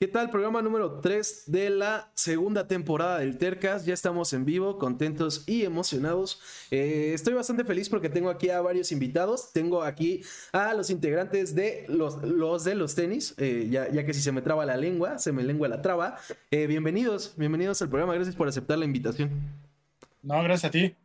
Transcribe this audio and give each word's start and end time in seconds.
¿Qué 0.00 0.08
tal? 0.08 0.28
Programa 0.28 0.60
número 0.60 0.98
3 0.98 1.44
de 1.46 1.70
la 1.70 2.10
segunda 2.14 2.66
temporada 2.66 3.20
del 3.20 3.38
Tercas. 3.38 3.86
Ya 3.86 3.94
estamos 3.94 4.32
en 4.32 4.44
vivo, 4.44 4.76
contentos 4.76 5.44
y 5.46 5.62
emocionados. 5.62 6.40
Eh, 6.72 7.12
estoy 7.14 7.32
bastante 7.32 7.64
feliz 7.64 7.88
porque 7.88 8.08
tengo 8.08 8.28
aquí 8.28 8.50
a 8.50 8.60
varios 8.60 8.90
invitados. 8.90 9.52
Tengo 9.52 9.84
aquí 9.84 10.22
a 10.52 10.74
los 10.74 10.90
integrantes 10.90 11.54
de 11.54 11.84
los, 11.88 12.20
de 12.64 12.74
los 12.74 12.94
tenis, 12.96 13.34
eh, 13.38 13.68
ya, 13.70 13.88
ya, 13.88 14.04
que 14.04 14.12
si 14.12 14.20
se 14.20 14.32
me 14.32 14.42
traba 14.42 14.66
la 14.66 14.76
lengua, 14.76 15.18
se 15.18 15.30
me 15.30 15.44
lengua 15.44 15.68
la 15.68 15.80
traba. 15.80 16.16
Eh, 16.50 16.66
bienvenidos, 16.66 17.34
bienvenidos 17.36 17.80
al 17.80 17.88
programa. 17.88 18.14
Gracias 18.14 18.34
por 18.34 18.48
aceptar 18.48 18.78
la 18.78 18.86
invitación. 18.86 19.30
No, 20.22 20.42
gracias 20.42 20.64
a 20.64 20.70
ti. 20.72 20.96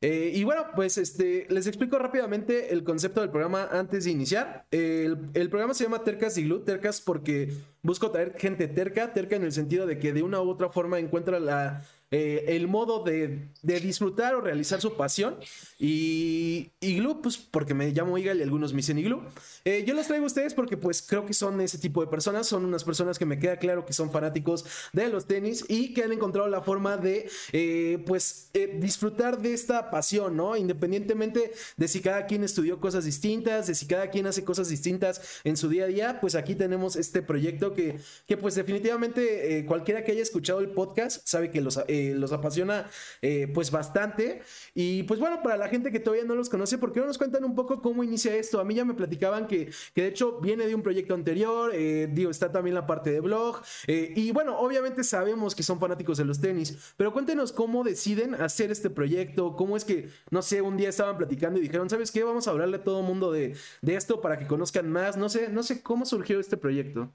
Eh, 0.00 0.30
y 0.34 0.44
bueno, 0.44 0.66
pues 0.76 0.96
este, 0.96 1.46
les 1.50 1.66
explico 1.66 1.98
rápidamente 1.98 2.72
el 2.72 2.84
concepto 2.84 3.20
del 3.20 3.30
programa 3.30 3.68
antes 3.72 4.04
de 4.04 4.10
iniciar. 4.12 4.66
el, 4.70 5.30
el, 5.34 5.50
programa 5.50 5.74
se 5.74 5.84
llama 5.84 6.04
Tercas 6.04 6.38
y 6.38 6.44
Glue, 6.44 6.60
Tercas 6.60 7.00
porque 7.00 7.52
busco 7.82 8.10
traer 8.10 8.34
gente 8.38 8.68
terca, 8.68 9.12
terca 9.12 9.34
en 9.34 9.42
el 9.42 9.52
sentido 9.52 9.86
de 9.86 9.98
que 9.98 10.12
de 10.12 10.22
una 10.22 10.40
u 10.40 10.48
otra 10.48 10.68
forma 10.68 11.00
encuentra 11.00 11.40
la, 11.40 11.82
eh, 12.10 12.56
el 12.56 12.68
modo 12.68 13.04
de, 13.04 13.50
de, 13.60 13.80
disfrutar 13.80 14.34
o 14.34 14.40
realizar 14.40 14.80
su 14.80 14.96
pasión. 14.96 15.36
Y 15.78 16.70
Iglu, 16.80 17.20
pues 17.20 17.36
porque 17.36 17.74
me 17.74 17.90
llamo 17.90 18.16
Igal 18.16 18.38
y 18.38 18.42
algunos 18.42 18.72
me 18.72 18.78
dicen 18.78 18.98
Iglu. 18.98 19.20
Eh, 19.66 19.84
yo 19.86 19.92
los 19.92 20.06
traigo 20.06 20.24
a 20.24 20.26
ustedes 20.26 20.54
porque 20.54 20.78
pues 20.78 21.02
creo 21.02 21.26
que 21.26 21.34
son 21.34 21.60
ese 21.60 21.76
tipo 21.76 22.00
de 22.00 22.06
personas, 22.06 22.46
son 22.46 22.64
unas 22.64 22.82
personas 22.84 23.18
que 23.18 23.26
me 23.26 23.38
queda 23.38 23.58
claro 23.58 23.84
que 23.84 23.92
son 23.92 24.10
fanáticos 24.10 24.64
de 24.94 25.08
los 25.08 25.26
tenis 25.26 25.66
y 25.68 25.92
que 25.92 26.02
han 26.02 26.12
encontrado 26.12 26.48
la 26.48 26.62
forma 26.62 26.96
de 26.96 27.28
eh, 27.52 28.02
pues 28.06 28.50
disfrutar 28.78 29.42
de 29.42 29.52
esta 29.52 29.90
pasión, 29.90 30.34
¿no? 30.34 30.56
Independientemente 30.56 31.52
de 31.76 31.88
si 31.88 32.00
cada 32.00 32.24
quien 32.24 32.42
estudió 32.42 32.80
cosas 32.80 33.04
distintas, 33.04 33.66
de 33.66 33.74
si 33.74 33.86
cada 33.86 34.08
quien 34.08 34.26
hace 34.26 34.44
cosas 34.44 34.70
distintas 34.70 35.20
en 35.44 35.58
su 35.58 35.68
día 35.68 35.84
a 35.84 35.88
día, 35.88 36.20
pues 36.22 36.34
aquí 36.34 36.54
tenemos 36.54 36.96
este 36.96 37.20
proyecto 37.20 37.74
que, 37.74 37.98
que 38.26 38.38
pues 38.38 38.54
definitivamente 38.54 39.64
cualquiera 39.66 40.04
que 40.04 40.12
haya 40.12 40.22
escuchado 40.22 40.60
el 40.60 40.70
podcast 40.70 41.20
sabe 41.26 41.50
que 41.50 41.60
los 41.60 41.78
los 42.14 42.32
apasiona 42.32 42.88
eh, 43.22 43.50
pues 43.52 43.70
bastante. 43.70 44.42
Y 44.74 45.02
pues 45.04 45.20
bueno, 45.20 45.42
para 45.42 45.56
la 45.56 45.68
gente 45.68 45.90
que 45.90 46.00
todavía 46.00 46.24
no 46.24 46.34
los 46.34 46.48
conoce, 46.48 46.78
¿por 46.78 46.92
qué 46.92 47.00
no 47.00 47.06
nos 47.06 47.18
cuentan 47.18 47.44
un 47.44 47.54
poco 47.54 47.82
cómo 47.82 48.04
inicia 48.04 48.34
esto? 48.34 48.60
A 48.60 48.64
mí 48.64 48.74
ya 48.74 48.84
me 48.84 48.94
platicaban 48.94 49.46
que, 49.46 49.70
que 49.94 50.02
de 50.02 50.08
hecho 50.08 50.40
viene 50.40 50.66
de 50.66 50.74
un 50.74 50.82
proyecto 50.82 51.14
anterior, 51.14 51.70
eh, 51.74 52.08
digo, 52.10 52.30
está 52.30 52.52
también 52.52 52.74
la 52.74 52.86
parte 52.86 53.10
de 53.10 53.20
blog. 53.20 53.62
y 53.86 54.30
bueno, 54.32 54.58
obviamente 54.58 55.04
sabemos 55.04 55.54
que 55.54 55.62
son 55.62 55.80
fanáticos 55.80 56.18
de 56.18 56.24
los 56.24 56.40
tenis, 56.40 56.94
pero 56.96 57.12
cuéntenos 57.12 57.52
cómo 57.52 57.84
deciden 57.84 58.34
hacer 58.34 58.70
este 58.70 58.90
proyecto, 58.90 59.56
cómo 59.56 59.76
es 59.76 59.84
que, 59.84 60.08
no 60.30 60.42
sé, 60.42 60.62
un 60.62 60.76
día 60.76 60.88
estaban 60.88 61.16
platicando 61.16 61.58
y 61.58 61.62
dijeron, 61.62 61.88
¿sabes 61.90 62.10
qué? 62.10 62.22
Vamos 62.22 62.46
a 62.48 62.50
hablarle 62.50 62.76
a 62.76 62.84
todo 62.84 63.00
el 63.00 63.06
mundo 63.06 63.32
de, 63.32 63.56
de 63.82 63.94
esto 63.94 64.20
para 64.20 64.38
que 64.38 64.46
conozcan 64.46 64.90
más. 64.90 65.16
No 65.16 65.28
sé, 65.28 65.48
no 65.48 65.62
sé 65.62 65.82
cómo 65.82 66.04
surgió 66.04 66.40
este 66.40 66.56
proyecto. 66.56 67.12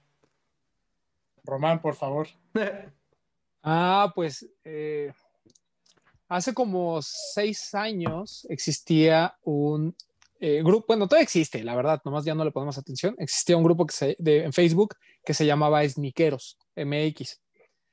Román, 1.43 1.81
por 1.81 1.95
favor. 1.95 2.27
Ah, 3.63 4.11
pues 4.13 4.45
eh, 4.65 5.11
hace 6.27 6.53
como 6.53 7.01
seis 7.01 7.73
años 7.73 8.45
existía 8.49 9.35
un 9.43 9.95
eh, 10.39 10.61
grupo, 10.61 10.87
bueno, 10.89 11.07
todavía 11.07 11.23
existe, 11.23 11.63
la 11.63 11.73
verdad, 11.73 12.01
nomás 12.03 12.25
ya 12.25 12.35
no 12.35 12.43
le 12.43 12.51
ponemos 12.51 12.77
atención. 12.77 13.15
Existía 13.17 13.55
un 13.55 13.63
grupo 13.63 13.85
que 13.85 13.93
se, 13.95 14.15
de, 14.19 14.43
en 14.43 14.51
Facebook 14.51 14.95
que 15.23 15.33
se 15.33 15.45
llamaba 15.45 15.87
Sniqueros 15.87 16.57
MX. 16.75 17.39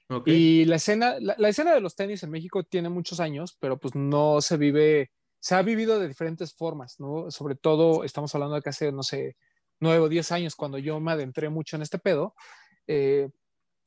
Okay. 0.08 0.34
Y 0.34 0.64
la 0.64 0.76
escena, 0.76 1.14
la, 1.20 1.36
la, 1.38 1.48
escena 1.48 1.72
de 1.72 1.80
los 1.80 1.94
tenis 1.94 2.24
en 2.24 2.30
México 2.30 2.64
tiene 2.64 2.88
muchos 2.88 3.20
años, 3.20 3.56
pero 3.60 3.78
pues 3.78 3.94
no 3.94 4.40
se 4.40 4.56
vive, 4.56 5.12
se 5.38 5.54
ha 5.54 5.62
vivido 5.62 6.00
de 6.00 6.08
diferentes 6.08 6.52
formas, 6.52 6.98
¿no? 6.98 7.30
Sobre 7.30 7.54
todo, 7.54 8.02
estamos 8.02 8.34
hablando 8.34 8.56
de 8.56 8.62
que 8.62 8.70
hace, 8.70 8.90
no 8.90 9.04
sé, 9.04 9.36
nueve 9.78 10.00
o 10.00 10.08
diez 10.08 10.32
años, 10.32 10.56
cuando 10.56 10.78
yo 10.78 10.98
me 10.98 11.12
adentré 11.12 11.48
mucho 11.48 11.76
en 11.76 11.82
este 11.82 12.00
pedo, 12.00 12.34
eh, 12.88 13.28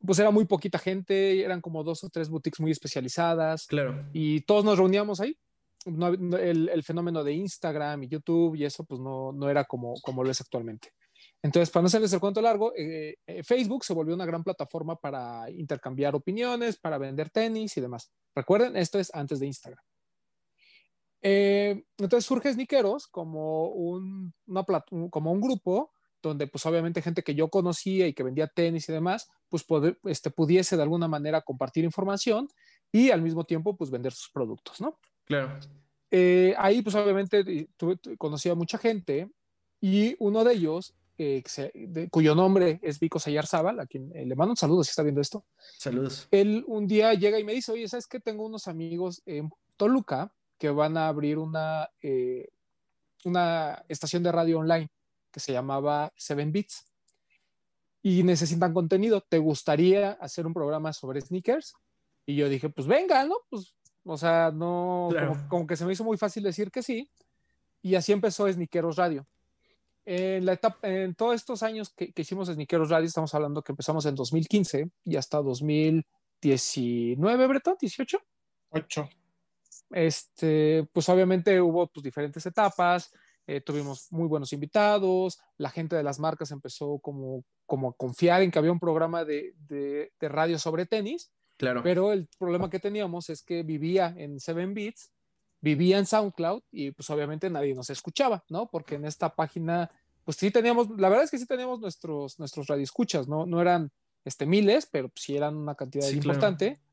pues 0.05 0.19
era 0.19 0.31
muy 0.31 0.45
poquita 0.45 0.77
gente, 0.79 1.43
eran 1.43 1.61
como 1.61 1.83
dos 1.83 2.03
o 2.03 2.09
tres 2.09 2.29
boutiques 2.29 2.59
muy 2.59 2.71
especializadas. 2.71 3.67
Claro. 3.67 4.05
Y 4.13 4.41
todos 4.41 4.65
nos 4.65 4.77
reuníamos 4.77 5.19
ahí. 5.19 5.37
No, 5.85 6.11
no, 6.11 6.37
el, 6.37 6.69
el, 6.69 6.83
fenómeno 6.83 7.23
de 7.23 7.33
Instagram 7.33 8.03
y 8.03 8.07
YouTube 8.07 8.55
y 8.55 8.63
eso, 8.63 8.85
pues 8.85 9.01
no, 9.01 9.33
no 9.33 9.49
era 9.49 9.65
como, 9.65 9.95
como 10.01 10.23
lo 10.23 10.31
es 10.31 10.39
actualmente. 10.39 10.89
Entonces, 11.41 11.69
para 11.69 11.81
no 11.81 11.87
hacerles 11.87 12.13
el 12.13 12.21
cuento 12.21 12.41
largo, 12.41 12.73
eh, 12.75 13.17
eh, 13.27 13.43
Facebook 13.43 13.83
se 13.83 13.93
volvió 13.93 14.15
una 14.15 14.25
gran 14.25 14.43
plataforma 14.43 14.95
para 14.95 15.49
intercambiar 15.51 16.15
opiniones, 16.15 16.77
para 16.77 16.97
vender 16.97 17.29
tenis 17.29 17.75
y 17.75 17.81
demás. 17.81 18.11
Recuerden, 18.33 18.77
esto 18.77 18.97
es 18.97 19.13
antes 19.13 19.39
de 19.39 19.47
Instagram. 19.47 19.83
Eh, 21.21 21.83
entonces 21.97 22.25
surge 22.25 22.53
Sneakeros 22.53 23.07
como 23.07 23.67
un, 23.69 24.33
una 24.45 24.65
como 25.09 25.31
un 25.31 25.41
grupo 25.41 25.91
donde 26.29 26.47
pues 26.47 26.65
obviamente 26.65 27.01
gente 27.01 27.23
que 27.23 27.35
yo 27.35 27.49
conocía 27.49 28.07
y 28.07 28.13
que 28.13 28.23
vendía 28.23 28.47
tenis 28.47 28.87
y 28.89 28.93
demás, 28.93 29.29
pues 29.49 29.63
poder, 29.63 29.99
este, 30.05 30.31
pudiese 30.31 30.77
de 30.77 30.83
alguna 30.83 31.07
manera 31.07 31.41
compartir 31.41 31.83
información 31.83 32.47
y 32.91 33.11
al 33.11 33.21
mismo 33.21 33.43
tiempo 33.43 33.75
pues 33.75 33.91
vender 33.91 34.13
sus 34.13 34.29
productos, 34.31 34.79
¿no? 34.81 34.97
Claro. 35.25 35.59
Eh, 36.09 36.55
ahí 36.57 36.81
pues 36.81 36.95
obviamente 36.95 37.67
tuve, 37.75 37.99
conocí 38.17 38.49
a 38.49 38.55
mucha 38.55 38.77
gente 38.77 39.29
y 39.81 40.15
uno 40.19 40.43
de 40.43 40.53
ellos, 40.53 40.95
eh, 41.17 41.43
cuyo 42.09 42.35
nombre 42.35 42.79
es 42.81 42.99
Vico 42.99 43.19
Sayar 43.19 43.45
Zaval, 43.45 43.79
a 43.79 43.85
quien 43.85 44.15
eh, 44.15 44.25
le 44.25 44.35
mando 44.35 44.53
un 44.53 44.57
saludo 44.57 44.83
si 44.83 44.91
está 44.91 45.03
viendo 45.03 45.21
esto. 45.21 45.45
Saludos. 45.77 46.27
Él 46.31 46.63
un 46.67 46.87
día 46.87 47.13
llega 47.15 47.37
y 47.37 47.43
me 47.43 47.53
dice, 47.53 47.71
oye, 47.73 47.87
¿sabes 47.87 48.07
qué? 48.07 48.19
Tengo 48.19 48.45
unos 48.45 48.67
amigos 48.67 49.21
en 49.25 49.49
Toluca 49.75 50.33
que 50.57 50.69
van 50.69 50.95
a 50.95 51.07
abrir 51.07 51.37
una, 51.37 51.89
una 53.25 53.83
estación 53.89 54.23
de 54.23 54.31
radio 54.31 54.59
online 54.59 54.89
que 55.33 55.41
se 55.41 55.51
llamaba 55.51 56.13
Seven 56.15 56.53
Beats 56.53 56.85
y 58.03 58.21
necesitan 58.23 58.73
contenido. 58.73 59.21
¿Te 59.21 59.39
gustaría 59.39 60.11
hacer 60.11 60.45
un 60.45 60.53
programa 60.53 60.93
sobre 60.93 61.21
sneakers? 61.21 61.73
Y 62.25 62.35
yo 62.35 62.47
dije, 62.47 62.69
pues 62.69 62.87
venga, 62.87 63.25
¿no? 63.25 63.35
Pues, 63.49 63.75
o 64.05 64.17
sea, 64.17 64.51
no, 64.53 65.07
claro. 65.11 65.29
como, 65.29 65.49
como, 65.49 65.67
que 65.67 65.75
se 65.75 65.85
me 65.85 65.93
hizo 65.93 66.03
muy 66.03 66.17
fácil 66.17 66.43
decir 66.43 66.69
que 66.69 66.83
sí. 66.83 67.09
Y 67.81 67.95
así 67.95 68.11
empezó 68.11 68.47
Sneakeros 68.51 68.97
Radio. 68.97 69.25
En, 70.05 70.45
la 70.45 70.53
etapa, 70.53 70.87
en 70.87 71.15
todos 71.15 71.33
estos 71.35 71.63
años 71.63 71.89
que, 71.89 72.13
que 72.13 72.21
hicimos 72.21 72.49
Sneakeros 72.49 72.89
Radio, 72.89 73.07
estamos 73.07 73.33
hablando 73.33 73.63
que 73.63 73.71
empezamos 73.71 74.05
en 74.05 74.13
2015 74.15 74.91
y 75.05 75.15
hasta 75.15 75.41
2019, 75.41 77.47
Breton, 77.47 77.77
18. 77.79 78.21
8. 78.69 79.09
Este, 79.91 80.87
pues 80.91 81.07
obviamente 81.09 81.61
hubo 81.61 81.87
pues, 81.87 82.03
diferentes 82.03 82.45
etapas 82.45 83.13
eh, 83.47 83.61
tuvimos 83.61 84.07
muy 84.11 84.27
buenos 84.27 84.53
invitados, 84.53 85.39
la 85.57 85.69
gente 85.69 85.95
de 85.95 86.03
las 86.03 86.19
marcas 86.19 86.51
empezó 86.51 86.99
como, 86.99 87.43
como 87.65 87.89
a 87.89 87.93
confiar 87.93 88.41
en 88.41 88.51
que 88.51 88.59
había 88.59 88.71
un 88.71 88.79
programa 88.79 89.25
de, 89.25 89.53
de, 89.67 90.11
de 90.19 90.29
radio 90.29 90.57
sobre 90.59 90.85
tenis, 90.85 91.31
claro. 91.57 91.81
pero 91.83 92.13
el 92.13 92.27
problema 92.37 92.69
que 92.69 92.79
teníamos 92.79 93.29
es 93.29 93.43
que 93.43 93.63
vivía 93.63 94.13
en 94.17 94.39
7 94.39 94.65
Beats, 94.67 95.11
vivía 95.61 95.97
en 95.97 96.05
SoundCloud 96.05 96.63
y 96.71 96.91
pues 96.91 97.09
obviamente 97.09 97.49
nadie 97.49 97.75
nos 97.75 97.89
escuchaba, 97.89 98.43
¿no? 98.49 98.69
Porque 98.69 98.95
en 98.95 99.05
esta 99.05 99.33
página, 99.33 99.89
pues 100.25 100.37
sí 100.37 100.51
teníamos, 100.51 100.89
la 100.97 101.09
verdad 101.09 101.25
es 101.25 101.31
que 101.31 101.37
sí 101.37 101.45
teníamos 101.45 101.79
nuestros, 101.79 102.37
nuestros 102.39 102.67
radioescuchas, 102.67 103.27
¿no? 103.27 103.45
No 103.45 103.61
eran 103.61 103.91
este, 104.25 104.45
miles, 104.45 104.85
pero 104.85 105.11
sí 105.15 105.37
eran 105.37 105.55
una 105.55 105.75
cantidad 105.75 106.07
sí, 106.07 106.15
importante. 106.15 106.67
Claro 106.67 106.92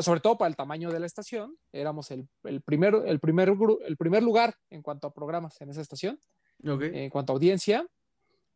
sobre 0.00 0.20
todo 0.20 0.38
para 0.38 0.48
el 0.48 0.56
tamaño 0.56 0.90
de 0.90 1.00
la 1.00 1.06
estación, 1.06 1.56
éramos 1.72 2.10
el, 2.10 2.28
el, 2.44 2.62
primer, 2.62 2.94
el, 3.06 3.18
primer, 3.18 3.52
el 3.86 3.96
primer 3.96 4.22
lugar 4.22 4.54
en 4.70 4.82
cuanto 4.82 5.08
a 5.08 5.12
programas 5.12 5.60
en 5.60 5.70
esa 5.70 5.80
estación, 5.80 6.20
okay. 6.66 6.90
en 6.94 7.10
cuanto 7.10 7.32
a 7.32 7.34
audiencia, 7.34 7.86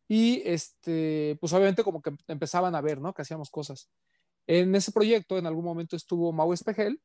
y 0.07 0.41
este, 0.45 1.37
pues 1.39 1.51
obviamente 1.53 1.83
como 1.83 2.01
que 2.01 2.15
empezaban 2.27 2.75
a 2.75 2.81
ver, 2.81 3.01
¿no? 3.01 3.13
Que 3.13 3.23
hacíamos 3.23 3.49
cosas. 3.49 3.89
En 4.47 4.73
ese 4.75 4.91
proyecto 4.91 5.37
en 5.37 5.47
algún 5.47 5.65
momento 5.65 5.95
estuvo 5.95 6.31
Mau 6.31 6.53
Espejel, 6.53 7.01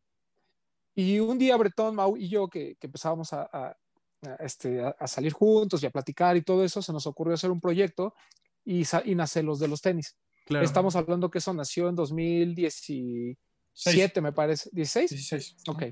y 0.95 1.19
un 1.19 1.39
día 1.39 1.57
Bretón, 1.57 1.97
Mau 1.97 2.17
y 2.17 2.29
yo, 2.29 2.49
que, 2.49 2.77
que 2.77 2.87
empezábamos 2.87 3.33
a, 3.33 3.49
a, 3.53 3.77
a 4.23 4.35
este, 4.41 4.83
a, 4.83 5.07
salir 5.07 5.33
juntos 5.33 5.83
y 5.83 5.87
a 5.87 5.91
platicar 5.91 6.37
y 6.37 6.43
todo 6.43 6.65
eso, 6.65 6.83
se 6.83 6.93
nos 6.93 7.07
ocurrió 7.07 7.35
hacer 7.35 7.51
un 7.51 7.61
proyecto 7.61 8.15
y, 8.65 8.83
y 9.05 9.15
nace 9.15 9.43
los 9.43 9.59
de 9.59 9.69
los 9.69 9.81
tenis. 9.81 10.17
Claro. 10.47 10.65
Estamos 10.65 10.97
hablando 10.97 11.31
que 11.31 11.39
eso 11.39 11.55
nació 11.55 11.89
en 11.89 11.95
2010 11.95 12.75
7 13.83 14.21
me 14.21 14.33
parece, 14.33 14.69
16. 14.73 15.11
16. 15.11 15.57
Ok. 15.69 15.85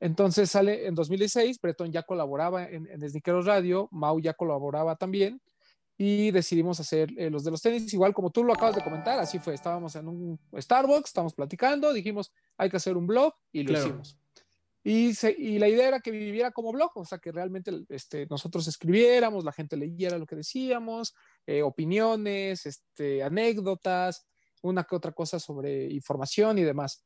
Entonces 0.00 0.50
sale 0.50 0.86
en 0.86 0.94
2016, 0.94 1.60
Breton 1.60 1.92
ya 1.92 2.02
colaboraba 2.02 2.64
en, 2.64 2.88
en 2.90 3.44
Radio, 3.44 3.88
Mau 3.92 4.18
ya 4.18 4.32
colaboraba 4.32 4.96
también 4.96 5.40
y 5.98 6.30
decidimos 6.30 6.80
hacer 6.80 7.12
eh, 7.18 7.28
los 7.28 7.44
de 7.44 7.50
los 7.50 7.60
tenis, 7.60 7.92
igual 7.92 8.14
como 8.14 8.30
tú 8.30 8.42
lo 8.42 8.54
acabas 8.54 8.74
de 8.74 8.82
comentar, 8.82 9.18
así 9.18 9.38
fue, 9.38 9.52
estábamos 9.52 9.94
en 9.96 10.08
un 10.08 10.40
Starbucks, 10.56 11.10
estábamos 11.10 11.34
platicando, 11.34 11.92
dijimos, 11.92 12.32
hay 12.56 12.70
que 12.70 12.78
hacer 12.78 12.96
un 12.96 13.06
blog 13.06 13.34
y 13.52 13.64
lo 13.64 13.68
claro. 13.68 13.86
hicimos. 13.86 14.18
Y, 14.82 15.12
se, 15.12 15.36
y, 15.38 15.58
la 15.58 15.68
idea 15.68 15.88
era 15.88 16.00
que 16.00 16.10
viviera 16.10 16.52
como 16.52 16.72
blog, 16.72 16.90
o 16.94 17.04
sea, 17.04 17.18
que 17.18 17.30
realmente 17.30 17.70
este, 17.90 18.26
nosotros 18.30 18.66
escribiéramos, 18.66 19.44
la 19.44 19.52
gente 19.52 19.76
leyera 19.76 20.16
lo 20.16 20.24
que 20.24 20.36
decíamos, 20.36 21.14
eh, 21.46 21.60
opiniones, 21.60 22.64
este, 22.64 23.22
anécdotas, 23.22 24.26
una 24.62 24.84
que 24.84 24.96
otra 24.96 25.12
cosa 25.12 25.38
sobre 25.38 25.84
información 25.92 26.56
y 26.56 26.62
demás. 26.62 27.04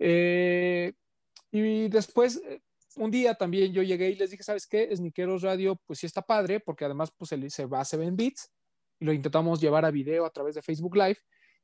Eh, 0.00 0.94
y 1.52 1.88
después, 1.88 2.42
un 2.96 3.10
día 3.10 3.34
también 3.34 3.72
yo 3.72 3.82
llegué 3.82 4.10
y 4.10 4.16
les 4.16 4.30
dije, 4.30 4.42
¿sabes 4.42 4.66
qué? 4.66 4.94
Sniqueros 4.96 5.42
Radio, 5.42 5.76
pues 5.86 6.00
sí 6.00 6.06
está 6.06 6.22
padre, 6.22 6.58
porque 6.58 6.84
además 6.84 7.12
pues 7.16 7.30
se 7.52 7.66
va 7.66 7.80
a 7.80 7.84
7 7.84 8.10
bits 8.12 8.50
y 8.98 9.04
lo 9.04 9.12
intentamos 9.12 9.60
llevar 9.60 9.84
a 9.84 9.90
video 9.90 10.24
a 10.24 10.30
través 10.30 10.54
de 10.54 10.62
Facebook 10.62 10.96
Live. 10.96 11.18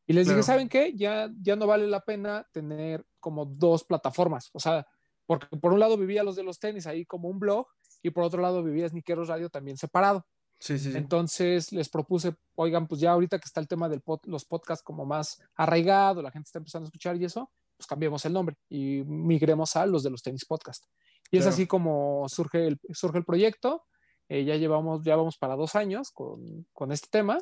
Y 0.07 0.13
les 0.13 0.27
Claro. 0.27 0.37
dije, 0.37 0.47
¿saben 0.47 0.69
qué? 0.69 0.93
Ya, 0.95 1.29
ya 1.41 1.57
no 1.57 1.67
vale 1.67 1.87
la 1.89 2.01
pena 2.01 2.47
tener 2.53 3.05
como 3.19 3.45
dos 3.45 3.83
plataformas. 3.83 4.51
O 4.53 4.61
sea, 4.61 4.87
porque 5.27 5.57
por 5.57 5.73
un 5.73 5.81
lado 5.81 5.97
vivía 5.97 6.23
los 6.23 6.37
de 6.37 6.45
los 6.45 6.61
tenis 6.61 6.87
ahí 6.87 7.05
como 7.05 7.29
un 7.29 7.41
blog 7.41 7.67
y 8.03 8.11
por 8.11 8.23
otro 8.23 8.41
lado 8.41 8.63
vivía 8.63 8.89
Sniqueros 8.89 9.29
Radio 9.29 9.49
también 9.49 9.77
separado. 9.77 10.25
Sí, 10.61 10.79
sí, 10.79 10.93
sí. 10.93 10.97
Entonces 10.97 11.73
les 11.73 11.89
propuse, 11.89 12.35
oigan, 12.55 12.87
pues 12.87 13.01
ya 13.01 13.11
ahorita 13.11 13.39
que 13.39 13.47
está 13.47 13.61
el 13.61 13.69
tema 13.69 13.89
de 13.89 14.01
los 14.25 14.45
podcasts 14.45 14.83
como 14.85 15.05
más 15.05 15.43
arraigado, 15.55 16.23
la 16.23 16.31
gente 16.31 16.47
está 16.47 16.59
empezando 16.61 16.85
a 16.87 16.89
escuchar 16.89 17.17
y 17.17 17.25
eso, 17.25 17.51
pues 17.77 17.87
cambiemos 17.87 18.25
el 18.25 18.33
nombre 18.33 18.57
y 18.69 19.03
migremos 19.05 19.77
a 19.77 19.87
los 19.87 20.03
de 20.03 20.11
los 20.11 20.23
tenis 20.23 20.45
podcast. 20.45 20.85
Y 21.31 21.39
es 21.39 21.43
Claro. 21.45 21.55
así 21.55 21.67
como 21.67 22.29
surge 22.29 22.67
el, 22.69 22.81
surge 22.93 23.19
el 23.19 23.25
proyecto. 23.25 23.85
Eh, 24.29 24.45
ya 24.45 24.57
llevamos, 24.57 25.03
ya 25.05 25.17
vamos 25.17 25.37
para 25.39 25.55
dos 25.57 25.75
años 25.77 26.11
con, 26.11 26.67
con 26.73 26.91
este 26.93 27.09
tema, 27.11 27.39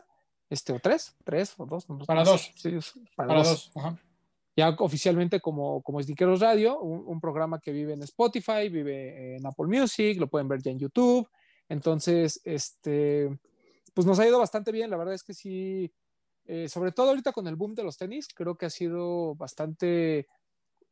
este 0.50 0.72
o 0.72 0.78
tres, 0.80 1.16
tres 1.24 1.54
o 1.58 1.66
dos. 1.66 1.88
no- 1.88 1.98
Para 1.98 2.20
no 2.24 2.26
sé. 2.26 2.30
dos. 2.32 2.52
Sí, 2.56 2.68
es- 2.76 2.92
para, 3.16 3.28
Para 3.28 3.38
dos. 3.40 3.48
dos. 3.74 3.76
Ajá. 3.76 3.98
Ya 4.56 4.68
oficialmente 4.78 5.40
como, 5.40 5.82
como 5.82 6.00
Sniqueros 6.02 6.40
Radio, 6.40 6.80
un, 6.80 7.02
un 7.06 7.20
programa 7.20 7.58
que 7.60 7.72
vive 7.72 7.92
en 7.94 8.02
Spotify, 8.02 8.68
vive 8.68 9.36
en 9.36 9.44
Apple 9.46 9.66
Music, 9.66 10.18
lo 10.20 10.28
pueden 10.28 10.46
ver 10.46 10.62
ya 10.62 10.70
en 10.70 10.78
YouTube. 10.78 11.28
Entonces, 11.68 12.40
este, 12.44 13.36
pues 13.94 14.06
nos 14.06 14.18
ha 14.20 14.26
ido 14.28 14.38
bastante 14.38 14.70
bien. 14.70 14.90
La 14.90 14.96
verdad 14.96 15.14
es 15.14 15.24
que 15.24 15.34
sí, 15.34 15.92
eh, 16.46 16.68
sobre 16.68 16.92
todo 16.92 17.10
ahorita 17.10 17.32
con 17.32 17.46
el 17.46 17.56
boom 17.56 17.74
de 17.74 17.84
los 17.84 17.96
tenis, 17.96 18.28
creo 18.34 18.56
que 18.56 18.66
ha 18.66 18.70
sido 18.70 19.34
bastante 19.34 20.26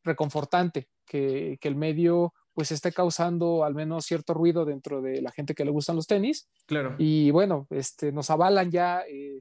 reconfortante 0.02 0.88
que, 1.06 1.58
que 1.60 1.68
el 1.68 1.76
medio 1.76 2.32
pues 2.52 2.70
esté 2.70 2.92
causando 2.92 3.64
al 3.64 3.74
menos 3.74 4.04
cierto 4.04 4.34
ruido 4.34 4.64
dentro 4.64 5.00
de 5.00 5.22
la 5.22 5.30
gente 5.30 5.54
que 5.54 5.64
le 5.64 5.70
gustan 5.70 5.96
los 5.96 6.06
tenis. 6.06 6.48
Claro. 6.66 6.94
Y 6.98 7.30
bueno, 7.30 7.66
este, 7.70 8.12
nos 8.12 8.30
avalan 8.30 8.70
ya 8.70 9.02
eh, 9.08 9.40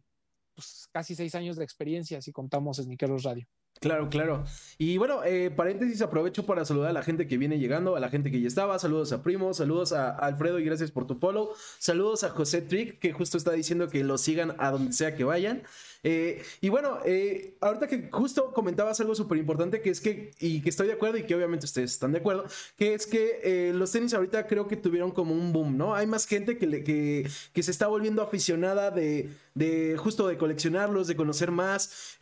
pues, 0.55 0.87
casi 0.91 1.15
seis 1.15 1.35
años 1.35 1.57
de 1.57 1.63
experiencia 1.63 2.21
si 2.21 2.31
contamos 2.31 2.77
Sniqueros 2.77 3.23
Radio. 3.23 3.47
Claro, 3.79 4.09
claro. 4.09 4.43
Y 4.77 4.97
bueno, 4.97 5.23
eh, 5.23 5.49
paréntesis, 5.49 6.01
aprovecho 6.03 6.45
para 6.45 6.65
saludar 6.65 6.91
a 6.91 6.93
la 6.93 7.01
gente 7.01 7.25
que 7.25 7.37
viene 7.37 7.57
llegando, 7.57 7.95
a 7.95 7.99
la 7.99 8.09
gente 8.09 8.29
que 8.29 8.39
ya 8.39 8.47
estaba. 8.47 8.77
Saludos 8.77 9.11
a 9.11 9.23
Primo, 9.23 9.53
saludos 9.55 9.91
a 9.91 10.11
Alfredo 10.11 10.59
y 10.59 10.65
gracias 10.65 10.91
por 10.91 11.07
tu 11.07 11.15
follow. 11.15 11.53
Saludos 11.79 12.23
a 12.23 12.29
José 12.29 12.61
Trick, 12.61 12.99
que 12.99 13.11
justo 13.11 13.37
está 13.37 13.53
diciendo 13.53 13.87
que 13.87 14.03
lo 14.03 14.19
sigan 14.19 14.55
a 14.59 14.69
donde 14.69 14.93
sea 14.93 15.15
que 15.15 15.23
vayan. 15.23 15.63
Eh, 16.03 16.41
y 16.61 16.69
bueno, 16.69 16.99
eh, 17.05 17.57
ahorita 17.61 17.87
que 17.87 18.09
justo 18.11 18.53
comentabas 18.53 18.99
algo 18.99 19.15
súper 19.15 19.37
importante, 19.37 19.81
que 19.81 19.89
es 19.89 20.01
que, 20.01 20.31
y 20.39 20.61
que 20.61 20.69
estoy 20.69 20.87
de 20.87 20.93
acuerdo 20.93 21.17
y 21.17 21.23
que 21.23 21.35
obviamente 21.35 21.65
ustedes 21.65 21.91
están 21.91 22.11
de 22.11 22.19
acuerdo, 22.19 22.45
que 22.75 22.93
es 22.93 23.05
que 23.05 23.39
eh, 23.43 23.73
los 23.73 23.91
tenis 23.91 24.13
ahorita 24.13 24.47
creo 24.47 24.67
que 24.67 24.77
tuvieron 24.77 25.11
como 25.11 25.33
un 25.33 25.53
boom, 25.53 25.77
¿no? 25.77 25.95
Hay 25.95 26.07
más 26.07 26.25
gente 26.25 26.57
que, 26.57 26.67
le, 26.67 26.83
que, 26.83 27.29
que 27.53 27.63
se 27.63 27.71
está 27.71 27.87
volviendo 27.87 28.21
aficionada 28.21 28.91
de, 28.91 29.29
de 29.53 29.95
justo 29.97 30.27
de 30.27 30.37
coleccionarlos, 30.37 31.07
de 31.07 31.15
conocer 31.15 31.51
más. 31.51 32.17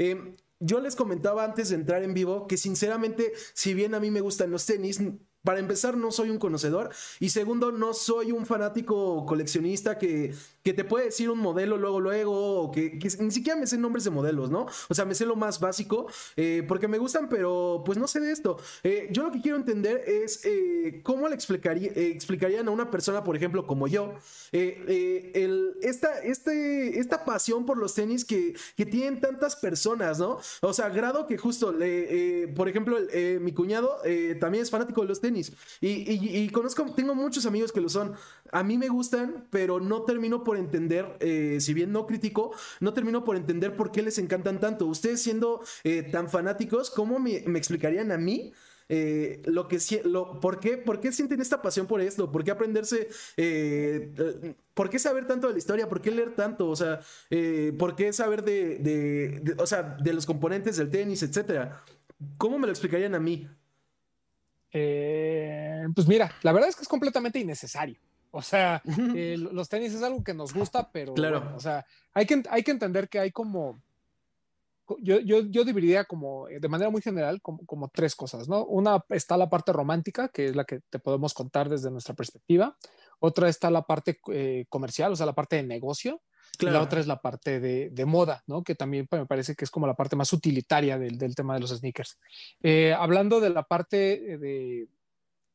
Yo 0.61 0.81
les 0.81 0.97
comentaba 0.97 1.45
antes 1.45 1.69
de 1.69 1.75
entrar 1.75 2.03
en 2.03 2.13
vivo 2.13 2.45
que 2.45 2.57
sinceramente, 2.57 3.31
si 3.53 3.73
bien 3.73 3.95
a 3.95 3.99
mí 4.01 4.11
me 4.11 4.19
gustan 4.19 4.51
los 4.51 4.65
tenis, 4.65 4.99
para 5.44 5.59
empezar 5.59 5.95
no 5.95 6.12
soy 6.12 6.30
un 6.30 6.38
conocedor 6.38 6.89
y 7.19 7.30
segundo 7.30 7.71
no 7.71 7.94
soy 7.94 8.31
un 8.31 8.45
fanático 8.45 9.25
coleccionista 9.25 9.97
que, 9.97 10.33
que 10.63 10.74
te 10.74 10.83
puede 10.83 11.06
decir 11.06 11.30
un 11.30 11.39
modelo 11.39 11.77
luego 11.77 12.00
luego 12.00 12.62
o 12.62 12.71
que, 12.71 13.00
ni 13.19 13.31
siquiera 13.31 13.57
me 13.57 13.65
sé 13.65 13.77
nombres 13.77 14.03
de 14.03 14.09
modelos, 14.09 14.50
¿no? 14.50 14.68
O 14.89 14.94
sea, 14.94 15.06
me 15.06 15.15
sé 15.15 15.25
lo 15.25 15.36
más 15.36 15.59
básico 15.59 16.07
eh, 16.36 16.63
porque 16.68 16.88
me 16.88 16.97
gustan, 16.97 17.30
pero 17.30 17.83
pues 17.86 17.97
no 17.97 18.07
sé 18.07 18.19
de 18.19 18.31
esto. 18.31 18.57
Eh, 18.83 19.07
yo 19.12 19.24
lo 19.24 19.31
que 19.31 19.41
quiero 19.41 19.57
entender 19.57 20.03
es 20.06 20.41
eh, 20.45 21.01
cómo 21.03 21.27
le 21.30 21.36
explicaría, 21.36 21.92
explicarían 21.95 22.68
a 22.68 22.71
una 22.71 22.92
persona, 22.92 23.24
por 23.24 23.35
ejemplo, 23.35 23.65
como 23.65 23.88
yo, 23.88 24.13
el, 24.51 25.77
esta, 25.81 26.19
este, 26.19 27.00
esta 27.00 27.24
pasión 27.24 27.65
por 27.65 27.77
los 27.77 27.95
tenis 27.95 28.25
que, 28.25 28.53
que 28.75 28.85
tienen 28.85 29.21
tantas 29.21 29.56
personas, 29.56 30.19
¿no? 30.19 30.39
O 30.62 30.74
sea, 30.74 30.89
grado 30.89 31.27
que 31.27 31.38
justo, 31.38 31.74
por 32.56 32.68
ejemplo, 32.68 32.97
mi 33.39 33.53
cuñado 33.53 33.97
también 34.39 34.63
es 34.63 34.69
fanático 34.69 35.01
de 35.01 35.07
los 35.07 35.21
tenis 35.21 35.28
y, 35.35 35.55
y, 35.81 36.49
conozco, 36.49 36.85
tengo 36.93 37.15
muchos 37.15 37.45
amigos 37.45 37.71
que 37.71 37.81
lo 37.81 37.89
son. 37.89 38.13
A 38.51 38.63
mí 38.63 38.77
me 38.77 38.89
gustan, 38.89 39.47
pero 39.49 39.79
no 39.79 40.03
termino 40.03 40.43
por 40.43 40.57
entender, 40.57 41.17
eh, 41.19 41.57
si 41.59 41.73
bien 41.73 41.91
no 41.91 42.05
critico, 42.05 42.53
no 42.79 42.93
termino 42.93 43.23
por 43.23 43.35
entender 43.35 43.75
por 43.75 43.91
qué 43.91 44.01
les 44.01 44.17
encantan 44.17 44.59
tanto. 44.59 44.85
Ustedes 44.85 45.21
siendo 45.21 45.61
eh, 45.83 46.03
tan 46.03 46.29
fanáticos, 46.29 46.89
¿cómo 46.89 47.19
me, 47.19 47.37
explicarían 47.37 48.11
a 48.11 48.17
mí? 48.17 48.53
Eh, 48.91 49.43
lo 49.45 49.67
que 49.67 49.77
lo, 50.03 50.39
¿por, 50.39 50.59
qué, 50.59 50.77
¿por 50.77 50.99
qué 50.99 51.11
sienten 51.11 51.41
esta 51.41 51.61
pasión 51.61 51.85
por 51.85 52.01
esto? 52.01 52.31
¿Por 52.31 52.43
qué 52.43 52.51
aprenderse? 52.51 53.09
¿Por 54.73 54.89
qué 54.89 54.97
saber 54.97 55.27
tanto 55.27 55.47
de 55.47 55.53
la 55.53 55.59
historia? 55.59 55.87
¿Por 55.87 56.01
qué 56.01 56.09
leer 56.09 56.35
tanto? 56.35 56.67
O 56.67 56.75
sea, 56.75 56.99
¿por 57.77 57.95
qué 57.95 58.11
saber 58.13 58.43
de, 58.43 58.79
de, 58.79 59.55
o 59.57 59.67
sea, 59.67 59.83
de 59.83 60.13
los 60.13 60.25
componentes 60.25 60.77
del 60.77 60.89
tenis, 60.89 61.21
etcétera? 61.21 61.83
¿Cómo 62.37 62.57
me 62.57 62.65
lo 62.65 62.71
explicarían 62.73 63.13
a 63.13 63.19
mí? 63.19 63.47
Eh, 64.71 65.86
pues 65.95 66.07
mira, 66.07 66.31
la 66.44 66.51
verdad 66.51 66.69
es 66.69 66.75
que 66.75 66.83
es 66.83 66.88
completamente 66.88 67.39
innecesario. 67.39 68.00
O 68.31 68.42
sea, 68.42 68.81
eh, 69.16 69.36
los 69.38 69.69
tenis 69.69 69.94
es 69.94 70.04
algo 70.04 70.24
que 70.24 70.33
nos 70.33 70.54
gusta, 70.54 70.92
pero 70.92 71.13
claro. 71.13 71.42
Bueno, 71.42 71.57
o 71.57 71.60
sea, 71.60 71.86
hay 72.13 72.25
que, 72.25 72.44
hay 72.50 72.63
que 72.63 72.71
entender 72.71 73.10
que 73.10 73.19
hay 73.19 73.31
como 73.31 73.81
yo, 75.01 75.19
yo, 75.19 75.42
yo 75.42 75.63
dividiría 75.63 76.06
como 76.06 76.48
de 76.48 76.68
manera 76.68 76.89
muy 76.89 77.01
general 77.01 77.42
como, 77.42 77.66
como, 77.66 77.89
tres 77.89 78.16
cosas, 78.16 78.48
¿no? 78.48 78.66
Una 78.66 79.04
está 79.10 79.38
la 79.38 79.50
parte 79.50 79.71
romántica, 79.71 80.30
que 80.30 80.48
es 80.48 80.56
la 80.56 80.66
que 80.66 80.80
te 80.89 81.00
podemos 81.00 81.33
contar 81.33 81.69
desde 81.69 81.92
nuestra 81.92 82.16
perspectiva. 82.16 82.75
Otra 83.19 83.50
está 83.50 83.69
la 83.69 83.83
parte 83.83 84.19
eh, 84.31 84.66
comercial, 84.69 85.12
o 85.12 85.16
sea, 85.16 85.25
la 85.25 85.36
parte 85.36 85.57
de 85.57 85.63
negocio. 85.63 86.21
Claro. 86.59 86.75
Y 86.75 86.77
la 86.77 86.83
otra 86.83 87.00
es 87.00 87.07
la 87.07 87.21
parte 87.21 87.61
de, 87.61 87.89
de, 87.89 88.06
moda, 88.06 88.44
¿no? 88.45 88.65
Que 88.65 88.75
también 88.75 89.07
me 89.09 89.25
parece 89.25 89.56
que 89.56 89.63
es 89.63 89.71
como 89.71 89.88
la 89.88 89.95
parte 89.95 90.17
más 90.17 90.33
utilitaria 90.33 91.00
del, 91.00 91.17
del 91.17 91.33
tema 91.33 91.53
de 91.53 91.61
los 91.61 91.69
sneakers. 91.69 92.19
Eh, 92.61 92.94
hablando 92.94 93.39
de 93.39 93.50
la 93.50 93.63
parte 93.63 94.38
de 94.38 94.89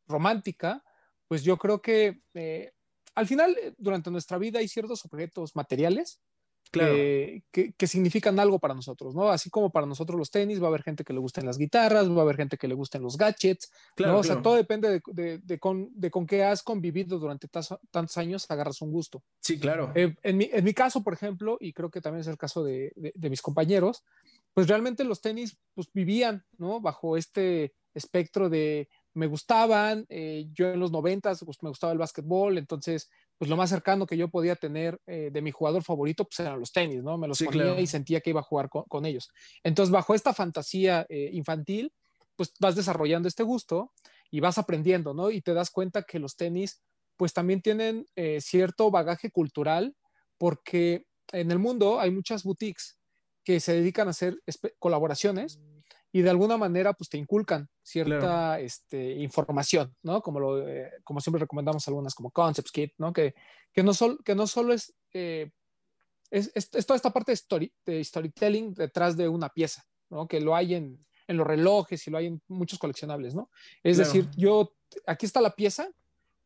romántica, 0.06 0.82
pues 1.28 1.44
yo 1.44 1.58
creo 1.58 1.82
que 1.82 2.22
eh, 2.32 2.72
al 3.14 3.26
final, 3.26 3.54
durante 3.76 4.10
nuestra 4.10 4.38
vida 4.38 4.60
hay 4.60 4.68
ciertos 4.68 5.04
objetos 5.04 5.54
materiales 5.54 6.22
Claro. 6.70 6.92
Eh, 6.96 7.42
que, 7.52 7.72
que, 7.72 7.86
significan 7.86 8.38
algo 8.40 8.58
para 8.58 8.74
nosotros, 8.74 9.14
¿no? 9.14 9.28
Así 9.28 9.48
como 9.48 9.70
para 9.70 9.86
nosotros 9.86 10.18
los 10.18 10.30
tenis, 10.30 10.60
va 10.60 10.66
a 10.66 10.68
haber 10.68 10.82
gente 10.82 11.04
que 11.04 11.12
le 11.12 11.20
gusten 11.20 11.46
las 11.46 11.56
guitarras, 11.56 12.10
va 12.10 12.18
a 12.18 12.22
haber 12.22 12.36
gente 12.36 12.56
que 12.56 12.66
le 12.66 12.74
gusten 12.74 13.02
los 13.02 13.16
gadgets, 13.16 13.70
claro, 13.94 14.14
¿no? 14.14 14.18
O 14.18 14.22
claro. 14.22 14.34
sea, 14.34 14.42
todo 14.42 14.54
depende 14.56 14.90
de, 14.90 15.02
de, 15.06 15.38
de, 15.38 15.58
con, 15.58 15.88
de, 15.94 16.10
con, 16.10 16.26
qué 16.26 16.42
has 16.42 16.62
convivido 16.62 17.18
durante 17.18 17.48
tantos 17.48 18.16
años, 18.16 18.50
agarras 18.50 18.82
un 18.82 18.90
gusto. 18.90 19.22
Sí, 19.40 19.58
claro. 19.58 19.92
Eh, 19.94 20.14
en, 20.22 20.36
mi, 20.36 20.50
en, 20.52 20.64
mi, 20.64 20.74
caso, 20.74 21.02
por 21.02 21.12
ejemplo, 21.14 21.58
y 21.60 21.72
creo 21.72 21.90
que 21.90 22.00
también 22.00 22.22
es 22.22 22.28
el 22.28 22.38
caso 22.38 22.64
de, 22.64 22.92
mis 23.16 23.42
compañeros, 23.42 24.02
pues 24.52 24.66
realmente 24.66 25.04
los 25.04 25.20
tenis 25.20 25.58
pues 25.74 25.88
vivían, 25.92 26.44
¿no? 26.58 26.80
Bajo 26.80 27.16
este 27.16 27.74
espectro 27.94 28.48
de 28.48 28.88
me 29.14 29.26
gustaban, 29.26 30.06
eh, 30.08 30.48
yo 30.52 30.68
en 30.68 30.80
los 30.80 30.90
noventas 30.90 31.42
pues, 31.44 31.62
me 31.62 31.68
gustaba 31.68 31.92
el 31.92 31.98
básquetbol, 31.98 32.58
entonces 32.58 33.08
pues 33.44 33.50
lo 33.50 33.58
más 33.58 33.68
cercano 33.68 34.06
que 34.06 34.16
yo 34.16 34.28
podía 34.28 34.56
tener 34.56 34.98
eh, 35.06 35.28
de 35.30 35.42
mi 35.42 35.50
jugador 35.50 35.82
favorito 35.82 36.24
pues 36.24 36.40
eran 36.40 36.58
los 36.58 36.72
tenis, 36.72 37.02
¿no? 37.02 37.18
Me 37.18 37.28
los 37.28 37.36
sí, 37.36 37.44
ponía 37.44 37.64
claro. 37.64 37.78
y 37.78 37.86
sentía 37.86 38.22
que 38.22 38.30
iba 38.30 38.40
a 38.40 38.42
jugar 38.42 38.70
con, 38.70 38.84
con 38.84 39.04
ellos. 39.04 39.28
Entonces 39.62 39.92
bajo 39.92 40.14
esta 40.14 40.32
fantasía 40.32 41.04
eh, 41.10 41.28
infantil 41.30 41.92
pues 42.36 42.54
vas 42.58 42.74
desarrollando 42.74 43.28
este 43.28 43.42
gusto 43.42 43.92
y 44.30 44.40
vas 44.40 44.56
aprendiendo, 44.56 45.12
¿no? 45.12 45.30
Y 45.30 45.42
te 45.42 45.52
das 45.52 45.70
cuenta 45.70 46.04
que 46.04 46.18
los 46.18 46.36
tenis 46.36 46.80
pues 47.18 47.34
también 47.34 47.60
tienen 47.60 48.06
eh, 48.16 48.40
cierto 48.40 48.90
bagaje 48.90 49.30
cultural 49.30 49.94
porque 50.38 51.04
en 51.30 51.50
el 51.50 51.58
mundo 51.58 52.00
hay 52.00 52.12
muchas 52.12 52.44
boutiques 52.44 52.98
que 53.44 53.60
se 53.60 53.74
dedican 53.74 54.08
a 54.08 54.12
hacer 54.12 54.38
colaboraciones 54.78 55.60
y 56.14 56.22
de 56.22 56.30
alguna 56.30 56.56
manera 56.56 56.92
pues 56.92 57.10
te 57.10 57.18
inculcan 57.18 57.68
cierta 57.82 58.20
claro. 58.20 58.62
este, 58.62 59.14
información, 59.14 59.96
¿no? 60.04 60.22
Como, 60.22 60.38
lo, 60.38 60.68
eh, 60.68 60.92
como 61.02 61.20
siempre 61.20 61.40
recomendamos 61.40 61.88
algunas 61.88 62.14
como 62.14 62.30
Concepts 62.30 62.70
Kit, 62.70 62.92
¿no? 62.98 63.12
Que, 63.12 63.34
que, 63.72 63.82
no, 63.82 63.92
sol, 63.92 64.20
que 64.24 64.36
no 64.36 64.46
solo 64.46 64.72
es, 64.72 64.94
eh, 65.12 65.50
es, 66.30 66.52
es, 66.54 66.70
es, 66.72 66.86
toda 66.86 66.94
esta 66.94 67.10
parte 67.10 67.32
de, 67.32 67.34
story, 67.34 67.72
de, 67.84 68.04
storytelling 68.04 68.74
detrás 68.74 69.16
de 69.16 69.28
una 69.28 69.48
pieza, 69.48 69.84
¿no? 70.08 70.28
Que 70.28 70.40
lo 70.40 70.54
hay 70.54 70.76
en, 70.76 71.04
en, 71.26 71.36
los 71.36 71.48
relojes 71.48 72.06
y 72.06 72.12
lo 72.12 72.18
hay 72.18 72.26
en 72.26 72.40
muchos 72.46 72.78
coleccionables, 72.78 73.34
¿no? 73.34 73.50
Es 73.82 73.96
claro. 73.96 74.12
decir, 74.12 74.30
yo, 74.36 74.72
aquí 75.08 75.26
está 75.26 75.40
la 75.40 75.56
pieza, 75.56 75.88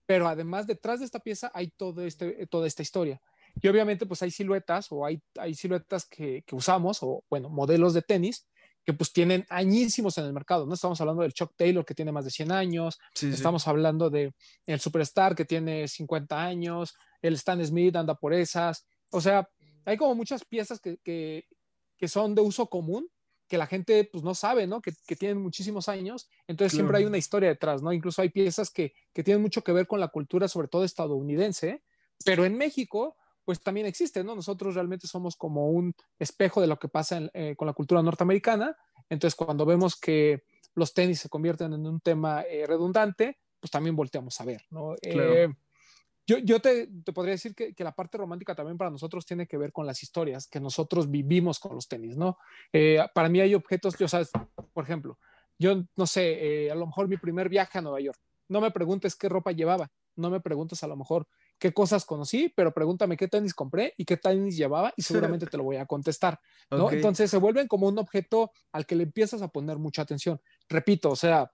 pero 0.07 0.29
además 0.29 0.67
detrás 0.67 1.01
de 1.01 1.05
esta 1.05 1.21
pieza 1.21 1.51
hay 1.53 1.69
todo 1.77 2.07
este, 2.07 2.47
toda 2.47 2.67
esta 2.67 2.81
historia. 2.81 3.21
Y 3.61 3.69
obviamente 3.69 4.07
pues 4.07 4.23
hay 4.23 4.31
siluetas 4.31 4.91
o 4.91 5.05
hay, 5.05 5.21
hay 5.39 5.55
siluetas 5.55 6.07
que, 6.07 6.43
que 6.47 6.57
usamos 6.57 7.03
o, 7.03 7.23
bueno, 7.29 7.51
modelos 7.51 7.93
de 7.93 8.01
tenis 8.01 8.47
que 8.88 8.95
pues 8.95 9.12
tienen 9.12 9.45
añísimos 9.50 10.16
en 10.16 10.25
el 10.25 10.33
mercado, 10.33 10.64
¿no? 10.64 10.73
Estamos 10.73 10.99
hablando 11.02 11.21
del 11.21 11.35
Chuck 11.35 11.52
Taylor 11.54 11.85
que 11.85 11.95
tiene 11.95 12.11
más 12.11 12.25
de 12.25 12.30
100 12.30 12.52
años, 12.52 12.99
sí, 13.12 13.28
estamos 13.28 13.64
sí. 13.64 13.68
hablando 13.68 14.09
de 14.09 14.33
el 14.64 14.80
Superstar 14.80 15.37
que 15.37 15.45
tiene 15.45 15.87
50 15.87 16.42
años, 16.42 16.95
el 17.21 17.35
Stan 17.35 17.62
Smith 17.66 17.95
anda 17.97 18.14
por 18.14 18.33
esas, 18.33 18.87
o 19.11 19.21
sea, 19.21 19.47
hay 19.85 19.99
como 19.99 20.14
muchas 20.14 20.42
piezas 20.42 20.80
que, 20.80 20.97
que, 21.04 21.45
que 21.99 22.09
son 22.09 22.35
de 22.35 22.40
uso 22.40 22.71
común, 22.71 23.07
que 23.47 23.59
la 23.59 23.66
gente 23.66 24.09
pues 24.11 24.25
no 24.25 24.35
sabe, 24.35 24.66
¿no? 24.66 24.80
Que, 24.80 24.95
que 25.07 25.16
tienen 25.16 25.37
muchísimos 25.37 25.90
años, 25.90 26.26
entonces 26.47 26.73
claro. 26.73 26.87
siempre 26.87 26.99
hay 27.00 27.04
una 27.04 27.18
historia 27.18 27.50
detrás, 27.50 27.83
¿no? 27.83 27.92
Incluso 27.92 28.23
hay 28.23 28.30
piezas 28.30 28.71
que, 28.71 28.95
que 29.12 29.23
tienen 29.23 29.42
mucho 29.42 29.62
que 29.62 29.73
ver 29.73 29.87
con 29.87 30.00
la 30.00 30.09
cultura, 30.09 30.49
sobre 30.49 30.68
todo 30.68 30.85
estadounidense, 30.85 31.83
pero 32.25 32.47
en 32.47 32.57
México, 32.57 33.18
pues 33.49 33.62
también 33.62 33.87
existe, 33.87 34.23
¿no? 34.23 34.35
Nosotros 34.35 34.75
realmente 34.75 35.07
somos 35.07 35.35
como 35.35 35.71
un 35.71 35.95
espejo 36.19 36.61
de 36.61 36.67
lo 36.67 36.78
que 36.78 36.88
pasa 36.88 37.31
eh, 37.33 37.55
con 37.57 37.64
la 37.64 37.73
cultura 37.73 38.02
norteamericana. 38.02 38.76
Entonces, 39.09 39.35
cuando 39.35 39.64
vemos 39.64 39.99
que 39.99 40.43
los 40.75 40.93
tenis 40.93 41.21
se 41.21 41.31
convierten 41.31 41.73
en 41.73 41.87
un 41.87 41.99
tema 41.99 42.43
eh, 42.43 42.67
redundante, 42.67 43.38
pues 43.59 43.71
también 43.71 43.97
volteamos 43.97 44.38
a 44.38 44.45
ver, 44.45 44.67
¿no? 44.69 44.97
Eh, 45.00 45.49
yo, 46.26 46.37
yo 46.37 46.61
te, 46.61 46.88
te, 47.02 47.11
podría 47.14 47.33
decir 47.33 47.55
que, 47.55 47.73
que, 47.73 47.85
la 47.85 47.93
parte 47.93 48.19
romántica 48.19 48.55
también 48.55 48.76
para 48.76 48.90
nosotros 48.90 49.25
tiene 49.25 49.47
que 49.47 49.57
ver 49.57 49.73
con 49.73 49.87
las 49.87 50.02
historias 50.02 50.47
que 50.47 50.61
nosotros 50.61 51.11
vivimos 51.11 51.59
con 51.59 51.75
los 51.75 51.88
tenis, 51.88 52.19
¿no? 52.19 52.37
para 53.14 53.31
mí 53.31 53.40
hay 53.40 53.55
objetos, 53.55 53.97
yo 53.97 54.09
sabes, 54.09 54.31
por 54.75 54.85
ejemplo, 54.85 55.19
yo 55.59 55.85
no 55.97 56.07
sé, 56.07 56.71
a 56.71 56.75
lo 56.75 56.85
mejor 56.85 57.09
mi 57.09 57.17
primer 57.17 57.49
viaje 57.49 57.78
a 57.78 57.81
Nueva 57.81 58.00
York, 58.00 58.21
no 58.47 58.61
me 58.61 58.71
preguntes 58.73 59.17
qué 59.17 59.31
ropa 59.31 59.52
llevaba, 59.52 59.90
no 60.17 60.28
me 60.28 60.40
preguntes 60.40 60.83
a 60.83 60.87
lo 60.87 60.97
mejor 60.97 61.26
qué 61.59 61.73
cosas 61.73 62.05
conocí, 62.05 62.53
pero 62.55 62.73
pregúntame 62.73 63.17
qué 63.17 63.29
tenis 63.29 63.55
compré 63.55 63.95
y 63.97 64.05
qué 64.05 64.17
tenis 64.17 64.57
llevaba 64.57 64.93
y 64.97 65.03
seguramente 65.03 65.47
te 65.47 65.57
lo 65.57 65.65
voy 65.65 65.77
a 65.77 65.87
contestar, 65.87 66.41
¿no? 66.71 66.87
Okay. 66.87 66.99
Entonces 66.99 67.31
se 67.31 67.37
vuelven 67.37 67.67
como 67.67 67.88
un 67.88 67.99
objeto 67.99 68.53
al 68.73 68.87
que 68.87 68.95
le 68.95 69.05
empiezas 69.05 69.43
a 69.43 69.49
poner 69.49 69.79
mucha 69.79 70.03
atención. 70.03 70.41
Repito, 70.69 71.11
o 71.11 71.17
sea, 71.17 71.50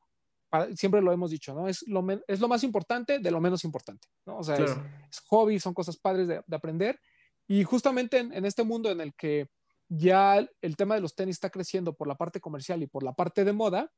para, 0.50 0.74
siempre 0.76 1.00
lo 1.00 1.12
hemos 1.12 1.30
dicho, 1.30 1.54
¿no? 1.54 1.68
Es 1.68 1.86
lo, 1.88 2.04
es 2.28 2.40
lo 2.40 2.48
más 2.48 2.62
importante 2.62 3.18
de 3.18 3.30
lo 3.30 3.40
menos 3.40 3.64
importante, 3.64 4.08
¿no? 4.26 4.38
O 4.38 4.44
sea, 4.44 4.56
claro. 4.56 4.72
es, 4.72 4.78
es, 5.10 5.20
hobby, 5.26 5.58
son 5.58 5.74
cosas 5.74 5.96
padres 5.96 6.28
de, 6.28 6.42
de 6.46 6.56
aprender 6.56 7.00
y 7.46 7.64
justamente 7.64 8.18
en, 8.18 8.32
en, 8.32 8.44
este 8.44 8.62
mundo 8.62 8.90
en 8.90 9.00
el 9.00 9.14
que 9.14 9.48
ya 9.88 10.36
el, 10.38 10.50
el 10.60 10.76
tema 10.76 10.94
de 10.94 11.00
los 11.00 11.14
tenis 11.14 11.36
está 11.36 11.50
creciendo 11.50 11.94
por 11.94 12.08
la 12.08 12.16
parte 12.16 12.40
comercial 12.40 12.82
y 12.82 12.86
por 12.86 13.02
la 13.02 13.14
parte 13.14 13.44
de 13.44 13.52
moda, 13.52 13.90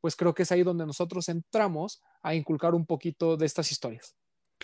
pues 0.00 0.16
creo 0.16 0.34
que 0.34 0.42
es 0.42 0.52
ahí 0.52 0.62
donde 0.62 0.84
nosotros 0.84 1.30
entramos 1.30 2.02
a 2.22 2.34
inculcar 2.34 2.74
un 2.74 2.84
poquito 2.84 3.38
de 3.38 3.46
estas 3.46 3.70
historias. 3.70 4.14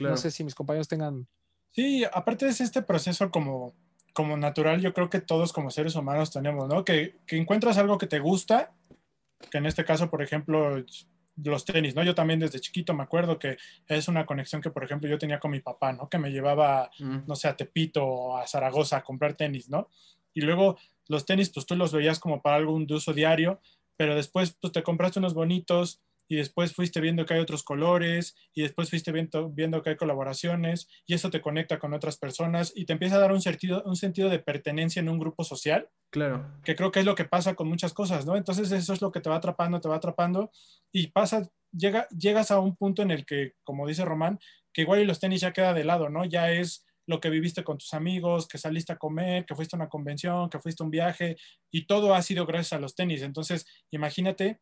Claro. 0.01 0.15
No 0.15 0.17
sé 0.17 0.31
si 0.31 0.43
mis 0.45 0.55
compañeros 0.55 0.89
tengan... 0.89 1.29
Sí, 1.73 2.05
aparte 2.11 2.49
es 2.49 2.63
este 2.63 2.81
proceso 2.81 3.31
como, 3.31 3.75
como 4.15 4.37
natural, 4.39 4.81
yo 4.81 4.95
creo 4.95 5.11
que 5.11 5.21
todos 5.21 5.53
como 5.53 5.71
seres 5.71 5.95
humanos 5.95 6.31
tenemos, 6.31 6.69
¿no? 6.69 6.87
Que, 6.87 7.19
que 7.27 7.37
encuentras 7.37 7.77
algo 7.77 7.99
que 7.99 8.07
te 8.07 8.19
gusta, 8.19 8.73
que 9.51 9.59
en 9.59 9.67
este 9.67 9.85
caso, 9.85 10.09
por 10.09 10.23
ejemplo, 10.23 10.83
los 11.37 11.65
tenis, 11.67 11.95
¿no? 11.95 12.03
Yo 12.03 12.15
también 12.15 12.41
desde 12.41 12.61
chiquito 12.61 12.95
me 12.95 13.03
acuerdo 13.03 13.39
que 13.39 13.59
es 13.87 14.09
una 14.09 14.25
conexión 14.25 14.63
que, 14.63 14.71
por 14.71 14.85
ejemplo, 14.85 15.09
yo 15.09 15.19
tenía 15.19 15.39
con 15.39 15.51
mi 15.51 15.61
papá, 15.61 15.93
¿no? 15.93 16.09
Que 16.09 16.19
me 16.19 16.31
llevaba, 16.31 16.91
mm. 16.99 17.19
no 17.27 17.37
sé, 17.37 17.49
a 17.49 17.57
Tepito 17.57 18.05
o 18.05 18.39
a 18.39 18.47
Zaragoza 18.47 18.97
a 18.97 19.05
comprar 19.05 19.35
tenis, 19.35 19.69
¿no? 19.69 19.91
Y 20.33 20.41
luego 20.41 20.79
los 21.09 21.27
tenis, 21.27 21.51
pues 21.51 21.67
tú 21.67 21.77
los 21.77 21.93
veías 21.93 22.19
como 22.19 22.41
para 22.41 22.57
algo 22.57 22.79
de 22.81 22.95
uso 22.95 23.13
diario, 23.13 23.61
pero 23.97 24.15
después 24.15 24.57
pues 24.61 24.73
te 24.73 24.83
compraste 24.83 25.19
unos 25.19 25.35
bonitos 25.35 26.01
y 26.31 26.37
después 26.37 26.73
fuiste 26.73 27.01
viendo 27.01 27.27
que 27.27 27.35
hay 27.35 27.41
otros 27.41 27.65
colores 27.65 28.37
y 28.55 28.63
después 28.63 28.89
fuiste 28.89 29.11
viendo, 29.11 29.51
viendo 29.51 29.83
que 29.83 29.91
hay 29.91 29.97
colaboraciones 29.97 30.89
y 31.05 31.15
eso 31.15 31.29
te 31.29 31.41
conecta 31.41 31.81
con 31.81 31.93
otras 31.93 32.19
personas 32.19 32.73
y 32.77 32.87
te 32.87 32.93
empieza 32.93 33.17
a 33.17 33.19
dar 33.19 33.33
un 33.33 33.43
sentido, 33.43 33.83
un 33.85 33.97
sentido 33.97 34.29
de 34.29 34.39
pertenencia 34.39 35.01
en 35.01 35.09
un 35.09 35.19
grupo 35.19 35.43
social. 35.43 35.89
Claro. 36.11 36.49
Que 36.63 36.77
creo 36.77 36.93
que 36.93 37.01
es 37.01 37.05
lo 37.05 37.17
que 37.17 37.25
pasa 37.25 37.57
con 37.57 37.69
muchas 37.69 37.93
cosas, 37.93 38.27
¿no? 38.27 38.37
Entonces 38.37 38.71
eso 38.71 38.93
es 38.93 39.03
lo 39.03 39.11
que 39.11 39.21
te 39.21 39.29
va 39.29 39.37
atrapando, 39.37 39.81
te 39.81 39.89
va 39.89 39.97
atrapando 39.97 40.53
y 40.93 41.09
pasa, 41.09 41.51
llega, 41.73 42.07
llegas 42.11 42.53
a 42.53 42.61
un 42.61 42.77
punto 42.77 43.03
en 43.03 43.11
el 43.11 43.27
que, 43.27 43.55
como 43.65 43.89
dice 43.89 44.05
Román, 44.05 44.39
que 44.73 44.83
igual 44.83 45.01
y 45.01 45.07
los 45.07 45.19
tenis 45.19 45.41
ya 45.41 45.53
queda 45.53 45.75
de 45.75 45.83
lado, 45.83 46.11
¿no? 46.11 46.25
Ya 46.25 46.53
es 46.53 46.87
lo 47.07 47.19
que 47.19 47.29
viviste 47.29 47.65
con 47.65 47.77
tus 47.77 47.93
amigos, 47.93 48.47
que 48.47 48.57
saliste 48.57 48.93
a 48.93 48.99
comer, 48.99 49.45
que 49.47 49.57
fuiste 49.57 49.75
a 49.75 49.79
una 49.79 49.89
convención, 49.89 50.49
que 50.49 50.61
fuiste 50.61 50.85
a 50.85 50.87
un 50.87 50.93
viaje, 50.93 51.37
y 51.73 51.87
todo 51.87 52.15
ha 52.15 52.23
sido 52.23 52.47
gracias 52.47 52.75
a 52.75 52.79
los 52.79 52.95
tenis. 52.95 53.23
Entonces, 53.23 53.67
imagínate 53.91 54.61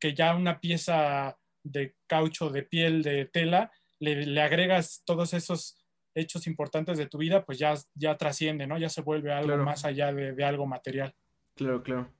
que 0.00 0.14
ya 0.14 0.34
una 0.34 0.60
pieza 0.60 1.38
de 1.62 1.94
caucho, 2.06 2.50
de 2.50 2.62
piel, 2.62 3.02
de 3.02 3.26
tela, 3.26 3.70
le, 3.98 4.26
le 4.26 4.42
agregas 4.42 5.02
todos 5.04 5.34
esos 5.34 5.76
hechos 6.14 6.46
importantes 6.46 6.98
de 6.98 7.06
tu 7.06 7.18
vida, 7.18 7.44
pues 7.44 7.58
ya, 7.58 7.74
ya 7.94 8.16
trasciende, 8.16 8.66
¿no? 8.66 8.78
Ya 8.78 8.88
se 8.88 9.02
vuelve 9.02 9.32
algo 9.32 9.48
claro. 9.48 9.64
más 9.64 9.84
allá 9.84 10.12
de, 10.12 10.32
de, 10.32 10.44
algo 10.44 10.66
material. 10.66 11.14
Claro, 11.54 11.82
claro. 11.82 12.10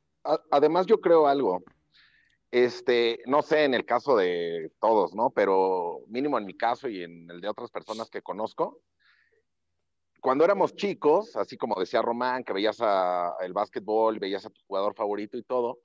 Además, 0.50 0.86
yo 0.86 1.00
creo 1.00 1.26
algo. 1.26 1.62
Este, 2.50 3.20
no 3.26 3.42
sé 3.42 3.64
en 3.64 3.74
el 3.74 3.84
caso 3.84 4.16
de 4.16 4.72
todos, 4.80 5.14
¿no? 5.14 5.30
Pero 5.30 6.00
mínimo 6.08 6.38
en 6.38 6.46
mi 6.46 6.56
caso 6.56 6.88
y 6.88 7.02
en 7.02 7.30
el 7.30 7.40
de 7.40 7.48
otras 7.48 7.70
personas 7.70 8.10
que 8.10 8.22
conozco, 8.22 8.82
cuando 10.20 10.44
éramos 10.44 10.76
chicos, 10.76 11.34
así 11.36 11.56
como 11.56 11.78
decía 11.80 12.02
Román, 12.02 12.44
que 12.44 12.52
veías 12.52 12.78
a, 12.80 13.36
el 13.40 13.52
básquetbol, 13.52 14.18
veías 14.18 14.44
a 14.44 14.50
tu 14.50 14.60
jugador 14.66 14.94
favorito 14.94 15.38
y 15.38 15.42
todo, 15.42 15.80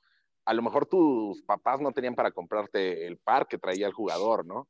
a 0.45 0.53
lo 0.53 0.61
mejor 0.61 0.85
tus 0.85 1.41
papás 1.43 1.81
no 1.81 1.91
tenían 1.91 2.15
para 2.15 2.31
comprarte 2.31 3.07
el 3.07 3.17
par 3.17 3.47
que 3.47 3.57
traía 3.57 3.87
el 3.87 3.93
jugador, 3.93 4.45
¿no? 4.45 4.67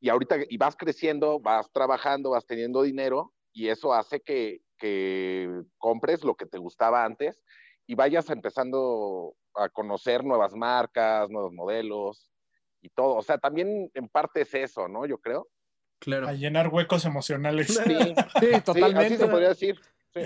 Y 0.00 0.10
ahorita, 0.10 0.36
y 0.48 0.56
vas 0.58 0.76
creciendo, 0.76 1.40
vas 1.40 1.70
trabajando, 1.72 2.30
vas 2.30 2.46
teniendo 2.46 2.82
dinero, 2.82 3.32
y 3.52 3.68
eso 3.68 3.94
hace 3.94 4.20
que, 4.20 4.60
que 4.76 5.48
compres 5.78 6.24
lo 6.24 6.34
que 6.34 6.46
te 6.46 6.58
gustaba 6.58 7.04
antes 7.04 7.40
y 7.86 7.94
vayas 7.94 8.28
empezando 8.30 9.34
a 9.54 9.68
conocer 9.68 10.24
nuevas 10.24 10.54
marcas, 10.54 11.30
nuevos 11.30 11.52
modelos 11.52 12.30
y 12.82 12.88
todo. 12.90 13.14
O 13.14 13.22
sea, 13.22 13.38
también 13.38 13.90
en 13.94 14.08
parte 14.08 14.42
es 14.42 14.54
eso, 14.54 14.88
¿no? 14.88 15.06
Yo 15.06 15.18
creo. 15.18 15.48
Claro. 16.00 16.28
A 16.28 16.32
llenar 16.32 16.68
huecos 16.68 17.04
emocionales. 17.04 17.68
Sí, 17.68 17.96
sí 18.40 18.60
totalmente. 18.64 19.08
Sí, 19.08 19.14
así 19.14 19.16
se 19.16 19.28
podría 19.28 19.48
decir. 19.48 19.80
Sí. 20.12 20.22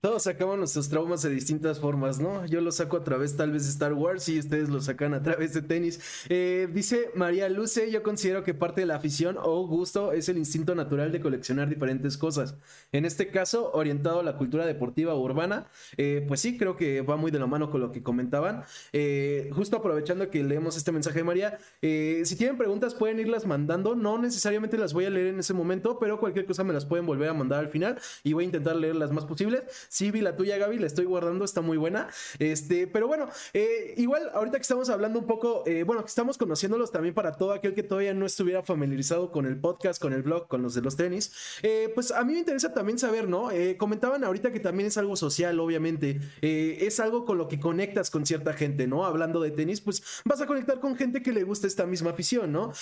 Todos 0.00 0.22
sacamos 0.22 0.56
nuestros 0.56 0.88
traumas 0.88 1.22
de 1.22 1.30
distintas 1.30 1.80
formas, 1.80 2.20
¿no? 2.20 2.46
Yo 2.46 2.60
lo 2.60 2.70
saco 2.70 2.98
a 2.98 3.02
través 3.02 3.36
tal 3.36 3.50
vez 3.50 3.64
de 3.64 3.70
Star 3.70 3.94
Wars 3.94 4.28
y 4.28 4.38
ustedes 4.38 4.68
lo 4.68 4.80
sacan 4.80 5.12
a 5.12 5.24
través 5.24 5.54
de 5.54 5.62
tenis. 5.62 5.98
Eh, 6.28 6.68
dice 6.72 7.10
María 7.16 7.48
Luce, 7.48 7.90
yo 7.90 8.04
considero 8.04 8.44
que 8.44 8.54
parte 8.54 8.82
de 8.82 8.86
la 8.86 8.94
afición 8.94 9.36
o 9.42 9.66
gusto 9.66 10.12
es 10.12 10.28
el 10.28 10.38
instinto 10.38 10.76
natural 10.76 11.10
de 11.10 11.20
coleccionar 11.20 11.68
diferentes 11.68 12.16
cosas. 12.16 12.54
En 12.92 13.06
este 13.06 13.32
caso, 13.32 13.72
orientado 13.72 14.20
a 14.20 14.22
la 14.22 14.36
cultura 14.36 14.66
deportiva 14.66 15.16
urbana, 15.16 15.66
eh, 15.96 16.24
pues 16.28 16.38
sí, 16.42 16.56
creo 16.56 16.76
que 16.76 17.00
va 17.00 17.16
muy 17.16 17.32
de 17.32 17.40
la 17.40 17.48
mano 17.48 17.68
con 17.68 17.80
lo 17.80 17.90
que 17.90 18.00
comentaban. 18.00 18.62
Eh, 18.92 19.50
justo 19.52 19.78
aprovechando 19.78 20.30
que 20.30 20.44
leemos 20.44 20.76
este 20.76 20.92
mensaje 20.92 21.18
de 21.18 21.24
María, 21.24 21.58
eh, 21.82 22.22
si 22.24 22.36
tienen 22.36 22.56
preguntas 22.56 22.94
pueden 22.94 23.18
irlas 23.18 23.46
mandando, 23.46 23.96
no 23.96 24.16
necesariamente 24.16 24.78
las 24.78 24.92
voy 24.92 25.06
a 25.06 25.10
leer 25.10 25.26
en 25.26 25.40
ese 25.40 25.54
momento, 25.54 25.98
pero 25.98 26.20
cualquier 26.20 26.46
cosa 26.46 26.62
me 26.62 26.72
las 26.72 26.86
pueden 26.86 27.04
volver 27.04 27.30
a 27.30 27.34
mandar 27.34 27.58
al 27.58 27.68
final 27.68 27.98
y 28.22 28.32
voy 28.32 28.44
a 28.44 28.46
intentar 28.46 28.76
leer 28.76 28.94
las 28.94 29.10
más 29.10 29.24
posibles. 29.24 29.64
Sí, 29.88 30.10
vi 30.10 30.20
la 30.20 30.36
tuya, 30.36 30.58
Gaby, 30.58 30.78
la 30.78 30.86
estoy 30.86 31.06
guardando, 31.06 31.44
está 31.44 31.60
muy 31.60 31.76
buena. 31.76 32.08
Este, 32.38 32.86
pero 32.86 33.08
bueno, 33.08 33.28
eh, 33.54 33.94
igual 33.96 34.30
ahorita 34.34 34.58
que 34.58 34.62
estamos 34.62 34.90
hablando 34.90 35.18
un 35.18 35.26
poco, 35.26 35.64
eh, 35.66 35.82
bueno, 35.82 36.02
que 36.02 36.08
estamos 36.08 36.36
conociéndolos 36.36 36.92
también 36.92 37.14
para 37.14 37.32
todo 37.32 37.52
aquel 37.52 37.74
que 37.74 37.82
todavía 37.82 38.14
no 38.14 38.26
estuviera 38.26 38.62
familiarizado 38.62 39.32
con 39.32 39.46
el 39.46 39.58
podcast, 39.58 40.00
con 40.00 40.12
el 40.12 40.22
blog, 40.22 40.46
con 40.48 40.62
los 40.62 40.74
de 40.74 40.82
los 40.82 40.96
tenis, 40.96 41.32
eh, 41.62 41.90
pues 41.94 42.10
a 42.10 42.22
mí 42.24 42.34
me 42.34 42.40
interesa 42.40 42.72
también 42.74 42.98
saber, 42.98 43.28
¿no? 43.28 43.48
Comentaban 43.78 44.24
ahorita 44.24 44.52
que 44.52 44.60
también 44.60 44.88
es 44.88 44.98
algo 44.98 45.16
social, 45.16 45.58
obviamente, 45.60 46.20
es 46.42 47.00
algo 47.00 47.24
con 47.24 47.38
lo 47.38 47.48
que 47.48 47.58
conectas 47.58 48.10
con 48.10 48.26
cierta 48.26 48.52
gente, 48.52 48.86
¿no? 48.86 49.04
Hablando 49.04 49.40
de 49.40 49.50
tenis, 49.50 49.80
pues 49.80 50.02
vas 50.24 50.40
a 50.40 50.46
conectar 50.46 50.80
con 50.80 50.96
gente 50.96 51.22
que 51.22 51.32
le 51.32 51.44
gusta 51.44 51.66
esta 51.66 51.86
misma 51.86 52.10
afición, 52.10 52.52
¿no? 52.52 52.72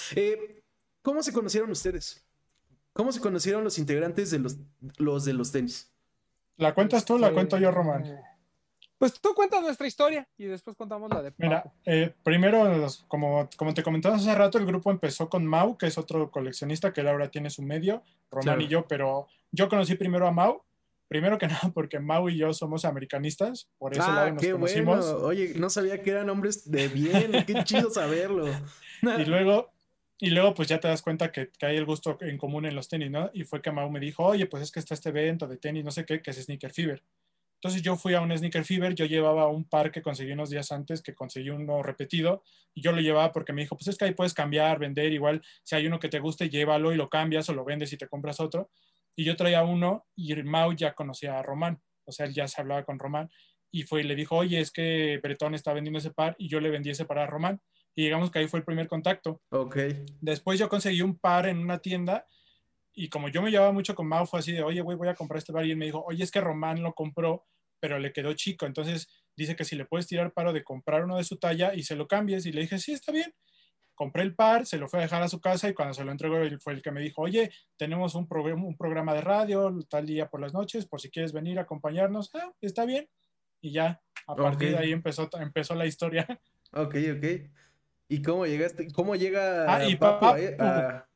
¿Cómo 1.03 1.23
se 1.23 1.33
conocieron 1.33 1.71
ustedes? 1.71 2.27
¿Cómo 2.93 3.13
se 3.13 3.21
conocieron 3.21 3.63
los 3.63 3.79
integrantes 3.79 4.31
de 4.31 4.39
los, 4.39 4.57
los 4.99 5.25
de 5.25 5.35
los 5.35 5.53
tenis? 5.53 5.96
¿La 6.57 6.75
cuentas 6.75 7.05
tú 7.05 7.15
o 7.15 7.19
la 7.19 7.33
cuento 7.33 7.59
yo, 7.59 7.71
Román? 7.71 8.21
Pues 8.99 9.21
tú 9.21 9.35
cuentas 9.35 9.61
nuestra 9.61 9.87
historia 9.87 10.27
y 10.39 10.47
después 10.47 10.75
contamos 10.75 11.11
la 11.11 11.23
de 11.23 11.31
Pau. 11.31 11.47
Mira, 11.47 11.73
eh, 11.85 12.15
primero, 12.23 12.87
como, 13.09 13.49
como 13.57 13.75
te 13.75 13.83
comentaba 13.83 14.17
hace 14.17 14.35
rato, 14.35 14.57
el 14.57 14.65
grupo 14.65 14.91
empezó 14.91 15.29
con 15.29 15.47
Mau, 15.47 15.77
que 15.77 15.87
es 15.87 15.99
otro 15.99 16.31
coleccionista 16.31 16.93
que 16.93 17.03
ahora 17.03 17.31
tiene 17.31 17.51
su 17.51 17.63
medio, 17.63 18.03
Román 18.31 18.43
claro. 18.43 18.61
y 18.63 18.69
yo, 18.69 18.87
pero 18.89 19.29
yo 19.53 19.69
conocí 19.69 19.97
primero 19.97 20.27
a 20.27 20.33
Mau, 20.33 20.63
primero 21.09 21.37
que 21.37 21.47
nada 21.49 21.71
porque 21.75 22.01
Mau 22.01 22.31
y 22.31 22.39
yo 22.39 22.55
somos 22.55 22.87
americanistas, 22.87 23.69
por 23.77 23.93
eso 23.93 24.05
ah, 24.07 24.15
lado 24.15 24.31
nos 24.33 24.43
qué 24.43 24.53
conocimos. 24.53 25.13
Bueno. 25.13 25.27
Oye, 25.27 25.53
no 25.57 25.69
sabía 25.69 26.03
que 26.03 26.11
eran 26.11 26.31
hombres 26.31 26.71
de 26.71 26.89
bien, 26.89 27.33
qué 27.47 27.65
chido 27.65 27.91
saberlo. 27.91 28.47
y 29.03 29.25
luego, 29.27 29.73
y 30.19 30.31
luego 30.31 30.55
pues 30.55 30.69
ya 30.69 30.81
te 30.81 30.89
das 30.89 31.03
cuenta 31.03 31.31
que, 31.31 31.51
que, 31.59 31.67
hay 31.67 31.77
el 31.77 31.85
gusto 31.85 32.17
en 32.21 32.39
común 32.39 32.65
en 32.65 32.75
los 32.75 32.89
tenis, 32.89 33.11
¿no? 33.11 33.31
Y 33.35 33.45
fue 33.45 33.61
que 33.61 33.71
Mau 33.71 33.91
me 33.91 34.01
dijo, 34.01 34.25
oye, 34.25 34.47
pues 34.47 34.63
es 34.63 34.73
que 34.73 34.81
está 34.81 34.95
este 34.95 35.11
evento 35.11 35.47
de 35.47 35.59
tenis, 35.59 35.85
no 35.85 35.91
sé 35.91 36.07
qué, 36.07 36.23
que 36.23 36.31
es 36.31 36.43
Sneaker 36.43 36.73
Fever. 36.73 37.03
Entonces 37.57 37.83
yo 37.83 37.97
fui 37.97 38.15
a 38.15 38.21
un 38.21 38.37
Sneaker 38.37 38.65
Fever, 38.65 38.95
yo 38.95 39.07
llevaba 39.07 39.49
un 39.49 39.65
par 39.65 39.91
que 39.91 40.03
conseguí 40.03 40.33
unos 40.33 40.51
días 40.51 40.73
antes, 40.73 41.03
que 41.03 41.15
conseguí 41.15 41.51
uno 41.51 41.83
repetido, 41.83 42.43
y 42.75 42.83
yo 42.83 42.93
lo 42.93 43.01
llevaba 43.01 43.33
porque 43.33 43.53
me 43.53 43.63
dijo, 43.63 43.77
pues 43.77 43.89
es 43.89 43.97
que 43.97 44.07
ahí 44.07 44.15
puedes 44.15 44.35
cambiar, 44.35 44.79
vender, 44.79 45.13
igual 45.13 45.43
si 45.63 45.75
hay 45.75 45.87
uno 45.87 45.99
que 45.99 46.09
te 46.09 46.19
guste, 46.19 46.49
llévalo 46.49 46.93
y 46.93 46.97
lo 46.97 47.09
cambias 47.09 47.49
o 47.49 47.55
lo 47.55 47.65
vendes 47.65 47.93
y 47.93 47.97
te 47.97 48.09
compras 48.09 48.41
otro. 48.41 48.71
Y 49.17 49.25
yo 49.25 49.37
traía 49.37 49.65
uno 49.65 50.07
y 50.15 50.35
Mau 50.43 50.75
ya 50.75 50.95
conocía 50.95 51.39
a 51.39 51.43
Román, 51.43 51.81
o 52.05 52.13
sea, 52.13 52.27
él 52.27 52.35
ya 52.35 52.49
se 52.49 52.61
hablaba 52.61 52.85
con 52.85 52.99
Román, 52.99 53.31
y 53.71 53.83
fue 53.83 54.01
y 54.01 54.05
le 54.05 54.15
dijo, 54.15 54.37
oye, 54.37 54.61
es 54.61 54.71
que 54.71 55.19
Bretón 55.23 55.55
está 55.55 55.73
vendiendo 55.73 55.99
ese 55.99 56.11
par, 56.11 56.37
y 56.39 56.49
yo 56.49 56.61
le 56.61 56.71
vendí 56.71 56.91
ese 56.91 57.05
par 57.05 57.19
a 57.19 57.27
Román 57.27 57.61
y 57.97 58.05
digamos 58.05 58.31
que 58.31 58.39
ahí 58.39 58.47
fue 58.47 58.61
el 58.61 58.65
primer 58.65 58.87
contacto. 58.87 59.41
Ok. 59.49 59.79
Después 60.21 60.59
yo 60.61 60.69
conseguí 60.69 61.01
un 61.01 61.19
par 61.19 61.49
en 61.49 61.59
una 61.59 61.79
tienda 61.79 62.27
y 62.95 63.09
como 63.09 63.29
yo 63.29 63.43
me 63.43 63.51
llevaba 63.51 63.73
mucho 63.73 63.95
con 63.95 64.07
Mau, 64.07 64.27
fue 64.27 64.41
así 64.41 64.53
de, 64.53 64.63
oye, 64.63 64.83
güey, 64.83 64.97
voy 64.97 65.09
a 65.09 65.15
comprar 65.15 65.39
este 65.39 65.53
par 65.53 65.67
y 65.67 65.71
él 65.71 65.79
me 65.79 65.87
dijo, 65.87 66.05
oye, 66.07 66.23
es 66.23 66.31
que 66.31 66.41
Román 66.41 66.83
lo 66.83 66.93
compró, 66.93 67.47
pero 67.81 67.99
le 67.99 68.13
quedó 68.13 68.33
chico, 68.35 68.67
entonces 68.67 69.09
dice 69.35 69.57
que 69.57 69.65
si 69.65 69.77
le 69.77 69.87
puedes 69.87 70.07
tirar 70.07 70.33
paro 70.33 70.53
de 70.53 70.63
comprar 70.63 71.05
uno 71.05 71.17
de 71.17 71.25
su 71.25 71.37
talla 71.37 71.75
y 71.75 71.83
se 71.83 71.97
lo 71.97 72.07
cambies 72.07 72.47
y 72.47 72.53
le 72.53 72.63
dije, 72.63 72.79
sí, 72.79 72.93
está 72.93 73.13
bien. 73.13 73.35
compré 73.95 74.23
el 74.23 74.35
par, 74.35 74.67
se 74.67 74.77
lo 74.77 74.89
fue 74.89 74.99
a 74.99 75.03
dejar 75.03 75.23
a 75.23 75.29
su 75.29 75.41
casa 75.41 75.69
y 75.69 75.75
cuando 75.75 75.95
se 75.95 76.05
lo 76.05 76.13
entregó 76.13 76.37
él 76.37 76.61
fue 76.61 76.75
el 76.75 76.83
que 76.83 76.91
me 76.91 77.01
dijo, 77.01 77.23
oye, 77.23 77.51
tenemos 77.79 78.15
un, 78.15 78.29
programa, 78.29 78.65
un 78.65 78.77
programa 78.77 79.15
de 79.15 79.23
radio 79.23 79.75
tal 79.89 80.05
día 80.05 80.29
por 80.29 80.41
las 80.41 80.53
noches, 80.53 80.87
por 80.87 81.01
si 81.01 81.11
quieres 81.11 81.33
venir 81.33 81.59
a 81.59 81.63
acompañarnos, 81.63 82.31
ah, 82.35 82.53
está 82.61 82.85
bien. 82.85 83.09
Y 83.63 83.73
ya, 83.73 84.03
a 84.27 84.35
partir 84.35 84.71
de 84.71 84.79
ahí 84.79 84.93
empezó, 84.93 85.31
empezó 85.41 85.75
la 85.75 85.87
historia. 85.87 86.27
Ok, 86.73 86.97
ok. 87.17 87.25
¿Y 88.09 88.23
cómo 88.23 88.47
llegaste? 88.47 88.87
¿Cómo 88.93 89.17
llega 89.17 89.65
Ah, 89.75 89.85
y 89.89 89.97
Papu 89.97 90.27
Papu. 90.27 90.37
ahí 90.37 90.47
a- 90.59 91.07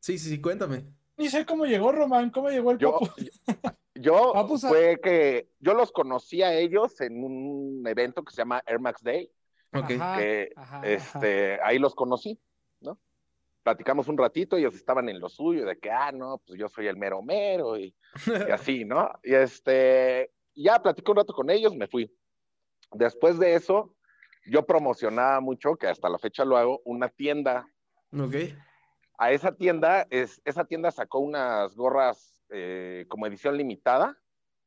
Sí, 0.00 0.18
sí, 0.18 0.28
sí, 0.30 0.40
cuéntame. 0.40 0.84
Ni 1.16 1.28
sé 1.28 1.44
cómo 1.44 1.66
llegó 1.66 1.90
Román, 1.92 2.30
cómo 2.30 2.48
llegó 2.50 2.70
el 2.72 2.78
Yo, 2.78 2.92
Papu. 2.98 3.08
yo 3.94 4.32
Papu 4.32 4.58
sa- 4.58 4.68
fue 4.68 5.00
que 5.02 5.48
yo 5.60 5.74
los 5.74 5.90
conocí 5.92 6.42
a 6.42 6.52
ellos 6.54 7.00
en 7.00 7.24
un 7.24 7.86
evento 7.86 8.22
que 8.22 8.32
se 8.32 8.38
llama 8.42 8.62
Air 8.66 8.80
Max 8.80 9.02
Day, 9.02 9.30
Ok. 9.72 9.90
Ajá, 9.92 10.16
que 10.18 10.52
ajá, 10.56 10.80
este, 10.86 11.58
ahí 11.62 11.78
los 11.78 11.94
conocí, 11.94 12.38
¿no? 12.80 12.98
Platicamos 13.62 14.08
un 14.08 14.16
ratito, 14.16 14.56
ellos 14.56 14.74
estaban 14.74 15.08
en 15.10 15.20
lo 15.20 15.28
suyo, 15.28 15.66
de 15.66 15.78
que, 15.78 15.90
ah, 15.90 16.10
no, 16.12 16.38
pues 16.46 16.58
yo 16.58 16.68
soy 16.70 16.86
el 16.86 16.96
mero 16.96 17.20
mero, 17.22 17.76
y, 17.76 17.94
y 18.48 18.50
así, 18.50 18.84
¿no? 18.86 19.10
Y 19.22 19.34
este, 19.34 20.30
ya 20.54 20.80
platicé 20.82 21.10
un 21.10 21.16
rato 21.18 21.34
con 21.34 21.50
ellos, 21.50 21.74
me 21.76 21.86
fui. 21.86 22.10
Después 22.92 23.38
de 23.38 23.54
eso, 23.56 23.94
yo 24.46 24.64
promocionaba 24.66 25.40
mucho, 25.40 25.76
que 25.76 25.86
hasta 25.86 26.08
la 26.08 26.18
fecha 26.18 26.44
lo 26.44 26.56
hago, 26.56 26.80
una 26.84 27.08
tienda 27.08 27.66
Ok. 28.12 28.34
a 29.18 29.32
esa 29.32 29.52
tienda, 29.52 30.06
es, 30.10 30.40
esa 30.44 30.64
tienda 30.64 30.90
sacó 30.90 31.18
unas 31.18 31.74
gorras 31.76 32.42
eh, 32.50 33.04
como 33.08 33.26
edición 33.26 33.56
limitada, 33.56 34.16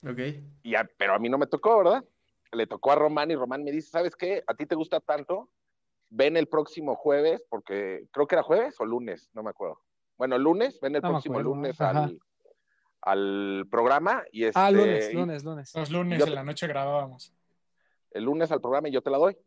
Ok. 0.08 0.20
y 0.64 0.76
a- 0.76 0.88
pero 0.98 1.16
a 1.16 1.20
mí 1.20 1.30
no 1.30 1.38
me 1.38 1.48
tocó, 1.48 1.78
¿verdad? 1.80 2.04
Le 2.52 2.68
tocó 2.68 2.92
a 2.92 2.96
Román 2.96 3.32
y 3.32 3.36
Román 3.36 3.64
me 3.64 3.72
dice, 3.72 3.90
¿sabes 3.90 4.16
qué? 4.16 4.44
A 4.46 4.54
ti 4.54 4.66
te 4.66 4.76
gusta 4.76 5.00
tanto, 5.00 5.50
ven 6.10 6.38
el 6.38 6.48
próximo 6.48 6.96
jueves, 6.96 7.44
porque 7.50 8.06
creo 8.12 8.28
que 8.28 8.36
era 8.36 8.44
jueves 8.44 8.80
o 8.80 8.86
lunes, 8.86 9.30
no 9.34 9.42
me 9.42 9.50
acuerdo. 9.50 9.80
Bueno, 10.18 10.38
lunes, 10.38 10.80
ven 10.80 10.96
el 10.96 11.02
No 11.02 11.10
próximo 11.10 11.36
acuerdo, 11.40 11.56
lunes 11.56 11.80
ajá. 11.82 12.04
al, 12.04 12.20
al 13.02 13.68
programa 13.72 14.24
y 14.32 14.44
este, 14.44 14.60
Ah, 14.60 14.70
lunes, 14.70 15.10
y- 15.10 15.14
lunes, 15.16 15.44
lunes. 15.44 15.76
Los 15.76 15.90
lunes 15.90 16.20
Yo- 16.20 16.26
en 16.28 16.36
la 16.36 16.44
noche 16.44 16.68
grabábamos. 16.68 17.34
el 18.12 18.26
lunes 18.26 18.52
al 18.52 18.62
programa 18.62 18.90
y 18.90 18.92
yo 18.92 19.02
te 19.02 19.10
la 19.10 19.18
doy. 19.18 19.38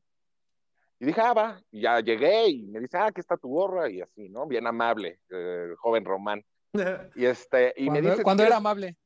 Y 1.05 1.07
dije, 1.09 1.21
ah, 1.21 1.35
va, 1.35 1.61
y 1.71 1.83
ya 1.83 2.01
llegué 2.01 2.49
y 2.49 2.63
me 2.63 2.81
dice, 2.81 2.97
ah, 2.97 3.07
aquí 3.09 3.21
está 3.21 3.37
tu 3.37 3.49
gorra 3.49 3.91
y 3.91 4.01
así, 4.01 4.31
¿no? 4.31 4.47
Bien 4.47 4.67
amable, 4.67 5.19
eh, 5.31 5.69
joven 5.77 6.03
Román. 6.05 6.43
Y 7.15 7.27
este, 7.27 7.75
y 7.77 7.91
me 7.91 8.01
dice, 8.01 8.23
cuando 8.23 8.43
si 8.43 8.47
era 8.47 8.57
quieres- 8.57 8.57
amable. 8.57 8.97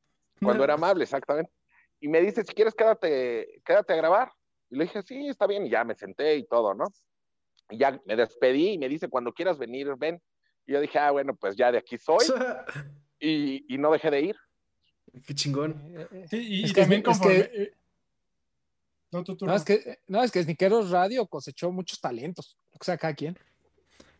Cuando 0.41 0.63
era 0.63 0.73
amable, 0.75 1.03
exactamente. 1.03 1.51
Y 1.99 2.07
me 2.07 2.21
dice, 2.21 2.45
si 2.45 2.53
quieres, 2.53 2.73
quédate, 2.73 3.61
quédate 3.65 3.91
a 3.91 3.97
grabar. 3.97 4.31
Y 4.69 4.77
le 4.77 4.85
dije, 4.85 5.01
sí, 5.01 5.27
está 5.27 5.45
bien. 5.45 5.65
Y 5.65 5.69
ya 5.69 5.83
me 5.83 5.93
senté 5.93 6.37
y 6.37 6.47
todo, 6.47 6.73
¿no? 6.73 6.85
Y 7.69 7.77
ya 7.77 7.99
me 8.05 8.15
despedí 8.15 8.69
y 8.69 8.77
me 8.77 8.87
dice, 8.87 9.09
cuando 9.09 9.33
quieras 9.33 9.57
venir, 9.57 9.93
ven. 9.97 10.21
Y 10.65 10.71
yo 10.71 10.79
dije, 10.79 10.97
ah, 10.99 11.11
bueno, 11.11 11.35
pues 11.35 11.57
ya 11.57 11.69
de 11.71 11.79
aquí 11.79 11.97
soy. 11.97 12.25
Y, 13.21 13.65
y 13.67 13.77
no 13.77 13.91
dejé 13.91 14.09
de 14.11 14.21
ir. 14.21 14.35
Qué 15.27 15.35
chingón. 15.35 15.71
Eh, 15.93 16.07
eh, 16.11 16.25
Sí, 16.29 16.37
y, 16.37 16.63
Es 16.63 16.71
y 16.71 16.73
que- 16.73 16.81
también 16.81 17.01
es 17.01 17.05
conforme... 17.05 17.49
que- 17.49 17.73
No, 19.11 19.23
tú, 19.23 19.35
tú, 19.35 19.45
No, 19.45 19.51
no. 19.51 19.57
es 19.57 19.63
que, 19.63 19.99
no, 20.07 20.23
es 20.23 20.31
que 20.31 20.43
Sniqueros 20.43 20.91
Radio 20.91 21.25
cosechó 21.25 21.71
muchos 21.71 21.99
talentos, 21.99 22.57
que 22.71 22.85
sea 22.85 22.97
cada 22.97 23.13
quien. 23.13 23.37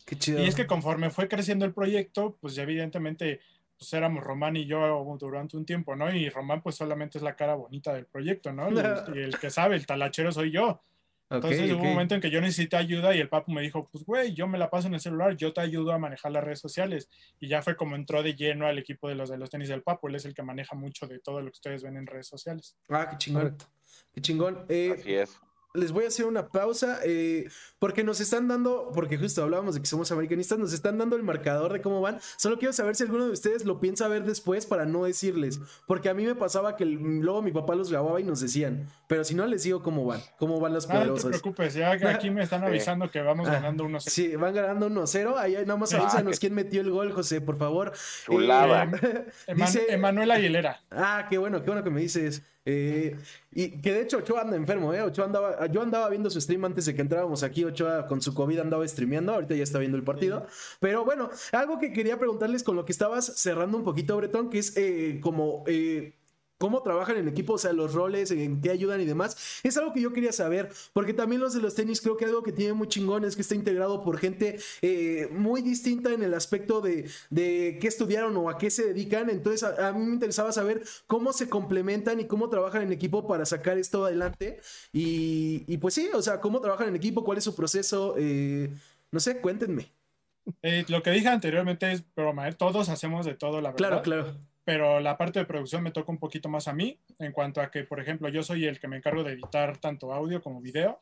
Qué 0.05 0.17
chido. 0.17 0.43
Y 0.43 0.48
es 0.48 0.55
que 0.55 0.65
conforme 0.65 1.10
fue 1.12 1.27
creciendo 1.27 1.65
el 1.65 1.74
proyecto, 1.74 2.38
pues 2.41 2.55
ya 2.55 2.63
evidentemente 2.63 3.41
pues 3.77 3.93
éramos 3.93 4.24
Román 4.24 4.58
y 4.58 4.65
yo 4.65 5.17
durante 5.17 5.55
un 5.55 5.65
tiempo, 5.65 5.96
¿no? 5.96 6.13
Y 6.13 6.29
Román 6.29 6.62
pues 6.62 6.75
solamente 6.75 7.17
es 7.17 7.24
la 7.24 7.36
cara 7.36 7.55
bonita 7.55 7.93
del 7.93 8.05
proyecto, 8.05 8.51
¿no? 8.51 8.69
Y 8.69 8.77
el, 8.77 9.15
y 9.15 9.19
el 9.24 9.39
que 9.39 9.50
sabe, 9.50 9.75
el 9.75 9.86
talachero 9.86 10.31
soy 10.31 10.51
yo. 10.51 10.81
Entonces 11.29 11.69
hubo 11.69 11.77
ok. 11.77 11.84
un 11.84 11.89
momento 11.91 12.15
en 12.15 12.22
que 12.22 12.31
yo 12.31 12.41
necesité 12.41 12.75
ayuda 12.75 13.15
y 13.15 13.19
el 13.19 13.29
papu 13.29 13.51
me 13.51 13.62
dijo, 13.62 13.88
pues 13.91 14.03
güey, 14.03 14.34
yo 14.34 14.48
me 14.48 14.58
la 14.58 14.69
paso 14.69 14.88
en 14.88 14.96
el 14.96 15.00
celular, 15.00 15.38
yo 15.38 15.53
te 15.53 15.62
ayudo 15.62 15.91
a 15.91 16.00
manejar 16.00 16.31
las 16.31 16.43
redes 16.43 16.60
sociales. 16.60 17.08
Y 17.39 17.48
ya 17.48 17.62
fue 17.62 17.75
como 17.75 17.96
entró 17.96 18.24
de 18.24 18.34
lleno 18.34 18.65
al 18.65 18.79
equipo 18.79 19.08
de 19.08 19.15
los 19.15 19.29
de 19.29 19.38
los 19.38 19.50
tenis 19.50 19.69
del 19.69 19.84
papu, 19.84 20.08
él 20.08 20.15
es 20.15 20.25
el 20.25 20.34
que 20.34 20.41
maneja 20.41 20.75
mucho 20.75 21.08
de 21.08 21.19
todo 21.19 21.39
lo 21.41 21.51
que 21.51 21.58
ustedes 21.58 21.84
ven 21.84 21.98
en 21.98 22.08
redes 22.08 22.27
sociales. 22.27 22.75
Ah, 22.89 23.08
qué 23.12 23.17
chingón. 23.17 23.43
Correcto. 23.43 23.65
Qué 24.13 24.22
chingón. 24.22 24.66
Eh, 24.70 24.96
Así 25.00 25.13
es. 25.13 25.38
les 25.75 25.92
voy 25.92 26.04
a 26.06 26.08
hacer 26.08 26.25
una 26.25 26.48
pausa 26.50 27.00
eh, 27.06 27.48
porque 27.78 28.04
nos 28.04 28.20
están 28.20 28.48
dando, 28.48 28.92
porque 28.94 29.18
justo 29.20 29.44
hablábamos 29.44 29.75
de 29.75 29.82
que 29.82 29.86
somos 29.88 30.12
americanistas, 30.12 30.57
nos 30.57 30.74
están 30.74 30.98
dando 30.98 31.16
el 31.16 31.22
marcador 31.24 31.72
de 31.72 31.79
cómo 31.81 32.01
van. 32.01 32.20
Solo 32.38 32.57
quiero 32.57 32.74
saber 32.74 32.96
si 32.96 33.03
alguno 33.03 33.25
de 33.25 33.31
ustedes 33.31 33.66
lo 33.66 33.79
piensa 33.79 34.07
ver 34.07 34.24
después 34.24 34.66
para 34.66 34.86
no 34.86 35.03
decirles, 35.03 35.60
porque 35.86 36.10
a 36.10 36.16
mí 36.16 36.25
me 36.25 36.33
pasaba 36.33 36.75
que 36.75 36.83
el- 36.86 37.20
luego 37.22 37.44
mi 37.44 37.51
papá 37.51 37.75
los 37.75 37.92
grababa 37.92 38.20
y 38.20 38.24
nos 38.24 38.42
decían, 38.42 38.88
pero 39.07 39.24
si 39.24 39.36
no 39.36 39.46
les 39.46 39.62
digo 39.62 39.83
cómo 39.83 40.03
van, 40.05 40.20
cómo 40.40 40.60
van 40.60 40.74
las 40.74 40.86
Ah, 40.90 40.94
no 40.96 41.00
te 41.01 41.05
poderosas. 41.07 41.29
preocupes, 41.29 41.74
ya 41.75 41.96
que 41.98 42.07
aquí 42.07 42.31
me 42.31 42.42
están 42.42 42.64
avisando 42.64 43.10
que 43.12 43.22
vamos 43.22 43.48
Ah, 43.48 43.53
ganando 43.53 43.86
unos 43.86 44.03
Sí, 44.05 44.36
van 44.36 44.55
ganando 44.55 44.88
1-0. 44.88 45.38
Ahí 45.38 45.53
nada 45.53 45.77
más 45.77 45.94
Ah, 45.94 46.00
avísanos 46.01 46.40
quién 46.40 46.55
metió 46.55 46.81
el 46.81 46.90
gol, 46.90 47.12
José, 47.14 47.42
por 47.42 47.57
favor. 47.60 47.94
Chulada. 48.25 48.86
Eh, 48.86 49.25
Eman- 49.48 49.68
dice- 49.68 49.86
Emanuel 49.90 50.31
Aguilera. 50.31 50.81
Ah, 50.90 51.27
qué 51.29 51.38
bueno, 51.38 51.62
qué 51.62 51.68
bueno 51.70 51.83
que 51.83 51.92
me 51.92 52.01
dices. 52.01 52.42
Eh, 52.72 53.16
y 53.51 53.82
que 53.82 53.94
de 53.94 54.01
hecho 54.01 54.18
Ochoa 54.18 54.42
anda 54.42 54.55
enfermo, 54.55 54.94
¿eh? 54.94 55.01
Ochoa 55.01 55.25
andaba, 55.25 55.66
yo 55.68 55.82
andaba 55.82 56.10
viendo 56.10 56.29
su 56.29 56.40
stream 56.40 56.66
antes 56.66 56.86
de 56.86 56.94
que 56.96 57.01
entrábamos 57.01 57.44
aquí. 57.44 57.64
Ochoa 57.64 58.05
con 58.08 58.22
su 58.22 58.34
COVID 58.34 58.60
andaba 58.60 58.88
streameando, 58.88 59.34
ahorita 59.34 59.55
ya 59.55 59.64
está 59.64 59.79
viendo 59.79 59.98
el 59.98 60.03
partido. 60.03 60.46
Pero 60.79 61.03
bueno, 61.05 61.29
algo 61.51 61.79
que 61.79 61.92
quería 61.92 62.18
preguntarles 62.20 62.64
con 62.64 62.75
lo 62.75 62.86
que 62.86 62.92
estabas 62.92 63.25
cerrando 63.42 63.77
un 63.77 63.84
poquito, 63.84 64.16
Bretón, 64.18 64.50
que 64.50 64.60
es 64.60 64.75
eh, 64.77 65.20
como. 65.22 65.64
eh, 65.68 66.19
¿Cómo 66.59 66.83
trabajan 66.83 67.17
en 67.17 67.27
equipo? 67.27 67.53
O 67.53 67.57
sea, 67.57 67.74
los 67.74 67.93
roles, 67.93 68.31
en 68.31 68.61
qué 68.61 68.69
ayudan 68.69 69.00
y 69.01 69.05
demás. 69.05 69.61
Es 69.63 69.77
algo 69.77 69.93
que 69.93 70.01
yo 70.01 70.13
quería 70.13 70.33
saber, 70.33 70.69
porque 70.93 71.13
también 71.13 71.41
los 71.41 71.53
de 71.53 71.61
los 71.61 71.74
tenis 71.74 72.01
creo 72.01 72.17
que 72.17 72.25
algo 72.25 72.43
que 72.43 72.51
tiene 72.51 72.74
muy 72.74 72.87
chingón 72.89 73.24
es 73.24 73.35
que 73.35 73.41
está 73.41 73.55
integrado 73.55 74.03
por 74.03 74.17
gente 74.17 74.59
eh, 74.81 75.29
muy 75.31 75.61
distinta 75.61 76.11
en 76.11 76.22
el 76.22 76.33
aspecto 76.33 76.81
de, 76.81 77.09
de 77.29 77.77
qué 77.79 77.87
estudiaron 77.87 78.35
o 78.35 78.50
a 78.50 78.57
qué 78.57 78.69
se 78.69 78.87
dedican. 78.87 79.29
Entonces, 79.29 79.63
a, 79.63 79.87
a 79.87 79.93
mí 79.93 80.05
me 80.05 80.13
interesaba 80.13 80.51
saber 80.51 80.83
cómo 81.07 81.31
se 81.31 81.48
complementan 81.48 82.19
y 82.19 82.25
cómo 82.25 82.50
trabajan 82.50 82.81
en 82.81 82.91
equipo 82.91 83.25
para 83.25 83.45
sacar 83.45 83.77
esto 83.77 84.05
adelante. 84.05 84.59
Y, 84.91 85.63
y 85.65 85.77
pues 85.77 85.93
sí, 85.93 86.09
o 86.13 86.22
sea, 86.22 86.41
cómo 86.41 86.59
trabajan 86.59 86.89
en 86.89 86.95
equipo, 86.98 87.24
cuál 87.24 87.37
es 87.37 87.45
su 87.45 87.55
proceso. 87.55 88.15
Eh, 88.17 88.69
no 89.11 89.19
sé, 89.22 89.39
cuéntenme. 89.39 89.93
Eh, 90.61 90.83
lo 90.89 91.01
que 91.03 91.11
dije 91.11 91.27
anteriormente 91.27 91.91
es 91.91 92.03
broma, 92.15 92.51
todos 92.51 92.89
hacemos 92.89 93.25
de 93.25 93.35
todo, 93.35 93.61
la 93.61 93.72
verdad. 93.72 93.77
Claro, 93.77 94.01
claro. 94.01 94.49
Pero 94.70 95.00
la 95.00 95.18
parte 95.18 95.40
de 95.40 95.46
producción 95.48 95.82
me 95.82 95.90
toca 95.90 96.12
un 96.12 96.20
poquito 96.20 96.48
más 96.48 96.68
a 96.68 96.74
mí, 96.74 97.00
en 97.18 97.32
cuanto 97.32 97.60
a 97.60 97.72
que, 97.72 97.86
por 97.86 98.00
ejemplo, 98.00 98.29
yo 98.29 98.44
soy 98.44 98.66
el 98.66 98.79
que 98.79 98.88
me 98.88 98.98
encargo 98.98 99.24
de 99.24 99.34
editar 99.34 99.75
tanto 99.77 100.14
audio 100.14 100.44
como 100.44 100.62
video. 100.62 101.01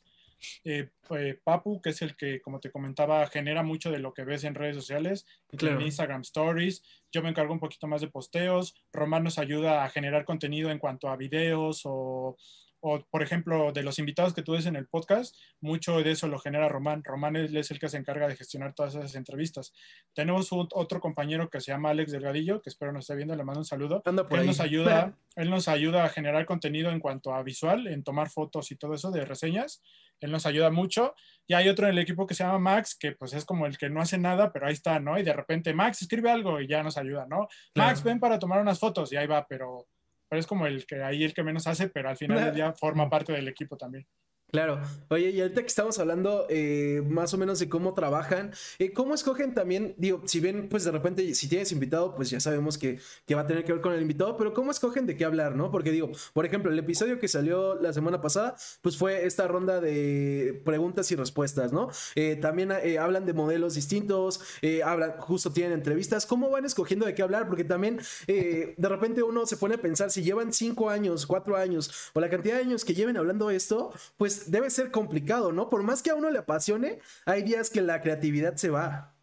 Eh, 0.64 0.88
eh, 1.10 1.38
Papu, 1.44 1.82
que 1.82 1.90
es 1.90 2.02
el 2.02 2.16
que, 2.16 2.40
como 2.40 2.62
te 2.62 2.72
comentaba, 2.72 3.28
genera 3.28 3.64
mucho 3.64 3.92
de 3.92 4.00
lo 4.00 4.14
que 4.14 4.24
ves 4.24 4.46
en 4.46 4.56
redes 4.56 4.78
sociales, 4.78 5.26
en 5.52 5.60
Claro. 5.60 5.82
Instagram 5.82 6.22
Stories. 6.22 6.82
Yo 7.12 7.22
me 7.22 7.28
encargo 7.28 7.52
un 7.52 7.60
poquito 7.60 7.88
más 7.88 8.00
de 8.00 8.08
posteos. 8.08 8.74
Román 8.94 9.26
nos 9.26 9.38
ayuda 9.38 9.84
a 9.84 9.90
generar 9.90 10.24
contenido 10.24 10.72
en 10.72 10.80
cuanto 10.80 11.10
a 11.10 11.18
videos 11.18 11.82
o, 11.84 12.38
o, 12.80 13.04
por 13.10 13.24
ejemplo, 13.24 13.72
de 13.72 13.84
los 13.84 14.00
invitados 14.00 14.34
que 14.34 14.44
tú 14.44 14.54
ves 14.54 14.66
en 14.66 14.76
el 14.76 14.88
podcast, 14.88 15.36
mucho 15.62 15.98
de 16.02 16.12
eso 16.12 16.28
lo 16.28 16.40
genera 16.40 16.70
Román. 16.70 17.04
Román 17.04 17.36
es, 17.36 17.72
el 17.72 17.80
que 17.80 17.90
se 17.90 17.98
encarga 17.98 18.28
de 18.28 18.36
gestionar 18.36 18.74
todas 18.74 18.96
esas 18.96 19.16
entrevistas. 19.16 19.74
Tenemos 20.14 20.52
un- 20.52 20.68
otro 20.74 21.00
compañero 21.00 21.50
que 21.50 21.60
se 21.62 21.72
llama 21.72 21.90
Alex 21.90 22.12
Delgadillo, 22.12 22.62
que 22.62 22.70
espero 22.70 22.92
nos 22.92 23.04
esté 23.06 23.16
viendo, 23.16 23.36
le 23.36 23.44
mando 23.44 23.62
un 23.62 23.66
saludo. 23.66 24.02
Anda 24.06 24.28
por 24.28 24.38
Él 24.38 24.42
ahí. 24.42 24.48
nos 24.48 24.60
ayuda, 24.60 25.18
él 25.36 25.50
nos 25.50 25.68
ayuda 25.68 26.04
a 26.06 26.10
generar 26.10 26.46
contenido 26.46 26.92
en 26.92 27.00
cuanto 27.00 27.34
a 27.34 27.44
visual, 27.44 27.88
en 27.88 28.04
tomar 28.04 28.30
fotos 28.30 28.72
y 28.72 28.76
todo 28.76 28.94
eso 28.94 29.12
de 29.12 29.26
reseñas. 29.26 29.82
Él 30.20 30.32
nos 30.32 30.46
ayuda 30.46 30.72
mucho. 30.72 31.14
Y 31.46 31.54
hay 31.54 31.70
otro 31.70 31.86
en 31.88 31.94
el 31.94 32.00
equipo 32.00 32.26
que 32.28 32.34
se 32.34 32.44
llama 32.44 32.60
Max, 32.60 32.98
que 33.00 33.12
pues 33.14 33.34
es 33.34 33.46
como 33.46 33.66
el 33.68 33.78
que 33.78 33.90
no 33.90 34.02
hace 34.02 34.18
nada, 34.18 34.52
pero 34.52 34.68
ahí 34.68 34.74
está, 34.74 35.00
¿no? 35.00 35.18
Y 35.18 35.24
de 35.24 35.32
repente, 35.34 35.74
Max, 35.74 36.02
escribe 36.02 36.30
algo 36.32 36.60
y 36.60 36.68
ya 36.68 36.82
nos 36.84 36.98
ayuda, 36.98 37.26
¿no? 37.30 37.48
Claro. 37.74 37.90
Max, 37.92 38.04
ven 38.04 38.20
para 38.20 38.38
tomar 38.40 38.60
unas 38.62 38.80
fotos 38.80 39.14
y 39.14 39.16
ahí 39.16 39.28
va, 39.28 39.46
pero, 39.48 39.88
pero 40.30 40.40
es 40.40 40.48
como 40.48 40.68
el 40.68 40.86
que 40.86 41.02
ahí 41.04 41.24
el 41.24 41.34
que 41.34 41.44
menos 41.44 41.68
hace, 41.68 41.90
pero 41.90 42.10
al 42.10 42.18
final 42.18 42.44
del 42.44 42.56
día 42.56 42.74
forma 42.74 43.10
parte 43.10 43.34
del 43.34 43.48
equipo 43.48 43.78
también. 43.78 44.06
Claro. 44.50 44.80
Oye, 45.10 45.32
y 45.32 45.42
ahorita 45.42 45.60
que 45.62 45.68
estamos 45.68 46.00
hablando 46.00 46.46
eh, 46.50 47.04
más 47.06 47.34
o 47.34 47.38
menos 47.38 47.60
de 47.60 47.68
cómo 47.68 47.94
trabajan, 47.94 48.54
eh, 48.80 48.94
¿cómo 48.94 49.14
escogen 49.14 49.54
también? 49.54 49.94
Digo, 49.98 50.22
si 50.26 50.40
bien, 50.40 50.70
pues 50.70 50.86
de 50.86 50.92
repente, 50.92 51.36
si 51.36 51.50
tienes 51.50 51.74
invitado, 51.74 52.16
pues 52.16 52.30
ya 52.30 52.40
sabemos 52.40 52.78
que, 52.78 52.98
que 53.26 53.36
va 53.36 53.42
a 53.42 53.46
tener 53.46 53.66
que 53.66 53.74
ver 53.74 53.82
con 53.82 53.92
el 53.92 54.02
invitado, 54.02 54.38
pero 54.38 54.54
¿cómo 54.54 54.72
escogen 54.72 55.06
de 55.06 55.18
qué 55.18 55.26
hablar, 55.26 55.58
no? 55.58 55.70
Porque 55.70 55.92
digo, 55.92 56.12
por 56.32 56.46
ejemplo, 56.46 56.72
el 56.72 56.80
episodio 56.80 57.20
que 57.20 57.28
salió 57.28 57.76
la 57.76 57.92
semana 57.92 58.22
pasada, 58.22 58.56
pues 58.82 58.96
fue 58.96 59.26
esta 59.26 59.50
ronda 59.50 59.82
de 59.82 60.62
preguntas 60.64 61.12
y 61.12 61.18
respuestas, 61.18 61.74
¿no? 61.74 61.90
Eh, 62.16 62.38
también 62.38 62.72
eh, 62.72 63.00
hablan 63.00 63.26
de 63.26 63.34
modelos 63.34 63.74
distintos, 63.74 64.40
eh, 64.62 64.82
hablan, 64.82 65.18
justo 65.20 65.52
tienen 65.52 65.74
entrevistas. 65.74 66.26
¿Cómo 66.26 66.50
van 66.50 66.64
escogiendo 66.64 67.06
de 67.06 67.14
qué 67.14 67.22
hablar? 67.22 67.48
Porque 67.50 67.66
también 67.66 68.00
eh, 68.28 68.76
de 68.78 68.90
repente 68.90 69.24
uno 69.24 69.46
se 69.46 69.58
pone 69.58 69.76
a 69.76 69.82
pensar, 69.82 70.10
si 70.10 70.24
llevan 70.24 70.54
cinco 70.54 70.90
años, 70.90 71.28
cuatro 71.28 71.58
años, 71.58 71.92
o 72.14 72.22
la 72.22 72.30
cantidad 72.30 72.56
de 72.56 72.62
años 72.62 72.86
que 72.86 72.94
lleven 72.94 73.18
hablando 73.18 73.50
esto, 73.50 73.92
pues 74.16 74.37
debe 74.46 74.70
ser 74.70 74.92
complicado, 74.92 75.52
¿no? 75.52 75.70
Por 75.70 75.84
más 75.84 76.02
que 76.04 76.12
a 76.12 76.16
uno 76.16 76.30
le 76.30 76.40
apasione, 76.40 77.00
hay 77.26 77.44
días 77.44 77.70
que 77.70 77.82
la 77.82 78.02
creatividad 78.02 78.56
se 78.56 78.70
va. 78.70 79.14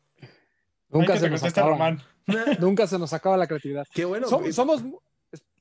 Nunca 0.88 1.18
se 1.18 1.30
nos 1.30 1.42
acaba. 1.42 1.70
Román. 1.70 2.02
Nunca 2.60 2.86
se 2.86 2.98
nos 2.98 3.12
acaba 3.12 3.36
la 3.36 3.46
creatividad. 3.46 3.86
Qué 3.92 4.04
bueno. 4.04 4.28
Som- 4.28 4.46
eh, 4.46 4.52
somos, 4.52 4.82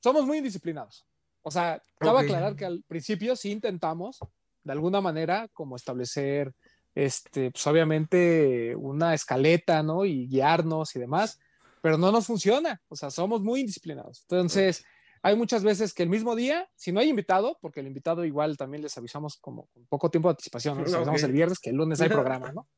somos 0.02 0.26
muy 0.26 0.38
indisciplinados. 0.38 1.06
O 1.42 1.50
sea, 1.50 1.82
cabe 1.98 2.18
Ok. 2.18 2.24
aclarar 2.24 2.56
que 2.56 2.64
al 2.64 2.82
principio 2.86 3.36
sí 3.36 3.50
intentamos, 3.50 4.18
de 4.62 4.72
alguna 4.72 5.00
manera, 5.00 5.48
como 5.52 5.76
establecer 5.76 6.52
este, 6.94 7.50
pues 7.50 7.66
obviamente 7.66 8.74
una 8.76 9.14
escaleta, 9.14 9.82
¿no? 9.82 10.04
Y 10.04 10.26
guiarnos 10.28 10.94
y 10.96 11.00
demás, 11.00 11.38
pero 11.82 11.98
no 11.98 12.10
nos 12.12 12.24
funciona, 12.26 12.80
o 12.88 12.96
sea, 12.96 13.10
somos 13.10 13.42
muy 13.42 13.60
indisciplinados. 13.60 14.22
Entonces, 14.22 14.84
hay 15.24 15.36
muchas 15.36 15.64
veces 15.64 15.94
que 15.94 16.02
el 16.02 16.08
mismo 16.08 16.36
día, 16.36 16.68
si 16.76 16.92
no 16.92 17.00
hay 17.00 17.08
invitado, 17.08 17.58
porque 17.60 17.80
el 17.80 17.86
invitado 17.86 18.24
igual 18.24 18.56
también 18.56 18.82
les 18.82 18.96
avisamos 18.98 19.38
como 19.38 19.66
con 19.66 19.86
poco 19.86 20.10
tiempo 20.10 20.28
de 20.28 20.32
anticipación, 20.32 20.76
¿no? 20.76 20.84
les 20.84 20.94
avisamos 20.94 21.22
el 21.22 21.32
viernes 21.32 21.58
que 21.58 21.70
el 21.70 21.76
lunes 21.76 22.00
hay 22.00 22.08
programa, 22.08 22.52
¿no? 22.52 22.68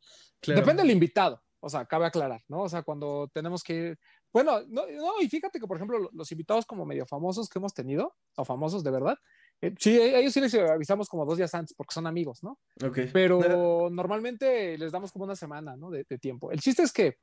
Depende 0.47 0.83
del 0.83 0.93
invitado, 0.93 1.43
o 1.61 1.69
sea, 1.69 1.85
cabe 1.87 2.07
aclarar, 2.07 2.43
¿no? 2.49 2.63
O 2.63 2.69
sea, 2.69 2.83
cuando 2.83 3.29
tenemos 3.35 3.63
que 3.63 3.97
bueno, 4.37 4.61
no, 4.69 4.87
no, 4.87 5.15
y 5.23 5.31
fíjate 5.31 5.59
que, 5.59 5.67
por 5.67 5.79
ejemplo, 5.79 6.11
los 6.13 6.31
invitados 6.31 6.67
como 6.67 6.85
medio 6.85 7.07
famosos 7.07 7.49
que 7.49 7.59
hemos 7.59 7.73
tenido, 7.73 8.15
o 8.37 8.45
famosos 8.45 8.85
de 8.85 8.91
verdad, 8.91 9.17
eh, 9.63 9.75
sí, 9.79 9.99
ellos 9.99 10.31
sí 10.31 10.43
les 10.43 10.55
avisamos 10.55 11.09
como 11.09 11.25
dos 11.25 11.39
días 11.39 11.55
antes 11.55 11.75
porque 11.75 11.95
son 11.95 12.07
amigos, 12.07 12.43
¿no? 12.43 12.59
Ok. 12.85 12.99
Pero 13.15 13.89
normalmente 13.91 14.77
les 14.77 14.93
damos 14.93 15.11
como 15.11 15.25
una 15.25 15.37
semana, 15.37 15.75
¿no? 15.77 15.91
De, 15.91 16.05
tiempo. 16.19 16.53
El 16.53 16.61
chiste 16.61 16.83
es 16.83 16.93
que 16.93 17.17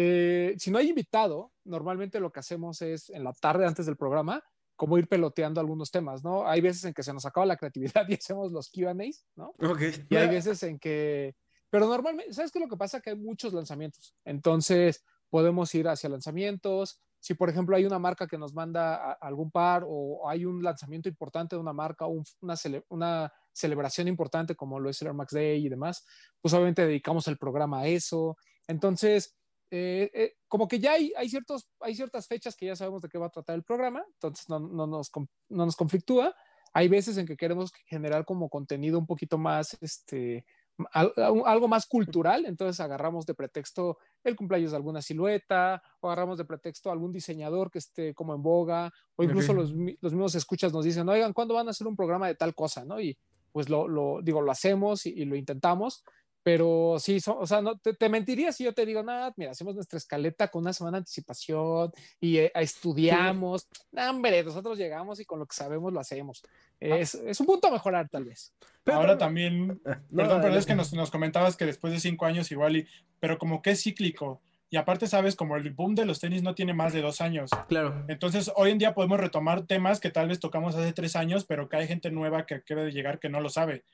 eh, 0.00 0.54
si 0.58 0.70
no 0.70 0.78
hay 0.78 0.90
invitado, 0.90 1.50
normalmente 1.64 2.20
lo 2.20 2.30
que 2.30 2.38
hacemos 2.38 2.82
es 2.82 3.10
en 3.10 3.24
la 3.24 3.32
tarde 3.32 3.66
antes 3.66 3.84
del 3.84 3.96
programa, 3.96 4.44
como 4.76 4.96
ir 4.96 5.08
peloteando 5.08 5.60
algunos 5.60 5.90
temas, 5.90 6.22
¿no? 6.22 6.46
Hay 6.46 6.60
veces 6.60 6.84
en 6.84 6.94
que 6.94 7.02
se 7.02 7.12
nos 7.12 7.26
acaba 7.26 7.44
la 7.44 7.56
creatividad 7.56 8.06
y 8.08 8.14
hacemos 8.14 8.52
los 8.52 8.70
QAs, 8.70 9.26
¿no? 9.34 9.56
Ok. 9.58 9.80
Y 10.08 10.14
hay 10.14 10.28
veces 10.28 10.62
en 10.62 10.78
que, 10.78 11.34
pero 11.68 11.88
normalmente, 11.88 12.32
¿sabes 12.32 12.52
qué 12.52 12.60
es 12.60 12.64
lo 12.64 12.68
que 12.68 12.76
pasa? 12.76 13.00
Que 13.00 13.10
hay 13.10 13.16
muchos 13.16 13.52
lanzamientos. 13.52 14.14
Entonces, 14.24 15.04
podemos 15.30 15.74
ir 15.74 15.88
hacia 15.88 16.08
lanzamientos. 16.08 17.00
Si, 17.18 17.34
por 17.34 17.50
ejemplo, 17.50 17.74
hay 17.74 17.84
una 17.84 17.98
marca 17.98 18.28
que 18.28 18.38
nos 18.38 18.54
manda 18.54 19.14
algún 19.14 19.50
par 19.50 19.82
o 19.84 20.28
hay 20.28 20.44
un 20.44 20.62
lanzamiento 20.62 21.08
importante 21.08 21.56
de 21.56 21.60
una 21.60 21.72
marca, 21.72 22.06
o 22.06 22.22
una, 22.40 22.54
una, 22.88 23.32
celebración 23.52 24.06
importante 24.06 24.54
como 24.54 24.78
lo 24.78 24.88
es 24.88 25.02
el 25.02 25.08
Air 25.08 25.14
Max 25.14 25.32
Day 25.32 25.66
y 25.66 25.68
demás, 25.68 26.06
pues 26.40 26.54
obviamente 26.54 26.86
dedicamos 26.86 27.26
el 27.26 27.36
programa 27.36 27.80
a 27.80 27.88
eso. 27.88 28.36
Entonces, 28.68 29.34
eh, 29.70 30.10
eh, 30.14 30.34
como 30.48 30.66
que 30.66 30.78
ya 30.78 30.92
hay, 30.92 31.12
hay, 31.16 31.28
ciertos, 31.28 31.68
hay 31.80 31.94
ciertas 31.94 32.26
fechas 32.26 32.56
que 32.56 32.66
ya 32.66 32.76
sabemos 32.76 33.02
de 33.02 33.08
qué 33.08 33.18
va 33.18 33.26
a 33.26 33.30
tratar 33.30 33.56
el 33.56 33.64
programa, 33.64 34.04
entonces 34.14 34.48
no, 34.48 34.58
no, 34.58 34.86
nos, 34.86 35.10
no 35.48 35.66
nos 35.66 35.76
conflictúa. 35.76 36.34
Hay 36.72 36.88
veces 36.88 37.16
en 37.16 37.26
que 37.26 37.36
queremos 37.36 37.72
generar 37.86 38.24
como 38.24 38.48
contenido 38.48 38.98
un 38.98 39.06
poquito 39.06 39.38
más, 39.38 39.76
este, 39.80 40.44
algo 40.92 41.66
más 41.66 41.86
cultural, 41.86 42.46
entonces 42.46 42.78
agarramos 42.80 43.26
de 43.26 43.34
pretexto 43.34 43.98
el 44.22 44.36
cumpleaños 44.36 44.70
de 44.70 44.76
alguna 44.76 45.02
silueta, 45.02 45.82
o 46.00 46.08
agarramos 46.08 46.38
de 46.38 46.44
pretexto 46.44 46.90
algún 46.90 47.12
diseñador 47.12 47.70
que 47.70 47.78
esté 47.78 48.14
como 48.14 48.34
en 48.34 48.42
boga, 48.42 48.92
o 49.16 49.24
incluso 49.24 49.52
los, 49.52 49.72
los, 49.72 50.12
mismos 50.12 50.34
escuchas 50.34 50.72
nos 50.72 50.84
dicen, 50.84 51.08
oigan, 51.08 51.32
¿cuándo 51.32 51.54
van 51.54 51.66
a 51.68 51.70
hacer 51.70 51.86
un 51.86 51.96
programa 51.96 52.28
de 52.28 52.36
tal 52.36 52.54
cosa? 52.54 52.84
¿no? 52.84 53.00
Y 53.00 53.18
pues 53.52 53.68
lo, 53.68 53.88
lo 53.88 54.20
digo, 54.22 54.40
lo 54.40 54.52
hacemos 54.52 55.06
y, 55.06 55.24
lo 55.24 55.36
intentamos, 55.36 56.04
pero 56.48 56.96
sí, 56.98 57.18
o 57.26 57.46
sea, 57.46 57.60
no, 57.60 57.76
te, 57.76 58.08
mentiría 58.08 58.52
si 58.52 58.64
yo 58.64 58.72
te 58.72 58.86
digo, 58.86 59.02
nada, 59.02 59.34
mira, 59.36 59.50
hacemos 59.50 59.74
nuestra 59.74 59.98
escaleta 59.98 60.48
con 60.48 60.62
una 60.62 60.72
semana 60.72 60.96
de 60.96 61.00
anticipación 61.00 61.92
y 62.22 62.38
eh, 62.38 62.50
estudiamos. 62.54 63.68
hombre, 63.92 64.42
nosotros 64.42 64.78
llegamos 64.78 65.20
y 65.20 65.26
con 65.26 65.40
lo 65.40 65.44
que 65.44 65.54
sabemos 65.54 65.92
lo 65.92 66.00
hacemos. 66.00 66.42
Ah. 66.80 66.96
Es, 66.96 67.14
es 67.16 67.38
un 67.40 67.44
punto 67.44 67.68
a 67.68 67.70
mejorar, 67.70 68.08
tal 68.08 68.24
vez. 68.24 68.54
Pero, 68.82 68.96
Ahora 68.96 69.18
también, 69.18 69.78
perdón, 69.84 70.40
pero 70.40 70.56
es 70.56 70.64
que 70.64 70.74
nos, 70.74 70.94
nos, 70.94 71.10
comentabas 71.10 71.54
que 71.54 71.66
después 71.66 71.92
de 71.92 72.00
cinco 72.00 72.24
años 72.24 72.50
igual, 72.50 72.78
y, 72.78 72.88
pero 73.20 73.36
como 73.36 73.60
que 73.60 73.72
es 73.72 73.82
cíclico. 73.82 74.40
Y 74.70 74.78
aparte, 74.78 75.06
sabes, 75.06 75.36
como 75.36 75.56
el 75.56 75.68
boom 75.68 75.94
de 75.96 76.06
los 76.06 76.18
tenis 76.18 76.42
no 76.42 76.54
tiene 76.54 76.72
más 76.72 76.94
de 76.94 77.02
dos 77.02 77.20
años. 77.20 77.50
Claro. 77.68 78.06
Entonces, 78.08 78.50
hoy 78.56 78.70
en 78.70 78.78
día 78.78 78.94
podemos 78.94 79.20
retomar 79.20 79.66
temas 79.66 80.00
que 80.00 80.08
tal 80.08 80.28
vez 80.28 80.40
tocamos 80.40 80.74
hace 80.76 80.94
tres 80.94 81.14
años, 81.14 81.44
pero 81.44 81.68
que 81.68 81.76
hay 81.76 81.86
gente 81.86 82.10
nueva 82.10 82.46
que 82.46 82.54
acaba 82.54 82.84
de 82.84 82.92
llegar 82.92 83.18
que 83.18 83.28
no 83.28 83.42
lo 83.42 83.50
sabe 83.50 83.84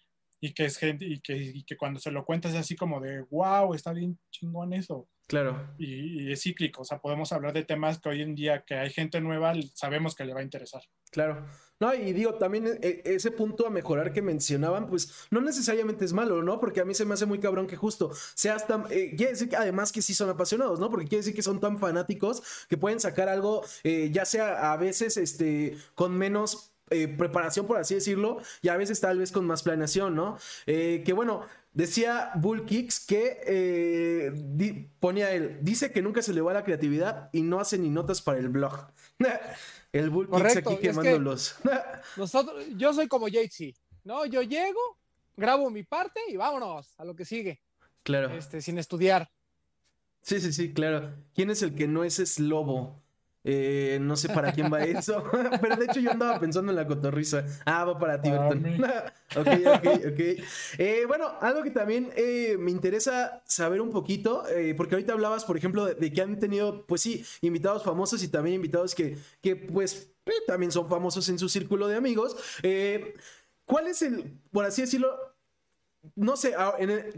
y 0.45 0.53
que 0.53 0.67
es 0.67 0.77
gente 0.77 1.07
y 1.07 1.21
que, 1.21 1.35
y 1.35 1.65
que 1.65 1.75
cuando 1.75 1.99
se 1.99 2.11
lo 2.11 2.23
cuentas 2.27 2.53
es 2.53 2.59
así 2.59 2.77
como 2.77 3.01
de 3.01 3.23
wow, 3.31 3.73
está 3.73 3.95
bien 3.95 4.19
chingón 4.31 4.75
eso. 4.75 5.09
Claro. 5.27 5.75
Y, 5.79 6.31
es 6.31 6.43
cíclico, 6.43 6.83
o 6.83 6.85
sea, 6.85 7.01
podemos 7.01 7.33
hablar 7.33 7.55
de 7.55 7.65
temas 7.65 7.99
que 7.99 8.11
hoy 8.11 8.21
en 8.21 8.35
día 8.35 8.63
que 8.63 8.75
hay 8.75 8.91
gente 8.91 9.23
nueva, 9.23 9.55
sabemos 9.73 10.15
que 10.15 10.27
le 10.27 10.35
va 10.35 10.41
a 10.41 10.43
interesar. 10.43 10.83
Claro. 11.11 11.47
No, 11.81 11.95
y 11.95 12.13
digo, 12.13 12.35
también 12.35 12.79
eh, 12.83 13.01
ese 13.07 13.31
punto 13.31 13.67
a 13.67 13.71
mejorar 13.71 14.13
que 14.13 14.21
mencionaban, 14.21 14.87
pues 14.87 15.27
no 15.31 15.41
necesariamente 15.41 16.05
es 16.05 16.13
malo, 16.13 16.43
¿no? 16.43 16.61
Porque 16.61 16.83
a 16.83 16.85
mí 16.85 16.93
se 16.93 17.07
me 17.07 17.15
hace 17.15 17.25
muy 17.25 17.41
cabrón 17.41 17.67
que 17.67 17.77
justo 17.77 18.11
seas 18.35 18.67
tan. 18.67 18.85
Eh, 18.91 19.15
quiere 19.17 19.33
decir 19.33 19.49
que 19.49 19.57
además 19.57 19.93
que 19.93 20.03
sí 20.03 20.13
son 20.13 20.29
apasionados, 20.29 20.79
¿no? 20.79 20.91
Porque 20.91 21.07
quiere 21.07 21.21
decir 21.21 21.35
que 21.35 21.43
son 21.43 21.59
tan 21.59 21.79
fanáticos 21.79 22.43
que 22.69 22.77
pueden 22.77 23.01
sacar 23.01 23.31
algo, 23.31 23.65
eh, 23.83 24.11
ya 24.13 24.27
sea 24.27 24.73
a 24.73 24.77
veces 24.77 25.17
este, 25.17 25.79
con 25.95 26.19
menos 26.19 26.74
eh, 26.91 27.09
preparación, 27.09 27.67
por 27.67 27.79
así 27.79 27.95
decirlo, 27.95 28.41
y 28.61 28.69
a 28.69 28.77
veces 28.77 29.01
tal 29.01 29.19
vez 29.19 29.33
con 29.33 29.47
más 29.47 29.63
planeación, 29.63 30.15
¿no? 30.15 30.37
Eh, 30.67 31.03
que 31.05 31.15
bueno, 31.15 31.47
decía 31.73 32.31
Bull 32.35 32.67
Kicks 32.67 33.01
que 33.01 33.41
eh, 33.47 34.89
ponía 35.01 35.33
él, 35.33 35.59
dice 35.63 35.93
que 35.93 36.03
nunca 36.03 36.21
se 36.21 36.35
le 36.35 36.43
va 36.43 36.53
la 36.53 36.63
creatividad 36.63 37.31
y 37.33 37.41
no 37.41 37.59
hace 37.59 37.79
ni 37.79 37.89
notas 37.89 38.21
para 38.21 38.39
el 38.39 38.51
blog. 38.51 38.89
el 39.93 40.11
Bull 40.11 40.29
Kicks 40.29 40.57
aquí 40.59 40.77
quemándolos. 40.77 41.57
nosotros, 42.17 42.65
yo 42.77 42.93
soy 42.93 43.09
como 43.09 43.29
Jaycee, 43.29 43.75
¿no? 44.05 44.27
Yo 44.27 44.43
llego, 44.43 44.99
grabo 45.37 45.71
mi 45.71 45.85
parte 45.85 46.21
y 46.29 46.37
vámonos 46.37 46.95
a 46.99 47.05
lo 47.05 47.17
que 47.17 47.25
sigue. 47.25 47.63
Claro. 48.03 48.31
Este, 48.35 48.61
sin 48.61 48.77
estudiar. 48.77 49.31
Sí, 50.21 50.41
sí, 50.41 50.53
sí, 50.53 50.73
claro. 50.73 51.15
¿Quién 51.35 51.51
es 51.51 51.63
el 51.63 51.75
que 51.75 51.89
no 51.89 52.05
es 52.05 52.19
es 52.19 52.39
lobo? 52.39 53.03
Eh, 53.47 53.99
no 54.01 54.17
sé 54.17 54.31
para 54.31 54.53
quién 54.53 54.73
va 54.73 54.83
eso, 54.83 55.23
pero 55.61 55.77
de 55.77 55.85
hecho 55.85 56.01
yo 56.01 56.11
andaba 56.11 56.41
pensando 56.41 56.73
en 56.73 56.77
la 56.77 56.87
cotorriza. 56.87 57.45
Ah, 57.67 57.85
va 57.85 57.99
para 57.99 58.21
ti, 58.21 58.31
Bertón. 58.31 58.65
ok, 59.37 59.49
ok, 59.77 59.87
ok. 60.13 60.21
Eh, 60.79 61.05
bueno, 61.07 61.31
algo 61.43 61.63
que 61.63 61.71
también 61.71 62.11
eh, 62.17 62.57
me 62.59 62.71
interesa 62.71 63.43
saber 63.47 63.83
un 63.83 63.91
poquito, 63.91 64.45
porque 64.79 64.95
ahorita 64.95 65.13
hablabas, 65.13 65.45
por 65.45 65.59
ejemplo, 65.59 65.85
de, 65.85 66.13
que 66.13 66.23
han 66.23 66.39
tenido, 66.39 66.87
pues 66.87 67.03
sí, 67.03 67.25
invitados 67.43 67.85
famosos 67.85 68.23
y 68.23 68.29
también 68.29 68.57
invitados 68.57 68.95
que, 68.95 69.19
que 69.43 69.57
pues, 69.57 70.11
también 70.47 70.73
son 70.73 70.89
famosos 70.89 71.29
en 71.29 71.39
su 71.39 71.51
círculo 71.51 71.87
de 71.87 71.97
amigos. 71.97 72.37
¿Cuál 73.67 73.89
es 73.89 74.03
el, 74.03 74.39
por 74.53 74.65
así 74.65 74.83
decirlo, 74.83 75.34
no 76.17 76.37
sé, 76.37 76.55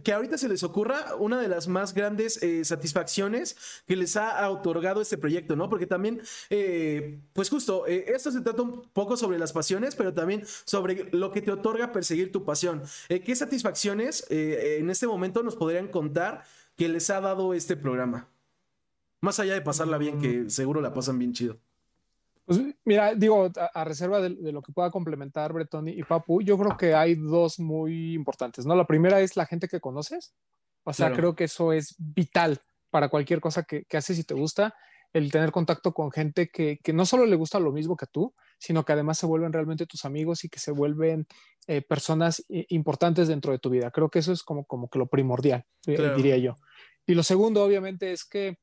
que 0.03 0.13
ahorita 0.13 0.39
se 0.39 0.49
les 0.49 0.63
ocurra 0.63 1.15
una 1.19 1.41
de 1.41 1.49
las 1.49 1.69
más 1.69 1.95
grandes 1.95 2.43
eh, 2.43 2.65
satisfacciones 2.65 3.57
que 3.87 3.97
les 3.97 4.17
ha 4.17 4.49
otorgado 4.51 5.01
este 5.01 5.19
proyecto, 5.19 5.57
¿no? 5.57 5.69
Porque 5.69 5.87
también, 5.87 6.21
eh, 6.51 7.21
pues 7.33 7.51
justo, 7.51 7.87
eh, 7.87 8.07
esto 8.09 8.31
se 8.31 8.41
trata 8.41 8.63
un 8.63 8.83
poco 8.93 9.17
sobre 9.17 9.39
las 9.39 9.53
pasiones, 9.53 9.95
pero 9.95 10.15
también 10.15 10.45
sobre 10.65 11.09
lo 11.13 11.31
que 11.31 11.43
te 11.43 11.53
otorga 11.53 11.93
perseguir 11.93 12.33
tu 12.33 12.45
pasión. 12.45 12.83
¿Qué 13.09 13.37
satisfacciones 13.37 14.27
en 14.31 14.91
este 14.91 15.07
momento 15.07 15.43
nos 15.43 15.57
podrían 15.57 15.89
contar 15.89 16.45
que 16.77 16.89
les 16.89 17.11
ha 17.11 17.21
dado 17.21 17.55
este 17.55 17.77
programa? 17.77 18.29
Más 19.21 19.41
allá 19.41 19.55
de 19.55 19.63
pasarla 19.63 19.99
bien, 19.99 20.21
que 20.21 20.51
seguro 20.51 20.81
la 20.81 20.93
pasan 20.93 21.19
bien 21.19 21.33
chido. 21.33 21.59
Pues 22.47 22.61
mira, 22.85 23.15
digo, 23.15 23.51
a, 23.75 23.85
reserva 23.85 24.21
de, 24.21 24.31
lo 24.53 24.63
que 24.63 24.73
pueda 24.73 24.93
complementar 24.93 25.53
Bretón 25.53 25.89
y, 25.89 26.03
Papu, 26.05 26.41
yo 26.43 26.57
creo 26.57 26.77
que 26.77 26.95
hay 26.95 27.17
dos 27.17 27.59
muy 27.59 28.15
importantes, 28.15 28.65
¿no? 28.65 28.77
La 28.77 28.87
primera 28.87 29.21
es 29.21 29.37
la 29.37 29.47
gente 29.47 29.67
que 29.67 29.81
conoces, 29.81 30.33
o 30.85 30.93
sea, 30.93 31.13
creo 31.13 31.35
que 31.35 31.45
eso 31.45 31.73
es 31.73 31.97
vital 31.99 32.61
para 32.91 33.09
cualquier 33.09 33.41
cosa 33.41 33.65
que, 33.65 33.85
haces 33.93 34.21
y 34.21 34.25
te 34.25 34.35
gusta, 34.35 34.75
el 35.13 35.33
tener 35.33 35.51
contacto 35.51 35.93
con 35.93 36.13
gente 36.13 36.49
que, 36.49 36.79
no 36.95 37.05
solo 37.05 37.27
le 37.27 37.35
gusta 37.35 37.59
lo 37.59 37.73
mismo 37.73 37.97
que 37.97 38.07
tú, 38.07 38.33
sino 38.59 38.85
que 38.85 38.93
además 38.93 39.19
se 39.19 39.27
vuelven 39.27 39.53
realmente 39.53 39.87
tus 39.87 40.05
amigos 40.05 40.45
y 40.45 40.49
que 40.49 40.61
se 40.61 40.71
vuelven 40.71 41.27
eh, 41.67 41.83
personas 41.83 42.45
eh, 42.49 42.65
importantes 42.69 43.27
dentro 43.27 43.51
de 43.51 43.59
tu 43.59 43.71
vida. 43.71 43.91
Creo 43.91 44.09
que 44.09 44.21
eso 44.21 44.33
es 44.33 44.45
como, 44.45 44.65
como 44.67 44.89
que 44.89 45.01
lo 45.01 45.09
primordial, 45.09 45.65
eh, 45.89 46.13
diría 46.17 46.37
yo. 46.37 46.55
Y 47.07 47.15
lo 47.15 47.25
segundo, 47.25 47.65
obviamente, 47.65 48.13
es 48.13 48.25
que 48.25 48.59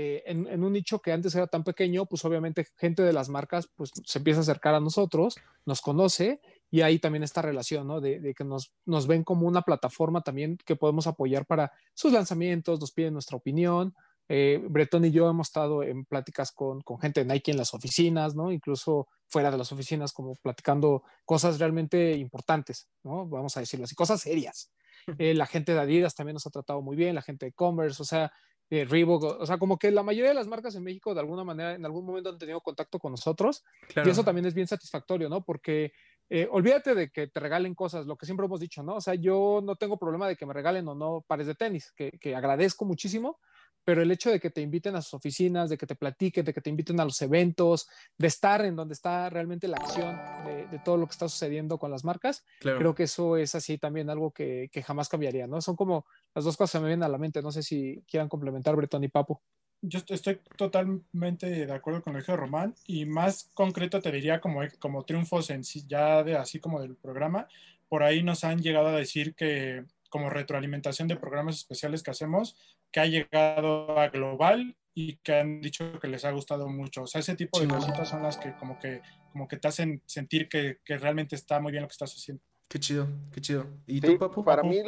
eh, 0.00 0.22
en, 0.26 0.62
un 0.62 0.72
nicho 0.74 1.00
que 1.00 1.10
antes 1.10 1.34
era 1.34 1.48
tan 1.48 1.64
pequeño, 1.64 2.06
pues 2.06 2.24
obviamente 2.24 2.68
gente 2.76 3.02
de 3.02 3.12
las 3.12 3.28
marcas 3.28 3.68
pues 3.74 3.90
se 4.04 4.18
empieza 4.18 4.38
a 4.38 4.42
acercar 4.42 4.76
a 4.76 4.80
nosotros, 4.80 5.34
nos 5.66 5.80
conoce 5.80 6.40
y 6.70 6.82
ahí 6.82 7.00
también 7.00 7.24
esta 7.24 7.42
relación, 7.42 7.88
¿no? 7.88 8.00
De, 8.00 8.32
que 8.32 8.44
nos, 8.44 8.72
nos, 8.86 9.08
ven 9.08 9.24
como 9.24 9.48
una 9.48 9.62
plataforma 9.62 10.20
también 10.20 10.56
que 10.64 10.76
podemos 10.76 11.08
apoyar 11.08 11.46
para 11.46 11.72
sus 11.94 12.12
lanzamientos, 12.12 12.78
nos 12.78 12.92
piden 12.92 13.12
nuestra 13.12 13.38
opinión. 13.38 13.92
Eh, 14.28 14.62
Bretón 14.70 15.04
y 15.04 15.10
yo 15.10 15.28
hemos 15.28 15.48
estado 15.48 15.82
en 15.82 16.04
pláticas 16.04 16.52
con, 16.52 16.80
con, 16.82 17.00
gente 17.00 17.24
de 17.24 17.34
Nike 17.34 17.50
en 17.50 17.56
las 17.56 17.74
oficinas, 17.74 18.36
¿no? 18.36 18.52
Incluso 18.52 19.08
fuera 19.26 19.50
de 19.50 19.58
las 19.58 19.72
oficinas, 19.72 20.12
como 20.12 20.36
platicando 20.36 21.02
cosas 21.24 21.58
realmente 21.58 22.12
importantes, 22.12 22.88
¿no? 23.02 23.26
Vamos 23.26 23.56
a 23.56 23.60
decirlo 23.60 23.86
así, 23.86 23.96
cosas 23.96 24.20
serias. 24.20 24.70
Eh, 25.18 25.34
la 25.34 25.46
gente 25.46 25.72
de 25.72 25.80
Adidas 25.80 26.14
también 26.14 26.34
nos 26.34 26.46
ha 26.46 26.50
tratado 26.50 26.82
muy 26.82 26.96
bien, 26.96 27.14
la 27.14 27.22
gente 27.22 27.46
de 27.46 27.52
Commerce, 27.52 28.02
o 28.02 28.04
sea, 28.04 28.32
eh, 28.70 28.84
Reebok, 28.84 29.22
o 29.22 29.46
sea, 29.46 29.58
como 29.58 29.78
que 29.78 29.90
la 29.90 30.02
mayoría 30.02 30.28
de 30.28 30.34
las 30.34 30.46
marcas 30.46 30.74
en 30.74 30.84
México 30.84 31.14
de 31.14 31.20
alguna 31.20 31.44
manera 31.44 31.74
en 31.74 31.84
algún 31.84 32.04
momento 32.04 32.28
han 32.28 32.38
tenido 32.38 32.60
contacto 32.60 32.98
con 32.98 33.12
nosotros 33.12 33.64
y 34.04 34.08
eso 34.08 34.24
también 34.24 34.46
es 34.46 34.54
bien 34.54 34.66
satisfactorio, 34.66 35.28
¿no? 35.28 35.42
Porque 35.42 35.92
eh, 36.28 36.46
olvídate 36.50 36.94
de 36.94 37.10
que 37.10 37.28
te 37.28 37.40
regalen 37.40 37.74
cosas, 37.74 38.06
lo 38.06 38.16
que 38.16 38.26
siempre 38.26 38.44
hemos 38.44 38.60
dicho, 38.60 38.82
¿no? 38.82 38.96
O 38.96 39.00
sea, 39.00 39.14
yo 39.14 39.60
no 39.62 39.76
tengo 39.76 39.96
problema 39.96 40.28
de 40.28 40.36
que 40.36 40.44
me 40.44 40.52
regalen 40.52 40.86
o 40.88 40.94
no 40.94 41.24
pares 41.26 41.46
de 41.46 41.54
tenis, 41.54 41.92
que, 41.92 42.10
que 42.20 42.36
agradezco 42.36 42.84
muchísimo, 42.84 43.38
pero 43.88 44.02
el 44.02 44.10
hecho 44.10 44.30
de 44.30 44.38
que 44.38 44.50
te 44.50 44.60
inviten 44.60 44.96
a 44.96 45.00
sus 45.00 45.14
oficinas, 45.14 45.70
de 45.70 45.78
que 45.78 45.86
te 45.86 45.94
platiquen, 45.94 46.44
de 46.44 46.52
que 46.52 46.60
te 46.60 46.68
inviten 46.68 47.00
a 47.00 47.06
los 47.06 47.22
eventos, 47.22 47.88
de 48.18 48.26
estar 48.26 48.62
en 48.66 48.76
donde 48.76 48.92
está 48.92 49.30
realmente 49.30 49.66
la 49.66 49.78
acción 49.78 50.14
de, 50.44 50.78
todo 50.84 50.98
lo 50.98 51.06
que 51.06 51.12
está 51.12 51.26
sucediendo 51.26 51.78
con 51.78 51.90
las 51.90 52.04
marcas, 52.04 52.44
creo 52.60 52.94
que 52.94 53.04
eso 53.04 53.38
es 53.38 53.54
así 53.54 53.78
también 53.78 54.10
algo 54.10 54.30
que, 54.30 54.68
jamás 54.84 55.08
cambiaría, 55.08 55.46
¿no? 55.46 55.62
Son 55.62 55.74
como 55.74 56.04
las 56.34 56.44
dos 56.44 56.58
cosas 56.58 56.72
que 56.72 56.82
me 56.82 56.88
vienen 56.88 57.04
a 57.04 57.08
la 57.08 57.16
mente, 57.16 57.40
no 57.40 57.50
sé 57.50 57.62
si 57.62 58.04
quieran 58.06 58.28
complementar 58.28 58.76
Bretón 58.76 59.04
y 59.04 59.08
Papo. 59.08 59.40
Yo 59.80 60.00
estoy 60.06 60.38
totalmente 60.58 61.46
de 61.48 61.72
acuerdo 61.72 62.02
con 62.02 62.12
lo 62.12 62.22
que 62.22 62.36
Román 62.36 62.74
y 62.84 63.06
más 63.06 63.48
concreto 63.54 64.02
te 64.02 64.12
diría 64.12 64.38
como, 64.38 64.60
como 64.80 65.04
triunfos 65.04 65.48
en 65.48 65.64
sí, 65.64 65.86
ya 65.88 66.22
de 66.22 66.36
así 66.36 66.60
como 66.60 66.82
del 66.82 66.94
programa, 66.94 67.48
por 67.88 68.02
ahí 68.02 68.22
nos 68.22 68.44
han 68.44 68.60
llegado 68.60 68.88
a 68.88 68.96
decir 68.96 69.34
que 69.34 69.86
como 70.08 70.30
retroalimentación 70.30 71.08
de 71.08 71.16
programas 71.16 71.56
especiales 71.56 72.02
que 72.02 72.10
hacemos, 72.10 72.56
que 72.90 73.00
ha 73.00 73.06
llegado 73.06 73.98
a 73.98 74.08
global 74.08 74.76
y 74.94 75.18
que 75.18 75.34
han 75.34 75.60
dicho 75.60 75.98
que 76.00 76.08
les 76.08 76.24
ha 76.24 76.32
gustado 76.32 76.68
mucho. 76.68 77.02
O 77.02 77.06
sea, 77.06 77.20
ese 77.20 77.36
tipo 77.36 77.60
de 77.60 77.68
cositas 77.68 78.08
son 78.08 78.22
las 78.22 78.36
que 78.36 78.54
como 78.56 78.78
que, 78.78 79.00
como 79.32 79.46
que 79.46 79.56
te 79.56 79.68
hacen 79.68 80.02
sentir 80.06 80.48
que, 80.48 80.78
que 80.84 80.98
realmente 80.98 81.36
está 81.36 81.60
muy 81.60 81.70
bien 81.70 81.82
lo 81.82 81.88
que 81.88 81.92
estás 81.92 82.12
haciendo. 82.14 82.42
Qué 82.68 82.78
chido, 82.80 83.08
qué 83.32 83.40
chido. 83.40 83.66
¿Y 83.86 84.00
tú, 84.00 84.18
Papu? 84.18 84.44
Para 84.44 84.62
mí, 84.62 84.82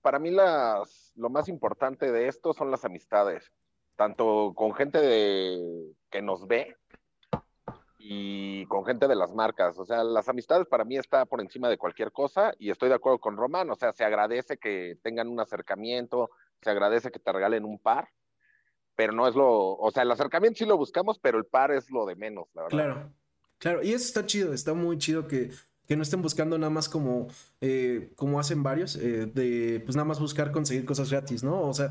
para 0.00 0.18
mí 0.18 0.30
las, 0.30 1.12
lo 1.16 1.30
más 1.30 1.48
importante 1.48 2.10
de 2.10 2.28
esto 2.28 2.52
son 2.52 2.70
las 2.70 2.84
amistades, 2.84 3.52
tanto 3.96 4.54
con 4.56 4.74
gente 4.74 4.98
de, 4.98 5.92
que 6.10 6.22
nos 6.22 6.46
ve 6.46 6.76
y 8.04 8.66
con 8.66 8.84
gente 8.84 9.06
de 9.06 9.14
las 9.14 9.32
marcas. 9.32 9.78
O 9.78 9.84
sea, 9.84 10.02
las 10.02 10.28
amistades 10.28 10.66
para 10.66 10.84
mí 10.84 10.96
está 10.96 11.24
por 11.24 11.40
encima 11.40 11.68
de 11.68 11.78
cualquier 11.78 12.10
cosa 12.10 12.52
y 12.58 12.70
estoy 12.70 12.88
de 12.88 12.96
acuerdo 12.96 13.20
con 13.20 13.36
Román. 13.36 13.70
O 13.70 13.76
sea, 13.76 13.92
se 13.92 14.04
agradece 14.04 14.58
que 14.58 14.98
tengan 15.02 15.28
un 15.28 15.38
acercamiento, 15.38 16.30
se 16.60 16.70
agradece 16.70 17.12
que 17.12 17.20
te 17.20 17.32
regalen 17.32 17.64
un 17.64 17.78
par, 17.78 18.08
pero 18.96 19.12
no 19.12 19.28
es 19.28 19.36
lo, 19.36 19.76
o 19.76 19.90
sea, 19.92 20.02
el 20.02 20.10
acercamiento 20.10 20.58
sí 20.58 20.66
lo 20.66 20.76
buscamos, 20.76 21.20
pero 21.20 21.38
el 21.38 21.44
par 21.44 21.70
es 21.70 21.90
lo 21.90 22.04
de 22.04 22.16
menos, 22.16 22.48
la 22.54 22.62
verdad. 22.62 22.76
Claro, 22.76 23.12
claro, 23.58 23.82
y 23.84 23.92
eso 23.92 24.04
está 24.04 24.26
chido, 24.26 24.52
está 24.52 24.74
muy 24.74 24.98
chido 24.98 25.28
que, 25.28 25.52
que 25.86 25.96
no 25.96 26.02
estén 26.02 26.22
buscando 26.22 26.58
nada 26.58 26.70
más 26.70 26.88
como, 26.88 27.28
eh, 27.60 28.12
como 28.16 28.40
hacen 28.40 28.64
varios, 28.64 28.96
eh, 28.96 29.26
de 29.26 29.80
pues 29.84 29.94
nada 29.94 30.06
más 30.08 30.18
buscar 30.18 30.50
conseguir 30.50 30.84
cosas 30.84 31.08
gratis, 31.08 31.44
¿no? 31.44 31.62
O 31.62 31.72
sea, 31.72 31.88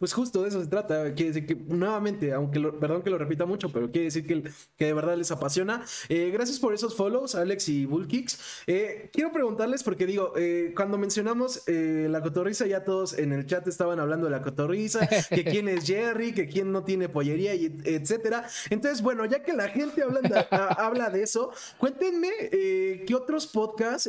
pues 0.00 0.14
justo 0.14 0.42
de 0.42 0.48
eso 0.48 0.62
se 0.62 0.66
trata. 0.66 1.12
Quiere 1.12 1.32
decir 1.32 1.46
que, 1.46 1.54
nuevamente, 1.54 2.32
aunque 2.32 2.58
perdón 2.80 3.02
que 3.02 3.10
lo 3.10 3.18
repita 3.18 3.44
mucho, 3.44 3.70
pero 3.70 3.90
quiere 3.90 4.06
decir 4.06 4.26
que, 4.26 4.42
que 4.76 4.86
de 4.86 4.94
verdad 4.94 5.14
les 5.14 5.30
apasiona. 5.30 5.84
Eh, 6.08 6.30
gracias 6.32 6.58
por 6.58 6.72
esos 6.72 6.96
follows, 6.96 7.34
Alex 7.34 7.68
y 7.68 7.84
Bullkicks. 7.84 8.64
Eh, 8.66 9.10
quiero 9.12 9.30
preguntarles, 9.30 9.82
porque 9.82 10.06
digo, 10.06 10.32
eh, 10.38 10.72
cuando 10.74 10.96
mencionamos 10.96 11.62
la 11.66 12.22
cotorriza, 12.22 12.66
ya 12.66 12.82
todos 12.82 13.12
en 13.18 13.32
el 13.32 13.44
chat 13.44 13.66
estaban 13.68 14.00
hablando 14.00 14.24
de 14.24 14.30
la 14.30 14.40
cotorriza, 14.40 15.06
que 15.28 15.44
quién 15.44 15.68
es 15.68 15.86
Jerry, 15.86 16.32
que 16.32 16.48
quién 16.48 16.72
no 16.72 16.82
tiene 16.82 17.10
pollería, 17.10 17.54
y 17.54 17.78
etcétera. 17.84 18.46
Entonces, 18.70 19.02
bueno, 19.02 19.26
ya 19.26 19.42
que 19.42 19.52
la 19.52 19.68
gente 19.68 20.02
habla 20.02 20.48
habla 20.78 21.10
de 21.10 21.24
eso, 21.24 21.52
cuéntenme 21.76 22.30
qué 22.50 23.14
otros 23.14 23.46
podcasts 23.46 24.08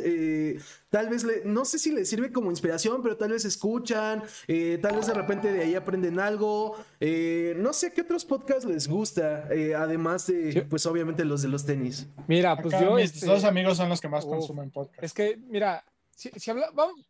tal 0.92 1.08
vez, 1.08 1.24
le, 1.24 1.42
no 1.46 1.64
sé 1.64 1.78
si 1.78 1.90
les 1.90 2.06
sirve 2.06 2.30
como 2.30 2.50
inspiración, 2.50 3.02
pero 3.02 3.16
tal 3.16 3.30
vez 3.30 3.46
escuchan, 3.46 4.22
eh, 4.46 4.78
tal 4.82 4.96
vez 4.96 5.06
de 5.06 5.14
repente 5.14 5.50
de 5.50 5.62
ahí 5.62 5.74
aprenden 5.74 6.20
algo. 6.20 6.76
Eh, 7.00 7.54
no 7.56 7.72
sé 7.72 7.94
qué 7.94 8.02
otros 8.02 8.26
podcasts 8.26 8.66
les 8.66 8.86
gusta, 8.86 9.48
eh, 9.50 9.74
además 9.74 10.26
de, 10.26 10.66
pues 10.68 10.84
obviamente 10.84 11.24
los 11.24 11.40
de 11.40 11.48
los 11.48 11.64
tenis. 11.64 12.06
Mira, 12.28 12.60
pues 12.60 12.78
yo... 12.78 12.96
Mis 12.96 13.14
este, 13.14 13.24
dos 13.24 13.42
amigos 13.44 13.78
son 13.78 13.88
los 13.88 14.02
que 14.02 14.08
más 14.08 14.26
consumen 14.26 14.70
podcast. 14.70 15.02
Es 15.02 15.14
que, 15.14 15.38
mira, 15.48 15.82
si, 16.14 16.28
si 16.28 16.50
habla, 16.50 16.70
vamos, 16.74 17.08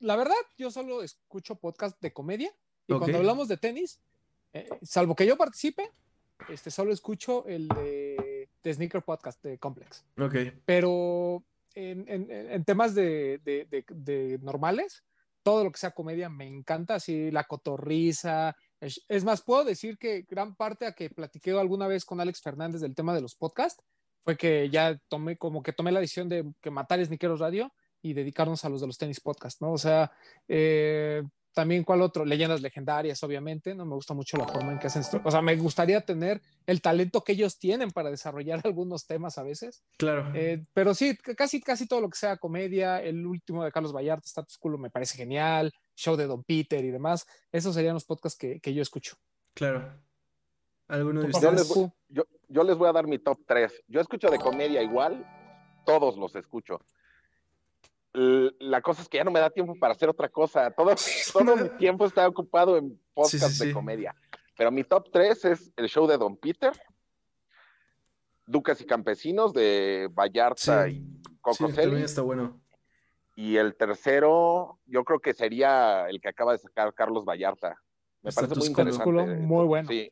la 0.00 0.16
verdad, 0.16 0.34
yo 0.58 0.70
solo 0.70 1.02
escucho 1.02 1.54
podcast 1.54 1.98
de 2.02 2.12
comedia 2.12 2.52
y 2.86 2.92
cuando 2.92 3.16
hablamos 3.16 3.48
de 3.48 3.56
tenis, 3.56 4.00
salvo 4.82 5.16
que 5.16 5.26
yo 5.26 5.38
participe, 5.38 5.90
este, 6.50 6.70
solo 6.70 6.92
escucho 6.92 7.46
el 7.46 7.68
de, 7.68 8.50
de 8.62 8.74
Sneaker 8.74 9.00
Podcast 9.00 9.42
de 9.42 9.56
Complex. 9.56 10.04
Ok. 10.18 10.34
Pero 10.66 11.42
en, 11.76 12.64
temas 12.64 12.94
de, 12.94 14.38
normales, 14.42 15.04
todo 15.42 15.62
lo 15.62 15.70
que 15.70 15.78
sea 15.78 15.92
comedia 15.92 16.28
me 16.28 16.46
encanta, 16.46 16.96
así 16.96 17.30
la 17.30 17.44
cotorriza. 17.44 18.56
Es, 18.80 19.24
más, 19.24 19.42
puedo 19.42 19.64
decir 19.64 19.98
que 19.98 20.22
gran 20.22 20.56
parte 20.56 20.86
a 20.86 20.92
que 20.92 21.10
platiqué 21.10 21.52
alguna 21.52 21.86
vez 21.86 22.04
con 22.04 22.20
Alex 22.20 22.40
Fernández 22.40 22.80
del 22.80 22.94
tema 22.94 23.14
de 23.14 23.20
los 23.20 23.36
podcasts 23.36 23.82
fue 24.24 24.36
que 24.36 24.68
ya 24.70 24.98
tomé 25.08 25.36
como 25.36 25.62
que 25.62 25.72
tomé 25.72 25.92
la 25.92 26.00
decisión 26.00 26.28
de 26.28 26.50
que 26.60 26.70
matar 26.70 26.98
es 26.98 27.10
Niqueros 27.10 27.38
Radio 27.38 27.72
y 28.02 28.12
dedicarnos 28.12 28.64
a 28.64 28.68
los 28.68 28.80
de 28.80 28.88
los 28.88 28.98
tenis 28.98 29.20
podcast, 29.20 29.60
¿no? 29.60 29.72
O 29.72 29.78
sea, 29.78 30.10
eh, 30.48 31.22
también, 31.56 31.84
¿cuál 31.84 32.02
otro? 32.02 32.26
Leyendas 32.26 32.60
legendarias, 32.60 33.22
obviamente, 33.22 33.74
¿no? 33.74 33.86
Me 33.86 33.94
gusta 33.94 34.12
mucho 34.12 34.36
la 34.36 34.46
forma 34.46 34.72
en 34.72 34.78
que 34.78 34.88
hacen 34.88 35.00
esto. 35.00 35.22
O 35.24 35.30
sea, 35.30 35.40
me 35.40 35.56
gustaría 35.56 36.02
tener 36.02 36.42
el 36.66 36.82
talento 36.82 37.24
que 37.24 37.32
ellos 37.32 37.58
tienen 37.58 37.92
para 37.92 38.10
desarrollar 38.10 38.60
algunos 38.64 39.06
temas 39.06 39.38
a 39.38 39.42
veces. 39.42 39.82
Claro. 39.96 40.30
Eh, 40.34 40.66
pero 40.74 40.94
sí, 40.94 41.16
casi, 41.16 41.62
casi 41.62 41.88
todo 41.88 42.02
lo 42.02 42.10
que 42.10 42.18
sea 42.18 42.36
comedia, 42.36 43.02
el 43.02 43.24
último 43.24 43.64
de 43.64 43.72
Carlos 43.72 43.94
Vallarta, 43.94 44.26
Status 44.26 44.58
Quo, 44.58 44.76
me 44.76 44.90
parece 44.90 45.16
genial, 45.16 45.72
show 45.94 46.14
de 46.14 46.26
Don 46.26 46.44
Peter 46.44 46.84
y 46.84 46.90
demás. 46.90 47.26
Esos 47.50 47.74
serían 47.74 47.94
los 47.94 48.04
podcasts 48.04 48.38
que, 48.38 48.60
que 48.60 48.74
yo 48.74 48.82
escucho. 48.82 49.16
Claro. 49.54 49.98
¿Alguno 50.88 51.22
de 51.22 51.28
ustedes? 51.28 51.72
Yo, 52.10 52.26
yo 52.48 52.64
les 52.64 52.76
voy 52.76 52.90
a 52.90 52.92
dar 52.92 53.06
mi 53.06 53.18
top 53.18 53.38
3. 53.46 53.84
Yo 53.88 54.02
escucho 54.02 54.28
de 54.28 54.38
comedia 54.38 54.82
igual, 54.82 55.24
todos 55.86 56.18
los 56.18 56.36
escucho 56.36 56.82
la 58.16 58.80
cosa 58.80 59.02
es 59.02 59.08
que 59.08 59.18
ya 59.18 59.24
no 59.24 59.30
me 59.30 59.40
da 59.40 59.50
tiempo 59.50 59.74
para 59.78 59.92
hacer 59.92 60.08
otra 60.08 60.28
cosa. 60.28 60.70
Todo, 60.70 60.94
todo 61.32 61.56
mi 61.56 61.68
tiempo 61.78 62.06
está 62.06 62.26
ocupado 62.26 62.76
en 62.78 62.98
podcast 63.12 63.60
de 63.60 63.72
comedia. 63.72 64.14
Pero 64.56 64.70
mi 64.70 64.84
top 64.84 65.10
3 65.12 65.44
es 65.44 65.72
el 65.76 65.88
show 65.88 66.06
de 66.06 66.16
Don 66.16 66.36
Peter, 66.36 66.72
Ducas 68.46 68.80
y 68.80 68.86
Campesinos 68.86 69.52
de 69.52 70.08
Vallarta 70.12 70.88
y 70.88 71.20
Coco 71.42 71.68
está 71.68 72.22
bueno. 72.22 72.58
Y 73.34 73.56
el 73.56 73.76
tercero, 73.76 74.78
yo 74.86 75.04
creo 75.04 75.20
que 75.20 75.34
sería 75.34 76.08
el 76.08 76.20
que 76.22 76.28
acaba 76.28 76.52
de 76.52 76.58
sacar 76.58 76.94
Carlos 76.94 77.26
Vallarta. 77.26 77.78
Me 78.22 78.32
parece 78.32 78.54
muy 78.54 78.68
interesante. 78.68 79.36
Muy 79.36 79.66
bueno. 79.66 79.88
Sí. 79.88 80.10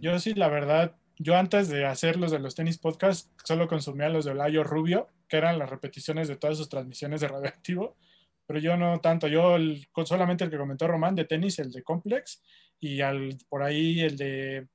Yo 0.00 0.18
sí, 0.18 0.34
la 0.34 0.48
verdad, 0.48 0.96
yo 1.16 1.36
antes 1.36 1.68
de 1.68 1.86
hacer 1.86 2.16
los 2.16 2.32
de 2.32 2.40
los 2.40 2.56
tenis 2.56 2.78
podcast, 2.78 3.30
solo 3.44 3.68
consumía 3.68 4.08
los 4.08 4.24
de 4.24 4.32
Olayo 4.32 4.64
Rubio 4.64 5.08
que 5.28 5.36
eran 5.36 5.58
las 5.58 5.70
repeticiones 5.70 6.28
de 6.28 6.36
todas 6.36 6.56
sus 6.56 6.68
transmisiones 6.68 7.20
de 7.20 7.28
radioactivo, 7.28 7.96
pero 8.46 8.58
yo 8.60 8.76
no 8.76 9.00
tanto, 9.00 9.28
yo 9.28 9.56
solamente 10.04 10.44
el 10.44 10.50
que 10.50 10.58
comentó 10.58 10.86
Román 10.86 11.14
de 11.14 11.24
tenis, 11.24 11.58
el 11.58 11.72
de 11.72 11.82
Complex, 11.82 12.42
y 12.78 13.00
al, 13.00 13.36
por 13.48 13.62
ahí 13.62 14.00
el 14.00 14.16
de, 14.16 14.68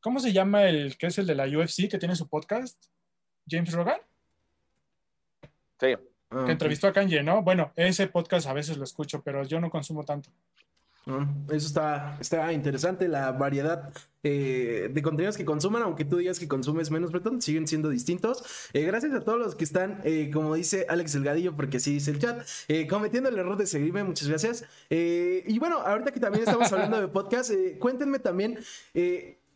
¿cómo 0.00 0.18
se 0.18 0.32
llama 0.32 0.64
el 0.64 0.96
que 0.96 1.08
es 1.08 1.18
el 1.18 1.26
de 1.26 1.34
la 1.34 1.46
UFC 1.46 1.88
que 1.88 1.98
tiene 1.98 2.16
su 2.16 2.28
podcast? 2.28 2.86
James 3.48 3.72
Rogan. 3.72 4.00
Sí. 5.80 5.94
Ah, 6.30 6.44
que 6.44 6.52
entrevistó 6.52 6.88
a 6.88 6.92
Kanye, 6.92 7.22
¿no? 7.22 7.42
Bueno, 7.42 7.72
ese 7.76 8.06
podcast 8.08 8.46
a 8.46 8.52
veces 8.52 8.76
lo 8.76 8.84
escucho, 8.84 9.22
pero 9.22 9.44
yo 9.44 9.60
no 9.60 9.70
consumo 9.70 10.04
tanto. 10.04 10.30
Eso 11.48 11.66
está, 11.66 12.18
está 12.20 12.52
interesante, 12.52 13.08
la 13.08 13.32
variedad 13.32 13.92
eh, 14.22 14.90
de 14.92 15.02
contenidos 15.02 15.36
que 15.36 15.44
consuman, 15.44 15.82
aunque 15.82 16.04
tú 16.04 16.16
digas 16.16 16.38
que 16.38 16.48
consumes 16.48 16.90
menos, 16.90 17.12
Breton, 17.12 17.40
siguen 17.40 17.66
siendo 17.66 17.88
distintos. 17.88 18.42
Eh, 18.72 18.82
gracias 18.82 19.14
a 19.14 19.20
todos 19.20 19.38
los 19.38 19.54
que 19.54 19.64
están, 19.64 20.00
eh, 20.04 20.30
como 20.32 20.54
dice 20.54 20.86
Alex 20.88 21.12
Delgadillo, 21.14 21.56
porque 21.56 21.78
así 21.78 21.94
dice 21.94 22.10
el 22.10 22.18
chat, 22.18 22.46
cometiendo 22.90 23.28
el 23.28 23.38
error 23.38 23.56
de 23.56 23.66
seguirme, 23.66 24.04
muchas 24.04 24.28
gracias. 24.28 24.64
y 24.90 25.58
bueno, 25.58 25.78
ahorita 25.78 26.10
que 26.10 26.20
también 26.20 26.44
estamos 26.44 26.70
hablando 26.72 27.00
de 27.00 27.08
podcast, 27.08 27.52
cuéntenme 27.78 28.18
también 28.18 28.58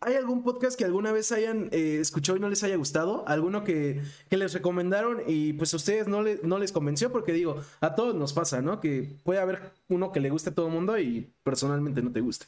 ¿Hay 0.04 0.16
algún 0.16 0.42
podcast 0.42 0.76
que 0.76 0.84
alguna 0.84 1.12
vez 1.12 1.30
hayan 1.30 1.68
eh, 1.70 1.98
escuchado 2.00 2.36
y 2.36 2.40
no 2.40 2.48
les 2.48 2.64
haya 2.64 2.74
gustado? 2.74 3.24
¿Alguno 3.28 3.62
que, 3.62 4.02
les 4.30 4.52
recomendaron 4.52 5.22
y 5.28 5.52
pues 5.52 5.72
a 5.74 5.76
ustedes 5.76 6.08
no, 6.08 6.24
no 6.42 6.58
les 6.58 6.72
convenció? 6.72 7.12
Porque 7.12 7.32
digo, 7.32 7.60
a 7.80 7.94
todos 7.94 8.12
nos 8.12 8.32
pasa, 8.32 8.60
¿no? 8.60 8.80
Que 8.80 9.14
puede 9.22 9.38
haber 9.38 9.72
uno 9.88 10.10
que 10.10 10.18
le 10.18 10.30
guste 10.30 10.50
a 10.50 10.54
todo 10.54 10.66
el 10.66 10.72
mundo 10.72 10.98
y 10.98 11.32
personalmente 11.44 12.02
no 12.02 12.10
te 12.10 12.20
guste. 12.20 12.46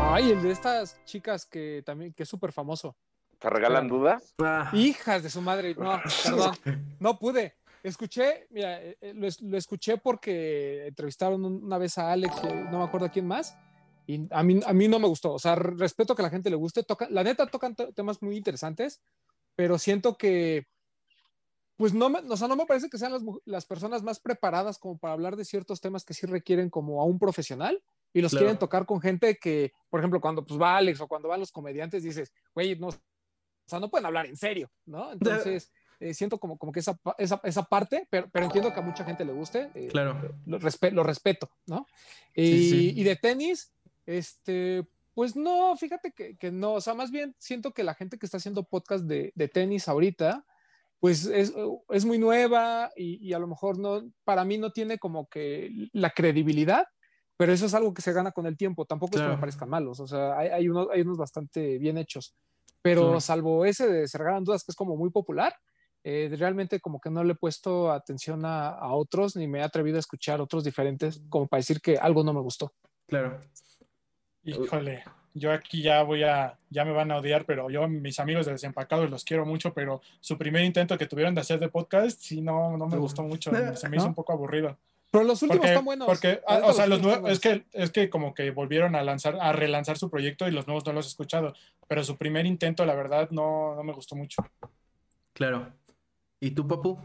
Ay, 0.00 0.30
el 0.30 0.40
de 0.42 0.52
estas 0.52 1.04
chicas 1.04 1.46
que 1.46 1.82
también, 1.84 2.12
que 2.12 2.22
es 2.22 2.28
súper 2.28 2.52
famoso. 2.52 2.94
¿Te 3.40 3.50
regalan 3.50 3.88
dudas? 3.88 4.34
Ah. 4.40 4.70
Hijas 4.72 5.24
de 5.24 5.30
su 5.30 5.40
madre. 5.40 5.74
No, 5.74 6.00
perdón. 6.24 6.54
No 7.00 7.18
pude. 7.18 7.56
Escuché, 7.82 8.46
mira, 8.50 8.80
eh, 8.80 8.96
eh, 9.00 9.14
lo, 9.14 9.26
lo 9.40 9.58
escuché 9.58 9.98
porque 9.98 10.86
entrevistaron 10.86 11.44
una 11.44 11.78
vez 11.78 11.98
a 11.98 12.12
Alex, 12.12 12.36
no 12.70 12.78
me 12.78 12.84
acuerdo 12.84 13.06
a 13.06 13.10
quién 13.10 13.26
más 13.26 13.56
y 14.06 14.26
a 14.30 14.42
mí, 14.42 14.60
a 14.64 14.72
mí 14.72 14.88
no 14.88 14.98
me 14.98 15.08
gustó. 15.08 15.32
O 15.32 15.38
sea, 15.38 15.54
respeto 15.54 16.14
que 16.14 16.22
a 16.22 16.24
la 16.24 16.30
gente 16.30 16.50
le 16.50 16.56
guste. 16.56 16.82
Toca, 16.82 17.08
la 17.10 17.24
neta 17.24 17.46
tocan 17.46 17.74
temas 17.74 18.22
muy 18.22 18.36
interesantes, 18.36 19.02
pero 19.54 19.78
siento 19.78 20.16
que, 20.16 20.66
pues 21.76 21.94
no 21.94 22.10
me, 22.10 22.18
o 22.20 22.36
sea, 22.36 22.48
no 22.48 22.56
me 22.56 22.66
parece 22.66 22.88
que 22.88 22.98
sean 22.98 23.12
las, 23.12 23.22
las, 23.44 23.66
personas 23.66 24.02
más 24.02 24.20
preparadas 24.20 24.78
como 24.78 24.98
para 24.98 25.14
hablar 25.14 25.36
de 25.36 25.44
ciertos 25.44 25.80
temas 25.80 26.04
que 26.04 26.14
sí 26.14 26.26
requieren 26.26 26.70
como 26.70 27.00
a 27.00 27.04
un 27.04 27.18
profesional 27.18 27.82
y 28.12 28.20
los 28.20 28.32
quieren 28.32 28.58
tocar 28.58 28.84
con 28.86 29.00
gente 29.00 29.38
que, 29.38 29.72
por 29.88 30.00
ejemplo, 30.00 30.20
cuando 30.20 30.44
pues 30.44 30.60
va 30.60 30.76
Alex 30.76 31.00
o 31.00 31.08
cuando 31.08 31.28
van 31.28 31.40
los 31.40 31.50
comediantes, 31.50 32.02
dices, 32.02 32.32
güey, 32.54 32.76
no, 32.78 32.88
o 32.88 32.94
sea, 33.66 33.80
no 33.80 33.90
pueden 33.90 34.06
hablar 34.06 34.26
en 34.26 34.36
serio, 34.36 34.70
¿no? 34.84 35.12
Entonces, 35.12 35.72
eh, 36.00 36.14
siento 36.14 36.38
como, 36.38 36.58
como 36.58 36.72
que 36.72 36.80
esa, 36.80 36.98
esa, 37.16 37.40
esa, 37.44 37.62
parte, 37.64 38.06
pero, 38.10 38.28
pero 38.30 38.46
entiendo 38.46 38.72
que 38.72 38.80
a 38.80 38.82
mucha 38.82 39.04
gente 39.04 39.24
le 39.24 39.32
guste. 39.32 39.70
Eh, 39.74 39.88
claro. 39.88 40.20
Lo, 40.46 40.58
respe 40.58 40.90
lo, 40.90 41.04
respeto, 41.04 41.50
¿no? 41.66 41.86
Y, 42.34 42.46
sí, 42.46 42.70
sí. 42.70 42.92
y, 42.96 43.04
de 43.04 43.16
tenis, 43.16 43.72
este, 44.12 44.86
pues 45.14 45.36
no, 45.36 45.76
fíjate 45.76 46.12
que, 46.12 46.36
que, 46.36 46.50
no, 46.50 46.74
o 46.74 46.80
sea, 46.80 46.94
más 46.94 47.10
bien 47.10 47.34
siento 47.38 47.72
que 47.72 47.84
la 47.84 47.94
gente 47.94 48.18
que 48.18 48.26
está 48.26 48.38
haciendo 48.38 48.64
podcast 48.64 49.04
de, 49.04 49.32
de 49.34 49.48
tenis 49.48 49.88
ahorita, 49.88 50.44
pues 51.00 51.26
es, 51.26 51.52
es 51.90 52.04
muy 52.04 52.18
nueva 52.18 52.90
y, 52.96 53.18
y, 53.26 53.32
a 53.32 53.38
lo 53.38 53.48
mejor 53.48 53.78
no, 53.78 54.02
para 54.24 54.44
mí 54.44 54.56
no 54.56 54.70
tiene 54.70 54.98
como 54.98 55.28
que 55.28 55.70
la 55.92 56.10
credibilidad, 56.10 56.86
pero 57.36 57.52
eso 57.52 57.66
es 57.66 57.74
algo 57.74 57.92
que 57.92 58.02
se 58.02 58.12
gana 58.12 58.32
con 58.32 58.46
el 58.46 58.56
tiempo, 58.56 58.84
tampoco 58.84 59.12
claro. 59.12 59.26
es 59.26 59.30
que 59.30 59.36
me 59.36 59.40
parezcan 59.40 59.68
malos, 59.68 60.00
o 60.00 60.06
sea, 60.06 60.38
hay, 60.38 60.48
hay, 60.48 60.68
unos, 60.68 60.88
hay 60.92 61.02
unos 61.02 61.18
bastante 61.18 61.78
bien 61.78 61.98
hechos, 61.98 62.36
pero 62.80 63.20
salvo 63.20 63.64
ese 63.64 63.88
de 63.88 64.08
Se 64.08 64.18
Regalan 64.18 64.44
Dudas, 64.44 64.64
que 64.64 64.72
es 64.72 64.76
como 64.76 64.96
muy 64.96 65.10
popular, 65.10 65.54
eh, 66.04 66.34
realmente 66.36 66.80
como 66.80 67.00
que 67.00 67.10
no 67.10 67.22
le 67.22 67.32
he 67.32 67.36
puesto 67.36 67.92
atención 67.92 68.44
a, 68.44 68.70
a, 68.70 68.92
otros 68.92 69.36
ni 69.36 69.46
me 69.46 69.60
he 69.60 69.62
atrevido 69.62 69.98
a 69.98 70.00
escuchar 70.00 70.40
otros 70.40 70.64
diferentes 70.64 71.22
como 71.28 71.46
para 71.46 71.60
decir 71.60 71.80
que 71.80 71.96
algo 71.96 72.24
no 72.24 72.32
me 72.32 72.40
gustó. 72.40 72.72
Claro. 73.06 73.38
Híjole, 74.44 75.04
yo 75.34 75.52
aquí 75.52 75.82
ya 75.82 76.02
voy 76.02 76.24
a, 76.24 76.58
ya 76.70 76.84
me 76.84 76.92
van 76.92 77.10
a 77.10 77.18
odiar, 77.18 77.44
pero 77.44 77.70
yo, 77.70 77.86
mis 77.88 78.18
amigos 78.18 78.46
de 78.46 78.52
Desempacados 78.52 79.08
los 79.08 79.24
quiero 79.24 79.46
mucho, 79.46 79.72
pero 79.72 80.00
su 80.20 80.36
primer 80.36 80.64
intento 80.64 80.98
que 80.98 81.06
tuvieron 81.06 81.34
de 81.34 81.40
hacer 81.40 81.58
de 81.58 81.68
podcast, 81.68 82.20
sí, 82.20 82.40
no, 82.40 82.76
no 82.76 82.86
me 82.86 82.98
gustó 82.98 83.22
mucho, 83.22 83.50
se 83.74 83.88
me 83.88 83.96
hizo 83.96 84.06
un 84.06 84.14
poco 84.14 84.32
aburrido. 84.32 84.76
Pero 85.10 85.24
los 85.24 85.42
últimos 85.42 85.58
Porque, 85.58 85.72
están 85.72 85.84
buenos. 85.84 86.06
porque 86.06 86.40
ah, 86.46 86.62
o 86.64 86.72
sea, 86.72 86.86
los 86.86 87.02
nuevos, 87.02 87.30
es 87.30 87.38
que, 87.38 87.66
es 87.72 87.90
que 87.90 88.08
como 88.08 88.32
que 88.34 88.50
volvieron 88.50 88.94
a 88.94 89.02
lanzar, 89.02 89.36
a 89.38 89.52
relanzar 89.52 89.98
su 89.98 90.08
proyecto 90.08 90.48
y 90.48 90.52
los 90.52 90.66
nuevos 90.66 90.86
no 90.86 90.94
los 90.94 91.04
he 91.04 91.08
escuchado, 91.08 91.54
pero 91.86 92.02
su 92.02 92.16
primer 92.16 92.46
intento, 92.46 92.86
la 92.86 92.94
verdad, 92.94 93.28
no, 93.30 93.74
no 93.74 93.84
me 93.84 93.92
gustó 93.92 94.16
mucho. 94.16 94.42
Claro. 95.34 95.70
¿Y 96.40 96.52
tú, 96.52 96.66
Papu? 96.66 96.98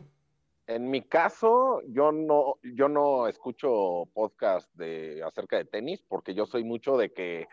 En 0.67 0.89
mi 0.89 1.01
caso, 1.01 1.81
yo 1.87 2.11
no, 2.11 2.59
yo 2.61 2.89
no 2.89 3.27
escucho 3.27 4.03
podcast 4.13 4.69
de, 4.73 5.23
acerca 5.23 5.55
de 5.55 5.63
tenis 5.63 6.03
porque 6.05 6.33
yo 6.33 6.45
soy 6.45 6.65
mucho 6.65 6.97
de 6.97 7.13
que 7.13 7.47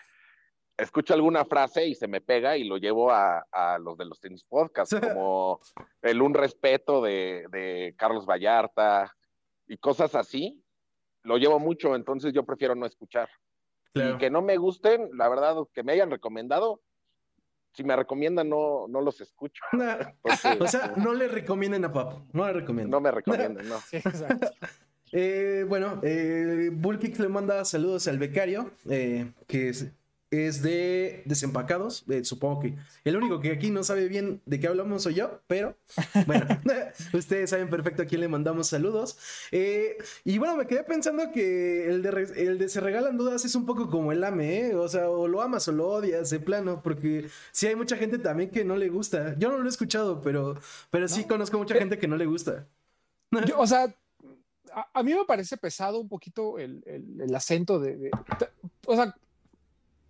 escucho 0.77 1.15
alguna 1.15 1.45
frase 1.45 1.87
y 1.87 1.95
se 1.95 2.09
me 2.09 2.21
pega 2.21 2.57
y 2.57 2.65
lo 2.65 2.77
llevo 2.77 3.13
a, 3.13 3.47
a 3.53 3.79
los 3.79 3.97
de 3.97 4.07
los 4.07 4.19
tenis 4.19 4.43
podcasts, 4.43 4.97
como 5.17 5.61
el 6.03 6.21
Un 6.21 6.35
Respeto 6.35 7.01
de, 7.03 7.47
de, 7.53 7.95
Carlos 7.97 8.27
Vallarta 8.27 9.15
y 9.69 9.77
cosas 9.79 10.17
así. 10.17 10.65
Lo 11.23 11.39
llevo 11.39 11.61
mucho, 11.61 11.95
entonces 11.95 12.33
yo 12.33 12.45
prefiero 12.45 12.75
no 12.75 12.85
escuchar. 12.85 13.29
Claro. 13.93 14.17
Y 14.17 14.19
que 14.19 14.29
no 14.29 14.43
me 14.43 14.57
gusten, 14.57 15.09
la 15.17 15.29
verdad, 15.29 15.57
que 15.73 15.85
me 15.85 15.93
hayan 15.93 16.11
recomendado, 16.11 16.83
si 17.75 17.83
me 17.85 17.97
recomiendan, 17.97 18.49
no, 18.49 18.87
no 18.89 19.01
los 19.01 19.21
escucho. 19.21 19.63
Entonces, 19.73 20.57
o 20.61 20.69
sea, 20.69 20.95
no 20.97 21.13
le 21.13 21.29
recomienden 21.29 21.85
a 21.85 21.93
Papo. 21.93 22.27
No 22.33 22.47
le 22.47 22.53
recomienden. 22.53 22.91
No 22.91 23.01
me 23.01 23.11
recomienden, 23.11 23.69
no. 23.69 23.79
Sí, 23.89 23.97
exacto. 23.97 24.51
eh, 25.13 25.65
bueno, 25.69 26.01
eh, 26.03 26.71
Bullkick 26.73 27.19
le 27.19 27.29
manda 27.29 27.65
saludos 27.65 28.09
al 28.09 28.19
becario, 28.19 28.71
eh, 28.89 29.33
que 29.47 29.69
es, 29.71 29.93
es 30.35 30.63
de 30.63 31.23
Desempacados. 31.25 32.05
Eh, 32.09 32.25
supongo 32.25 32.61
que 32.61 32.75
el 33.05 33.17
único 33.17 33.41
que 33.41 33.53
aquí 33.53 33.71
no 33.71 33.83
sabe 33.85 34.09
bien 34.09 34.41
de 34.47 34.61
qué 34.61 34.69
hablamos 34.69 35.03
soy 35.03 35.15
yo, 35.15 35.41
pero 35.47 35.77
bueno, 36.27 36.47
ustedes 37.13 37.51
saben 37.51 37.71
perfecto 37.71 38.03
a 38.03 38.07
quién 38.07 38.21
le 38.21 38.29
mandamos 38.29 38.69
saludos. 38.69 39.19
Eh, 39.53 39.97
y 40.25 40.39
bueno, 40.39 40.57
me 40.57 40.67
quedé 40.67 40.85
pensando 40.85 41.31
que 41.33 41.87
el 41.87 42.03
de, 42.03 42.33
el 42.37 42.59
de 42.59 42.69
Se 42.69 42.81
Regalan 42.81 43.17
Dudas 43.17 43.45
es 43.45 43.55
un 43.55 43.67
poco 43.67 43.91
como 43.91 44.13
el 44.13 44.23
AME, 44.25 44.69
¿eh? 44.69 44.75
o 44.75 44.89
sea, 44.89 45.09
o 45.09 45.29
lo 45.29 45.43
amas 45.43 45.69
o 45.69 45.73
lo 45.73 45.89
odias 45.89 46.31
de 46.31 46.41
plano, 46.41 46.83
porque 46.83 47.29
sí 47.53 47.67
hay 47.67 47.77
mucha 47.77 47.97
gente 47.97 48.19
también 48.19 48.51
que 48.51 48.65
no 48.65 48.77
le 48.77 48.89
gusta. 48.89 49.37
Yo 49.39 49.51
no 49.51 49.59
lo 49.59 49.67
he 49.67 49.69
escuchado, 49.69 50.21
pero, 50.23 50.59
pero 50.91 51.09
sí 51.09 51.23
no. 51.23 51.29
conozco 51.29 51.59
mucha 51.59 51.75
gente 51.75 51.99
que 51.99 52.09
no 52.09 52.17
le 52.17 52.27
gusta. 52.27 52.67
Yo, 53.47 53.59
o 53.59 53.67
sea, 53.67 53.95
a, 54.73 54.89
a, 54.93 55.03
mí 55.03 55.15
me 55.15 55.25
parece 55.25 55.57
pesado 55.57 55.99
un 55.99 56.09
poquito 56.09 56.59
el, 56.59 56.83
el, 56.87 57.21
el 57.21 57.35
acento 57.35 57.79
de, 57.79 57.97
de, 57.97 58.11
de, 58.11 58.49
O 58.87 58.97
sea, 58.97 59.15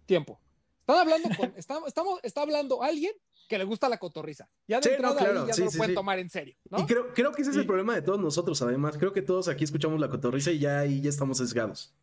tiempo. 0.06 0.40
Están 0.80 0.98
hablando 0.98 1.28
con, 1.36 1.52
está, 1.56 1.78
estamos, 1.86 2.20
está 2.22 2.42
hablando 2.42 2.82
alguien 2.82 3.12
que 3.48 3.58
le 3.58 3.64
gusta 3.64 3.88
la 3.88 3.98
cotorriza. 3.98 4.48
Ya 4.66 4.80
de 4.80 4.82
sí, 4.82 4.88
entrada 4.90 5.14
no, 5.14 5.20
claro. 5.20 5.40
ahí 5.40 5.46
ya 5.48 5.52
sí, 5.54 5.60
no 5.60 5.64
lo 5.66 5.70
sí, 5.70 5.78
pueden 5.78 5.94
tomar 5.94 6.18
en 6.18 6.30
serio. 6.30 6.56
¿no? 6.70 6.80
Y 6.80 6.86
creo, 6.86 7.12
creo 7.14 7.32
que 7.32 7.42
ese 7.42 7.50
es 7.50 7.56
el 7.56 7.66
problema 7.66 7.94
de 7.94 8.02
todos 8.02 8.20
nosotros, 8.20 8.60
además. 8.62 8.96
Creo 8.98 9.12
que 9.12 9.22
todos 9.22 9.48
aquí 9.48 9.64
escuchamos 9.64 10.00
la 10.00 10.08
cotorriza 10.08 10.50
y 10.50 10.58
ya 10.58 10.80
ahí 10.80 11.00
ya 11.00 11.10
estamos 11.10 11.38
sesgados. 11.38 11.94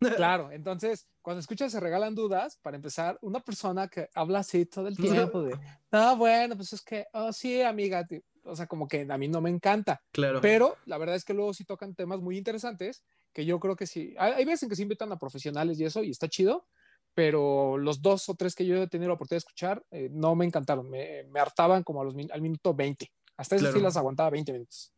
Claro, 0.16 0.50
entonces, 0.50 1.06
cuando 1.20 1.40
escuchas 1.40 1.72
se 1.72 1.78
regalan 1.78 2.14
dudas, 2.14 2.58
para 2.62 2.76
empezar, 2.76 3.18
una 3.20 3.40
persona 3.40 3.86
que 3.88 4.08
habla 4.14 4.38
así 4.38 4.64
todo 4.64 4.88
el 4.88 4.96
tiempo 4.96 5.42
de, 5.42 5.58
no, 5.92 6.16
bueno, 6.16 6.56
pues 6.56 6.72
es 6.72 6.80
que, 6.80 7.06
oh, 7.12 7.32
sí, 7.34 7.60
amiga, 7.60 8.06
o 8.44 8.56
sea, 8.56 8.66
como 8.66 8.88
que 8.88 9.06
a 9.08 9.18
mí 9.18 9.28
no 9.28 9.42
me 9.42 9.50
encanta. 9.50 10.02
Claro. 10.10 10.40
Pero 10.40 10.78
la 10.86 10.96
verdad 10.96 11.16
es 11.16 11.24
que 11.26 11.34
luego 11.34 11.52
sí 11.52 11.64
tocan 11.64 11.94
temas 11.94 12.20
muy 12.20 12.38
interesantes, 12.38 13.02
que 13.34 13.44
yo 13.44 13.60
creo 13.60 13.76
que 13.76 13.86
sí, 13.86 14.14
hay, 14.18 14.32
hay 14.32 14.44
veces 14.46 14.62
en 14.62 14.68
que 14.70 14.76
se 14.76 14.82
invitan 14.82 15.12
a 15.12 15.18
profesionales 15.18 15.78
y 15.78 15.84
eso, 15.84 16.02
y 16.02 16.10
está 16.10 16.28
chido, 16.28 16.66
pero 17.20 17.76
los 17.76 18.00
dos 18.00 18.30
o 18.30 18.34
tres 18.34 18.54
que 18.54 18.64
yo 18.64 18.82
he 18.82 18.86
tenido 18.86 19.08
la 19.08 19.14
oportunidad 19.14 19.42
de 19.42 19.46
escuchar 19.46 19.84
eh, 19.90 20.08
no 20.10 20.34
me 20.34 20.46
encantaron, 20.46 20.88
me, 20.88 21.24
me, 21.24 21.38
hartaban 21.38 21.82
como 21.82 22.00
a 22.00 22.04
los, 22.04 22.14
al 22.32 22.40
minuto 22.40 22.72
20. 22.72 23.12
Hasta 23.36 23.56
eso 23.56 23.64
claro. 23.64 23.76
sí 23.76 23.82
las 23.82 23.98
aguantaba 23.98 24.30
20 24.30 24.50
minutos. 24.54 24.90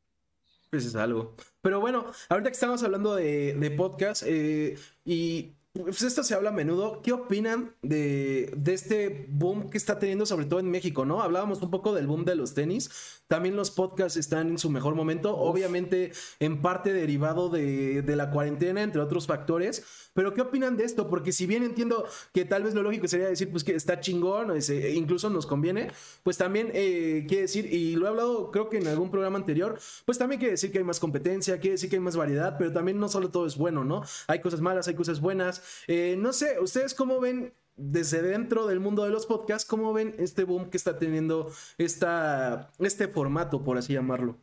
Pues 0.70 0.86
es 0.86 0.94
algo. 0.94 1.34
Pero 1.60 1.80
bueno, 1.80 2.06
ahorita 2.28 2.48
que 2.48 2.54
estamos 2.54 2.80
hablando 2.84 3.16
de, 3.16 3.54
de 3.54 3.70
podcast 3.72 4.22
eh, 4.24 4.78
y 5.04 5.56
pues 5.72 6.02
esto 6.02 6.22
se 6.22 6.34
habla 6.34 6.50
a 6.50 6.52
menudo. 6.52 7.00
¿Qué 7.02 7.12
opinan 7.12 7.74
de, 7.80 8.52
de, 8.56 8.74
este 8.74 9.26
boom 9.30 9.70
que 9.70 9.78
está 9.78 9.98
teniendo, 9.98 10.26
sobre 10.26 10.44
todo 10.44 10.60
en 10.60 10.70
México, 10.70 11.06
no? 11.06 11.22
Hablábamos 11.22 11.62
un 11.62 11.70
poco 11.70 11.94
del 11.94 12.06
boom 12.06 12.26
de 12.26 12.34
los 12.34 12.52
tenis. 12.52 12.90
También 13.26 13.56
los 13.56 13.70
podcasts 13.70 14.18
están 14.18 14.50
en 14.50 14.58
su 14.58 14.68
mejor 14.68 14.94
momento. 14.94 15.34
Obviamente, 15.34 16.12
en 16.40 16.60
parte 16.60 16.92
derivado 16.92 17.48
de, 17.48 18.02
de, 18.02 18.16
la 18.16 18.30
cuarentena, 18.30 18.82
entre 18.82 19.00
otros 19.00 19.26
factores. 19.26 19.82
Pero 20.12 20.34
¿qué 20.34 20.42
opinan 20.42 20.76
de 20.76 20.84
esto? 20.84 21.08
Porque 21.08 21.32
si 21.32 21.46
bien 21.46 21.62
entiendo 21.62 22.06
que 22.34 22.44
tal 22.44 22.64
vez 22.64 22.74
lo 22.74 22.82
lógico 22.82 23.08
sería 23.08 23.28
decir, 23.28 23.50
pues 23.50 23.64
que 23.64 23.74
está 23.74 23.98
chingón, 24.00 24.54
ese, 24.54 24.92
incluso 24.92 25.30
nos 25.30 25.46
conviene, 25.46 25.90
pues 26.22 26.36
también 26.36 26.70
eh, 26.74 27.24
quiere 27.26 27.42
decir, 27.42 27.72
y 27.72 27.96
lo 27.96 28.04
he 28.04 28.08
hablado 28.10 28.50
creo 28.50 28.68
que 28.68 28.76
en 28.76 28.88
algún 28.88 29.10
programa 29.10 29.38
anterior, 29.38 29.78
pues 30.04 30.18
también 30.18 30.38
quiere 30.38 30.52
decir 30.52 30.70
que 30.70 30.78
hay 30.78 30.84
más 30.84 31.00
competencia, 31.00 31.58
quiere 31.60 31.72
decir 31.72 31.88
que 31.88 31.96
hay 31.96 32.00
más 32.00 32.16
variedad, 32.16 32.56
pero 32.58 32.72
también 32.72 32.98
no 32.98 33.08
solo 33.08 33.30
todo 33.30 33.46
es 33.46 33.56
bueno, 33.56 33.84
¿no? 33.84 34.02
Hay 34.26 34.40
cosas 34.40 34.60
malas, 34.60 34.86
hay 34.86 34.94
cosas 34.94 35.20
buenas. 35.20 35.61
Eh, 35.86 36.16
no 36.18 36.32
sé, 36.32 36.58
¿ustedes 36.60 36.94
cómo 36.94 37.20
ven 37.20 37.52
desde 37.76 38.22
dentro 38.22 38.66
del 38.66 38.80
mundo 38.80 39.04
de 39.04 39.10
los 39.10 39.26
podcasts, 39.26 39.68
cómo 39.68 39.92
ven 39.92 40.14
este 40.18 40.44
boom 40.44 40.70
que 40.70 40.76
está 40.76 40.98
teniendo 40.98 41.52
esta, 41.78 42.70
este 42.78 43.08
formato, 43.08 43.62
por 43.64 43.78
así 43.78 43.94
llamarlo? 43.94 44.38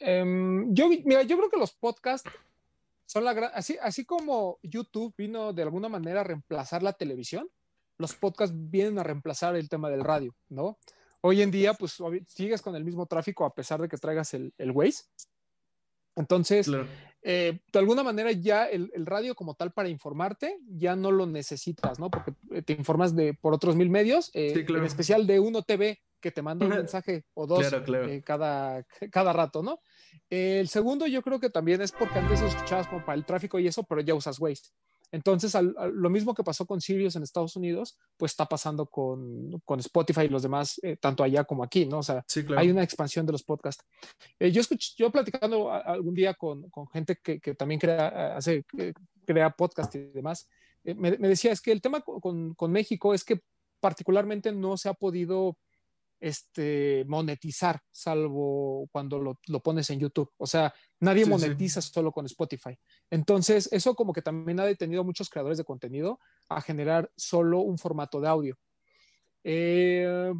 Um, 0.00 0.74
yo, 0.74 0.88
mira, 0.88 1.22
yo 1.22 1.36
creo 1.36 1.50
que 1.50 1.58
los 1.58 1.72
podcasts 1.72 2.30
son 3.06 3.24
la 3.24 3.32
gran, 3.32 3.50
así, 3.54 3.76
así 3.80 4.04
como 4.04 4.58
YouTube 4.62 5.14
vino 5.16 5.52
de 5.52 5.62
alguna 5.62 5.88
manera 5.88 6.20
a 6.20 6.24
reemplazar 6.24 6.82
la 6.82 6.92
televisión, 6.92 7.48
los 7.98 8.14
podcasts 8.14 8.54
vienen 8.56 8.98
a 8.98 9.02
reemplazar 9.02 9.56
el 9.56 9.68
tema 9.68 9.90
del 9.90 10.04
radio, 10.04 10.34
¿no? 10.48 10.78
Hoy 11.20 11.40
en 11.40 11.50
día, 11.50 11.72
pues 11.74 11.96
sigues 12.26 12.60
con 12.60 12.76
el 12.76 12.84
mismo 12.84 13.06
tráfico 13.06 13.44
a 13.46 13.54
pesar 13.54 13.80
de 13.80 13.88
que 13.88 13.96
traigas 13.96 14.34
el, 14.34 14.52
el 14.58 14.72
Waze. 14.72 15.04
Entonces, 16.16 16.66
claro. 16.66 16.86
eh, 17.22 17.58
de 17.72 17.78
alguna 17.78 18.02
manera 18.02 18.32
ya 18.32 18.66
el, 18.66 18.90
el, 18.94 19.06
radio 19.06 19.34
como 19.34 19.54
tal 19.54 19.72
para 19.72 19.88
informarte 19.88 20.58
ya 20.68 20.96
no 20.96 21.10
lo 21.10 21.26
necesitas, 21.26 21.98
¿no? 21.98 22.10
Porque 22.10 22.32
te 22.62 22.72
informas 22.72 23.14
de 23.16 23.34
por 23.34 23.54
otros 23.54 23.76
mil 23.76 23.90
medios, 23.90 24.30
eh, 24.34 24.52
sí, 24.54 24.64
claro. 24.64 24.82
en 24.82 24.86
especial 24.86 25.26
de 25.26 25.40
Uno 25.40 25.62
TV 25.62 26.00
que 26.20 26.30
te 26.30 26.40
manda 26.40 26.64
un 26.64 26.72
mensaje 26.72 27.26
o 27.34 27.46
dos 27.46 27.68
claro, 27.68 28.08
eh, 28.08 28.22
cada, 28.22 28.82
cada 29.10 29.32
rato, 29.34 29.62
¿no? 29.62 29.80
el 30.30 30.68
segundo 30.68 31.06
yo 31.06 31.20
creo 31.20 31.38
que 31.38 31.50
también 31.50 31.82
es 31.82 31.92
porque 31.92 32.18
antes 32.18 32.40
lo 32.40 32.46
escuchabas 32.46 32.86
como 32.88 33.04
para 33.04 33.16
el 33.16 33.26
tráfico 33.26 33.58
y 33.58 33.66
eso, 33.66 33.82
pero 33.82 34.00
ya 34.00 34.14
usas 34.14 34.40
Waze. 34.40 34.70
Entonces, 35.14 35.54
al, 35.54 35.72
al, 35.78 35.92
lo 35.92 36.10
mismo 36.10 36.34
que 36.34 36.42
pasó 36.42 36.66
con 36.66 36.80
Sirius 36.80 37.14
en 37.14 37.22
Estados 37.22 37.54
Unidos, 37.54 37.96
pues 38.16 38.32
está 38.32 38.46
pasando 38.46 38.86
con, 38.86 39.60
con 39.64 39.78
Spotify 39.78 40.22
y 40.22 40.28
los 40.28 40.42
demás, 40.42 40.80
eh, 40.82 40.96
tanto 40.96 41.22
allá 41.22 41.44
como 41.44 41.62
aquí, 41.62 41.86
¿no? 41.86 41.98
O 41.98 42.02
sea, 42.02 42.24
sí, 42.26 42.44
claro. 42.44 42.60
hay 42.60 42.70
una 42.70 42.82
expansión 42.82 43.24
de 43.24 43.30
los 43.30 43.44
podcasts. 43.44 43.84
Eh, 44.40 44.50
yo 44.50 44.60
escuché, 44.60 44.92
yo 44.96 45.12
platicando 45.12 45.70
algún 45.72 46.14
día 46.14 46.34
con, 46.34 46.68
con 46.68 46.88
gente 46.88 47.16
que, 47.22 47.38
que, 47.38 47.54
también 47.54 47.78
crea, 47.78 48.36
hace, 48.36 48.64
crea 49.24 49.50
podcast 49.50 49.94
y 49.94 50.00
demás, 50.00 50.48
eh, 50.82 50.94
me, 50.94 51.16
me, 51.16 51.28
decía, 51.28 51.52
es 51.52 51.60
que 51.60 51.70
el 51.70 51.80
tema 51.80 52.00
con, 52.00 52.54
con 52.54 52.72
México 52.72 53.14
es 53.14 53.22
que 53.22 53.40
particularmente 53.78 54.50
no 54.50 54.76
se 54.76 54.88
ha 54.88 54.94
podido 54.94 55.56
este, 56.24 57.04
monetizar, 57.06 57.82
salvo 57.90 58.88
cuando 58.90 59.18
lo, 59.18 59.38
lo, 59.46 59.60
pones 59.60 59.90
en 59.90 60.00
YouTube. 60.00 60.32
O 60.38 60.46
sea, 60.46 60.72
nadie 61.00 61.24
sí, 61.24 61.30
monetiza 61.30 61.82
sí. 61.82 61.90
solo 61.92 62.12
con 62.12 62.24
Spotify. 62.24 62.78
Entonces, 63.10 63.68
eso 63.70 63.94
como 63.94 64.14
que 64.14 64.22
también 64.22 64.58
ha 64.58 64.64
detenido 64.64 65.02
a 65.02 65.04
muchos 65.04 65.28
creadores 65.28 65.58
de 65.58 65.64
contenido 65.64 66.18
a 66.48 66.62
generar 66.62 67.12
solo 67.14 67.60
un 67.60 67.76
formato 67.76 68.22
de 68.22 68.28
audio. 68.28 68.56
Eh, 69.44 70.32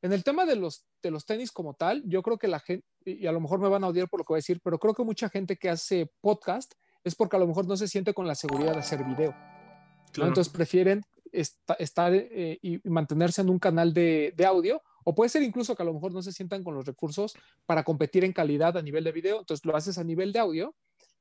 en 0.00 0.12
el 0.12 0.22
tema 0.22 0.46
de 0.46 0.54
los, 0.54 0.86
de 1.02 1.10
los 1.10 1.26
tenis 1.26 1.50
como 1.50 1.74
tal, 1.74 2.04
yo 2.06 2.22
creo 2.22 2.38
que 2.38 2.46
la 2.46 2.60
gente, 2.60 2.86
y 3.04 3.26
a 3.26 3.32
lo 3.32 3.40
mejor 3.40 3.58
me 3.58 3.68
van 3.68 3.82
a 3.82 3.88
odiar 3.88 4.08
por 4.08 4.20
lo 4.20 4.24
que 4.24 4.34
voy 4.34 4.36
a 4.36 4.44
decir, 4.46 4.60
pero 4.62 4.78
creo 4.78 4.94
que 4.94 5.02
mucha 5.02 5.28
gente 5.28 5.56
que 5.56 5.70
hace 5.70 6.08
podcast 6.20 6.72
es 7.02 7.16
porque 7.16 7.34
a 7.34 7.40
lo 7.40 7.48
mejor 7.48 7.66
no 7.66 7.76
se 7.76 7.88
siente 7.88 8.14
con 8.14 8.28
la 8.28 8.36
seguridad 8.36 8.74
de 8.74 8.78
hacer 8.78 9.02
video. 9.02 9.32
Claro. 9.32 10.18
¿no? 10.18 10.26
Entonces 10.28 10.52
prefieren 10.52 11.02
est 11.32 11.58
estar 11.80 12.12
eh, 12.14 12.58
y 12.62 12.80
mantenerse 12.88 13.40
en 13.40 13.50
un 13.50 13.58
canal 13.58 13.92
de, 13.92 14.32
de, 14.36 14.46
audio 14.46 14.82
O 15.04 15.14
puede 15.14 15.28
ser 15.28 15.42
incluso 15.42 15.74
que 15.74 15.82
a 15.82 15.86
lo 15.86 15.94
mejor 15.94 16.12
no 16.12 16.22
se 16.22 16.32
sientan 16.32 16.62
con 16.62 16.74
los 16.74 16.86
recursos 16.86 17.34
para 17.66 17.84
competir 17.84 18.24
en 18.24 18.32
calidad 18.32 18.76
a 18.76 18.82
nivel 18.82 19.04
de 19.04 19.12
video, 19.12 19.40
entonces 19.40 19.64
lo 19.64 19.76
haces 19.76 19.98
a 19.98 20.04
nivel 20.04 20.32
de 20.32 20.38
audio 20.38 20.74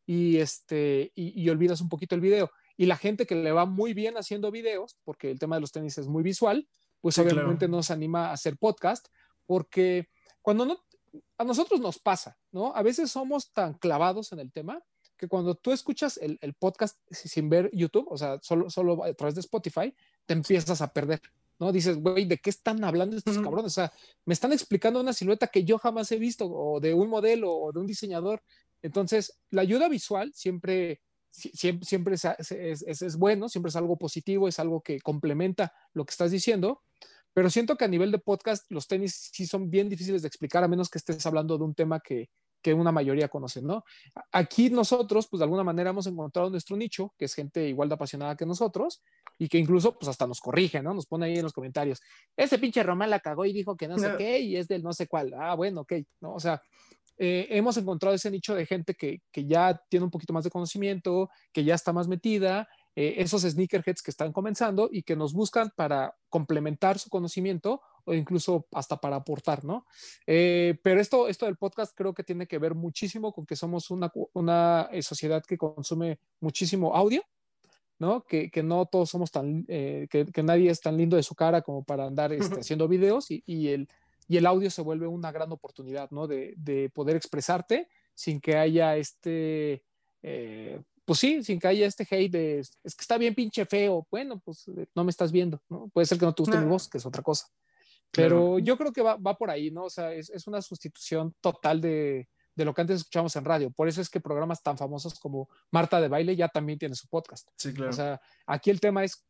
y, 0.05 0.37
este, 0.37 1.11
y, 1.15 1.47
olvidas 1.49 1.81
un 1.81 1.89
poquito 1.89 2.15
el 2.15 2.21
video. 2.21 2.51
Y 2.77 2.85
la 2.85 2.97
gente 2.97 3.25
que 3.25 3.35
le 3.35 3.51
va 3.51 3.65
muy 3.65 3.93
bien 3.93 4.17
haciendo 4.17 4.51
videos, 4.51 4.97
porque 5.03 5.31
el 5.31 5.39
tema 5.39 5.55
de 5.55 5.61
los 5.61 5.71
tenis 5.71 5.97
es 5.97 6.07
muy 6.07 6.23
visual, 6.23 6.67
pues 6.99 7.17
obviamente 7.17 7.67
nos 7.67 7.91
anima 7.91 8.29
a 8.29 8.33
hacer 8.33 8.57
podcast, 8.57 9.07
porque 9.45 10.07
cuando 10.41 10.65
no, 10.65 10.77
a 11.37 11.43
nosotros 11.43 11.79
nos 11.79 11.99
pasa, 11.99 12.37
¿no? 12.51 12.75
A 12.75 12.81
veces 12.81 13.11
somos 13.11 13.51
tan 13.51 13.73
clavados 13.75 14.31
en 14.31 14.39
el 14.39 14.51
tema 14.51 14.81
que 15.17 15.27
cuando 15.27 15.55
tú 15.55 15.71
escuchas 15.71 16.17
el, 16.17 16.39
el 16.41 16.53
podcast 16.55 16.97
sin 17.11 17.49
ver 17.49 17.69
YouTube, 17.73 18.07
o 18.09 18.17
sea, 18.17 18.39
solo, 18.41 18.69
solo 18.69 19.03
a 19.03 19.13
través 19.13 19.35
de 19.35 19.41
Spotify, 19.41 19.93
te 20.25 20.33
empiezas 20.33 20.81
a 20.81 20.91
perder. 20.91 21.21
¿No? 21.61 21.71
Dices, 21.71 21.97
güey, 22.01 22.25
¿de 22.25 22.39
qué 22.39 22.49
están 22.49 22.83
hablando 22.83 23.15
estos 23.15 23.37
cabrones? 23.37 23.67
O 23.67 23.69
sea, 23.69 23.93
me 24.25 24.33
están 24.33 24.51
explicando 24.51 24.99
una 24.99 25.13
silueta 25.13 25.45
que 25.45 25.63
yo 25.63 25.77
jamás 25.77 26.11
he 26.11 26.17
visto, 26.17 26.51
o 26.51 26.79
de 26.79 26.95
un 26.95 27.07
modelo, 27.07 27.53
o 27.53 27.71
de 27.71 27.79
un 27.79 27.85
diseñador. 27.85 28.41
Entonces, 28.81 29.39
la 29.51 29.61
ayuda 29.61 29.87
visual 29.87 30.31
siempre, 30.33 31.01
siempre, 31.29 31.85
siempre 31.85 32.15
es, 32.15 33.01
es, 33.03 33.15
bueno, 33.15 33.47
siempre 33.47 33.69
es 33.69 33.75
algo 33.75 33.95
positivo, 33.95 34.47
es 34.47 34.57
algo 34.57 34.81
que 34.81 34.99
complementa 35.01 35.71
lo 35.93 36.03
que 36.03 36.11
estás 36.11 36.31
diciendo, 36.31 36.81
pero 37.31 37.51
siento 37.51 37.77
que 37.77 37.85
a 37.85 37.89
nivel 37.89 38.11
de 38.11 38.17
podcast 38.17 38.65
los 38.71 38.87
tenis 38.87 39.29
sí 39.31 39.45
son 39.45 39.69
bien 39.69 39.87
difíciles 39.87 40.23
de 40.23 40.29
explicar, 40.29 40.63
a 40.63 40.67
menos 40.67 40.89
que 40.89 40.97
estés 40.97 41.23
hablando 41.27 41.59
de 41.59 41.63
un 41.63 41.75
tema 41.75 41.99
que, 41.99 42.31
que 42.61 42.73
una 42.73 42.91
mayoría 42.91 43.27
conocen, 43.27 43.65
¿no? 43.65 43.83
Aquí 44.31 44.69
nosotros, 44.69 45.27
pues 45.27 45.39
de 45.39 45.45
alguna 45.45 45.63
manera 45.63 45.89
hemos 45.89 46.07
encontrado 46.07 46.49
nuestro 46.49 46.77
nicho, 46.77 47.13
que 47.17 47.25
es 47.25 47.33
gente 47.33 47.67
igual 47.67 47.89
de 47.89 47.95
apasionada 47.95 48.35
que 48.35 48.45
nosotros 48.45 49.01
y 49.37 49.47
que 49.47 49.57
incluso, 49.57 49.97
pues 49.97 50.07
hasta 50.07 50.27
nos 50.27 50.39
corrige, 50.39 50.81
¿no? 50.81 50.93
Nos 50.93 51.05
pone 51.07 51.25
ahí 51.25 51.37
en 51.37 51.43
los 51.43 51.53
comentarios, 51.53 52.01
ese 52.37 52.59
pinche 52.59 52.83
Román 52.83 53.09
la 53.09 53.19
cagó 53.19 53.45
y 53.45 53.53
dijo 53.53 53.75
que 53.75 53.87
no 53.87 53.97
sé 53.97 54.15
qué 54.17 54.39
y 54.39 54.57
es 54.57 54.67
del 54.67 54.83
no 54.83 54.93
sé 54.93 55.07
cuál. 55.07 55.33
Ah, 55.33 55.55
bueno, 55.55 55.81
ok, 55.81 55.93
¿no? 56.21 56.33
O 56.35 56.39
sea, 56.39 56.61
eh, 57.17 57.47
hemos 57.51 57.77
encontrado 57.77 58.15
ese 58.15 58.31
nicho 58.31 58.55
de 58.55 58.65
gente 58.65 58.95
que, 58.95 59.21
que, 59.31 59.45
ya 59.45 59.79
tiene 59.89 60.05
un 60.05 60.11
poquito 60.11 60.33
más 60.33 60.43
de 60.43 60.49
conocimiento, 60.49 61.29
que 61.51 61.63
ya 61.63 61.75
está 61.75 61.93
más 61.93 62.07
metida, 62.07 62.67
eh, 62.95 63.15
esos 63.17 63.43
sneakerheads 63.43 64.01
que 64.01 64.11
están 64.11 64.33
comenzando 64.33 64.89
y 64.91 65.03
que 65.03 65.15
nos 65.15 65.33
buscan 65.33 65.71
para 65.75 66.15
complementar 66.29 66.99
su 66.99 67.09
conocimiento 67.09 67.81
o 68.05 68.13
incluso 68.13 68.67
hasta 68.71 68.97
para 68.97 69.17
aportar, 69.17 69.63
¿no? 69.63 69.85
Eh, 70.27 70.77
pero 70.83 70.99
esto, 70.99 71.27
esto 71.27 71.45
del 71.45 71.57
podcast 71.57 71.95
creo 71.95 72.13
que 72.13 72.23
tiene 72.23 72.47
que 72.47 72.57
ver 72.57 72.75
muchísimo 72.75 73.31
con 73.31 73.45
que 73.45 73.55
somos 73.55 73.91
una, 73.91 74.11
una 74.33 74.89
eh, 74.91 75.01
sociedad 75.01 75.43
que 75.43 75.57
consume 75.57 76.19
muchísimo 76.39 76.95
audio, 76.95 77.23
¿no? 77.99 78.23
Que, 78.23 78.49
que 78.49 78.63
no 78.63 78.85
todos 78.85 79.09
somos 79.09 79.31
tan, 79.31 79.65
que, 79.65 80.07
que, 80.33 80.43
nadie 80.43 80.71
es 80.71 80.81
tan 80.81 80.97
lindo 80.97 81.17
de 81.17 81.23
su 81.23 81.35
cara 81.35 81.61
como 81.61 81.83
para 81.83 82.05
andar 82.05 82.33
este, 82.33 82.59
haciendo 82.61 82.87
videos 82.87 83.29
y, 83.29 83.43
y, 83.45 83.69
el, 83.69 83.87
y 84.27 84.37
el 84.37 84.45
audio 84.45 84.71
se 84.71 84.81
vuelve 84.81 85.07
una 85.07 85.31
gran 85.31 85.51
oportunidad, 85.51 86.09
¿no? 86.11 86.27
De, 86.27 86.53
de 86.57 86.89
poder 86.89 87.15
expresarte 87.15 87.87
sin 88.15 88.41
que 88.41 88.57
haya 88.57 88.97
este, 88.97 89.83
pues 91.05 91.19
sí, 91.19 91.43
sin 91.43 91.59
que 91.59 91.67
haya 91.67 91.87
este 91.87 92.07
hate 92.09 92.31
de 92.31 92.59
es 92.59 92.95
que 92.95 93.01
está 93.01 93.17
bien 93.17 93.35
pinche 93.35 93.65
feo. 93.65 94.07
Bueno, 94.09 94.39
pues 94.39 94.67
eh, 94.69 94.87
no 94.95 95.03
me 95.03 95.09
estás 95.09 95.31
viendo, 95.31 95.61
¿no? 95.69 95.89
Puede 95.89 96.05
ser 96.05 96.17
que 96.17 96.25
no 96.25 96.33
te 96.33 96.43
guste 96.43 96.57
mi 96.57 96.67
voz, 96.67 96.87
que 96.87 96.99
es 96.99 97.05
otra 97.05 97.21
cosa. 97.21 97.47
Pero 98.11 98.59
yo 98.59 98.77
creo 98.77 98.91
que 98.91 99.01
va, 99.01 99.15
va, 99.15 99.37
por 99.37 99.49
ahí, 99.49 99.71
¿no? 99.71 99.85
O 99.85 99.89
sea, 99.89 100.13
es, 100.13 100.29
es 100.29 100.47
una 100.47 100.61
sustitución 100.61 101.33
total 101.39 101.79
de, 101.79 102.27
de, 102.55 102.65
lo 102.65 102.73
que 102.73 102.81
antes 102.81 102.97
escuchábamos 102.97 103.35
en 103.37 103.45
radio. 103.45 103.71
Por 103.71 103.87
eso 103.87 104.01
es 104.01 104.09
que 104.09 104.19
programas 104.19 104.61
tan 104.61 104.77
famosos 104.77 105.19
como 105.19 105.49
Marta 105.71 106.01
de 106.01 106.09
Baile 106.09 106.35
ya 106.35 106.49
también 106.49 106.77
tienen 106.77 106.95
su 106.95 107.07
podcast. 107.07 107.47
Sí, 107.55 107.73
claro. 107.73 107.91
O 107.91 107.93
sea, 107.93 108.21
aquí 108.45 108.69
el 108.69 108.81
tema 108.81 109.03
es 109.03 109.25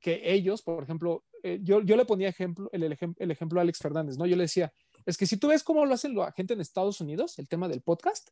que 0.00 0.20
ellos, 0.24 0.62
por 0.62 0.82
ejemplo, 0.82 1.24
eh, 1.42 1.60
yo, 1.62 1.82
yo 1.82 1.96
le 1.96 2.04
ponía 2.04 2.28
ejemplo, 2.28 2.68
el, 2.72 2.82
el, 2.82 2.98
el, 3.16 3.30
ejemplo 3.30 3.60
a 3.60 3.62
Alex 3.62 3.78
Fernández, 3.78 4.16
¿no? 4.16 4.26
Yo 4.26 4.36
le 4.36 4.44
decía, 4.44 4.72
es 5.06 5.16
que 5.16 5.26
si 5.26 5.36
tú 5.36 5.48
ves 5.48 5.62
cómo 5.62 5.84
lo 5.86 5.94
hacen 5.94 6.14
la 6.14 6.32
gente 6.32 6.54
en 6.54 6.60
Estados 6.60 7.00
Unidos, 7.00 7.38
el 7.38 7.48
tema 7.48 7.68
del 7.68 7.82
podcast, 7.82 8.30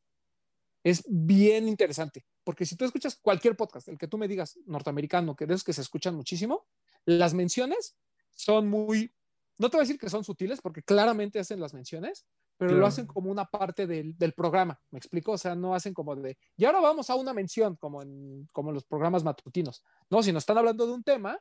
es 0.85 1.05
bien 1.07 1.69
interesante, 1.69 2.25
porque 2.43 2.67
si 2.67 2.77
tú 2.77 2.85
escuchas 2.85 3.17
cualquier 3.17 3.57
podcast, 3.57 3.89
el 3.89 3.99
que 3.99 4.09
tú 4.09 4.19
me 4.19 4.27
digas 4.27 4.59
norteamericano, 4.67 5.37
que 5.37 5.47
de 5.47 5.55
esos 5.55 5.65
que 5.65 5.73
se 5.73 5.81
escuchan 5.81 6.17
muchísimo, 6.17 6.67
las 7.05 7.35
menciones 7.35 7.97
son 8.31 8.69
muy, 8.69 9.15
no 9.59 9.71
te 9.71 9.77
voy 9.77 9.83
a 9.83 9.87
decir 9.87 9.99
que 9.99 10.11
son 10.11 10.25
sutiles, 10.25 10.61
porque 10.61 10.83
claramente 10.83 11.39
hacen 11.39 11.61
las 11.61 11.75
menciones, 11.75 12.27
pero 12.57 12.75
lo 12.75 12.87
hacen 12.87 13.07
como 13.07 13.31
una 13.31 13.45
parte 13.45 13.87
del, 13.87 14.17
del, 14.17 14.33
programa, 14.35 14.81
¿me 14.91 14.99
explico? 14.99 15.33
O 15.33 15.39
sea, 15.39 15.55
no 15.55 15.75
hacen 15.75 15.93
como 15.95 16.15
de, 16.15 16.39
y 16.57 16.65
ahora 16.65 16.81
vamos 16.81 17.11
a 17.11 17.17
una 17.17 17.33
mención, 17.33 17.77
como 17.77 18.03
en, 18.03 18.49
como 18.53 18.71
en 18.71 18.75
los 18.75 18.85
programas 18.85 19.25
matutinos, 19.25 19.83
¿no? 20.11 20.23
Si 20.23 20.33
nos 20.33 20.43
están 20.43 20.59
hablando 20.59 20.87
de 20.87 20.93
un 20.93 21.03
tema, 21.03 21.39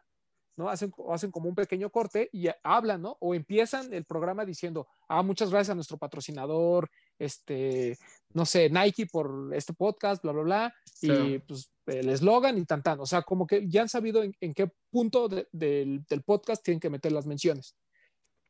¿no? 0.57 0.69
Hacen, 0.69 0.91
hacen 1.09 1.31
como 1.31 1.49
un 1.49 1.55
pequeño 1.55 1.89
corte 1.89 2.29
y 2.31 2.47
hablan, 2.63 3.01
¿no? 3.01 3.17
O 3.19 3.35
empiezan 3.35 3.93
el 3.93 4.05
programa 4.05 4.45
diciendo, 4.45 4.87
ah, 5.07 5.23
muchas 5.23 5.49
gracias 5.49 5.71
a 5.71 5.75
nuestro 5.75 5.97
patrocinador, 5.97 6.89
este, 7.19 7.97
no 8.33 8.45
sé, 8.45 8.69
Nike 8.69 9.05
por 9.05 9.51
este 9.53 9.73
podcast, 9.73 10.23
bla, 10.23 10.31
bla, 10.31 10.43
bla, 10.43 10.75
y 11.01 11.39
pues 11.39 11.71
el 11.85 12.09
eslogan 12.09 12.57
y 12.57 12.65
tan, 12.65 12.83
tan. 12.83 12.99
O 12.99 13.05
sea, 13.05 13.21
como 13.21 13.47
que 13.47 13.67
ya 13.67 13.81
han 13.81 13.89
sabido 13.89 14.23
en, 14.23 14.53
qué 14.53 14.71
punto 14.89 15.27
del, 15.29 16.03
podcast 16.25 16.63
tienen 16.63 16.79
que 16.79 16.89
meter 16.89 17.11
las 17.11 17.25
menciones. 17.25 17.75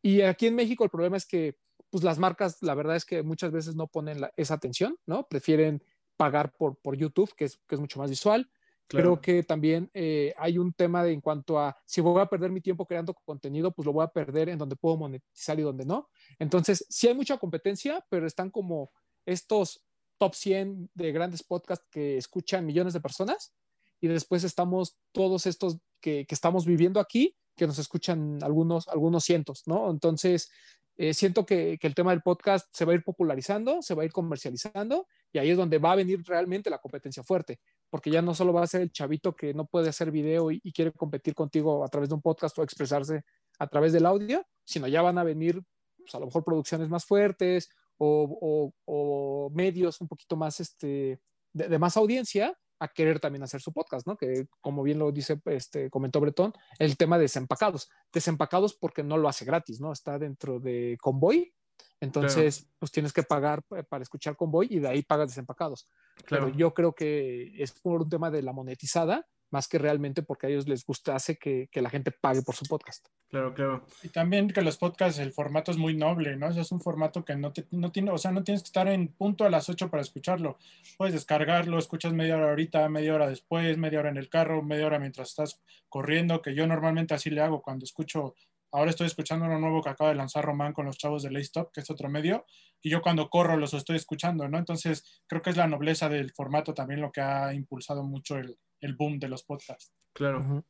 Y 0.02 0.22
aquí 0.22 0.48
en 0.48 0.56
México 0.56 0.84
el 0.84 0.90
problema 0.90 1.18
es 1.18 1.26
que, 1.26 1.58
pues 1.90 2.04
las 2.04 2.20
marcas, 2.20 2.58
la 2.62 2.76
verdad 2.76 2.96
es 2.96 3.06
que 3.06 3.24
muchas 3.24 3.52
veces 3.52 3.76
no 3.76 3.88
ponen 3.88 4.22
esa 4.38 4.54
atención, 4.54 4.98
¿no? 5.06 5.28
Prefieren 5.28 5.84
pagar 6.18 6.54
por, 6.54 6.78
por 6.78 6.96
YouTube, 6.96 7.34
que 7.36 7.46
es, 7.46 7.58
que 7.68 7.76
es 7.76 7.82
mucho 7.82 8.00
más 8.00 8.10
visual 8.10 8.50
Creo 8.92 9.22
que 9.22 9.44
también 9.44 9.90
eh, 9.94 10.34
hay 10.38 10.58
un 10.58 10.74
tema 10.74 11.04
de 11.04 11.14
en 11.14 11.22
cuanto 11.22 11.60
a 11.60 11.78
si 11.86 12.02
voy 12.02 12.22
a 12.22 12.26
perder 12.26 12.52
mi 12.52 12.60
tiempo 12.60 12.86
creando 12.86 13.14
contenido, 13.14 13.72
pues 13.72 13.86
lo 13.86 13.94
voy 13.94 14.04
a 14.04 14.10
perder 14.10 14.50
en 14.50 14.58
donde 14.58 14.76
puedo 14.76 14.98
monetizar 14.98 15.58
y 15.60 15.64
donde 15.64 15.86
no. 15.86 16.10
Entonces, 16.40 16.86
sí 16.90 17.08
hay 17.08 17.14
mucha 17.14 17.38
competencia, 17.38 18.06
pero 18.10 18.28
están 18.28 18.50
como 18.50 18.92
estos 19.26 19.82
top 20.18 20.36
100 20.36 20.92
de 20.94 21.12
grandes 21.12 21.42
podcasts 21.44 21.88
que 21.90 22.18
escuchan 22.18 22.66
millones 22.66 22.94
de 22.94 23.00
personas 23.00 23.54
y 24.02 24.08
después 24.08 24.44
estamos 24.44 24.98
todos 25.14 25.46
estos 25.46 25.78
que, 26.02 26.26
que 26.26 26.36
estamos 26.36 26.66
viviendo 26.66 27.00
aquí, 27.00 27.38
que 27.56 27.68
nos 27.68 27.80
escuchan 27.80 28.40
algunos, 28.44 28.88
algunos 28.88 29.24
cientos, 29.24 29.64
¿no? 29.66 29.90
Entonces, 29.90 30.50
eh, 30.98 31.14
siento 31.14 31.46
que, 31.46 31.78
que, 31.80 31.88
el 31.88 31.96
tema 31.96 32.12
del 32.12 32.22
podcast 32.22 32.68
se 32.74 32.86
va 32.86 32.92
a 32.92 32.96
ir 32.96 33.04
popularizando, 33.04 33.82
se 33.82 33.94
va 33.96 34.04
a 34.04 34.06
ir 34.06 34.12
comercializando 34.12 35.08
y 35.32 35.40
ahí 35.40 35.50
es 35.50 35.58
donde 35.58 35.78
va 35.78 35.94
a 35.94 35.96
venir 35.96 36.22
realmente 36.26 36.70
la 36.70 36.80
competencia 36.80 37.24
fuerte 37.24 37.60
porque 37.92 38.10
ya 38.10 38.22
no 38.22 38.34
solo 38.34 38.54
va 38.54 38.64
a 38.64 38.68
ser 38.68 38.82
el 38.82 38.92
chavito 38.92 39.36
que 39.36 39.54
no 39.54 39.66
puede 39.66 39.90
hacer 39.90 40.12
video 40.12 40.50
y, 40.50 40.60
quiere 40.72 40.94
competir 40.94 41.36
contigo 41.36 41.84
a 41.84 41.90
través 41.90 42.10
de 42.10 42.16
un 42.16 42.22
podcast 42.22 42.58
o 42.58 42.64
expresarse 42.64 43.26
a 43.60 43.68
través 43.68 43.92
del 43.92 44.06
audio, 44.06 44.48
sino 44.64 44.88
ya 44.88 45.02
van 45.02 45.18
a 45.18 45.24
venir 45.24 45.62
pues, 45.98 46.16
a 46.16 46.20
lo 46.20 46.28
mejor 46.28 46.46
producciones 46.46 46.88
más 46.88 47.06
fuertes 47.06 47.70
o, 47.98 48.74
o, 48.86 49.50
medios 49.54 50.00
un 50.00 50.08
poquito 50.08 50.38
más 50.38 50.62
este, 50.62 51.20
de, 51.52 51.78
más 51.78 51.98
audiencia 51.98 52.58
a 52.82 52.88
querer 52.88 53.20
también 53.20 53.44
hacer 53.44 53.62
su 53.62 53.72
podcast, 53.72 54.08
¿no? 54.08 54.18
Que 54.18 54.48
como 54.60 54.82
bien 54.82 54.98
lo 54.98 55.12
dice, 55.12 55.40
este, 55.46 55.92
comentó 55.92 56.20
Bretón, 56.20 56.52
el 56.80 56.98
tema 56.98 57.18
de 57.18 57.24
desempacados. 57.24 57.90
Desempacados 58.12 58.74
porque 58.74 59.04
no 59.04 59.18
lo 59.18 59.30
hace 59.30 59.46
gratis, 59.46 59.80
¿no? 59.80 59.92
Está 59.92 60.18
dentro 60.18 60.60
de 60.60 60.98
Convoy, 61.00 61.54
entonces, 62.00 62.68
pues 62.80 62.92
tienes 62.92 63.14
que 63.14 63.22
pagar 63.22 63.64
para 63.64 64.02
escuchar 64.02 64.36
Convoy 64.36 64.68
y 64.72 64.80
de 64.80 64.88
ahí 64.88 65.04
pagas 65.04 65.30
desempacados. 65.30 65.88
Claro. 66.26 66.46
Pero 66.46 66.58
yo 66.58 66.74
creo 66.74 66.94
que 66.94 67.54
es 67.62 67.72
por 67.80 68.02
un 68.02 68.10
tema 68.10 68.32
de 68.32 68.42
la 68.42 68.52
monetizada, 68.52 69.28
más 69.52 69.68
que 69.68 69.78
realmente 69.78 70.24
porque 70.24 70.48
a 70.48 70.50
ellos 70.50 70.68
les 70.68 70.86
gusta, 70.86 71.16
hace 71.16 71.38
que, 71.38 71.70
que, 71.72 71.82
la 71.82 71.90
gente 71.90 72.12
pague 72.12 72.42
por 72.42 72.56
su 72.56 72.66
podcast. 72.66 73.08
Claro, 73.30 73.54
claro. 73.54 73.86
Y 74.02 74.10
también 74.10 74.50
que 74.50 74.62
los 74.62 74.78
podcasts, 74.78 75.20
el 75.20 75.32
formato 75.32 75.72
es 75.72 75.78
muy 75.78 75.96
noble, 75.96 76.36
¿no? 76.36 76.48
O 76.48 76.52
sea, 76.52 76.62
es 76.62 76.72
un 76.72 76.82
formato 76.82 77.24
que 77.24 77.36
no, 77.36 77.52
te, 77.54 77.66
no 77.72 77.92
tiene, 77.92 78.12
o 78.12 78.18
sea, 78.18 78.32
no 78.32 78.44
tienes 78.44 78.64
que 78.64 78.68
estar 78.68 78.88
en 78.88 79.10
punto 79.10 79.46
a 79.46 79.50
las 79.50 79.70
8 79.70 79.90
para 79.90 80.02
escucharlo. 80.02 80.58
Puedes 80.98 81.14
descargarlo, 81.14 81.78
escuchas 81.78 82.14
media 82.14 82.38
hora 82.38 82.50
ahorita, 82.50 82.88
media 82.90 83.14
hora 83.14 83.28
después, 83.28 83.78
media 83.78 84.00
hora 84.00 84.10
en 84.10 84.18
el 84.18 84.30
carro, 84.30 84.64
media 84.64 84.88
hora 84.88 85.00
mientras 85.00 85.30
estás 85.30 85.62
corriendo, 85.90 86.42
que 86.42 86.56
yo 86.56 86.66
normalmente 86.66 87.14
así 87.14 87.30
le 87.30 87.42
hago 87.42 87.62
cuando 87.62 87.84
escucho 87.84 88.36
Ahora 88.72 88.90
estoy 88.90 89.08
escuchando 89.08 89.46
uno 89.46 89.60
nuevo 89.60 89.82
que 89.82 89.90
acaba 89.90 90.12
de 90.12 90.16
lanzar 90.16 90.46
Román 90.46 90.74
con 90.74 90.86
los 90.86 90.98
chavos 90.98 91.24
de 91.24 91.32
Laystop, 91.32 91.72
que 91.72 91.82
es 91.82 91.90
otro 91.90 92.10
medio, 92.10 92.46
y 92.82 92.90
yo 92.90 93.02
cuando 93.02 93.30
corro 93.30 93.58
los 93.58 93.74
estoy 93.74 93.98
escuchando, 93.98 94.48
¿no? 94.48 94.58
Entonces, 94.58 95.22
creo 95.28 95.42
que 95.42 95.50
es 95.50 95.58
la 95.58 95.68
nobleza 95.68 96.10
del 96.10 96.32
formato 96.32 96.74
también 96.74 97.02
lo 97.02 97.12
que 97.12 97.22
ha 97.22 97.54
impulsado 97.54 98.04
mucho 98.04 98.38
el, 98.38 98.58
el 98.80 98.96
boom 98.96 99.20
de 99.20 99.30
los 99.30 99.44
podcasts. 99.44 99.94
Claro. 100.14 100.64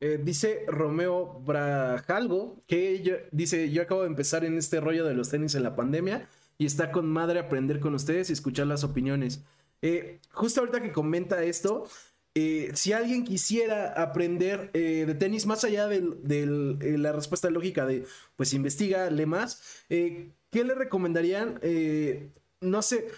eh, 0.00 0.20
dice 0.22 0.64
Romeo 0.66 1.40
Brajalgo 1.44 2.64
que 2.66 3.28
dice, 3.30 3.70
yo 3.70 3.82
acabo 3.82 4.02
de 4.02 4.08
empezar 4.08 4.44
en 4.44 4.58
este 4.58 4.80
rollo 4.80 5.04
de 5.04 5.14
los 5.14 5.30
tenis 5.30 5.54
en 5.54 5.62
la 5.62 5.76
pandemia 5.76 6.28
y 6.58 6.66
está 6.66 6.90
con 6.90 7.06
madre 7.06 7.38
aprender 7.38 7.78
con 7.78 7.94
ustedes 7.94 8.30
y 8.30 8.32
escuchar 8.32 8.66
las 8.66 8.82
opiniones. 8.82 9.44
Eh, 9.80 10.20
justo 10.32 10.60
ahorita 10.60 10.82
que 10.82 10.92
comenta 10.92 11.42
esto, 11.42 11.84
eh, 12.34 12.70
si 12.74 12.94
alguien 12.94 13.24
quisiera 13.24 13.92
aprender 13.92 14.70
eh, 14.72 15.04
de 15.06 15.14
tenis 15.14 15.44
más 15.44 15.64
allá 15.64 15.86
de, 15.86 15.98
eh, 15.98 16.98
la 16.98 17.12
respuesta 17.12 17.50
lógica 17.50 17.84
de, 17.84 18.06
pues 18.36 18.54
investiga, 18.54 19.10
lee 19.10 19.26
más, 19.26 19.84
¿qué 19.88 20.32
le 20.52 20.74
recomendarían? 20.74 21.60
no 22.60 22.80
sé, 22.80 23.08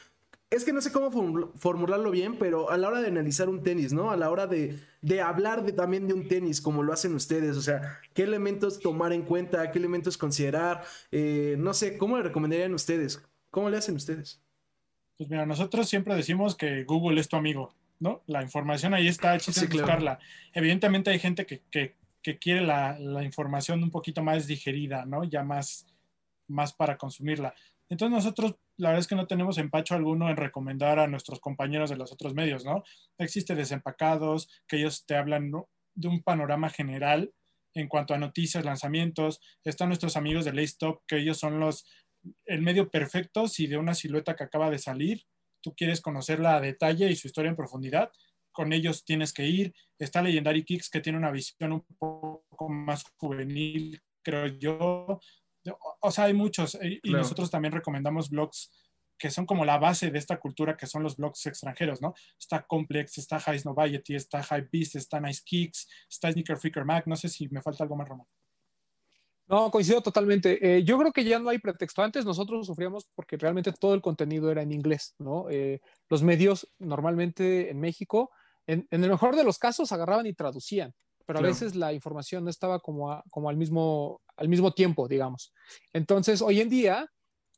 es 0.50 0.64
que 0.64 0.72
no 0.72 0.80
sé 0.80 0.90
cómo 0.90 1.10
formularlo 1.54 2.10
bien, 2.10 2.38
pero 2.38 2.70
a 2.70 2.76
la 2.76 2.88
hora 2.88 3.02
de 3.02 3.08
analizar 3.08 3.48
un 3.48 3.62
tenis, 3.62 3.92
¿no? 3.92 4.10
A 4.10 4.16
la 4.16 4.30
hora 4.30 4.46
de, 4.46 4.80
hablar 5.22 5.64
de, 5.64 5.72
también 5.72 6.08
de 6.08 6.14
un 6.14 6.26
tenis, 6.26 6.60
como 6.60 6.82
lo 6.82 6.92
hacen 6.92 7.14
ustedes, 7.14 7.56
o 7.56 7.62
sea, 7.62 8.00
¿qué 8.14 8.22
elementos 8.22 8.80
tomar 8.80 9.12
en 9.12 9.22
cuenta? 9.22 9.70
¿Qué 9.70 9.78
elementos 9.78 10.18
considerar? 10.18 10.82
No 11.12 11.72
sé, 11.74 11.98
¿cómo 11.98 12.16
le 12.16 12.24
recomendarían 12.24 12.74
ustedes? 12.74 13.22
¿Cómo 13.50 13.70
le 13.70 13.76
hacen 13.76 13.94
ustedes? 13.94 14.40
Pues 15.16 15.30
mira, 15.30 15.46
nosotros 15.46 15.88
siempre 15.88 16.16
decimos 16.16 16.56
que 16.56 16.82
Google 16.82 17.20
es 17.20 17.28
tu 17.28 17.36
amigo, 17.36 17.72
¿no? 18.00 18.22
La 18.26 18.42
información 18.42 18.94
ahí 18.94 19.08
está, 19.08 19.38
chiste 19.38 19.66
buscarla. 19.66 20.18
Evidentemente 20.52 21.10
hay 21.10 21.18
gente 21.18 21.46
que, 21.46 21.94
quiere 22.40 22.62
la, 22.62 22.98
la, 22.98 23.22
información 23.22 23.82
un 23.82 23.90
poquito 23.90 24.22
más 24.22 24.46
digerida, 24.46 25.04
¿no? 25.04 25.24
Ya 25.24 25.42
más, 25.42 25.86
más 26.48 26.72
para 26.72 26.96
consumirla. 26.96 27.54
Entonces 27.88 28.14
nosotros 28.14 28.56
la 28.76 28.88
verdad 28.88 29.00
es 29.00 29.06
que 29.06 29.14
no 29.14 29.26
tenemos 29.26 29.58
empacho 29.58 29.94
alguno 29.94 30.28
en 30.28 30.36
recomendar 30.36 30.98
a 30.98 31.06
nuestros 31.06 31.40
compañeros 31.40 31.90
de 31.90 31.96
los 31.96 32.12
otros 32.12 32.34
medios, 32.34 32.64
¿no? 32.64 32.82
Existe 33.18 33.54
Desempacados, 33.54 34.48
que 34.66 34.76
ellos 34.76 35.06
te 35.06 35.16
hablan 35.16 35.52
de 35.94 36.08
un 36.08 36.22
panorama 36.22 36.70
general 36.70 37.32
en 37.74 37.88
cuanto 37.88 38.14
a 38.14 38.18
noticias, 38.18 38.64
lanzamientos. 38.64 39.40
Están 39.64 39.88
nuestros 39.88 40.16
amigos 40.16 40.44
de 40.44 40.52
Laystop, 40.52 41.02
que 41.06 41.18
ellos 41.18 41.38
son 41.38 41.60
los, 41.60 41.86
el 42.46 42.62
medio 42.62 42.90
perfecto 42.90 43.46
si 43.46 43.66
de 43.66 43.76
una 43.76 43.94
silueta 43.94 44.34
que 44.34 44.44
acaba 44.44 44.70
de 44.70 44.78
salir, 44.78 45.24
tú 45.64 45.74
quieres 45.74 46.02
conocerla 46.02 46.56
a 46.56 46.60
detalle 46.60 47.10
y 47.10 47.16
su 47.16 47.26
historia 47.26 47.48
en 47.48 47.56
profundidad, 47.56 48.12
con 48.52 48.74
ellos 48.74 49.04
tienes 49.04 49.32
que 49.32 49.46
ir. 49.46 49.74
Está 49.98 50.20
Legendary 50.20 50.62
Kicks, 50.62 50.90
que 50.90 51.00
tiene 51.00 51.18
una 51.18 51.30
visión 51.30 51.72
un 51.72 51.84
poco 51.98 52.68
más 52.68 53.02
juvenil, 53.16 53.98
creo 54.22 54.46
yo, 54.46 55.18
o 56.00 56.10
sea, 56.10 56.24
hay 56.24 56.34
muchos 56.34 56.74
eh, 56.76 57.00
y 57.02 57.10
nosotros 57.10 57.50
también 57.50 57.72
recomendamos 57.72 58.28
blogs 58.28 58.70
que 59.16 59.30
son 59.30 59.46
como 59.46 59.64
la 59.64 59.78
base 59.78 60.10
de 60.10 60.18
esta 60.18 60.38
cultura, 60.38 60.76
que 60.76 60.86
son 60.86 61.02
los 61.02 61.16
blogs 61.16 61.46
extranjeros, 61.46 62.02
¿no? 62.02 62.14
Está 62.38 62.62
Complex, 62.66 63.16
está 63.16 63.38
High 63.40 63.62
Noviety, 63.64 64.16
está 64.16 64.42
High 64.42 64.68
Beast, 64.70 64.96
está 64.96 65.20
Nice 65.20 65.40
Kicks, 65.44 65.88
está 66.10 66.30
Sneaker 66.30 66.58
Freaker 66.58 66.84
Mac. 66.84 67.06
No 67.06 67.16
sé 67.16 67.28
si 67.28 67.48
me 67.48 67.62
falta 67.62 67.84
algo 67.84 67.96
más, 67.96 68.08
Román. 68.08 68.26
No, 69.46 69.70
coincido 69.70 70.00
totalmente. 70.00 70.76
Eh, 70.76 70.84
yo 70.84 70.98
creo 70.98 71.12
que 71.12 71.24
ya 71.24 71.38
no 71.38 71.50
hay 71.50 71.58
pretexto. 71.58 72.02
Antes 72.02 72.24
nosotros 72.24 72.66
sufríamos 72.66 73.06
porque 73.14 73.36
realmente 73.36 73.72
todo 73.72 73.94
el 73.94 74.00
contenido 74.00 74.50
era 74.50 74.62
en 74.62 74.72
inglés, 74.72 75.14
¿no? 75.18 75.50
Eh, 75.50 75.80
los 76.08 76.22
medios 76.22 76.70
normalmente 76.78 77.70
en 77.70 77.78
México, 77.78 78.30
en, 78.66 78.86
el 78.90 79.00
mejor 79.00 79.36
de 79.36 79.44
los 79.44 79.58
casos, 79.58 79.92
agarraban 79.92 80.26
y 80.26 80.32
traducían 80.32 80.94
pero 81.26 81.38
a 81.38 81.42
veces 81.42 81.74
la 81.74 81.94
información 81.94 82.44
no 82.44 82.50
estaba 82.50 82.80
como, 82.80 83.22
como 83.30 83.48
al, 83.48 83.56
mismo, 83.56 84.20
al 84.36 84.46
mismo 84.48 84.74
tiempo, 84.74 85.08
digamos. 85.08 85.54
Entonces, 85.94 86.42
hoy 86.42 86.60
en 86.60 86.68
día, 86.68 87.10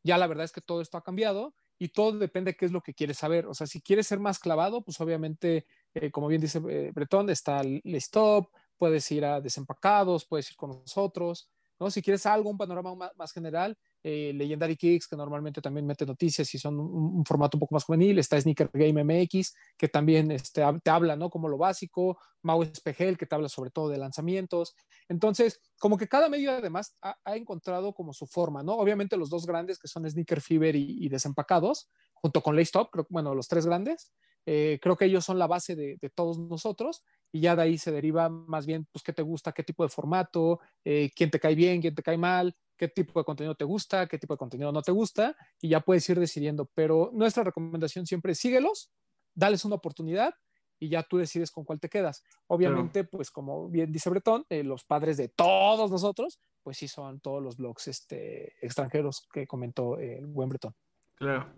ya 0.05 0.18
la 0.18 0.28
verdad 0.28 0.45
es 0.45 0.53
que 0.53 0.61
todo 0.61 0.80
esto 0.80 0.97
ha 0.97 1.03
cambiado 1.03 1.53
y 1.76 1.89
todo 1.89 2.16
depende 2.16 2.53
de 2.53 2.57
qué 2.57 2.66
es 2.66 2.70
lo 2.70 2.80
que 2.80 2.95
quieres 2.95 3.18
saber. 3.18 3.47
O 3.47 3.55
sea, 3.55 3.66
si 3.66 3.82
quieres 3.82 4.07
ser 4.07 4.20
más 4.20 4.39
clavado, 4.39 4.84
pues 4.84 5.01
obviamente, 5.01 5.66
eh, 5.95 6.12
como 6.12 6.28
bien 6.28 6.41
dice 6.41 6.61
Bretón, 6.61 7.28
está 7.28 7.61
el 7.61 7.82
stop, 7.97 8.51
puedes 8.76 9.11
ir 9.11 9.24
a 9.24 9.41
desempacados, 9.41 10.24
puedes 10.26 10.49
ir 10.51 10.57
con 10.57 10.70
nosotros, 10.70 11.49
¿no? 11.79 11.91
Si 11.91 12.03
quieres 12.03 12.27
algo, 12.27 12.51
un 12.51 12.57
panorama 12.57 13.12
más 13.16 13.33
general, 13.33 13.77
eh, 14.03 14.33
Legendary 14.35 14.77
Kicks, 14.77 15.09
que 15.09 15.16
normalmente 15.16 15.61
también 15.61 15.87
mete 15.87 16.07
noticias 16.07 16.55
y 16.55 16.59
son 16.59 16.79
un, 16.79 17.24
formato 17.24 17.57
un 17.57 17.61
poco 17.61 17.74
más 17.74 17.85
juvenil, 17.85 18.18
está 18.18 18.41
Sneaker 18.41 18.70
Game 18.72 19.03
MX, 19.03 19.55
que 19.77 19.89
también 19.89 20.31
este, 20.31 20.62
te 20.83 20.91
habla, 20.91 21.16
¿no? 21.16 21.29
Como 21.29 21.49
lo 21.49 21.59
básico, 21.59 22.18
Mau 22.43 22.62
Espejel, 22.62 23.18
que 23.18 23.27
te 23.27 23.35
habla 23.35 23.49
sobre 23.49 23.70
todo 23.70 23.89
de 23.89 23.99
lanzamientos. 23.99 24.77
Entonces, 25.09 25.61
como 25.79 25.99
que 25.99 26.09
cada 26.09 26.29
medio 26.29 26.53
además 26.53 26.97
ha, 27.03 27.16
encontrado 27.37 27.93
como 27.95 28.12
su 28.12 28.27
forma, 28.27 28.62
¿no? 28.62 28.74
Obviamente 28.74 29.16
los 29.16 29.31
dos 29.31 29.47
grandes, 29.47 29.79
que 29.79 29.89
son 29.89 30.09
Sneaker 30.09 30.41
Fever 30.41 30.77
y, 30.77 31.09
Desempacados, 31.09 31.89
junto 32.14 32.43
con 32.43 32.57
Laystop, 32.57 32.91
creo, 32.91 33.07
bueno, 33.11 33.35
los 33.35 33.49
tres 33.49 33.66
grandes, 33.66 34.12
eh, 34.47 34.79
creo 34.81 34.97
que 34.97 35.07
ellos 35.07 35.24
son 35.24 35.41
la 35.41 35.49
base 35.49 35.74
de, 35.74 35.99
todos 36.14 36.39
nosotros 36.39 37.03
y 37.37 37.41
ya 37.41 37.55
de 37.55 37.62
ahí 37.62 37.76
se 37.76 37.93
deriva 37.93 38.30
más 38.30 38.64
bien, 38.64 38.87
pues, 38.91 39.03
qué 39.03 39.12
te 39.12 39.20
gusta, 39.20 39.53
qué 39.53 39.62
tipo 39.62 39.82
de 39.82 39.91
formato, 39.91 40.59
eh, 40.84 41.11
quién 41.14 41.30
te 41.30 41.39
cae 41.39 41.55
bien, 41.55 41.82
quién 41.82 41.95
te 41.95 42.03
cae 42.03 42.16
mal, 42.16 42.57
qué 42.78 42.89
tipo 42.89 43.20
de 43.20 43.24
contenido 43.24 43.55
te 43.55 43.64
gusta, 43.64 44.07
qué 44.07 44.18
tipo 44.18 44.32
de 44.32 44.39
contenido 44.39 44.72
no 44.72 44.80
te 44.80 44.91
gusta, 44.91 45.37
y 45.61 45.68
ya 45.68 45.80
puedes 45.80 46.09
ir 46.09 46.18
decidiendo. 46.18 46.70
Pero 46.74 47.11
nuestra 47.12 47.45
recomendación 47.45 48.07
siempre 48.07 48.32
es 48.32 48.39
síguelos, 48.39 48.91
dales 49.34 49.66
una 49.66 49.74
oportunidad 49.74 50.34
y 50.78 50.89
ya 50.89 51.03
tú 51.03 51.18
decides 51.18 51.51
con 51.51 51.64
cuál 51.64 51.78
te 51.78 51.91
quedas. 51.91 52.24
Obviamente, 52.47 53.05
pues 53.05 53.30
como 53.30 53.68
bien 53.68 53.93
dice 53.93 54.09
Bretón, 54.09 54.47
eh, 54.49 54.64
los 54.64 54.84
padres 54.84 55.18
de 55.18 55.28
todos 55.28 55.91
nosotros, 55.91 56.41
pues 56.62 56.78
sí 56.78 56.89
son 56.89 57.20
todos 57.20 57.43
los 57.43 57.59
blogs 57.59 57.87
este, 57.89 58.55
extranjeros 58.64 59.28
que 59.30 59.47
comentó 59.47 59.99
el 59.99 60.26
buen 60.26 60.49
Bretón. 60.49 60.74
Claro. 61.16 61.53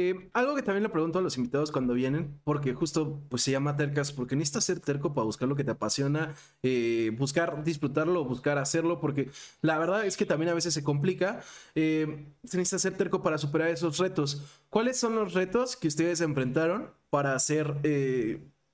Eh, 0.00 0.30
algo 0.32 0.54
que 0.54 0.62
también 0.62 0.84
le 0.84 0.90
pregunto 0.90 1.18
a 1.18 1.22
los 1.22 1.36
invitados 1.36 1.72
cuando 1.72 1.92
vienen, 1.92 2.40
porque 2.44 2.72
justo 2.72 3.20
pues 3.28 3.42
se 3.42 3.50
llama 3.50 3.76
tercas, 3.76 4.12
porque 4.12 4.36
necesitas 4.36 4.62
ser 4.64 4.78
terco 4.78 5.12
para 5.12 5.24
buscar 5.24 5.48
lo 5.48 5.56
que 5.56 5.64
te 5.64 5.72
apasiona, 5.72 6.36
eh, 6.62 7.10
buscar 7.18 7.64
disfrutarlo, 7.64 8.24
buscar 8.24 8.58
hacerlo, 8.58 9.00
porque 9.00 9.28
la 9.60 9.76
verdad 9.76 10.06
es 10.06 10.16
que 10.16 10.24
también 10.24 10.50
a 10.50 10.54
veces 10.54 10.72
se 10.72 10.84
complica. 10.84 11.40
Eh, 11.74 12.28
se 12.44 12.58
necesita 12.58 12.78
ser 12.78 12.96
terco 12.96 13.22
para 13.24 13.38
superar 13.38 13.70
esos 13.70 13.98
retos. 13.98 14.40
¿Cuáles 14.70 14.98
son 15.00 15.16
los 15.16 15.34
retos 15.34 15.76
que 15.76 15.88
ustedes 15.88 16.20
enfrentaron 16.20 16.92
para 17.10 17.34
hacer 17.34 17.80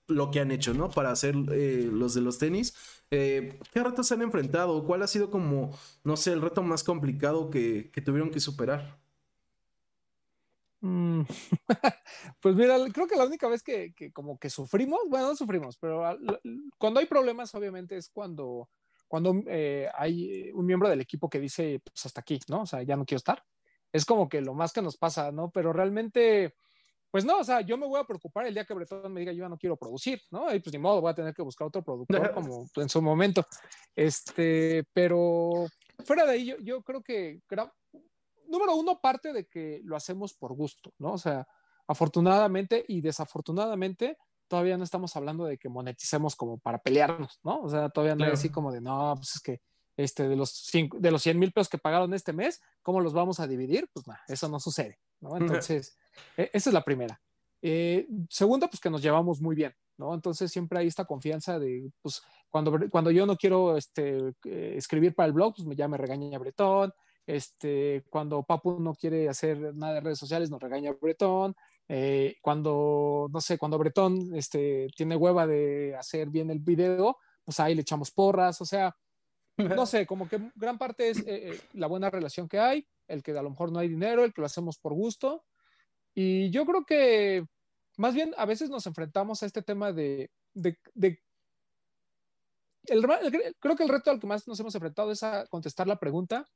lo 0.08 0.30
que 0.30 0.40
han 0.40 0.50
hecho, 0.50 0.74
¿no? 0.74 0.90
Para 0.90 1.10
hacer 1.10 1.34
los 1.34 2.12
de 2.12 2.20
los 2.20 2.38
tenis. 2.38 2.74
¿Qué 3.08 3.58
retos 3.74 4.12
han 4.12 4.20
enfrentado? 4.20 4.84
¿Cuál 4.84 5.02
ha 5.02 5.06
sido 5.06 5.30
como, 5.30 5.70
no 6.02 6.16
sé, 6.18 6.32
el 6.32 6.42
reto 6.42 6.62
más 6.62 6.84
complicado 6.84 7.50
que 7.50 8.02
tuvieron 8.04 8.30
que 8.30 8.40
superar? 8.40 9.03
Mm, 10.84 11.22
pues 12.40 12.54
mira, 12.54 12.76
creo 12.92 13.06
que 13.06 13.16
la 13.16 13.24
única 13.24 13.48
vez 13.48 13.62
que, 13.62 13.94
como 14.12 14.38
que 14.38 14.50
sufrimos, 14.50 15.00
bueno, 15.08 15.28
no 15.28 15.36
sufrimos, 15.36 15.78
pero 15.78 16.02
cuando 16.76 17.00
hay 17.00 17.06
problemas, 17.06 17.54
obviamente 17.54 17.96
es 17.96 18.10
cuando, 18.10 18.68
cuando 19.08 19.34
eh, 19.46 19.88
hay 19.94 20.50
un 20.52 20.66
miembro 20.66 20.90
del 20.90 21.00
equipo 21.00 21.30
que 21.30 21.40
dice, 21.40 21.80
pues 21.82 22.04
hasta 22.04 22.20
aquí, 22.20 22.38
¿no? 22.48 22.62
O 22.62 22.66
sea, 22.66 22.82
ya 22.82 22.96
no 22.96 23.06
quiero 23.06 23.16
estar. 23.16 23.42
Es 23.92 24.04
como 24.04 24.28
que 24.28 24.42
lo 24.42 24.52
más 24.52 24.74
que 24.74 24.82
nos 24.82 24.98
pasa, 24.98 25.32
¿no? 25.32 25.50
Pero 25.50 25.72
realmente, 25.72 26.54
pues 27.10 27.24
no, 27.24 27.38
o 27.38 27.44
sea, 27.44 27.62
yo 27.62 27.78
me 27.78 27.86
voy 27.86 27.98
a 27.98 28.04
preocupar 28.04 28.46
el 28.46 28.52
día 28.52 28.66
que 28.66 28.74
Bretón 28.74 29.10
me 29.10 29.20
diga, 29.20 29.32
yo 29.32 29.44
ya 29.44 29.48
no 29.48 29.56
quiero 29.56 29.78
producir, 29.78 30.20
¿no? 30.30 30.54
Y 30.54 30.60
pues 30.60 30.74
ni 30.74 30.78
modo, 30.78 31.00
voy 31.00 31.12
a 31.12 31.14
tener 31.14 31.32
que 31.32 31.40
buscar 31.40 31.66
otro 31.66 31.82
productor 31.82 32.06
como 32.34 32.68
en 32.76 32.88
su 32.90 33.00
momento. 33.00 33.46
Este, 33.96 34.84
pero 34.92 35.64
fuera 36.04 36.26
de 36.26 36.32
ahí, 36.32 36.44
yo, 36.44 36.56
yo 36.58 36.82
creo 36.82 37.02
que 37.02 37.40
número 38.54 38.74
uno, 38.74 39.00
parte 39.00 39.32
de 39.32 39.46
que 39.46 39.80
lo 39.84 39.96
hacemos 39.96 40.32
por 40.34 40.54
gusto, 40.54 40.92
¿no? 40.98 41.12
O 41.12 41.18
sea, 41.18 41.46
afortunadamente 41.86 42.84
y 42.88 43.00
desafortunadamente, 43.00 44.16
todavía 44.48 44.76
no 44.76 44.84
estamos 44.84 45.14
hablando 45.16 45.44
de 45.44 45.58
que 45.58 45.68
moneticemos 45.68 46.36
como 46.36 46.58
para 46.58 46.78
pelearnos, 46.78 47.40
¿no? 47.42 47.60
O 47.60 47.68
sea, 47.68 47.88
todavía 47.88 48.14
no 48.14 48.24
es 48.26 48.32
así 48.34 48.50
como 48.50 48.72
de, 48.72 48.80
no, 48.80 49.14
pues 49.16 49.36
es 49.36 49.40
que 49.40 49.60
este, 49.96 50.28
de, 50.28 50.36
los 50.36 50.50
cinco, 50.50 50.98
de 50.98 51.10
los 51.10 51.22
100 51.22 51.38
mil 51.38 51.52
pesos 51.52 51.68
que 51.68 51.78
pagaron 51.78 52.14
este 52.14 52.32
mes, 52.32 52.60
¿cómo 52.82 53.00
los 53.00 53.12
vamos 53.12 53.40
a 53.40 53.46
dividir? 53.46 53.88
Pues 53.92 54.06
nada, 54.06 54.20
eso 54.28 54.48
no 54.48 54.58
sucede, 54.58 54.98
¿no? 55.20 55.36
Entonces, 55.36 55.96
e, 56.36 56.50
esa 56.52 56.70
es 56.70 56.74
la 56.74 56.84
primera. 56.84 57.20
Eh, 57.62 58.06
segunda, 58.28 58.68
pues 58.68 58.80
que 58.80 58.90
nos 58.90 59.02
llevamos 59.02 59.40
muy 59.40 59.54
bien, 59.54 59.74
¿no? 59.96 60.12
Entonces 60.14 60.50
siempre 60.50 60.78
hay 60.80 60.88
esta 60.88 61.04
confianza 61.04 61.58
de, 61.58 61.90
pues, 62.02 62.22
cuando, 62.50 62.78
cuando 62.90 63.10
yo 63.10 63.24
no 63.24 63.36
quiero 63.36 63.76
este, 63.76 64.34
eh, 64.44 64.74
escribir 64.76 65.14
para 65.14 65.28
el 65.28 65.32
blog, 65.32 65.54
pues 65.56 65.76
ya 65.76 65.88
me 65.88 65.96
regaña 65.96 66.38
Bretón, 66.38 66.92
este, 67.26 68.04
cuando 68.10 68.42
Papu 68.42 68.78
no 68.80 68.94
quiere 68.94 69.28
hacer 69.28 69.74
nada 69.74 69.94
de 69.94 70.00
redes 70.00 70.18
sociales, 70.18 70.50
nos 70.50 70.60
regaña 70.60 70.92
Bretón. 71.00 71.54
Eh, 71.88 72.36
cuando, 72.40 73.28
no 73.32 73.40
sé, 73.40 73.58
cuando 73.58 73.78
Bretón 73.78 74.34
este, 74.34 74.88
tiene 74.96 75.16
hueva 75.16 75.46
de 75.46 75.94
hacer 75.96 76.28
bien 76.28 76.50
el 76.50 76.58
video, 76.58 77.18
pues 77.44 77.60
ahí 77.60 77.74
le 77.74 77.82
echamos 77.82 78.10
porras. 78.10 78.60
O 78.60 78.64
sea, 78.64 78.94
no 79.56 79.86
sé, 79.86 80.06
como 80.06 80.28
que 80.28 80.50
gran 80.54 80.78
parte 80.78 81.10
es 81.10 81.18
eh, 81.20 81.24
eh, 81.50 81.60
la 81.72 81.86
buena 81.86 82.10
relación 82.10 82.48
que 82.48 82.58
hay, 82.58 82.86
el 83.08 83.22
que 83.22 83.32
a 83.32 83.42
lo 83.42 83.50
mejor 83.50 83.72
no 83.72 83.78
hay 83.78 83.88
dinero, 83.88 84.24
el 84.24 84.32
que 84.32 84.42
lo 84.42 84.46
hacemos 84.46 84.78
por 84.78 84.92
gusto. 84.92 85.44
Y 86.14 86.50
yo 86.50 86.64
creo 86.66 86.84
que 86.84 87.46
más 87.96 88.14
bien 88.14 88.34
a 88.36 88.44
veces 88.44 88.70
nos 88.70 88.86
enfrentamos 88.86 89.42
a 89.42 89.46
este 89.46 89.62
tema 89.62 89.92
de, 89.92 90.30
de, 90.52 90.78
creo 93.60 93.76
que 93.76 93.82
el 93.82 93.88
reto 93.88 94.10
al 94.10 94.20
que 94.20 94.26
más 94.26 94.46
nos 94.46 94.60
hemos 94.60 94.74
enfrentado 94.74 95.10
es 95.10 95.22
a 95.22 95.46
contestar 95.46 95.86
la 95.86 95.98
pregunta 95.98 96.46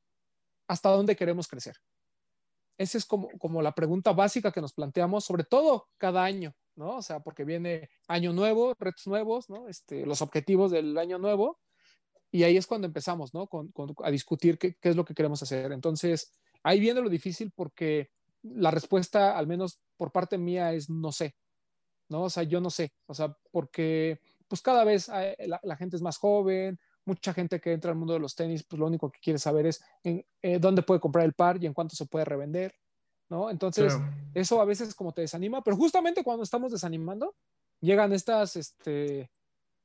hasta 0.68 0.90
dónde 0.90 1.16
queremos 1.16 1.48
crecer. 1.48 1.76
Esa 2.76 2.98
es 2.98 3.04
como, 3.06 3.28
como 3.38 3.60
la 3.60 3.74
pregunta 3.74 4.12
básica 4.12 4.52
que 4.52 4.60
nos 4.60 4.72
planteamos, 4.72 5.24
sobre 5.24 5.42
todo 5.42 5.88
cada 5.96 6.22
año, 6.22 6.54
¿no? 6.76 6.98
O 6.98 7.02
sea, 7.02 7.20
porque 7.20 7.44
viene 7.44 7.90
año 8.06 8.32
nuevo, 8.32 8.74
retos 8.78 9.06
nuevos, 9.08 9.50
¿no? 9.50 9.68
Este, 9.68 10.06
los 10.06 10.22
objetivos 10.22 10.70
del 10.70 10.96
año 10.96 11.18
nuevo, 11.18 11.58
y 12.30 12.44
ahí 12.44 12.56
es 12.56 12.66
cuando 12.66 12.86
empezamos, 12.86 13.34
¿no? 13.34 13.48
A 14.04 14.10
discutir 14.10 14.58
qué, 14.58 14.76
es 14.80 14.96
lo 14.96 15.04
que 15.04 15.14
queremos 15.14 15.42
hacer. 15.42 15.72
Entonces, 15.72 16.32
ahí 16.62 16.78
viene 16.78 17.00
lo 17.00 17.08
difícil 17.08 17.50
porque 17.54 18.10
la 18.42 18.70
respuesta, 18.70 19.36
al 19.36 19.46
menos 19.46 19.80
por 19.96 20.12
parte 20.12 20.38
mía, 20.38 20.72
es 20.72 20.88
no 20.88 21.10
sé, 21.10 21.34
¿no? 22.08 22.24
O 22.24 22.30
sea, 22.30 22.44
yo 22.44 22.60
no 22.60 22.70
sé, 22.70 22.92
o 23.06 23.14
sea, 23.14 23.36
porque 23.50 24.20
pues 24.46 24.62
cada 24.62 24.84
vez 24.84 25.08
la, 25.08 25.60
la 25.62 25.76
gente 25.76 25.96
es 25.96 26.02
más 26.02 26.18
joven, 26.18 26.78
mucha 27.08 27.32
gente 27.34 27.60
que 27.60 27.72
entra 27.72 27.90
al 27.90 27.96
mundo 27.98 28.12
de 28.12 28.20
los 28.20 28.34
tenis, 28.36 28.62
pues 28.62 28.78
lo 28.78 28.86
único 28.86 29.10
que 29.10 29.18
quiere 29.20 29.38
saber 29.38 29.66
es 29.66 29.82
en, 30.04 30.24
eh, 30.42 30.58
dónde 30.60 30.82
puede 30.82 31.00
comprar 31.00 31.24
el 31.24 31.32
par 31.32 31.62
y 31.62 31.66
en 31.66 31.72
cuánto 31.74 31.96
se 31.96 32.06
puede 32.06 32.24
revender. 32.24 32.74
¿no? 33.30 33.50
Entonces, 33.50 33.94
Claro. 33.94 34.12
eso 34.34 34.60
a 34.60 34.64
veces 34.64 34.94
como 34.94 35.12
te 35.12 35.20
desanima, 35.22 35.62
pero 35.62 35.76
justamente 35.76 36.22
cuando 36.22 36.42
estamos 36.44 36.70
desanimando, 36.72 37.34
llegan 37.80 38.12
estas, 38.12 38.56
este, 38.56 39.30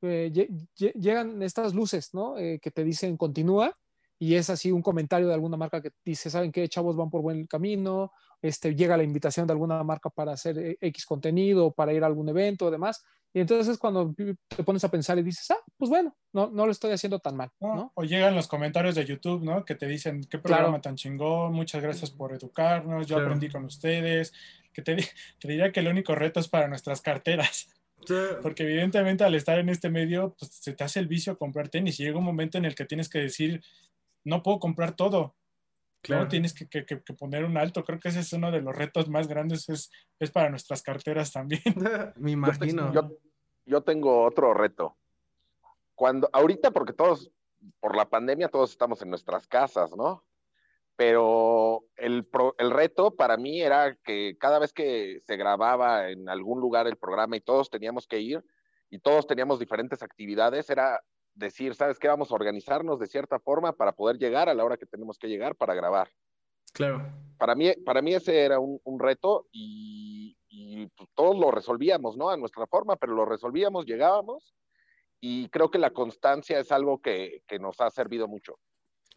eh, 0.02 0.30
lle- 0.32 0.48
lle- 0.76 0.92
llegan 0.94 1.42
estas 1.42 1.74
luces, 1.74 2.12
¿no? 2.14 2.36
Eh, 2.38 2.58
que 2.60 2.70
te 2.70 2.84
dicen 2.84 3.16
continúa 3.16 3.76
y 4.18 4.34
es 4.34 4.48
así 4.50 4.70
un 4.72 4.82
comentario 4.82 5.28
de 5.28 5.34
alguna 5.34 5.56
marca 5.56 5.80
que 5.82 5.90
dice, 6.04 6.30
¿saben 6.30 6.52
qué? 6.52 6.68
Chavos 6.68 6.96
van 6.96 7.10
por 7.10 7.20
buen 7.22 7.46
camino, 7.46 8.12
este, 8.44 8.74
llega 8.74 8.98
la 8.98 9.02
invitación 9.02 9.46
de 9.46 9.54
alguna 9.54 9.82
marca 9.82 10.10
para 10.10 10.32
hacer 10.32 10.58
eh, 10.58 10.76
X 10.78 11.06
contenido, 11.06 11.72
para 11.72 11.94
ir 11.94 12.02
a 12.04 12.06
algún 12.06 12.28
evento, 12.28 12.70
demás. 12.70 13.02
Y 13.32 13.40
entonces 13.40 13.68
es 13.68 13.78
cuando 13.78 14.14
te 14.14 14.62
pones 14.62 14.84
a 14.84 14.90
pensar 14.90 15.18
y 15.18 15.22
dices, 15.22 15.50
ah, 15.50 15.56
pues 15.78 15.88
bueno, 15.88 16.14
no, 16.34 16.50
no 16.50 16.66
lo 16.66 16.70
estoy 16.72 16.92
haciendo 16.92 17.18
tan 17.20 17.36
mal, 17.36 17.48
¿no? 17.58 17.74
¿no? 17.74 17.92
O 17.94 18.04
llegan 18.04 18.34
los 18.34 18.46
comentarios 18.46 18.96
de 18.96 19.06
YouTube, 19.06 19.42
¿no? 19.42 19.64
Que 19.64 19.74
te 19.74 19.86
dicen, 19.86 20.22
qué 20.28 20.38
programa 20.38 20.78
tan 20.82 20.94
chingón, 20.94 21.54
muchas 21.54 21.82
gracias 21.82 22.10
por 22.10 22.34
educarnos, 22.34 23.06
yo 23.06 23.16
Claro. 23.16 23.30
aprendí 23.30 23.48
con 23.48 23.64
ustedes. 23.64 24.34
Que 24.74 24.82
te, 24.82 24.96
te 25.40 25.48
diría 25.48 25.72
que 25.72 25.80
el 25.80 25.88
único 25.88 26.14
reto 26.14 26.38
es 26.38 26.48
para 26.48 26.68
nuestras 26.68 27.00
carteras, 27.00 27.70
porque 28.42 28.64
evidentemente 28.64 29.24
al 29.24 29.34
estar 29.34 29.58
en 29.58 29.70
este 29.70 29.88
medio, 29.88 30.36
pues 30.38 30.52
se 30.52 30.74
te 30.74 30.84
hace 30.84 31.00
el 31.00 31.06
vicio 31.08 31.38
comprar 31.38 31.70
tenis 31.70 31.98
y 31.98 32.04
llega 32.04 32.18
un 32.18 32.24
momento 32.24 32.58
en 32.58 32.66
el 32.66 32.74
que 32.74 32.84
tienes 32.84 33.08
que 33.08 33.20
decir, 33.20 33.62
no 34.22 34.42
puedo 34.42 34.58
comprar 34.58 34.94
todo, 34.94 35.34
Claro. 36.04 36.22
¿no? 36.24 36.28
Tienes 36.28 36.52
que, 36.54 36.68
que- 36.68 36.84
que- 36.84 37.02
que 37.02 37.14
poner 37.14 37.44
un 37.44 37.56
alto. 37.56 37.82
Creo 37.82 37.98
que 37.98 38.08
ese 38.10 38.20
es 38.20 38.32
uno 38.32 38.50
de 38.52 38.60
los 38.60 38.76
retos 38.76 39.08
más 39.08 39.26
grandes, 39.26 39.68
es, 39.68 39.90
es 40.18 40.30
para 40.30 40.50
nuestras 40.50 40.82
carteras 40.82 41.32
también. 41.32 41.62
Me 42.16 42.30
imagino. 42.30 42.92
Yo, 42.92 43.10
yo 43.66 43.82
tengo 43.82 44.22
otro 44.24 44.52
reto. 44.54 44.96
Cuando, 45.94 46.28
ahorita, 46.32 46.70
porque 46.72 46.92
todos, 46.92 47.30
por 47.80 47.96
la 47.96 48.08
pandemia, 48.08 48.48
todos 48.48 48.70
estamos 48.72 49.00
en 49.02 49.10
nuestras 49.10 49.46
casas, 49.46 49.96
¿no? 49.96 50.24
Pero 50.96 51.84
el, 51.96 52.24
pro- 52.24 52.54
el 52.58 52.70
reto 52.70 53.16
para 53.16 53.36
mí 53.36 53.60
era 53.62 53.96
que 54.04 54.36
cada 54.38 54.58
vez 54.60 54.72
que 54.72 55.20
se 55.26 55.36
grababa 55.36 56.08
en 56.10 56.28
algún 56.28 56.60
lugar 56.60 56.86
el 56.86 56.96
programa 56.96 57.36
y 57.36 57.40
todos 57.40 57.68
teníamos 57.68 58.06
que 58.06 58.20
ir 58.20 58.44
y 58.90 59.00
todos 59.00 59.26
teníamos 59.26 59.58
diferentes 59.58 60.02
actividades, 60.02 60.70
era 60.70 61.00
decir, 61.34 61.74
¿sabes 61.74 61.98
qué? 61.98 62.08
Vamos 62.08 62.30
a 62.30 62.34
organizarnos 62.34 62.98
de 62.98 63.06
cierta 63.06 63.38
forma 63.38 63.72
para 63.72 63.92
poder 63.92 64.18
llegar 64.18 64.48
a 64.48 64.54
la 64.54 64.64
hora 64.64 64.76
que 64.76 64.86
tenemos 64.86 65.18
que 65.18 65.28
llegar 65.28 65.56
para 65.56 65.74
grabar 65.74 66.08
Claro. 66.72 67.06
para 67.38 67.54
mí, 67.54 67.72
para 67.84 68.02
mí 68.02 68.14
ese 68.14 68.40
era 68.40 68.58
un, 68.58 68.80
un 68.84 68.98
reto 68.98 69.46
y, 69.52 70.36
y, 70.48 70.86
pues, 70.96 71.08
todos 71.14 71.38
lo 71.38 71.50
resolvíamos, 71.50 72.16
¿no? 72.16 72.30
A 72.30 72.36
nuestra 72.36 72.66
forma, 72.66 72.96
pero 72.96 73.14
lo 73.14 73.24
resolvíamos, 73.24 73.86
llegábamos 73.86 74.54
y 75.20 75.48
creo 75.48 75.70
que 75.70 75.78
la 75.78 75.90
constancia 75.90 76.58
es 76.58 76.70
algo 76.72 77.00
que, 77.00 77.42
que 77.46 77.58
nos 77.58 77.80
ha 77.80 77.90
servido 77.90 78.28
mucho. 78.28 78.58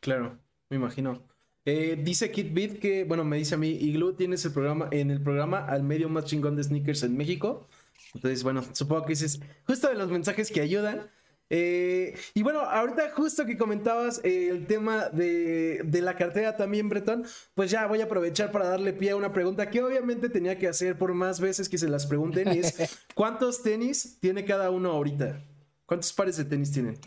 Claro, 0.02 0.40
me 0.70 0.78
imagino. 0.78 1.28
Eh, 1.66 1.98
dice 2.02 2.32
Kid 2.32 2.54
Beat 2.54 2.80
que, 2.80 3.04
bueno, 3.04 3.26
me 3.26 3.38
dice 3.38 3.56
a 3.56 3.58
mí, 3.58 3.70
Igloo 3.70 4.16
tienes 4.16 4.46
el 4.46 4.54
programa, 4.54 4.88
en 4.92 5.12
el 5.12 5.22
programa 5.22 5.66
al 5.66 5.84
medio 5.84 6.08
más 6.08 6.26
chingón 6.26 6.56
de 6.56 6.64
sneakers 6.64 7.04
en 7.04 7.18
México. 7.18 7.68
Entonces, 8.14 8.42
bueno, 8.44 8.62
supongo 8.74 9.06
que 9.06 9.14
ese 9.14 9.26
es 9.26 9.42
justo 9.66 9.90
de 9.90 9.96
los 9.96 10.10
mensajes 10.10 10.50
que 10.50 10.62
ayudan. 10.62 11.12
Eh, 11.50 12.18
y 12.34 12.44
bueno, 12.44 12.60
ahorita 12.60 13.12
justo 13.12 13.46
que 13.46 13.58
comentabas 13.58 14.20
eh, 14.24 14.50
el 14.50 14.68
tema 14.68 15.10
de, 15.10 15.82
de 15.86 16.02
la 16.02 16.16
cartera 16.16 16.58
también, 16.58 16.90
Bretón, 16.90 17.26
pues 17.56 17.72
ya 17.72 17.88
voy 17.88 18.02
a 18.02 18.06
aprovechar 18.06 18.52
para 18.52 18.68
darle 18.68 18.94
pie 18.94 19.12
a 19.12 19.16
una 19.16 19.32
pregunta 19.32 19.70
que 19.70 19.82
obviamente 19.82 20.30
tenía 20.30 20.58
que 20.58 20.68
hacer 20.68 20.98
por 20.98 21.14
más 21.14 21.40
veces 21.40 21.70
que 21.70 21.78
se 21.78 21.88
las 21.88 22.06
pregunten 22.06 22.54
y 22.54 22.60
es, 22.60 22.76
¿cuántos 23.16 23.64
tenis 23.64 24.18
tiene 24.20 24.46
cada 24.46 24.70
uno 24.70 24.92
ahorita? 24.92 25.42
¿Cuántos 25.86 26.12
pares 26.12 26.38
de 26.38 26.46
tenis 26.46 26.72
tienen? 26.72 26.98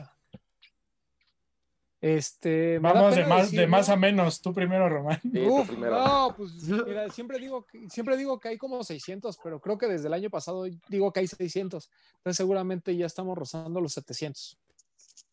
Este, 2.01 2.79
Vamos 2.79 3.15
de 3.15 3.27
más, 3.27 3.51
de 3.51 3.59
decirlo. 3.59 3.69
más 3.69 3.89
a 3.91 3.97
menos. 3.97 4.41
Tú 4.41 4.55
primero, 4.55 4.89
Román. 4.89 5.21
Sí, 5.23 5.31
tú 5.33 5.61
Uf, 5.61 5.69
primero. 5.69 5.99
no, 6.03 6.35
pues 6.37 6.53
mira, 6.87 7.11
siempre 7.11 7.39
digo, 7.39 7.67
que, 7.67 7.91
siempre 7.91 8.17
digo 8.17 8.41
que 8.41 8.49
hay 8.49 8.59
como 8.59 8.83
600, 8.83 9.39
pero 9.43 9.61
creo 9.61 9.77
que 9.77 9.87
desde 9.87 10.07
el 10.09 10.15
año 10.15 10.31
pasado 10.31 10.65
digo 10.89 11.13
que 11.13 11.21
hay 11.21 11.27
600. 11.27 11.91
Entonces 12.17 12.37
seguramente 12.37 12.97
ya 12.97 13.05
estamos 13.07 13.37
rozando 13.37 13.81
los 13.81 13.93
700. 13.93 14.59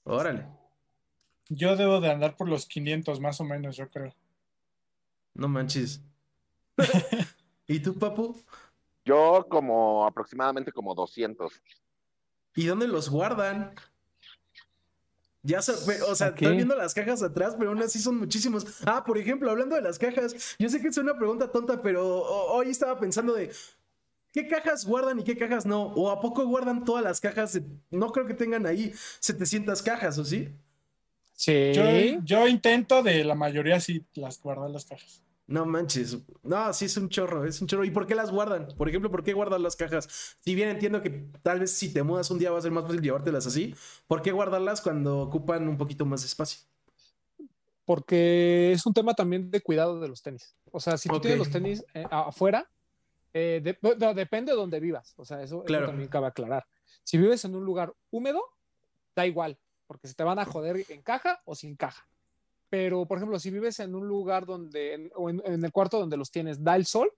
Órale. 0.03 0.45
Yo 1.49 1.77
debo 1.77 2.01
de 2.01 2.11
andar 2.11 2.35
por 2.35 2.49
los 2.49 2.65
500 2.65 3.21
más 3.21 3.39
o 3.39 3.45
menos, 3.45 3.77
yo 3.77 3.89
creo. 3.89 4.13
No 5.33 5.47
manches. 5.47 6.01
¿Y 7.67 7.79
tú, 7.79 7.97
papu? 7.97 8.35
Yo 9.05 9.47
como 9.49 10.05
aproximadamente 10.05 10.73
como 10.73 10.93
200. 10.93 11.53
¿Y 12.55 12.65
dónde 12.65 12.87
los 12.87 13.09
guardan? 13.09 13.73
Ya 15.43 15.61
se, 15.61 15.71
ve- 15.85 16.01
o 16.01 16.15
sea, 16.15 16.27
Ok. 16.29 16.41
estoy 16.41 16.55
viendo 16.55 16.75
las 16.75 16.93
cajas 16.93 17.21
atrás, 17.23 17.55
pero 17.57 17.69
aún 17.71 17.81
así 17.81 17.99
son 17.99 18.17
muchísimos. 18.17 18.65
Ah, 18.85 19.03
por 19.05 19.17
ejemplo, 19.17 19.49
hablando 19.49 19.75
de 19.75 19.81
las 19.81 19.97
cajas, 19.97 20.55
yo 20.59 20.67
sé 20.69 20.81
que 20.81 20.87
es 20.89 20.97
una 20.97 21.17
pregunta 21.17 21.51
tonta, 21.51 21.81
pero 21.81 22.05
ho- 22.05 22.53
hoy 22.55 22.69
estaba 22.69 22.99
pensando 22.99 23.33
de 23.33 23.51
¿qué 24.33 24.47
cajas 24.47 24.85
guardan 24.85 25.19
y 25.19 25.23
qué 25.23 25.37
cajas 25.37 25.65
no? 25.65 25.83
¿O 25.93 26.09
a 26.11 26.19
poco 26.19 26.45
guardan 26.45 26.83
todas 26.83 27.03
las 27.03 27.21
cajas? 27.21 27.53
de- 27.53 27.63
no 27.91 28.11
creo 28.11 28.25
que 28.27 28.33
tengan 28.33 28.65
ahí 28.65 28.91
700 29.19 29.81
cajas, 29.81 30.17
¿o 30.17 30.25
sí? 30.25 30.49
Sí. 31.33 31.71
Yo, 31.73 31.83
yo 32.23 32.47
intento 32.47 33.03
de 33.03 33.23
la 33.23 33.35
mayoría 33.35 33.79
sí 33.79 34.03
las 34.15 34.41
guardar 34.41 34.69
las 34.71 34.85
cajas. 34.85 35.21
No 35.47 35.65
manches. 35.65 36.17
No, 36.43 36.73
sí 36.73 36.85
es 36.85 36.97
un 36.97 37.07
chorro, 37.09 37.45
es 37.45 37.61
un 37.61 37.67
chorro. 37.67 37.85
¿Y 37.85 37.91
por 37.91 38.05
qué 38.05 38.15
las 38.15 38.31
guardan? 38.31 38.67
Por 38.77 38.89
ejemplo, 38.89 39.09
¿por 39.09 39.23
qué 39.23 39.31
guardan 39.33 39.63
las 39.63 39.75
cajas? 39.77 40.35
Si 40.41 40.53
bien 40.55 40.67
entiendo 40.69 41.01
que 41.01 41.09
tal 41.41 41.61
vez 41.61 41.71
si 41.71 41.93
te 41.93 42.03
mudas 42.03 42.29
un 42.31 42.37
día 42.39 42.51
va 42.51 42.59
a 42.59 42.61
ser 42.61 42.71
más 42.71 42.83
fácil 42.83 43.01
llevártelas 43.01 43.47
así, 43.47 43.73
¿por 44.07 44.21
qué 44.21 44.31
guardarlas 44.33 44.81
cuando 44.81 45.19
ocupan 45.19 45.67
un 45.69 45.77
poquito 45.77 46.05
más 46.05 46.21
de 46.21 46.27
espacio? 46.27 46.61
porque 47.85 48.73
es 48.73 48.85
un 48.85 48.93
tema 48.93 49.13
también 49.13 49.49
de 49.49 49.61
cuidado 49.61 49.99
de 50.01 50.09
los 50.09 50.21
tenis. 50.21 50.55
O 50.71 50.79
sea, 50.81 50.97
si 50.97 51.07
tú 51.07 51.21
tienes 51.21 51.39
los 51.39 51.49
tenis 51.49 51.85
eh, 51.93 52.05
afuera, 52.11 52.69
eh, 53.33 53.61
de- 53.63 53.77
no, 53.81 54.13
depende 54.13 54.51
de 54.51 54.57
donde 54.57 54.81
vivas. 54.81 55.13
O 55.15 55.23
sea, 55.23 55.41
eso, 55.41 55.63
también 55.87 56.09
cabe 56.09 56.27
aclarar. 56.27 56.67
Si 57.03 57.17
vives 57.17 57.45
en 57.45 57.55
un 57.55 57.63
lugar 57.63 57.93
húmedo, 58.11 58.41
da 59.15 59.25
igual, 59.25 59.57
porque 59.87 60.09
se 60.09 60.15
te 60.15 60.23
van 60.25 60.37
a 60.37 60.43
joder 60.43 60.83
en 60.89 61.01
caja 61.01 61.41
o 61.45 61.55
sin 61.55 61.77
caja. 61.77 62.05
Pero, 62.69 63.05
por 63.05 63.17
ejemplo, 63.17 63.39
si 63.39 63.49
vives 63.51 63.79
en 63.79 63.95
un 63.95 64.07
lugar 64.07 64.45
donde, 64.45 64.93
en- 64.93 65.11
o 65.15 65.29
en, 65.29 65.41
en 65.45 65.63
el 65.63 65.71
cuarto 65.71 65.99
donde 65.99 66.17
los 66.17 66.31
tienes, 66.31 66.63
da 66.63 66.75
el 66.75 66.85
sol, 66.85 67.11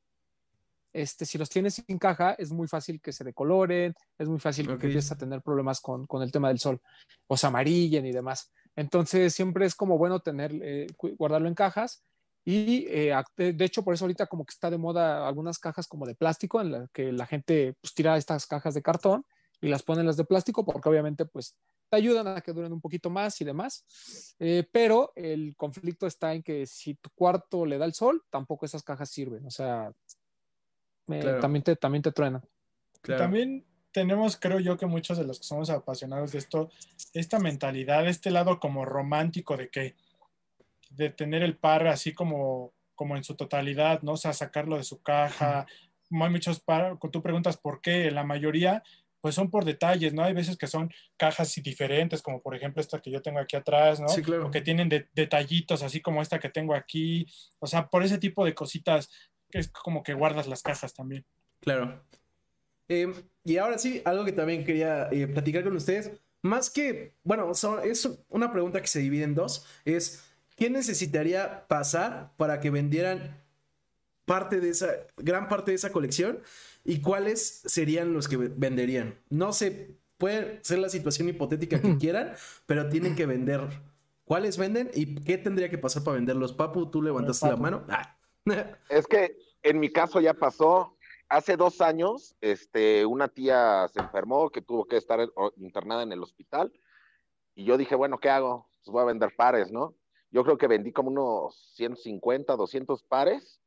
este, 0.91 1.25
si 1.25 1.37
los 1.37 1.49
tienes 1.49 1.75
sin 1.75 1.97
caja, 1.99 2.33
es 2.33 2.51
muy 2.51 2.67
fácil 2.67 2.99
que 2.99 3.11
se 3.11 3.23
decoloren, 3.23 3.93
es 4.17 4.27
muy 4.27 4.39
fácil 4.39 4.69
Ok. 4.69 4.79
que 4.79 4.87
empieces 4.87 5.11
a 5.11 5.17
tener 5.17 5.41
problemas 5.41 5.81
con, 5.81 6.07
con 6.07 6.23
el 6.23 6.31
tema 6.31 6.47
del 6.47 6.59
sol, 6.59 6.81
o 7.27 7.37
se 7.37 7.45
amarillen 7.47 8.05
y 8.05 8.11
demás. 8.11 8.51
Entonces, 8.75 9.33
siempre 9.35 9.65
es 9.65 9.75
como 9.75 9.97
bueno 9.97 10.19
tener, 10.19 10.51
eh, 10.63 10.87
guardarlo 11.17 11.47
en 11.47 11.55
cajas. 11.55 12.03
Y 12.45 12.85
eh, 12.87 13.13
de 13.37 13.65
hecho, 13.65 13.83
por 13.83 13.93
eso 13.93 14.05
ahorita 14.05 14.25
como 14.25 14.45
que 14.45 14.51
está 14.53 14.71
de 14.71 14.77
moda 14.79 15.27
algunas 15.27 15.59
cajas 15.59 15.87
como 15.87 16.05
de 16.07 16.15
plástico, 16.15 16.61
en 16.61 16.71
las 16.71 16.89
que 16.91 17.11
la 17.11 17.27
gente 17.27 17.75
pues, 17.81 17.93
tira 17.93 18.17
estas 18.17 18.47
cajas 18.47 18.73
de 18.73 18.81
cartón 18.81 19.25
y 19.61 19.67
las 19.67 19.83
pone 19.83 19.99
en 19.99 20.07
las 20.07 20.17
de 20.17 20.23
plástico, 20.25 20.65
porque 20.65 20.89
obviamente 20.89 21.25
pues 21.25 21.55
te 21.89 21.97
ayudan 21.97 22.27
a 22.27 22.41
que 22.41 22.53
duren 22.53 22.71
un 22.71 22.81
poquito 22.81 23.09
más 23.09 23.39
y 23.41 23.45
demás. 23.45 24.35
Eh, 24.39 24.67
pero 24.71 25.11
el 25.15 25.55
conflicto 25.55 26.07
está 26.07 26.33
en 26.33 26.43
que 26.43 26.65
si 26.65 26.95
tu 26.95 27.09
cuarto 27.11 27.65
le 27.65 27.77
da 27.77 27.85
el 27.85 27.93
sol, 27.93 28.23
tampoco 28.29 28.65
esas 28.65 28.83
cajas 28.83 29.09
sirven. 29.09 29.45
O 29.45 29.51
sea, 29.51 29.91
eh, 31.07 31.19
Claro. 31.19 31.39
también, 31.39 31.63
te, 31.63 31.75
también 31.75 32.01
te 32.03 32.11
truenan. 32.11 32.43
Claro. 33.01 33.23
También 33.23 33.65
tenemos, 33.91 34.37
creo 34.37 34.59
yo, 34.59 34.77
que 34.77 34.85
muchos 34.85 35.17
de 35.17 35.23
los 35.23 35.39
que 35.39 35.45
somos 35.45 35.69
apasionados 35.69 36.31
de 36.31 36.37
esto, 36.37 36.69
esta 37.13 37.39
mentalidad, 37.39 38.07
este 38.07 38.29
lado 38.29 38.59
como 38.59 38.85
romántico 38.85 39.57
de 39.57 39.69
que, 39.69 39.95
de 40.91 41.09
tener 41.09 41.41
el 41.43 41.57
par 41.57 41.87
así 41.87 42.13
como, 42.13 42.73
como 42.93 43.17
en 43.17 43.23
su 43.23 43.35
totalidad, 43.35 44.01
¿no? 44.03 44.13
O 44.13 44.17
sea, 44.17 44.33
sacarlo 44.33 44.77
de 44.77 44.83
su 44.83 45.01
caja. 45.01 45.65
Hay 46.11 46.29
muchos 46.29 46.59
par, 46.59 46.97
tú 47.11 47.21
preguntas 47.23 47.57
por 47.57 47.81
qué, 47.81 48.11
la 48.11 48.23
mayoría, 48.23 48.83
pues 49.21 49.35
son 49.35 49.49
por 49.51 49.65
detalles, 49.65 50.13
¿no? 50.13 50.23
Hay 50.23 50.33
veces 50.33 50.57
que 50.57 50.67
son 50.67 50.91
cajas 51.17 51.53
diferentes, 51.63 52.21
como 52.21 52.41
por 52.41 52.55
ejemplo 52.55 52.81
esta 52.81 53.01
que 53.01 53.11
yo 53.11 53.21
tengo 53.21 53.39
aquí 53.39 53.55
atrás, 53.55 53.99
¿no? 53.99 54.07
Sí, 54.07 54.21
claro. 54.21 54.47
O 54.47 54.51
que 54.51 54.61
tienen 54.61 54.89
de- 54.89 55.07
detallitos, 55.13 55.83
así 55.83 56.01
como 56.01 56.21
esta 56.21 56.39
que 56.39 56.49
tengo 56.49 56.73
aquí. 56.73 57.25
O 57.59 57.67
sea, 57.67 57.87
por 57.89 58.03
ese 58.03 58.17
tipo 58.17 58.45
de 58.45 58.53
cositas, 58.55 59.09
que 59.49 59.59
es 59.59 59.69
como 59.69 60.03
que 60.03 60.13
guardas 60.13 60.47
las 60.47 60.61
cajas 60.63 60.93
también. 60.93 61.25
Claro. 61.59 62.03
Eh, 62.87 63.11
y 63.43 63.57
ahora 63.57 63.77
sí, 63.77 64.01
algo 64.05 64.25
que 64.25 64.31
también 64.31 64.63
quería 64.63 65.09
eh, 65.11 65.27
platicar 65.27 65.63
con 65.63 65.75
ustedes. 65.75 66.11
Más 66.41 66.69
que, 66.69 67.13
bueno, 67.23 67.53
son- 67.53 67.81
es 67.83 68.09
una 68.29 68.51
pregunta 68.51 68.81
que 68.81 68.87
se 68.87 68.99
divide 68.99 69.23
en 69.25 69.35
dos. 69.35 69.65
Es, 69.85 70.23
¿qué 70.55 70.69
necesitaría 70.69 71.67
pasar 71.67 72.31
para 72.37 72.59
que 72.61 72.69
vendieran 72.69 73.37
parte 74.29 74.59
de 74.61 74.69
esa, 74.69 74.89
gran 75.17 75.47
parte 75.47 75.71
de 75.71 75.75
esa 75.75 75.91
colección? 75.91 76.39
¿Y 76.85 77.01
cuáles 77.01 77.63
serían 77.65 78.13
los 78.13 78.27
que 78.27 78.37
ve- 78.37 78.51
venderían? 78.55 79.15
No 79.29 79.51
sé, 79.53 79.97
puede 80.19 80.59
ser 80.63 80.77
la 80.77 80.89
situación 80.89 81.27
hipotética 81.29 81.81
que 81.81 81.97
quieran, 81.97 82.33
pero 82.67 82.89
tienen 82.89 83.15
que 83.15 83.25
vender. 83.25 83.61
¿Cuáles 84.25 84.57
venden 84.59 84.91
y 84.93 85.15
qué 85.23 85.39
tendría 85.39 85.69
que 85.71 85.79
pasar 85.79 86.03
para 86.03 86.15
venderlos? 86.17 86.53
Papu, 86.53 86.85
tú 86.91 87.01
levantaste 87.01 87.47
la 87.47 87.57
mano. 87.57 87.83
Ah. 87.89 88.15
Es 88.89 89.07
que 89.07 89.35
en 89.63 89.79
mi 89.79 89.89
caso 89.91 90.21
ya 90.21 90.33
pasó. 90.35 90.95
Hace 91.27 91.57
dos 91.57 91.81
años, 91.81 92.35
este, 92.41 93.05
una 93.05 93.27
tía 93.27 93.87
se 93.93 93.99
enfermó 93.99 94.49
que 94.49 94.61
tuvo 94.61 94.85
que 94.85 94.97
estar 94.97 95.19
internada 95.57 96.01
en 96.03 96.11
el 96.11 96.23
hospital. 96.23 96.71
Y 97.53 97.65
yo 97.65 97.77
dije, 97.77 97.93
bueno, 97.95 98.17
¿qué 98.19 98.29
hago? 98.29 98.67
Pues 98.83 98.91
voy 98.91 99.01
a 99.03 99.05
vender 99.05 99.35
pares, 99.35 99.71
¿no? 99.71 99.93
Yo 100.31 100.43
creo 100.43 100.57
que 100.57 100.67
vendí 100.67 100.91
como 100.91 101.09
unos 101.09 101.73
150, 101.75 102.55
200 102.55 103.03
pares. 103.03 103.59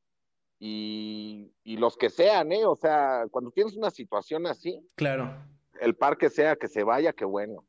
Y, 0.65 1.53
y 1.65 1.77
los 1.77 1.97
que 1.97 2.09
sean, 2.09 2.53
¿eh? 2.53 2.65
O 2.65 2.77
sea, 2.77 3.25
cuando 3.33 3.51
tienes 3.51 3.77
una 3.77 3.91
situación 3.91 4.47
así, 4.47 4.81
Claro. 4.95 5.45
el 5.81 5.97
par 5.97 6.17
que 6.17 6.31
sea, 6.31 6.55
que 6.55 6.69
se 6.69 6.85
vaya, 6.85 7.13
qué 7.13 7.25
bueno. 7.25 7.67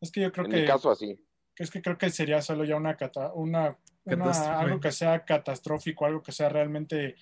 Es 0.00 0.10
que 0.10 0.22
yo 0.22 0.32
creo 0.32 0.46
En 0.46 0.50
que 0.52 0.60
mi 0.60 0.64
caso 0.66 0.90
así. 0.90 1.22
es 1.58 1.70
que 1.70 1.82
creo 1.82 1.98
que 1.98 2.08
sería 2.08 2.40
solo 2.40 2.64
ya 2.64 2.76
una, 2.76 2.96
cata- 2.96 3.34
una, 3.34 3.76
algo 4.06 4.80
que 4.80 4.90
sea 4.90 5.22
catastrófico, 5.26 6.06
algo 6.06 6.22
que 6.22 6.32
sea 6.32 6.48
realmente, 6.48 7.16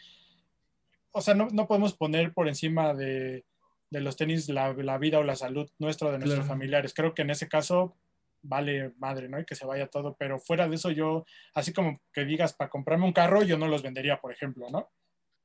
o 1.11 1.21
sea, 1.21 1.35
no, 1.35 1.49
no 1.51 1.67
podemos 1.67 1.95
poner 1.97 2.33
por 2.33 2.47
encima 2.47 2.95
de, 2.95 3.45
de 3.91 4.01
los 4.01 4.17
tenis 4.17 4.49
la, 4.49 4.73
la 4.75 4.99
vida 4.99 5.19
o 5.19 5.25
la 5.25 5.35
salud 5.35 5.69
nuestra 5.81 6.13
de 6.13 6.19
nuestros 6.19 6.45
Claro. 6.45 6.49
familiares. 6.49 6.95
Creo 6.95 7.13
que 7.13 7.23
en 7.23 7.31
ese 7.31 7.49
caso 7.49 7.97
vale 8.41 8.93
madre, 8.99 9.29
¿no? 9.29 9.41
Y 9.41 9.45
que 9.45 9.57
se 9.57 9.67
vaya 9.67 9.89
todo, 9.89 10.15
pero 10.17 10.39
fuera 10.39 10.69
de 10.69 10.77
eso 10.77 10.93
yo, 10.93 11.25
así 11.55 11.73
como 11.73 12.01
que 12.13 12.25
digas 12.25 12.53
para 12.55 12.71
comprarme 12.71 13.05
un 13.07 13.13
carro, 13.13 13.43
yo 13.43 13.59
no 13.59 13.67
los 13.67 13.83
vendería, 13.83 14.21
por 14.21 14.33
ejemplo, 14.33 14.71
¿no? 14.71 14.89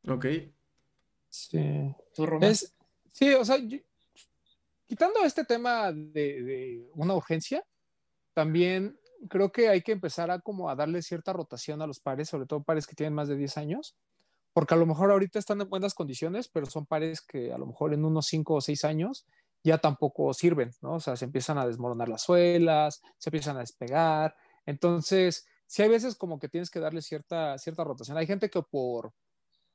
Ok. 0.07 0.25
Sí. 1.29 1.95
¿Tú, 2.15 2.25
Román? 2.25 2.49
Es, 2.51 2.73
sí, 3.11 3.33
o 3.33 3.43
sea, 3.45 3.57
yo- 3.57 3.79
quitando 4.85 5.23
este 5.23 5.45
tema 5.45 5.91
de, 5.91 6.43
de 6.43 6.89
una 6.93 7.15
urgencia, 7.15 7.65
también 8.33 8.99
creo 9.29 9.51
que 9.51 9.69
hay 9.69 9.81
que 9.81 9.91
empezar 9.93 10.29
a 10.31 10.39
como 10.39 10.69
a 10.69 10.75
darle 10.75 11.01
cierta 11.01 11.33
rotación 11.33 11.81
a 11.81 11.87
los 11.87 11.99
pares, 11.99 12.29
sobre 12.29 12.45
todo 12.45 12.63
pares 12.63 12.85
que 12.85 12.95
tienen 12.95 13.13
más 13.13 13.27
de 13.27 13.35
10 13.37 13.57
años, 13.57 13.95
porque 14.51 14.73
a 14.73 14.77
lo 14.77 14.85
mejor 14.85 15.11
ahorita 15.11 15.39
están 15.39 15.61
en 15.61 15.69
buenas 15.69 15.93
condiciones, 15.93 16.47
pero 16.49 16.65
son 16.67 16.85
pares 16.85 17.21
que 17.21 17.53
a 17.53 17.57
lo 17.57 17.65
mejor 17.65 17.93
en 17.93 18.05
unos 18.05 18.27
5 18.27 18.55
o 18.55 18.61
6 18.61 18.83
años 18.83 19.25
ya 19.63 19.77
tampoco 19.77 20.33
sirven, 20.33 20.71
¿no? 20.81 20.95
O 20.95 20.99
sea, 20.99 21.15
se 21.15 21.25
empiezan 21.25 21.57
a 21.57 21.65
desmoronar 21.65 22.09
las 22.09 22.21
suelas, 22.23 23.01
se 23.17 23.29
empiezan 23.29 23.55
a 23.55 23.61
despegar. 23.61 24.35
Entonces, 24.65 25.47
sí 25.65 25.81
hay 25.81 25.89
veces 25.89 26.15
como 26.15 26.37
que 26.37 26.49
tienes 26.49 26.69
que 26.69 26.81
darle 26.81 27.01
cierta, 27.01 27.57
cierta 27.57 27.83
rotación. 27.85 28.17
Hay 28.17 28.27
gente 28.27 28.49
que 28.49 28.61
por, 28.61 29.13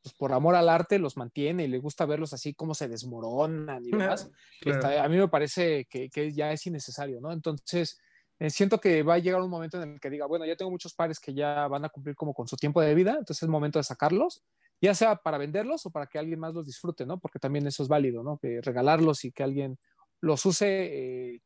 pues, 0.03 0.15
por 0.15 0.33
amor 0.33 0.55
al 0.55 0.69
arte 0.69 0.99
los 0.99 1.17
mantiene 1.17 1.65
y 1.65 1.69
le 1.69 1.79
gusta 1.79 2.07
verlos 2.07 2.33
así 2.33 2.55
como 2.55 2.75
se 2.75 2.89
desmoronan 2.89 3.85
y 3.85 3.91
demás. 3.91 4.31
Claro. 4.61 4.79
Está- 4.81 5.05
a 5.05 5.09
mí 5.09 5.17
me 5.17 5.29
parece 5.29 5.87
que, 5.87 6.09
que 6.11 6.33
ya 6.33 6.53
es 6.53 6.67
innecesario, 6.67 7.21
¿no? 7.21 7.33
Entonces, 7.33 7.99
eh, 8.39 8.51
siento 8.51 8.79
que 8.81 9.03
va 9.03 9.15
a 9.15 9.19
llegar 9.19 9.41
un 9.43 9.51
momento 9.51 9.83
en 9.83 9.95
el 9.95 10.01
que 10.01 10.11
diga, 10.11 10.27
bueno, 10.27 10.47
ya 10.47 10.57
tengo 10.57 10.71
muchos 10.71 10.95
pares 10.95 11.19
que 11.19 11.35
ya 11.35 11.67
van 11.69 11.85
a 11.85 11.89
cumplir 11.89 12.15
como 12.15 12.33
con 12.35 12.47
su 12.47 12.57
tiempo 12.57 12.81
de 12.81 12.95
vida, 12.95 13.17
entonces 13.19 13.43
es 13.43 13.49
momento 13.49 13.79
de 13.79 13.83
sacarlos, 13.85 14.43
ya 14.81 14.95
sea 14.95 15.17
para 15.17 15.39
venderlos 15.39 15.85
o 15.87 15.91
para 15.91 16.07
que 16.07 16.19
alguien 16.19 16.39
más 16.39 16.55
los 16.55 16.65
disfrute, 16.67 17.05
¿no? 17.05 17.19
Porque 17.19 17.41
también 17.41 17.67
eso 17.67 17.83
es 17.83 17.89
válido, 17.89 18.23
¿no? 18.23 18.39
Que 18.39 18.61
regalarlos 18.63 19.25
y 19.25 19.33
que 19.33 19.43
alguien 19.43 19.79
los 20.21 20.47
use 20.47 20.67
eh, 21.35 21.41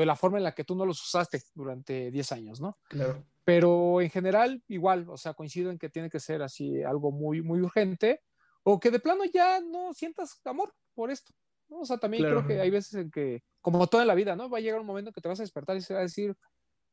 de 0.00 0.06
la 0.06 0.16
forma 0.16 0.38
en 0.38 0.44
la 0.44 0.52
que 0.54 0.64
tú 0.64 0.74
no 0.74 0.86
los 0.86 1.02
usaste 1.02 1.42
durante 1.54 2.10
10 2.10 2.32
años, 2.32 2.60
¿no? 2.60 2.78
Claro. 2.88 3.24
pero 3.44 4.00
en 4.00 4.08
general 4.10 4.62
igual, 4.68 5.08
o 5.10 5.16
sea, 5.16 5.34
coincido 5.34 5.70
en 5.70 5.78
que 5.78 5.88
tiene 5.90 6.08
que 6.10 6.20
ser 6.20 6.42
así 6.42 6.82
algo 6.82 7.10
muy, 7.12 7.42
muy 7.42 7.60
urgente 7.60 8.20
o 8.62 8.78
que 8.78 8.90
de 8.92 9.00
plano 9.00 9.24
ya 9.24 9.60
no 9.60 9.92
sientas 9.94 10.40
amor 10.44 10.72
por 10.94 11.10
esto. 11.10 11.32
¿no? 11.68 11.80
O 11.80 11.84
sea, 11.86 11.98
también 11.98 12.22
Claro. 12.22 12.36
creo 12.44 12.48
que 12.48 12.60
hay 12.62 12.70
veces 12.70 12.94
en 12.94 13.10
que, 13.10 13.42
como 13.60 13.86
todo 13.88 14.00
en 14.02 14.06
la 14.08 14.14
vida, 14.14 14.36
¿no? 14.36 14.48
Va 14.48 14.58
a 14.58 14.60
llegar 14.60 14.80
un 14.80 14.86
momento 14.86 15.08
en 15.10 15.14
que 15.14 15.20
te 15.20 15.28
vas 15.28 15.40
a 15.40 15.42
despertar 15.42 15.76
y 15.76 15.80
se 15.80 15.94
va 15.94 16.00
a 16.00 16.02
decir, 16.04 16.36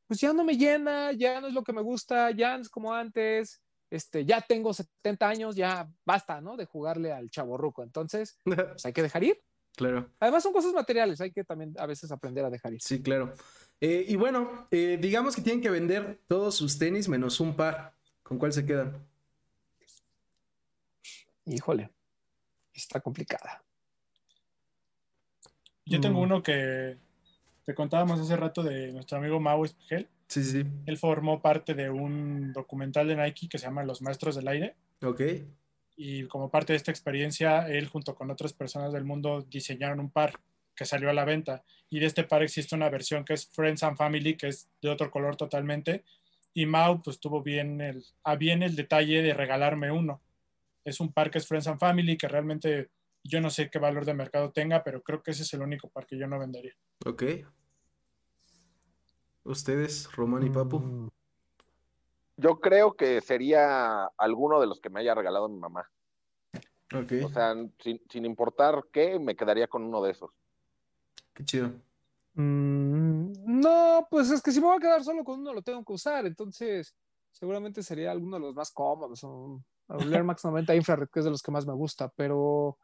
pues 0.07 0.19
ya 0.21 0.33
no 0.33 0.43
me 0.43 0.57
llena, 0.57 1.11
ya 1.11 1.39
no 1.41 1.47
es 1.47 1.53
lo 1.53 1.63
que 1.63 1.73
me 1.73 1.81
gusta, 1.83 2.31
ya 2.31 2.55
no 2.57 2.61
es 2.63 2.69
como 2.69 2.93
antes, 2.93 3.61
este, 3.91 4.25
ya 4.25 4.41
tengo 4.41 4.73
70 4.73 5.27
años, 5.29 5.55
ya 5.55 5.87
basta, 6.05 6.41
¿no? 6.41 6.57
De 6.57 6.65
jugarle 6.65 7.11
al 7.11 7.29
chaborruco. 7.29 7.83
Entonces, 7.83 8.37
pues 8.79 8.85
hay 8.85 8.93
que 8.93 9.03
dejar 9.03 9.23
ir. 9.23 9.39
Claro. 9.75 10.09
Además 10.19 10.43
son 10.43 10.53
cosas 10.53 10.73
materiales, 10.73 11.21
hay 11.21 11.31
que 11.31 11.43
también 11.43 11.73
a 11.77 11.85
veces 11.85 12.11
aprender 12.11 12.43
a 12.45 12.49
dejar 12.49 12.73
ir. 12.73 12.81
Sí, 12.81 13.01
claro. 13.01 13.33
Eh, 13.81 14.05
y 14.07 14.15
bueno, 14.15 14.67
eh, 14.71 14.97
digamos 15.01 15.35
que 15.35 15.41
tienen 15.41 15.61
que 15.61 15.69
vender 15.69 16.19
todos 16.27 16.55
sus 16.55 16.77
tenis 16.77 17.07
menos 17.07 17.39
un 17.39 17.55
par. 17.55 17.93
¿Con 18.23 18.37
cuál 18.37 18.51
se 18.53 18.65
quedan? 18.65 19.05
Híjole, 21.45 21.89
está 22.73 22.99
complicada. 22.99 23.63
Yo 25.85 25.99
tengo 25.99 26.19
Mm. 26.19 26.23
uno 26.23 26.43
que 26.43 26.97
te 27.65 27.73
contábamos 27.73 28.19
hace 28.19 28.35
rato 28.35 28.61
de 28.61 28.91
nuestro 28.91 29.17
amigo 29.17 29.39
Mau 29.39 29.65
Espigel. 29.65 30.07
Sí, 30.27 30.43
sí, 30.43 30.61
sí. 30.61 30.69
Él 30.85 30.97
formó 30.99 31.41
parte 31.41 31.73
de 31.73 31.89
un 31.89 32.53
documental 32.53 33.07
de 33.07 33.15
Nike 33.15 33.49
que 33.49 33.57
se 33.57 33.65
llama 33.65 33.83
Los 33.83 34.01
Maestros 34.03 34.35
del 34.35 34.47
Aire. 34.47 34.75
Ok. 35.01 35.21
Y 36.01 36.27
como 36.27 36.49
parte 36.49 36.71
de 36.71 36.77
esta 36.77 36.91
experiencia, 36.91 37.67
él 37.67 37.89
junto 37.89 38.15
con 38.15 38.31
otras 38.31 38.53
personas 38.53 38.93
del 38.93 39.03
mundo 39.03 39.45
diseñaron 39.49 39.99
un 39.99 40.09
par 40.09 40.39
que 40.73 40.85
salió 40.85 41.09
a 41.09 41.13
la 41.13 41.25
venta. 41.25 41.65
Y 41.89 41.99
de 41.99 42.05
este 42.05 42.23
par 42.23 42.41
existe 42.41 42.73
una 42.73 42.89
versión 42.89 43.25
que 43.25 43.33
es 43.33 43.49
Friends 43.49 43.83
and 43.83 43.97
Family, 43.97 44.37
que 44.37 44.47
es 44.47 44.69
de 44.81 44.87
otro 44.87 45.11
color 45.11 45.35
totalmente. 45.35 46.05
Y 46.53 46.65
Mau 46.65 47.01
pues 47.01 47.19
tuvo 47.19 47.43
bien 47.43 47.81
el, 47.81 48.05
a 48.23 48.37
bien 48.37 48.63
el 48.63 48.77
detalle 48.77 49.21
de 49.21 49.33
regalarme 49.33 49.91
uno. 49.91 50.21
Es 50.85 51.01
un 51.01 51.11
par 51.11 51.29
que 51.29 51.37
es 51.37 51.45
Friends 51.45 51.67
and 51.67 51.81
Family, 51.81 52.15
que 52.15 52.29
realmente 52.29 52.91
yo 53.21 53.41
no 53.41 53.49
sé 53.49 53.69
qué 53.69 53.77
valor 53.77 54.05
de 54.05 54.13
mercado 54.13 54.53
tenga, 54.53 54.81
pero 54.85 55.03
creo 55.03 55.21
que 55.21 55.31
ese 55.31 55.43
es 55.43 55.53
el 55.53 55.61
único 55.61 55.89
par 55.89 56.05
que 56.05 56.17
yo 56.17 56.27
no 56.27 56.39
vendería. 56.39 56.77
Ok. 57.05 57.23
Ustedes, 59.43 60.09
Román 60.13 60.47
y 60.47 60.49
Papu. 60.49 61.09
Yo 62.39 62.59
creo 62.59 62.93
que 62.93 63.21
sería 63.21 64.05
alguno 64.17 64.59
de 64.59 64.67
los 64.67 64.79
que 64.79 64.89
me 64.89 65.01
haya 65.01 65.15
regalado 65.15 65.49
mi 65.49 65.57
mamá. 65.57 65.89
Ok. 66.93 67.11
O 67.25 67.29
sea, 67.29 67.53
sin, 67.79 68.01
sin 68.09 68.25
importar 68.25 68.85
qué, 68.91 69.19
me 69.19 69.35
quedaría 69.35 69.67
con 69.67 69.83
uno 69.83 70.01
de 70.01 70.11
esos. 70.11 70.31
Qué 71.33 71.43
chido. 71.43 71.71
Mm, 72.33 73.33
no, 73.45 74.07
pues 74.09 74.31
es 74.31 74.41
que 74.41 74.51
si 74.51 74.59
me 74.59 74.67
voy 74.67 74.77
a 74.77 74.79
quedar 74.79 75.03
solo 75.03 75.23
con 75.23 75.39
uno 75.39 75.53
lo 75.53 75.61
tengo 75.61 75.83
que 75.83 75.93
usar, 75.93 76.25
entonces 76.25 76.95
seguramente 77.31 77.83
sería 77.83 78.11
alguno 78.11 78.37
de 78.37 78.41
los 78.43 78.55
más 78.55 78.71
cómodos, 78.71 79.23
un 79.23 79.63
el 79.89 80.13
Air 80.13 80.23
Max 80.23 80.45
90 80.45 80.75
Infrared, 80.75 81.09
que 81.09 81.19
es 81.19 81.25
de 81.25 81.31
los 81.31 81.41
que 81.41 81.51
más 81.51 81.65
me 81.65 81.73
gusta, 81.73 82.09
pero 82.15 82.77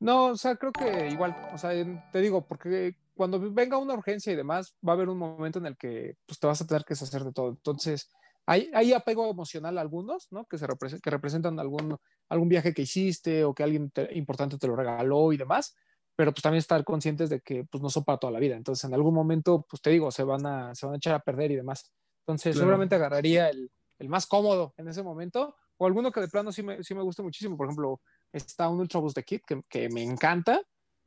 no, 0.00 0.26
o 0.26 0.36
sea, 0.36 0.56
creo 0.56 0.72
que 0.72 1.08
igual, 1.08 1.36
o 1.52 1.58
sea, 1.58 1.70
te 2.10 2.20
digo, 2.20 2.46
porque 2.46 2.96
cuando 3.14 3.38
venga 3.52 3.76
una 3.76 3.94
urgencia 3.94 4.32
y 4.32 4.36
demás, 4.36 4.74
va 4.86 4.92
a 4.92 4.96
haber 4.96 5.08
un 5.08 5.18
momento 5.18 5.58
en 5.58 5.66
el 5.66 5.76
que 5.76 6.16
pues, 6.26 6.38
te 6.40 6.46
vas 6.46 6.60
a 6.60 6.66
tener 6.66 6.84
que 6.84 6.94
deshacer 6.94 7.24
de 7.24 7.32
todo, 7.32 7.50
entonces 7.50 8.10
hay, 8.46 8.70
hay 8.74 8.92
apego 8.92 9.30
emocional 9.30 9.78
a 9.78 9.80
algunos, 9.80 10.30
¿no? 10.30 10.44
Que, 10.46 10.58
se 10.58 10.66
represe- 10.66 11.00
que 11.00 11.10
representan 11.10 11.58
algún, 11.58 11.96
algún 12.28 12.48
viaje 12.48 12.74
que 12.74 12.82
hiciste 12.82 13.44
o 13.44 13.54
que 13.54 13.62
alguien 13.62 13.90
te- 13.90 14.12
importante 14.16 14.58
te 14.58 14.66
lo 14.66 14.76
regaló 14.76 15.32
y 15.32 15.36
demás, 15.36 15.74
pero 16.16 16.32
pues 16.32 16.42
también 16.42 16.58
estar 16.58 16.84
conscientes 16.84 17.30
de 17.30 17.40
que 17.40 17.64
pues 17.64 17.82
no 17.82 17.90
son 17.90 18.04
para 18.04 18.18
toda 18.18 18.32
la 18.32 18.38
vida. 18.38 18.56
Entonces, 18.56 18.84
en 18.84 18.94
algún 18.94 19.14
momento, 19.14 19.66
pues 19.68 19.80
te 19.82 19.90
digo, 19.90 20.10
se 20.10 20.22
van 20.24 20.44
a, 20.46 20.74
se 20.74 20.86
van 20.86 20.94
a 20.94 20.98
echar 20.98 21.14
a 21.14 21.20
perder 21.20 21.50
y 21.52 21.56
demás. 21.56 21.92
Entonces, 22.26 22.52
Claro. 22.54 22.60
seguramente 22.66 22.94
agarraría 22.94 23.48
el, 23.48 23.70
el 23.98 24.08
más 24.08 24.26
cómodo 24.26 24.74
en 24.76 24.88
ese 24.88 25.02
momento 25.02 25.56
o 25.76 25.86
alguno 25.86 26.12
que 26.12 26.20
de 26.20 26.28
plano 26.28 26.52
sí 26.52 26.62
me, 26.62 26.82
sí 26.84 26.94
me 26.94 27.02
guste 27.02 27.22
muchísimo. 27.22 27.56
Por 27.56 27.66
ejemplo, 27.66 28.00
está 28.32 28.68
un 28.68 28.80
Ultra 28.80 29.00
Boost 29.00 29.16
de 29.16 29.24
Kit 29.24 29.42
que, 29.46 29.62
que 29.68 29.88
me 29.88 30.02
encanta. 30.02 30.60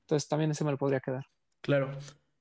Entonces, 0.06 0.28
también 0.28 0.52
ese 0.52 0.64
me 0.64 0.72
lo 0.72 0.78
podría 0.78 1.00
quedar. 1.00 1.26
Claro. 1.62 1.92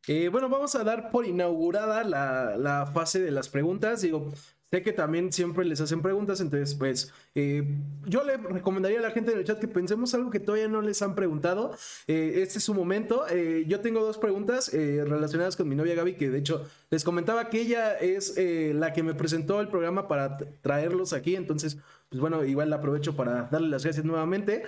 Eh, 0.08 0.28
bueno, 0.28 0.48
vamos 0.48 0.74
a 0.76 0.84
dar 0.84 1.10
por 1.10 1.26
inaugurada 1.26 2.04
la, 2.04 2.56
la 2.56 2.86
fase 2.86 3.20
de 3.20 3.30
las 3.32 3.48
preguntas. 3.48 4.02
Digo, 4.02 4.28
sé 4.70 4.82
que 4.82 4.92
también 4.92 5.32
siempre 5.32 5.64
les 5.64 5.80
hacen 5.80 6.02
preguntas, 6.02 6.40
entonces, 6.40 6.74
pues, 6.74 7.12
eh, 7.34 7.78
yo 8.04 8.24
le 8.24 8.36
recomendaría 8.36 8.98
a 8.98 9.02
la 9.02 9.10
gente 9.12 9.32
en 9.32 9.38
el 9.38 9.44
chat 9.44 9.60
que 9.60 9.68
pensemos 9.68 10.12
algo 10.14 10.30
que 10.30 10.40
todavía 10.40 10.68
no 10.68 10.82
les 10.82 11.00
han 11.02 11.14
preguntado. 11.14 11.72
Eh, 12.08 12.40
este 12.42 12.58
es 12.58 12.64
su 12.64 12.74
momento. 12.74 13.26
Eh, 13.30 13.64
yo 13.68 13.80
tengo 13.80 14.04
dos 14.04 14.18
preguntas 14.18 14.72
eh, 14.74 15.04
relacionadas 15.06 15.56
con 15.56 15.68
mi 15.68 15.76
novia 15.76 15.94
Gaby, 15.94 16.14
que 16.14 16.30
de 16.30 16.38
hecho 16.38 16.68
les 16.90 17.04
comentaba 17.04 17.48
que 17.48 17.60
ella 17.60 17.94
es 17.94 18.34
la 18.36 18.92
que 18.92 19.02
me 19.02 19.14
presentó 19.14 19.60
el 19.60 19.68
programa 19.68 20.08
para 20.08 20.36
traerlos 20.62 21.12
aquí, 21.12 21.36
entonces, 21.36 21.78
pues 22.08 22.20
bueno, 22.20 22.44
igual 22.44 22.70
la 22.70 22.76
aprovecho 22.76 23.16
para 23.16 23.48
darle 23.50 23.68
las 23.68 23.84
gracias 23.84 24.04
nuevamente. 24.04 24.64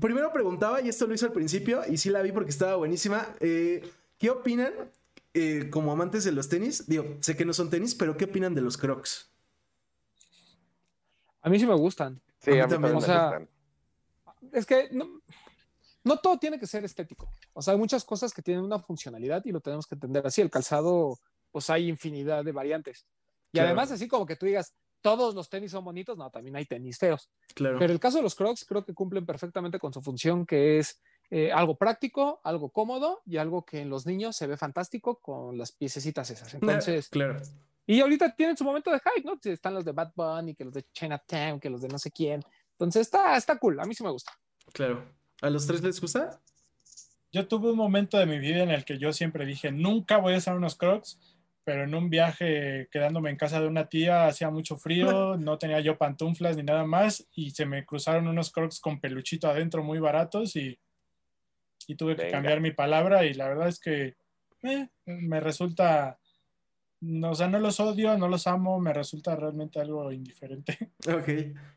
Primero 0.00 0.32
preguntaba, 0.32 0.80
y 0.80 0.88
esto 0.88 1.06
lo 1.06 1.14
hice 1.14 1.26
al 1.26 1.32
principio, 1.32 1.82
y 1.88 1.96
sí 1.96 2.10
la 2.10 2.22
vi 2.22 2.32
porque 2.32 2.50
estaba 2.50 2.76
buenísima. 2.76 3.26
¿Qué 3.40 4.30
opinan 4.30 4.72
eh, 5.38 5.70
como 5.70 5.92
amantes 5.92 6.24
de 6.24 6.32
los 6.32 6.48
tenis? 6.48 6.86
Digo, 6.86 7.16
sé 7.20 7.36
que 7.36 7.44
no 7.44 7.52
son 7.52 7.70
tenis, 7.70 7.94
pero 7.94 8.16
¿qué 8.16 8.24
opinan 8.26 8.54
de 8.54 8.60
los 8.60 8.76
crocs? 8.76 9.30
A 11.42 11.48
mí 11.50 11.58
sí 11.58 11.66
me 11.66 11.74
gustan. 11.74 12.20
Sí, 12.40 12.50
A 12.50 12.54
mí 12.54 12.60
a 12.60 12.64
mí 12.66 12.70
también, 12.70 12.92
también 12.98 13.10
o 13.12 13.30
me 13.30 13.38
gustan. 13.38 14.50
es 14.52 14.66
que 14.66 14.88
no, 14.92 15.20
no 16.04 16.16
todo 16.18 16.38
tiene 16.38 16.58
que 16.58 16.66
ser 16.66 16.84
estético. 16.84 17.30
O 17.52 17.62
sea, 17.62 17.72
hay 17.74 17.78
muchas 17.78 18.04
cosas 18.04 18.32
que 18.32 18.42
tienen 18.42 18.64
una 18.64 18.78
funcionalidad 18.78 19.44
y 19.44 19.52
lo 19.52 19.60
tenemos 19.60 19.86
que 19.86 19.94
entender 19.94 20.26
así. 20.26 20.40
El 20.40 20.50
calzado, 20.50 21.18
pues 21.50 21.70
hay 21.70 21.88
infinidad 21.88 22.44
de 22.44 22.52
variantes. 22.52 23.06
Y 23.50 23.52
Claro. 23.52 23.68
además, 23.68 23.90
así 23.92 24.08
como 24.08 24.26
que 24.26 24.36
tú 24.36 24.46
digas, 24.46 24.74
todos 25.00 25.34
los 25.34 25.48
tenis 25.48 25.70
son 25.70 25.84
bonitos, 25.84 26.18
no, 26.18 26.30
también 26.30 26.56
hay 26.56 26.66
tenis 26.66 26.98
feos. 26.98 27.30
Claro. 27.54 27.78
Pero 27.78 27.92
el 27.92 28.00
caso 28.00 28.18
de 28.18 28.24
los 28.24 28.34
Crocs 28.34 28.64
creo 28.64 28.84
que 28.84 28.94
cumplen 28.94 29.24
perfectamente 29.24 29.78
con 29.78 29.92
su 29.92 30.02
función, 30.02 30.44
que 30.44 30.78
es 30.78 31.00
eh, 31.30 31.52
algo 31.52 31.76
práctico, 31.76 32.40
algo 32.42 32.70
cómodo 32.70 33.20
y 33.26 33.36
algo 33.36 33.64
que 33.64 33.80
en 33.80 33.90
los 33.90 34.06
niños 34.06 34.34
se 34.34 34.46
ve 34.46 34.56
fantástico 34.56 35.20
con 35.20 35.58
las 35.58 35.72
piececitas 35.72 36.30
esas. 36.30 36.54
Entonces, 36.54 37.08
claro. 37.08 37.42
y 37.86 38.00
ahorita 38.00 38.34
tienen 38.34 38.56
su 38.56 38.64
momento 38.64 38.90
de 38.90 38.98
hype, 38.98 39.26
¿no? 39.26 39.38
Están 39.42 39.74
los 39.74 39.84
de 39.84 39.92
Bad 39.92 40.12
Bunny, 40.14 40.54
que 40.54 40.64
los 40.64 40.72
de 40.72 40.84
Chinatown, 40.90 41.60
que 41.60 41.68
los 41.68 41.82
de 41.82 41.88
no 41.88 41.98
sé 41.98 42.10
quién. 42.10 42.42
Entonces 42.72 43.02
está, 43.02 43.36
está 43.36 43.58
cool, 43.58 43.78
a 43.78 43.84
mí 43.84 43.94
sí 43.94 44.02
me 44.02 44.10
gusta. 44.10 44.32
Claro. 44.72 45.04
¿A 45.42 45.50
los 45.50 45.66
tres 45.66 45.82
les 45.82 46.00
gusta? 46.00 46.40
Yo 47.30 47.46
tuve 47.46 47.70
un 47.72 47.76
momento 47.76 48.16
de 48.16 48.24
mi 48.24 48.38
vida 48.38 48.62
en 48.62 48.70
el 48.70 48.86
que 48.86 48.96
yo 48.96 49.12
siempre 49.12 49.44
dije, 49.44 49.70
nunca 49.70 50.16
voy 50.16 50.32
a 50.32 50.38
usar 50.38 50.56
unos 50.56 50.76
crocs, 50.76 51.18
pero 51.62 51.84
en 51.84 51.94
un 51.94 52.08
viaje 52.08 52.88
quedándome 52.90 53.28
en 53.28 53.36
casa 53.36 53.60
de 53.60 53.66
una 53.66 53.90
tía 53.90 54.26
hacía 54.26 54.48
mucho 54.48 54.78
frío, 54.78 55.36
no 55.38 55.58
tenía 55.58 55.80
yo 55.80 55.98
pantuflas 55.98 56.56
ni 56.56 56.62
nada 56.62 56.86
más 56.86 57.28
y 57.34 57.50
se 57.50 57.66
me 57.66 57.84
cruzaron 57.84 58.28
unos 58.28 58.50
crocs 58.50 58.80
con 58.80 58.98
peluchito 58.98 59.50
adentro 59.50 59.84
muy 59.84 59.98
baratos 59.98 60.56
y, 60.56 60.78
y 61.88 61.96
tuve 61.96 62.14
que 62.14 62.28
cambiar 62.28 62.60
mi 62.60 62.70
palabra 62.70 63.24
y 63.24 63.32
la 63.34 63.48
verdad 63.48 63.66
es 63.66 63.80
que 63.80 64.14
eh, 64.62 64.88
me 65.06 65.40
resulta, 65.40 66.18
no, 67.00 67.30
o 67.30 67.34
sea, 67.34 67.48
no 67.48 67.58
los 67.58 67.80
odio, 67.80 68.16
no 68.18 68.28
los 68.28 68.46
amo, 68.46 68.78
me 68.78 68.92
resulta 68.92 69.34
realmente 69.34 69.80
algo 69.80 70.12
indiferente. 70.12 70.92
Ok. 71.08 71.28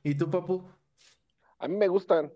¿Y 0.04 0.16
tú, 0.16 0.30
papu? 0.30 0.68
A 1.60 1.68
mí 1.68 1.78
me 1.78 1.88
gustan. 1.88 2.32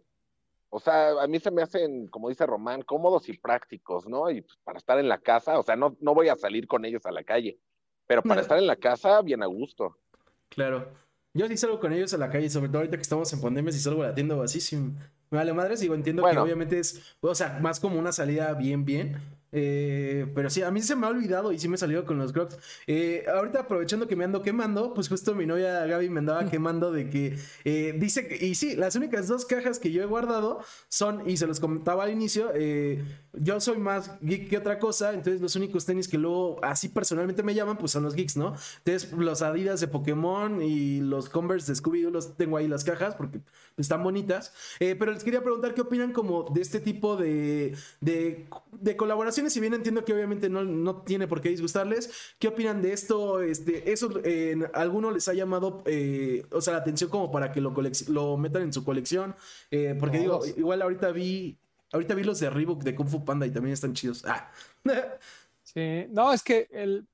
O 0.70 0.80
sea, 0.80 1.22
a 1.22 1.28
mí 1.28 1.40
se 1.40 1.52
me 1.52 1.62
hacen, 1.62 2.08
como 2.08 2.30
dice 2.30 2.46
Román, 2.46 2.82
cómodos 2.82 3.28
y 3.30 3.38
prácticos, 3.38 4.08
¿no? 4.08 4.30
Y 4.30 4.42
pues, 4.42 4.58
para 4.64 4.78
estar 4.78 4.98
en 5.00 5.08
la 5.10 5.18
casa, 5.20 5.60
o 5.60 5.64
sea, 5.64 5.76
no, 5.76 5.96
no 6.00 6.14
voy 6.14 6.30
a 6.30 6.36
salir 6.36 6.68
con 6.68 6.86
ellos 6.86 7.06
a 7.06 7.12
la 7.12 7.24
calle, 7.24 7.60
pero 8.08 8.22
para 8.22 8.36
No. 8.36 8.42
estar 8.42 8.58
en 8.58 8.68
la 8.68 8.76
casa, 8.78 9.22
bien 9.22 9.44
a 9.44 9.48
gusto. 9.48 9.98
Claro. 10.50 10.94
Yo 11.34 11.48
sí 11.48 11.58
salgo 11.58 11.80
con 11.80 11.92
ellos 11.92 12.14
a 12.14 12.18
la 12.18 12.30
calle, 12.30 12.50
sobre 12.50 12.70
todo 12.70 12.78
ahorita 12.80 12.96
que 12.98 13.02
estamos 13.02 13.32
en 13.34 13.42
pandemia, 13.42 13.72
si 13.74 13.80
salgo 13.80 14.04
a 14.04 14.08
la 14.08 14.16
tienda 14.16 14.36
o 14.38 14.42
así, 14.44 14.62
sí 14.62 14.78
me 15.36 15.40
vale 15.40 15.54
madres. 15.54 15.82
Digo, 15.82 15.94
entiendo 15.94 16.24
que 16.24 16.38
obviamente 16.38 16.80
es, 16.80 17.16
o 17.20 17.36
sea, 17.36 17.60
más 17.62 17.80
como 17.80 18.00
una 18.00 18.12
salida 18.12 18.54
bien, 18.54 18.86
bien. 18.86 19.22
Eh, 19.58 20.30
pero 20.36 20.50
sí, 20.50 20.64
a 20.64 20.70
mí 20.70 20.82
se 20.82 20.98
me 20.98 21.08
ha 21.08 21.10
olvidado 21.10 21.54
y 21.54 21.60
sí 21.60 21.70
me 21.70 21.76
he 21.76 21.78
salido 21.78 22.04
con 22.04 22.18
los 22.18 22.34
crocs. 22.34 22.58
Eh, 22.88 23.24
ahorita 23.34 23.62
aprovechando 23.62 24.06
que 24.06 24.18
me 24.18 24.26
ando 24.26 24.42
quemando, 24.42 24.94
pues 24.94 25.08
justo 25.08 25.34
mi 25.34 25.46
novia 25.46 25.86
Gaby 25.86 26.10
me 26.10 26.20
andaba 26.20 26.46
quemando 26.52 26.92
de 26.92 27.10
que 27.10 27.38
eh, 27.64 27.96
dice 27.98 28.28
que, 28.28 28.46
y 28.46 28.56
sí, 28.56 28.76
las 28.76 28.98
únicas 28.98 29.30
dos 29.30 29.46
cajas 29.46 29.80
que 29.80 29.94
yo 29.94 30.04
he 30.04 30.06
guardado 30.06 30.60
son, 30.90 31.30
y 31.30 31.38
se 31.38 31.48
los 31.48 31.62
comentaba 31.62 32.04
al 32.04 32.12
inicio, 32.12 32.52
yo 33.34 33.62
soy 33.62 33.78
más 33.78 34.12
geek 34.22 34.50
que 34.50 34.58
otra 34.58 34.78
cosa, 34.78 35.14
entonces 35.14 35.42
los 35.42 35.56
únicos 35.56 35.86
tenis 35.86 36.10
que 36.10 36.18
luego 36.18 36.64
así 36.64 36.90
personalmente 36.90 37.42
me 37.42 37.54
llaman, 37.54 37.78
pues 37.78 37.94
son 37.94 38.04
los 38.04 38.14
geeks, 38.14 38.36
¿no? 38.36 38.56
Entonces 38.84 39.14
los 39.14 39.42
Adidas 39.42 39.80
de 39.80 39.88
Pokémon 39.88 40.62
y 40.62 41.00
los 41.00 41.30
Converse 41.30 41.72
de 41.72 41.78
Scooby-Doo 41.78 42.12
los 42.12 42.36
tengo 42.36 42.58
ahí 42.58 42.68
las 42.68 42.84
cajas 42.84 43.16
porque 43.16 43.40
están 43.78 44.04
bonitas. 44.04 44.54
Pero 44.80 45.12
les 45.12 45.24
quería 45.24 45.42
preguntar 45.42 45.74
qué 45.74 45.82
opinan 45.82 46.12
como 46.12 46.44
de 46.44 46.62
este 46.62 46.80
tipo 46.80 47.16
de, 47.16 47.76
de, 48.02 48.48
de 48.80 48.98
si 49.50 49.60
bien 49.60 49.74
entiendo 49.74 50.04
que 50.06 50.14
obviamente 50.14 50.50
no, 50.50 50.64
no 50.64 51.02
tiene 51.04 51.28
por 51.28 51.42
qué 51.42 51.50
disgustarles, 51.50 52.10
¿qué 52.40 52.48
opinan 52.48 52.82
de 52.82 52.94
esto? 52.94 53.42
Este, 53.42 53.92
¿Eso 53.92 54.10
eh, 54.24 54.58
alguno 54.74 55.12
les 55.12 55.28
ha 55.28 55.34
llamado, 55.34 55.84
eh, 55.86 56.46
o 56.52 56.62
sea, 56.62 56.74
la 56.74 56.80
atención 56.80 57.10
como 57.10 57.32
para 57.32 57.52
que 57.52 57.62
lo, 57.62 57.74
lo 58.10 58.38
metan 58.38 58.62
en 58.64 58.74
su 58.74 58.84
colección? 58.84 59.36
Eh, 59.72 59.96
porque 60.00 60.20
digo, 60.20 60.40
Todos. 60.40 60.58
igual 60.58 60.82
ahorita 60.82 61.12
vi... 61.12 61.58
Ahorita 61.92 62.14
vi 62.16 62.24
los 62.24 62.40
de 62.40 62.50
Reebok 62.50 62.84
de 62.84 62.94
Kung 62.94 63.08
Fu 63.08 63.24
Panda 63.24 63.46
y 63.46 63.52
también 63.52 63.72
están 63.74 63.94
chidos. 63.94 64.26
Ah. 64.28 64.52
Sí, 65.64 66.08
no, 66.10 66.34
es 66.34 66.44
que 66.44 66.68
el, 66.72 67.08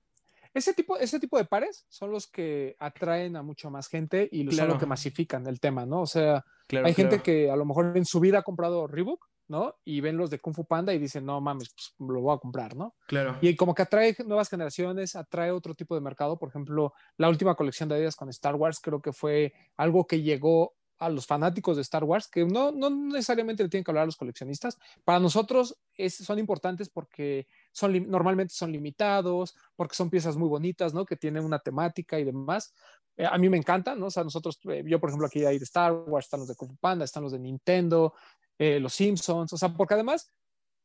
ese, 0.53 0.73
tipo, 0.73 0.97
ese 0.97 1.19
tipo 1.19 1.37
de 1.37 1.45
pares 1.45 1.85
son 1.89 2.11
los 2.11 2.27
que 2.27 2.75
atraen 2.79 3.35
a 3.35 3.43
mucha 3.43 3.69
más 3.69 3.87
gente 3.87 4.27
y 4.31 4.43
son 4.45 4.49
Claro. 4.55 4.69
los 4.71 4.79
que 4.79 4.85
masifican 4.85 5.45
el 5.47 5.59
tema, 5.59 5.85
¿no? 5.85 6.01
O 6.01 6.07
sea, 6.07 6.45
Claro, 6.67 6.87
hay 6.87 6.93
gente 6.93 7.21
que 7.21 7.49
a 7.51 7.55
lo 7.55 7.65
mejor 7.65 7.93
en 7.95 8.05
su 8.05 8.19
vida 8.19 8.39
ha 8.39 8.43
comprado 8.43 8.87
Reebok, 8.87 9.27
¿no? 9.51 9.75
Y 9.85 10.01
ven 10.01 10.17
los 10.17 10.31
de 10.31 10.39
Kung 10.39 10.55
Fu 10.55 10.65
Panda 10.65 10.93
y 10.93 10.97
dicen, 10.97 11.25
no 11.25 11.39
mames, 11.41 11.69
pues 11.69 11.93
lo 11.99 12.21
voy 12.21 12.35
a 12.35 12.39
comprar, 12.39 12.75
¿no? 12.75 12.95
Claro. 13.05 13.37
Y 13.41 13.55
como 13.55 13.75
que 13.75 13.83
atrae 13.83 14.15
nuevas 14.25 14.49
generaciones, 14.49 15.15
atrae 15.15 15.51
otro 15.51 15.75
tipo 15.75 15.93
de 15.93 16.01
mercado. 16.01 16.39
Por 16.39 16.49
ejemplo, 16.49 16.93
la 17.17 17.29
última 17.29 17.53
colección 17.53 17.89
de 17.89 17.95
Adidas 17.95 18.15
con 18.15 18.29
Star 18.29 18.55
Wars 18.55 18.79
creo 18.81 19.01
que 19.01 19.13
fue 19.13 19.53
algo 19.77 20.07
que 20.07 20.21
llegó 20.21 20.73
a 21.01 21.09
los 21.09 21.25
fanáticos 21.25 21.75
de 21.75 21.81
Star 21.81 22.03
Wars, 22.03 22.27
que 22.27 22.45
no, 22.45 22.71
no 22.71 22.91
necesariamente 22.91 23.63
le 23.63 23.69
tienen 23.69 23.83
que 23.83 23.89
hablar 23.89 24.03
a 24.03 24.05
los 24.05 24.17
coleccionistas. 24.17 24.77
Para 25.03 25.19
nosotros 25.19 25.75
es, 25.97 26.15
son 26.15 26.37
importantes 26.37 26.89
porque 26.89 27.47
son, 27.71 28.07
normalmente 28.07 28.53
son 28.53 28.71
limitados, 28.71 29.55
porque 29.75 29.95
son 29.95 30.11
piezas 30.11 30.37
muy 30.37 30.47
bonitas, 30.47 30.93
¿no? 30.93 31.03
Que 31.03 31.17
tienen 31.17 31.43
una 31.43 31.57
temática 31.57 32.19
y 32.19 32.23
demás. 32.23 32.75
Eh, 33.17 33.25
a 33.25 33.35
mí 33.39 33.49
me 33.49 33.57
encantan, 33.57 33.99
¿no? 33.99 34.05
O 34.05 34.11
sea, 34.11 34.23
nosotros, 34.23 34.59
eh, 34.69 34.83
yo 34.85 34.99
por 34.99 35.09
ejemplo 35.09 35.25
aquí 35.25 35.43
hay 35.43 35.57
de 35.57 35.63
Star 35.63 35.91
Wars, 35.91 36.27
están 36.27 36.41
los 36.41 36.49
de 36.49 36.55
Kung 36.55 36.69
Fu 36.69 36.77
Panda, 36.77 37.03
están 37.03 37.23
los 37.23 37.31
de 37.31 37.39
Nintendo, 37.39 38.13
eh, 38.61 38.79
los 38.79 38.93
Simpsons, 38.93 39.51
o 39.53 39.57
sea, 39.57 39.69
porque 39.69 39.95
además 39.95 40.29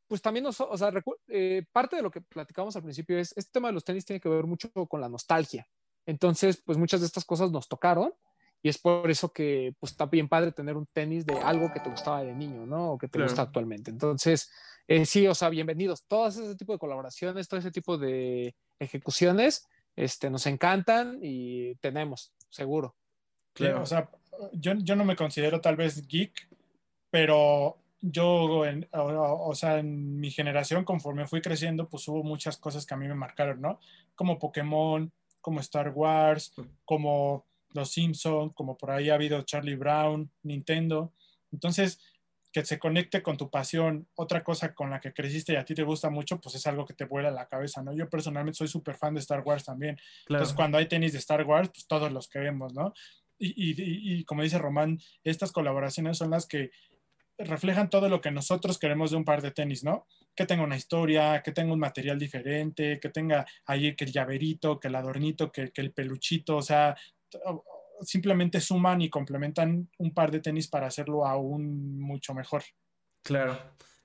pues 0.09 0.23
también, 0.23 0.45
nos, 0.45 0.61
o 0.61 0.79
sea, 0.79 0.91
recu- 0.93 1.19
eh, 1.27 1.65
parte 1.73 1.97
de 1.97 2.03
lo 2.03 2.11
que 2.13 2.21
platicamos 2.21 2.77
al 2.77 2.83
principio 2.85 3.19
es, 3.19 3.37
este 3.37 3.51
tema 3.53 3.69
de 3.69 3.75
los 3.75 3.85
tenis 3.85 4.05
tiene 4.05 4.21
que 4.21 4.29
ver 4.29 4.45
mucho 4.47 4.71
con 4.89 5.01
la 5.01 5.09
nostalgia. 5.09 5.67
Entonces, 6.07 6.63
pues 6.65 6.79
muchas 6.79 7.01
de 7.01 7.07
estas 7.07 7.25
cosas 7.25 7.51
nos 7.51 7.67
tocaron 7.69 8.15
y 8.63 8.69
es 8.69 8.79
por 8.79 9.11
eso 9.11 9.33
que, 9.33 9.75
pues 9.81 9.91
está 9.93 10.07
bien 10.07 10.29
padre 10.29 10.53
tener 10.53 10.77
un 10.77 10.87
tenis 10.93 11.27
de 11.27 11.35
algo 11.41 11.73
que 11.73 11.81
te 11.81 11.91
gustaba 11.91 12.23
de 12.23 12.35
niño, 12.35 12.65
¿no? 12.67 12.93
O 12.93 12.99
que 12.99 13.09
te 13.09 13.19
Claro. 13.19 13.29
gusta 13.29 13.43
actualmente. 13.43 13.91
Entonces, 13.91 14.49
eh, 14.87 15.05
sí, 15.07 15.27
o 15.27 15.35
sea, 15.35 15.49
bienvenidos. 15.49 16.05
Todos 16.07 16.37
ese 16.37 16.55
tipo 16.55 16.73
de 16.73 16.79
colaboraciones, 16.79 17.49
todo 17.49 17.59
ese 17.59 17.73
tipo 17.73 17.99
de 17.99 18.55
ejecuciones, 18.79 19.67
este, 19.97 20.31
nos 20.31 20.47
encantan 20.47 21.19
y 21.21 21.75
tenemos, 21.77 22.33
seguro. 22.49 22.95
Claro. 23.55 23.83
O 23.83 23.87
sea, 23.87 24.09
yo, 24.53 24.75
yo 24.77 24.95
no 24.95 25.05
me 25.05 25.17
considero 25.17 25.61
tal 25.61 25.75
vez 25.75 26.07
geek, 26.07 26.49
pero 27.17 27.79
yo, 28.03 28.67
en, 28.67 28.87
o, 28.93 29.49
o 29.49 29.55
sea, 29.55 29.79
en 29.79 30.21
mi 30.21 30.31
generación, 30.31 30.85
conforme 30.85 31.27
fui 31.27 31.41
creciendo, 31.41 31.89
pues 31.89 32.07
hubo 32.09 32.23
muchas 32.23 32.59
cosas 32.59 32.85
que 32.85 32.93
a 32.93 32.99
mí 32.99 33.09
me 33.09 33.15
marcaron, 33.15 33.63
¿no? 33.63 33.81
Como 34.15 34.39
Pokémon, 34.39 35.11
como 35.41 35.61
Star 35.61 35.89
Wars, 35.95 36.53
como 36.85 37.47
Los 37.71 37.93
Simpsons, 37.93 38.53
como 38.55 38.77
por 38.77 38.91
ahí 38.91 39.09
ha 39.09 39.15
habido 39.15 39.41
Charlie 39.45 39.77
Brown, 39.77 40.31
Nintendo. 40.43 41.15
Entonces, 41.51 41.99
que 42.53 42.67
se 42.67 42.79
conecte 42.79 43.23
con 43.23 43.39
tu 43.39 43.49
pasión, 43.49 44.07
otra 44.15 44.45
cosa 44.45 44.75
con 44.75 44.91
la 44.91 45.01
que 45.01 45.15
creciste 45.15 45.55
y 45.55 45.57
a 45.57 45.65
ti 45.65 45.75
te 45.75 45.83
gusta 45.83 46.11
mucho, 46.11 46.39
pues 46.39 46.55
es 46.55 46.67
algo 46.67 46.85
que 46.85 46.93
te 46.93 47.07
vuela 47.07 47.31
la 47.31 47.49
cabeza, 47.49 47.83
¿no? 47.83 47.95
Yo 47.95 48.11
personalmente 48.11 48.59
soy 48.59 48.69
súper 48.69 48.97
fan 48.97 49.15
de 49.15 49.21
Star 49.21 49.41
Wars 49.41 49.65
también. 49.65 49.97
Claro. 50.27 50.43
Entonces, 50.43 50.55
cuando 50.55 50.77
hay 50.77 50.87
tenis 50.87 51.15
de 51.15 51.19
Star 51.21 51.45
Wars, 51.45 51.71
pues 51.71 51.87
todos 51.87 52.13
los 52.13 52.29
queremos, 52.29 52.75
¿no? 52.75 52.93
Y, 53.39 53.49
y, 53.49 53.71
y, 53.73 54.19
y 54.19 54.25
como 54.25 54.43
dice 54.43 54.59
Román, 54.59 54.99
estas 55.25 55.53
colaboraciones 55.53 56.19
son 56.19 56.31
las 56.31 56.47
que 56.47 56.71
reflejan 57.39 57.91
todo 57.91 58.09
lo 58.09 58.21
que 58.21 58.31
nosotros 58.31 58.79
queremos 58.79 59.11
de 59.11 59.17
un 59.17 59.25
par 59.25 59.43
de 59.43 59.51
tenis, 59.51 59.85
¿no? 59.85 60.07
Que 60.35 60.47
tenga 60.47 60.65
una 60.65 60.77
historia, 60.77 61.43
que 61.43 61.53
tenga 61.53 61.73
un 61.73 61.79
material 61.79 62.19
diferente, 62.19 62.99
que 63.01 63.09
tenga 63.11 63.47
ahí 63.67 63.95
que 63.95 64.05
el 64.05 64.13
llaverito, 64.13 64.81
que 64.81 64.89
el 64.89 64.95
adornito, 64.95 65.53
que, 65.53 65.71
el 65.75 65.93
peluchito, 65.93 66.57
o 66.57 66.63
sea, 66.63 66.97
simplemente 68.03 68.61
suman 68.61 69.03
y 69.03 69.11
complementan 69.11 69.89
un 69.99 70.15
par 70.15 70.31
de 70.31 70.41
tenis 70.41 70.69
para 70.69 70.87
hacerlo 70.87 71.27
aún 71.27 71.99
mucho 71.99 72.35
mejor. 72.35 72.63
Claro. 73.23 73.59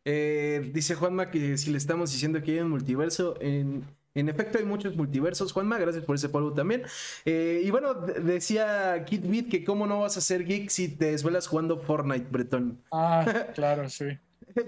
Eh, 0.04 0.72
dice 0.74 0.96
Juanma 0.96 1.30
que 1.30 1.58
si 1.58 1.70
le 1.70 1.78
estamos 1.78 2.12
diciendo 2.12 2.42
que 2.42 2.54
hay 2.54 2.60
un 2.60 2.72
multiverso, 2.72 3.40
en, 3.40 3.86
en 4.14 4.30
efecto 4.30 4.57
hay 4.57 4.66
muchos 4.66 4.95
multiversos, 4.95 5.51
Juanma, 5.53 5.78
gracias 5.78 6.03
por 6.05 6.16
ese 6.16 6.30
polvo 6.30 6.53
también. 6.53 6.84
Eh, 7.26 7.62
y 7.64 7.70
bueno, 7.72 7.93
de- 7.93 8.20
decía 8.22 9.03
Kid 9.05 9.26
Beat 9.26 9.49
que 9.49 9.64
cómo 9.64 9.88
no 9.88 10.01
vas 10.01 10.18
a 10.18 10.22
ser 10.22 10.43
geek 10.45 10.70
si 10.70 10.89
te 10.89 11.12
desvelas 11.12 11.47
jugando 11.47 11.78
Fortnite, 11.80 12.28
Bretón. 12.30 12.82
Ah, 12.91 13.26
claro, 13.55 13.89
sí. 13.89 14.05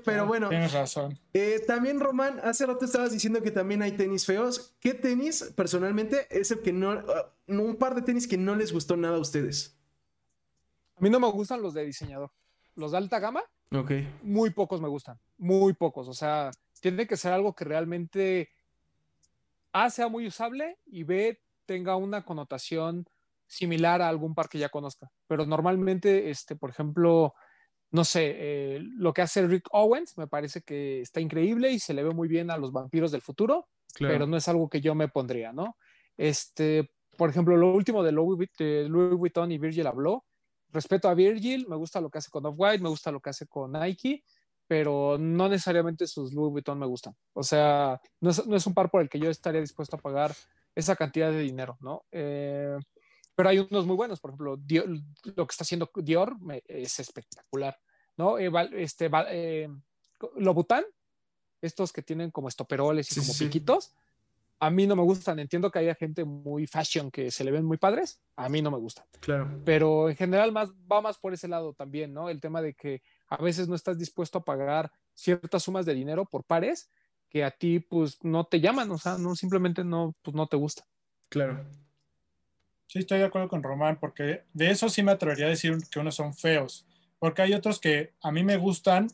Pero 0.05 0.25
bueno, 0.25 0.47
Tienes 0.47 0.71
razón. 0.71 1.19
eh, 1.33 1.61
también 1.67 1.99
Román, 1.99 2.39
hace 2.41 2.65
rato 2.65 2.85
estabas 2.85 3.11
diciendo 3.11 3.41
que 3.41 3.51
también 3.51 3.81
hay 3.81 3.91
tenis 3.91 4.25
feos. 4.25 4.73
¿Qué 4.79 4.93
tenis, 4.93 5.51
personalmente, 5.57 6.25
es 6.29 6.51
el 6.51 6.61
que 6.61 6.71
no, 6.71 7.03
no- 7.47 7.63
un 7.63 7.75
par 7.75 7.93
de 7.95 8.01
tenis 8.01 8.25
que 8.27 8.37
no 8.37 8.55
les 8.55 8.71
gustó 8.71 8.95
nada 8.95 9.17
a 9.17 9.19
ustedes? 9.19 9.75
A 10.95 11.01
mí 11.01 11.09
no 11.09 11.19
me 11.19 11.29
gustan 11.31 11.61
los 11.61 11.73
de 11.73 11.83
diseñador. 11.85 12.31
Los 12.75 12.91
de 12.91 12.97
alta 12.97 13.19
gama, 13.19 13.41
Ok, 13.71 13.91
muy 14.21 14.51
pocos 14.51 14.79
me 14.79 14.87
gustan, 14.87 15.19
muy 15.37 15.73
pocos. 15.73 16.07
O 16.07 16.13
sea, 16.13 16.51
tiene 16.79 17.05
que 17.07 17.17
ser 17.17 17.33
algo 17.33 17.53
que 17.55 17.65
realmente 17.65 18.49
A 19.73 19.89
sea 19.89 20.07
muy 20.07 20.27
usable 20.27 20.77
y 20.85 21.03
B 21.03 21.41
tenga 21.65 21.95
una 21.95 22.23
connotación 22.23 23.05
similar 23.47 24.01
a 24.01 24.09
algún 24.09 24.33
par 24.35 24.49
que 24.49 24.59
ya 24.59 24.69
conozca. 24.69 25.11
Pero 25.27 25.45
normalmente, 25.45 26.29
este, 26.29 26.55
por 26.55 26.69
ejemplo, 26.69 27.33
no 27.91 28.03
sé, 28.03 28.35
eh, 28.35 28.79
lo 28.81 29.13
que 29.13 29.21
hace 29.21 29.45
Rick 29.45 29.67
Owens 29.71 30.17
me 30.17 30.27
parece 30.27 30.61
que 30.61 31.01
está 31.01 31.21
increíble 31.21 31.71
y 31.71 31.79
se 31.79 31.93
le 31.93 32.03
ve 32.03 32.11
muy 32.11 32.27
bien 32.27 32.49
a 32.49 32.57
los 32.57 32.71
vampiros 32.71 33.11
del 33.11 33.21
futuro, 33.21 33.67
claro. 33.93 34.13
pero 34.13 34.27
no 34.27 34.37
es 34.37 34.47
algo 34.47 34.69
que 34.69 34.81
yo 34.81 34.95
me 34.95 35.07
pondría, 35.07 35.53
¿no? 35.53 35.77
Este, 36.17 36.91
por 37.17 37.29
ejemplo, 37.29 37.55
lo 37.55 37.73
último 37.73 38.03
de 38.03 38.11
Louis, 38.11 38.49
de 38.57 38.87
Louis 38.89 39.15
Vuitton 39.15 39.51
y 39.51 39.57
Virgil 39.57 39.87
habló. 39.87 40.25
Respeto 40.69 41.07
a 41.07 41.13
Virgil, 41.13 41.67
me 41.69 41.75
gusta 41.75 42.01
lo 42.01 42.09
que 42.09 42.17
hace 42.17 42.31
con 42.31 42.45
Off-White, 42.47 42.81
me 42.81 42.89
gusta 42.89 43.11
lo 43.11 43.19
que 43.19 43.29
hace 43.29 43.45
con 43.45 43.73
Nike, 43.73 44.23
pero 44.67 45.17
no 45.19 45.49
necesariamente 45.49 46.07
sus 46.07 46.33
Louis 46.33 46.51
Vuitton 46.51 46.79
me 46.79 46.85
gustan. 46.85 47.15
O 47.33 47.43
sea, 47.43 47.99
no 48.21 48.29
es, 48.29 48.45
no 48.47 48.55
es 48.55 48.65
un 48.67 48.73
par 48.73 48.89
por 48.89 49.01
el 49.01 49.09
que 49.09 49.19
yo 49.19 49.29
estaría 49.29 49.61
dispuesto 49.61 49.95
a 49.97 49.99
pagar 49.99 50.33
esa 50.75 50.95
cantidad 50.95 51.31
de 51.31 51.39
dinero, 51.39 51.77
¿no? 51.81 52.03
Eh, 52.11 52.77
pero 53.35 53.49
hay 53.49 53.59
unos 53.59 53.85
muy 53.85 53.95
buenos, 53.95 54.19
por 54.19 54.31
ejemplo, 54.31 54.57
Dior- 54.57 55.03
lo 55.35 55.47
que 55.47 55.51
está 55.51 55.63
haciendo 55.63 55.89
Dior 55.95 56.39
me- 56.39 56.63
es 56.67 56.99
espectacular, 56.99 57.77
¿no? 58.17 58.37
Eh, 58.39 58.49
este, 58.73 59.09
eh, 59.29 59.69
Louboutin, 60.37 60.83
estos 61.61 61.91
que 61.91 62.01
tienen 62.01 62.31
como 62.31 62.47
estoperoles 62.47 63.09
y 63.11 63.15
Sí, 63.15 63.19
como 63.21 63.33
sí. 63.33 63.45
piquitos, 63.45 63.93
a 64.59 64.69
mí 64.69 64.87
no 64.87 64.95
me 64.95 65.01
gustan. 65.03 65.39
Entiendo 65.39 65.69
que 65.71 65.79
haya 65.79 65.95
gente 65.95 66.23
muy 66.25 66.67
fashion 66.67 67.11
que 67.11 67.31
se 67.31 67.43
le 67.43 67.51
ven 67.51 67.65
muy 67.65 67.77
padres, 67.77 68.21
a 68.35 68.47
mí 68.49 68.61
no 68.61 68.71
me 68.71 68.77
gustan. 68.77 69.05
Claro. 69.19 69.61
Pero 69.65 70.09
en 70.09 70.15
general 70.15 70.51
más, 70.51 70.71
va 70.89 71.01
más 71.01 71.17
por 71.17 71.33
ese 71.33 71.47
lado 71.47 71.73
también, 71.73 72.13
¿no? 72.13 72.29
El 72.29 72.39
tema 72.39 72.61
de 72.61 72.73
que 72.73 73.01
a 73.33 73.41
veces 73.41 73.67
no 73.67 73.75
estás 73.75 73.97
dispuesto 73.97 74.37
a 74.37 74.45
pagar 74.45 74.91
ciertas 75.13 75.63
sumas 75.63 75.85
de 75.85 75.95
dinero 75.95 76.25
por 76.25 76.43
pares 76.43 76.91
que 77.29 77.43
a 77.43 77.51
ti 77.51 77.79
pues 77.79 78.23
no 78.23 78.45
te 78.45 78.59
llaman, 78.59 78.91
o 78.91 78.97
sea, 78.97 79.17
no 79.17 79.35
simplemente 79.35 79.83
no, 79.83 80.15
pues 80.21 80.35
no 80.35 80.45
te 80.45 80.55
gusta. 80.55 80.85
Claro. 81.29 81.65
Sí, 82.85 82.99
estoy 82.99 83.17
de 83.19 83.25
acuerdo 83.25 83.49
con 83.49 83.63
Román, 83.63 83.97
porque 83.99 84.43
de 84.53 84.69
eso 84.69 84.87
sí 84.87 85.01
me 85.01 85.11
atrevería 85.11 85.47
a 85.47 85.49
decir 85.49 85.75
que 85.89 85.99
unos 85.99 86.13
son 86.13 86.35
feos, 86.35 86.85
porque 87.17 87.41
hay 87.41 87.53
otros 87.53 87.79
que 87.79 88.13
a 88.21 88.31
mí 88.31 88.43
me 88.43 88.57
gustan, 88.57 89.07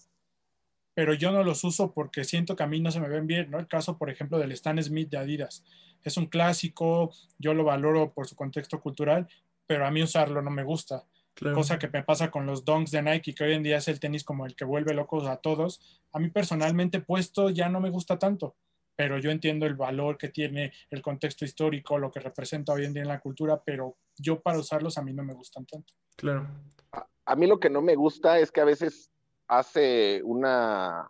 pero 0.93 1.13
yo 1.13 1.31
no 1.31 1.43
los 1.43 1.63
uso 1.63 1.93
porque 1.93 2.25
siento 2.25 2.57
que 2.57 2.63
a 2.63 2.67
mí 2.67 2.81
no 2.81 2.91
se 2.91 2.99
me 2.99 3.07
ven 3.07 3.25
bien, 3.25 3.49
¿no? 3.49 3.57
El 3.57 3.67
caso, 3.67 3.97
por 3.97 4.09
ejemplo, 4.09 4.37
del 4.37 4.51
Stan 4.51 4.83
Smith 4.83 5.09
de 5.09 5.17
Adidas. 5.17 5.63
Es 6.03 6.17
un 6.17 6.25
clásico, 6.25 7.13
yo 7.37 7.53
lo 7.53 7.63
valoro 7.63 8.11
por 8.11 8.27
su 8.27 8.35
contexto 8.35 8.81
cultural, 8.81 9.29
pero 9.65 9.85
a 9.85 9.91
mí 9.91 10.03
usarlo 10.03 10.41
no 10.41 10.49
me 10.49 10.63
gusta. 10.63 11.05
Cosa 11.53 11.79
que 11.79 11.87
me 11.87 12.03
pasa 12.03 12.29
con 12.31 12.45
los 12.45 12.65
donks 12.65 12.91
de 12.91 13.01
Nike, 13.01 13.33
que 13.33 13.43
hoy 13.45 13.53
en 13.53 13.63
día 13.63 13.77
es 13.77 13.87
el 13.87 13.99
tenis 13.99 14.23
como 14.23 14.45
el 14.45 14.55
que 14.55 14.65
vuelve 14.65 14.93
locos 14.93 15.25
a 15.27 15.37
todos. 15.37 16.01
A 16.11 16.19
mí 16.19 16.29
personalmente 16.29 16.99
puesto 16.99 17.49
ya 17.49 17.69
no 17.69 17.79
me 17.79 17.89
gusta 17.89 18.19
tanto, 18.19 18.57
pero 18.95 19.17
yo 19.19 19.31
entiendo 19.31 19.65
el 19.65 19.75
valor 19.75 20.17
que 20.17 20.27
tiene 20.27 20.73
el 20.89 21.01
contexto 21.01 21.45
histórico, 21.45 21.97
lo 21.97 22.11
que 22.11 22.19
representa 22.19 22.73
hoy 22.73 22.85
en 22.85 22.93
día 22.93 23.03
en 23.03 23.07
la 23.07 23.21
cultura, 23.21 23.61
pero 23.63 23.95
yo 24.17 24.41
para 24.41 24.59
usarlos 24.59 24.97
a 24.97 25.01
mí 25.01 25.13
no 25.13 25.23
me 25.23 25.33
gustan 25.33 25.65
tanto. 25.65 25.93
Claro. 26.17 26.47
A, 26.91 27.07
a 27.25 27.35
mí 27.35 27.47
lo 27.47 27.59
que 27.59 27.69
no 27.69 27.81
me 27.81 27.95
gusta 27.95 28.39
es 28.39 28.51
que 28.51 28.59
a 28.59 28.65
veces 28.65 29.09
hace 29.47 30.21
una, 30.23 31.09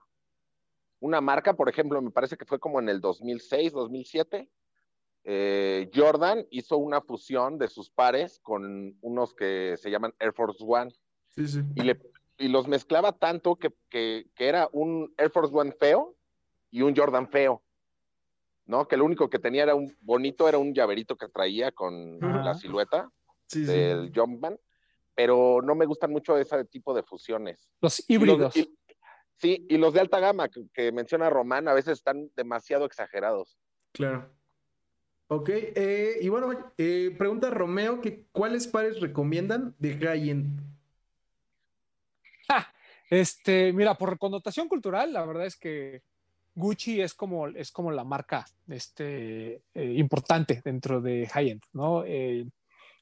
una 1.00 1.22
marca, 1.22 1.54
por 1.54 1.70
ejemplo, 1.70 2.02
me 2.02 2.12
parece 2.12 2.38
que 2.38 2.46
fue 2.46 2.60
como 2.60 2.80
en 2.80 2.90
el 2.90 3.02
2006, 3.02 3.74
2007, 3.74 4.50
eh, 5.24 5.90
Jordan 5.94 6.46
hizo 6.50 6.78
una 6.78 7.02
fusión 7.02 7.58
de 7.58 7.68
sus 7.68 7.90
pares 7.90 8.40
con 8.42 8.98
unos 9.02 9.34
que 9.34 9.76
se 9.78 9.92
llaman 9.92 10.14
Air 10.20 10.34
Force 10.34 10.64
One. 10.66 10.92
Sí, 11.30 11.48
sí. 11.48 11.62
Y, 11.76 11.82
le, 11.82 12.00
y 12.38 12.48
los 12.48 12.68
mezclaba 12.68 13.12
tanto 13.18 13.56
que, 13.58 13.74
que, 13.90 14.28
que, 14.36 14.48
era 14.48 14.70
un 14.72 15.14
Air 15.18 15.30
Force 15.32 15.54
One 15.56 15.72
feo 15.74 16.16
y 16.72 16.82
un 16.82 16.96
Jordan 16.96 17.28
feo. 17.30 17.64
¿No? 18.66 18.88
Que 18.88 18.98
lo 18.98 19.06
único 19.06 19.30
que 19.30 19.40
tenía 19.40 19.64
era 19.64 19.74
un 19.76 19.96
bonito, 20.02 20.48
era 20.48 20.60
un 20.60 20.74
llaverito 20.76 21.16
que 21.18 21.28
traía 21.28 21.72
con 21.72 22.24
Ajá. 22.24 22.44
la 22.44 22.54
silueta 22.54 23.12
Sí, 23.48 23.64
del 23.66 24.08
sí. 24.14 24.20
Jumpman, 24.20 24.60
pero 25.16 25.60
no 25.64 25.74
me 25.74 25.88
gustan 25.88 26.12
mucho 26.12 26.38
ese 26.38 26.64
tipo 26.66 26.94
de 26.94 27.02
fusiones. 27.02 27.68
Los 27.82 28.00
Y 28.08 28.14
los- 28.14 28.22
híbridos. 28.24 28.56
y- 28.58 28.78
sí, 29.38 29.66
y 29.68 29.78
los 29.78 29.94
de 29.96 30.02
alta 30.02 30.20
gama 30.20 30.50
que, 30.50 30.68
que 30.72 30.92
menciona 30.92 31.32
Román 31.32 31.68
a 31.68 31.74
veces 31.74 31.94
están 31.98 32.30
demasiado 32.36 32.86
exagerados. 32.86 33.58
Claro. 33.92 34.32
Ok, 35.32 35.50
eh, 35.54 36.18
y 36.22 36.28
bueno, 36.30 36.72
eh, 36.76 37.14
pregunta 37.16 37.52
Romeo 37.52 38.02
que 38.02 38.26
¿cuáles 38.32 38.66
pares 38.68 39.00
recomiendan 39.00 39.76
de 39.78 39.96
high-end? 39.96 40.60
Este, 43.12 43.74
mira, 43.74 43.96
por 43.96 44.20
connotación 44.20 44.68
cultural, 44.68 45.14
la 45.14 45.26
verdad 45.26 45.48
es 45.48 45.56
que 45.56 46.04
Gucci 46.54 47.02
es 47.02 47.16
como, 47.16 47.48
es 47.48 47.72
como 47.72 47.92
la 47.92 48.04
marca 48.04 48.46
este, 48.68 49.64
eh, 49.74 49.94
importante 49.96 50.62
dentro 50.64 51.02
de 51.02 51.28
high-end, 51.28 51.62
¿no? 51.74 52.04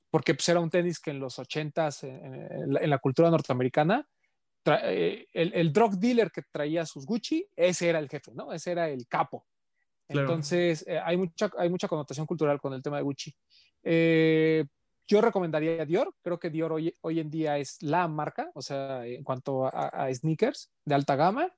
Porque 0.10 0.34
pues, 0.34 0.48
era 0.48 0.62
un 0.62 0.70
tenis 0.70 1.00
que 1.00 1.12
en 1.12 1.20
los 1.20 1.40
80s, 1.40 2.04
en, 2.04 2.90
la, 2.90 2.98
cultura 3.00 3.30
norteamericana, 3.30 4.08
el 4.64 5.74
drug 5.74 5.98
dealer 5.98 6.32
que 6.32 6.44
traía 6.44 6.86
sus 6.86 7.06
Gucci, 7.06 7.46
ese 7.54 7.90
era 7.90 8.00
el 8.00 8.08
jefe, 8.08 8.32
¿no? 8.34 8.54
Ese 8.54 8.72
era 8.72 8.90
el 8.90 9.08
capo. 9.08 9.46
Claro. 10.08 10.28
Entonces, 10.28 10.86
eh, 10.88 11.00
hay, 11.04 11.18
mucha, 11.18 11.52
hay 11.58 11.70
mucha 11.70 11.88
connotación 11.88 12.26
cultural 12.26 12.60
con 12.60 12.74
el 12.74 12.82
tema 12.82 12.98
de 12.98 13.04
Gucci. 13.04 13.34
Eh, 13.84 14.66
yo 15.08 15.22
recomendaría 15.22 15.86
Dior. 15.86 16.14
Creo 16.22 16.40
que 16.40 16.50
Dior 16.50 16.74
hoy, 16.74 16.94
hoy, 17.02 17.20
en 17.20 17.30
día 17.30 17.58
es 17.58 17.78
la 17.82 18.08
marca, 18.08 18.52
o 18.54 18.62
sea, 18.62 19.06
en 19.06 19.24
cuanto 19.24 19.66
a, 19.66 19.88
a 19.88 20.14
sneakers 20.14 20.72
de 20.86 20.96
alta 20.96 21.16
gama. 21.16 21.52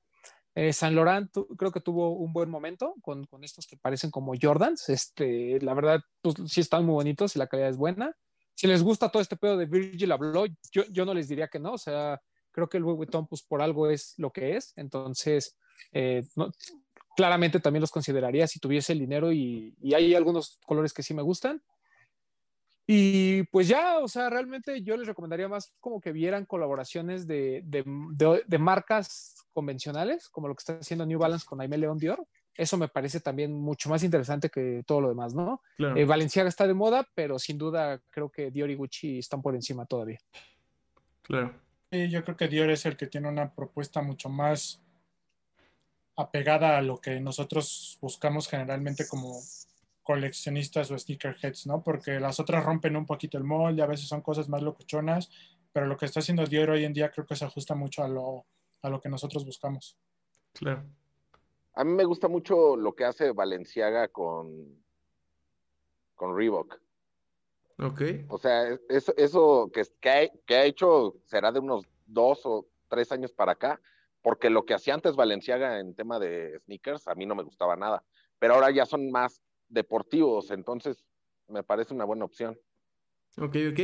Eh, 0.55 0.73
San 0.73 0.95
Laurent 0.95 1.31
tu, 1.31 1.47
creo 1.55 1.71
que 1.71 1.79
tuvo 1.79 2.17
un 2.17 2.33
buen 2.33 2.49
momento 2.49 2.95
con, 3.01 3.25
con, 3.25 3.43
estos 3.43 3.67
que 3.67 3.77
parecen 3.77 4.11
como 4.11 4.33
Jordans. 4.39 4.89
Este, 4.89 5.59
la 5.61 5.73
verdad, 5.73 6.01
pues 6.21 6.35
sí 6.47 6.61
están 6.61 6.85
muy 6.85 6.93
bonitos 6.93 7.35
y 7.35 7.39
la 7.39 7.47
calidad 7.47 7.69
es 7.69 7.77
buena. 7.77 8.15
Si 8.55 8.67
les 8.67 8.83
gusta 8.83 9.09
todo 9.09 9.21
este 9.21 9.37
pedo 9.37 9.57
de 9.57 9.67
Virgil 9.67 10.11
Abloh, 10.11 10.47
yo, 10.71 10.83
yo 10.91 11.05
no 11.05 11.13
les 11.13 11.27
diría 11.27 11.47
que 11.47 11.59
no. 11.59 11.73
O 11.73 11.77
sea, 11.77 12.19
creo 12.51 12.67
que 12.67 12.77
el 12.77 12.83
Louis 12.83 12.97
Vuitton, 12.97 13.27
pues 13.27 13.41
por 13.43 13.61
algo 13.61 13.89
es 13.89 14.15
lo 14.17 14.31
que 14.31 14.57
es. 14.57 14.73
Entonces, 14.75 15.57
eh, 15.93 16.25
no, 16.35 16.51
claramente 17.19 17.59
también 17.59 17.81
los 17.81 17.91
consideraría 17.91 18.47
si 18.47 18.61
tuviese 18.61 18.93
el 18.93 18.99
dinero 18.99 19.33
y, 19.33 19.75
y, 19.81 19.93
hay 19.93 20.15
algunos 20.15 20.57
colores 20.65 20.93
que 20.93 21.03
sí 21.03 21.13
me 21.13 21.21
gustan. 21.21 21.61
Y 22.87 23.43
pues 23.51 23.67
ya, 23.67 23.99
o 23.99 24.07
sea, 24.07 24.29
realmente 24.29 24.81
yo 24.83 24.95
les 24.95 25.05
recomendaría 25.05 25.49
más 25.49 25.73
como 25.81 25.99
que 25.99 26.13
vieran 26.13 26.45
colaboraciones 26.45 27.27
de, 27.27 27.61
de, 27.65 27.83
de, 27.85 28.43
de 28.47 28.57
marcas 28.57 29.35
convencionales, 29.51 30.29
como 30.29 30.47
lo 30.47 30.55
que 30.55 30.61
está 30.61 30.77
haciendo 30.79 31.05
New 31.05 31.19
Balance 31.19 31.45
con 31.45 31.59
Aimé 31.59 31.77
León 31.77 31.97
Dior. 31.97 32.25
Eso 32.55 32.77
me 32.77 32.87
parece 32.87 33.19
también 33.19 33.51
mucho 33.51 33.89
más 33.89 34.01
interesante 34.01 34.49
que 34.49 34.83
todo 34.87 35.01
lo 35.01 35.09
demás, 35.09 35.35
¿no? 35.35 35.61
Claro. 35.75 35.97
Eh, 35.97 36.05
Valenciaga 36.05 36.47
está 36.47 36.67
de 36.67 36.73
moda, 36.73 37.05
pero 37.15 37.37
sin 37.37 37.57
duda 37.57 37.99
creo 38.11 38.29
que 38.29 38.49
Dior 38.49 38.69
y 38.69 38.75
Gucci 38.75 39.19
están 39.19 39.41
por 39.41 39.55
encima 39.55 39.85
todavía. 39.85 40.19
Claro. 41.23 41.53
Sí, 41.91 42.09
yo 42.09 42.23
creo 42.23 42.37
que 42.37 42.47
Dior 42.47 42.69
es 42.69 42.85
el 42.85 42.95
que 42.95 43.07
tiene 43.07 43.27
una 43.27 43.53
propuesta 43.53 44.01
mucho 44.01 44.29
más 44.29 44.81
apegada 46.19 46.77
a 46.77 46.81
lo 46.81 46.99
que 46.99 47.19
nosotros 47.21 47.97
buscamos 48.01 48.49
generalmente 48.49 49.07
como 49.07 49.41
coleccionistas 50.03 50.91
o 50.91 50.97
sneakerheads, 50.97 51.65
¿no? 51.65 51.81
Porque 51.81 52.19
las 52.19 52.41
otras 52.41 52.65
rompen 52.65 52.97
un 52.97 53.05
poquito 53.05 53.37
el 53.37 53.45
molde, 53.45 53.81
a 53.81 53.87
veces 53.87 54.07
son 54.07 54.21
cosas 54.21 54.49
más 54.49 54.61
locuchonas, 54.61 55.31
pero 55.71 55.85
lo 55.85 55.95
que 55.95 56.05
está 56.05 56.19
haciendo 56.19 56.45
Dior 56.45 56.71
hoy 56.71 56.83
en 56.83 56.93
día 56.93 57.09
creo 57.09 57.25
que 57.25 57.37
se 57.37 57.45
ajusta 57.45 57.73
mucho 57.73 58.03
a 58.03 58.09
lo, 58.09 58.45
a 58.81 58.89
lo 58.89 58.99
que 58.99 59.07
nosotros 59.07 59.45
buscamos. 59.45 59.95
Claro. 60.53 60.83
A 61.73 61.85
mí 61.85 61.91
me 61.93 62.03
gusta 62.03 62.27
mucho 62.27 62.75
lo 62.75 62.93
que 62.93 63.05
hace 63.05 63.31
Valenciaga 63.31 64.09
con, 64.09 64.83
con 66.15 66.35
Reebok. 66.35 66.81
Ok. 67.77 68.01
O 68.27 68.37
sea, 68.37 68.77
eso, 68.89 69.13
eso 69.15 69.71
que, 69.73 69.83
que, 70.01 70.09
ha, 70.09 70.27
que 70.45 70.55
ha 70.55 70.65
hecho 70.65 71.15
será 71.23 71.53
de 71.53 71.59
unos 71.59 71.85
dos 72.05 72.45
o 72.45 72.65
tres 72.89 73.09
años 73.13 73.31
para 73.31 73.53
acá, 73.53 73.79
porque 74.21 74.49
lo 74.49 74.65
que 74.65 74.73
hacía 74.73 74.93
antes 74.93 75.15
Valenciaga 75.15 75.79
en 75.79 75.95
tema 75.95 76.19
de 76.19 76.59
sneakers 76.65 77.07
a 77.07 77.15
mí 77.15 77.25
no 77.25 77.35
me 77.35 77.43
gustaba 77.43 77.75
nada, 77.75 78.03
pero 78.37 78.55
ahora 78.55 78.71
ya 78.71 78.85
son 78.85 79.11
más 79.11 79.41
deportivos, 79.67 80.51
entonces 80.51 81.05
me 81.47 81.63
parece 81.63 81.93
una 81.93 82.05
buena 82.05 82.25
opción. 82.25 82.57
Ok, 83.37 83.55
ok. 83.71 83.79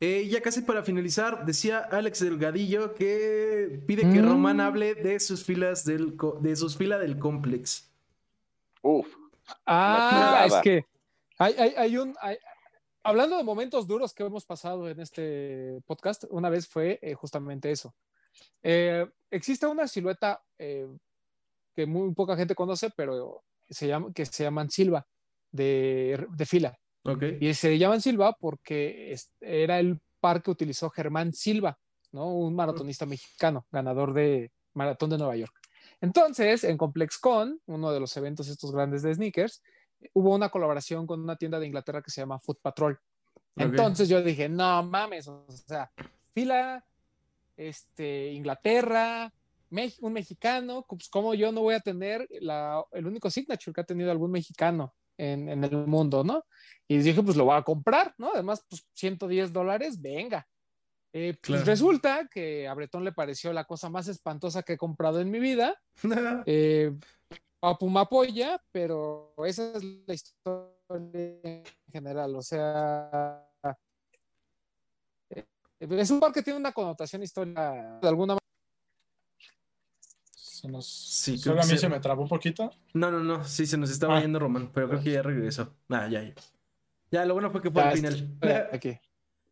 Eh, 0.00 0.28
ya 0.28 0.40
casi 0.40 0.62
para 0.62 0.82
finalizar, 0.82 1.44
decía 1.44 1.78
Alex 1.78 2.20
Delgadillo 2.20 2.94
que 2.94 3.82
pide 3.86 4.02
que 4.02 4.22
mm. 4.22 4.28
Román 4.28 4.60
hable 4.60 4.94
de 4.94 5.20
sus 5.20 5.44
filas 5.44 5.84
del 5.84 6.16
de 6.40 6.56
sus 6.56 6.76
filas 6.76 7.00
del 7.00 7.18
complex. 7.18 7.90
Uf. 8.82 9.14
Ah, 9.66 10.44
es 10.46 10.54
que 10.62 10.86
hay, 11.38 11.54
hay, 11.58 11.74
hay 11.76 11.96
un 11.98 12.14
hay, 12.20 12.38
hablando 13.02 13.36
de 13.36 13.44
momentos 13.44 13.86
duros 13.86 14.14
que 14.14 14.24
hemos 14.24 14.46
pasado 14.46 14.88
en 14.88 14.98
este 15.00 15.80
podcast, 15.86 16.24
una 16.30 16.48
vez 16.48 16.66
fue 16.66 16.98
eh, 17.02 17.14
justamente 17.14 17.70
eso. 17.70 17.94
Eh, 18.62 19.06
existe 19.30 19.66
una 19.66 19.86
silueta 19.86 20.42
eh, 20.58 20.88
que 21.74 21.86
muy 21.86 22.14
poca 22.14 22.36
gente 22.36 22.54
conoce, 22.54 22.90
pero 22.96 23.42
se 23.68 23.88
llama, 23.88 24.12
que 24.14 24.26
se 24.26 24.44
llaman 24.44 24.70
Silva 24.70 25.06
de, 25.50 26.26
de 26.30 26.46
fila. 26.46 26.78
Okay. 27.04 27.38
Y 27.40 27.52
se 27.54 27.78
llaman 27.78 28.00
Silva 28.00 28.34
porque 28.38 29.16
era 29.40 29.78
el 29.78 30.00
par 30.20 30.42
que 30.42 30.50
utilizó 30.50 30.88
Germán 30.88 31.32
Silva, 31.34 31.78
¿no? 32.12 32.32
un 32.32 32.54
maratonista 32.54 33.04
mexicano, 33.04 33.66
ganador 33.70 34.14
de 34.14 34.52
Maratón 34.72 35.10
de 35.10 35.18
Nueva 35.18 35.36
York. 35.36 35.54
Entonces, 36.00 36.64
en 36.64 36.78
ComplexCon, 36.78 37.60
uno 37.66 37.92
de 37.92 38.00
los 38.00 38.16
eventos 38.16 38.48
estos 38.48 38.72
grandes 38.72 39.02
de 39.02 39.14
sneakers, 39.14 39.62
hubo 40.12 40.34
una 40.34 40.48
colaboración 40.48 41.06
con 41.06 41.20
una 41.20 41.36
tienda 41.36 41.58
de 41.58 41.66
Inglaterra 41.66 42.02
que 42.02 42.10
se 42.10 42.20
llama 42.20 42.38
Foot 42.38 42.60
Patrol. 42.60 42.98
Okay. 43.54 43.66
Entonces 43.66 44.08
yo 44.08 44.22
dije, 44.22 44.48
no 44.48 44.82
mames, 44.82 45.28
o 45.28 45.46
sea, 45.48 45.90
fila, 46.32 46.84
este, 47.56 48.32
Inglaterra, 48.32 49.32
un 50.00 50.12
mexicano, 50.12 50.84
pues 50.88 51.08
como 51.08 51.34
yo 51.34 51.50
no 51.50 51.62
voy 51.62 51.74
a 51.74 51.80
tener 51.80 52.28
la, 52.40 52.84
el 52.92 53.06
único 53.06 53.30
signature 53.30 53.74
que 53.74 53.80
ha 53.80 53.84
tenido 53.84 54.10
algún 54.10 54.30
mexicano 54.30 54.94
en, 55.16 55.48
en, 55.48 55.64
el 55.64 55.86
mundo, 55.86 56.22
¿no? 56.22 56.44
Y 56.86 56.98
dije, 56.98 57.22
pues 57.22 57.36
lo 57.36 57.46
voy 57.46 57.56
a 57.56 57.62
comprar, 57.62 58.14
¿no? 58.18 58.32
Además, 58.32 58.64
pues 58.68 58.86
110 58.94 59.52
dólares, 59.52 60.00
venga. 60.00 60.46
Eh, 61.12 61.34
pues 61.34 61.60
claro. 61.60 61.64
resulta 61.64 62.28
que 62.28 62.66
a 62.66 62.74
Bretón 62.74 63.04
le 63.04 63.12
pareció 63.12 63.52
la 63.52 63.64
cosa 63.64 63.88
más 63.88 64.08
espantosa 64.08 64.64
que 64.64 64.72
he 64.72 64.78
comprado 64.78 65.20
en 65.20 65.30
mi 65.30 65.38
vida. 65.38 65.80
eh, 66.46 66.92
Papu 67.60 67.88
me 67.88 68.00
apoya, 68.00 68.60
pero 68.72 69.32
esa 69.46 69.72
es 69.76 69.84
la 69.84 70.14
historia 70.14 70.60
en 71.42 71.62
general, 71.90 72.34
o 72.36 72.42
sea, 72.42 73.43
es 75.90 76.10
un 76.10 76.20
par 76.20 76.32
que 76.32 76.42
tiene 76.42 76.58
una 76.58 76.72
connotación 76.72 77.22
histórica 77.22 77.98
de 78.00 78.08
alguna 78.08 78.34
manera. 78.34 78.40
Se 80.32 80.68
nos, 80.68 80.86
sí, 80.86 81.36
solo 81.36 81.60
a 81.60 81.64
mí 81.64 81.70
se... 81.70 81.78
se... 81.78 81.88
me 81.88 82.00
trabó 82.00 82.22
un 82.22 82.28
poquito. 82.28 82.70
No, 82.94 83.10
no, 83.10 83.20
no, 83.20 83.44
sí, 83.44 83.66
se 83.66 83.76
nos 83.76 83.90
estaba 83.90 84.16
ah. 84.16 84.20
yendo 84.20 84.38
Román, 84.38 84.70
pero 84.72 84.88
creo 84.88 85.02
que 85.02 85.12
ya 85.12 85.22
regresó. 85.22 85.74
Ah, 85.90 86.08
ya, 86.08 86.22
ya. 86.22 86.34
Ya, 87.10 87.24
lo 87.26 87.34
bueno 87.34 87.50
fue 87.50 87.60
que 87.60 87.70
fue 87.70 87.82
ya, 87.82 87.90
al 87.90 87.96
final. 87.96 88.40
Aquí. 88.72 88.98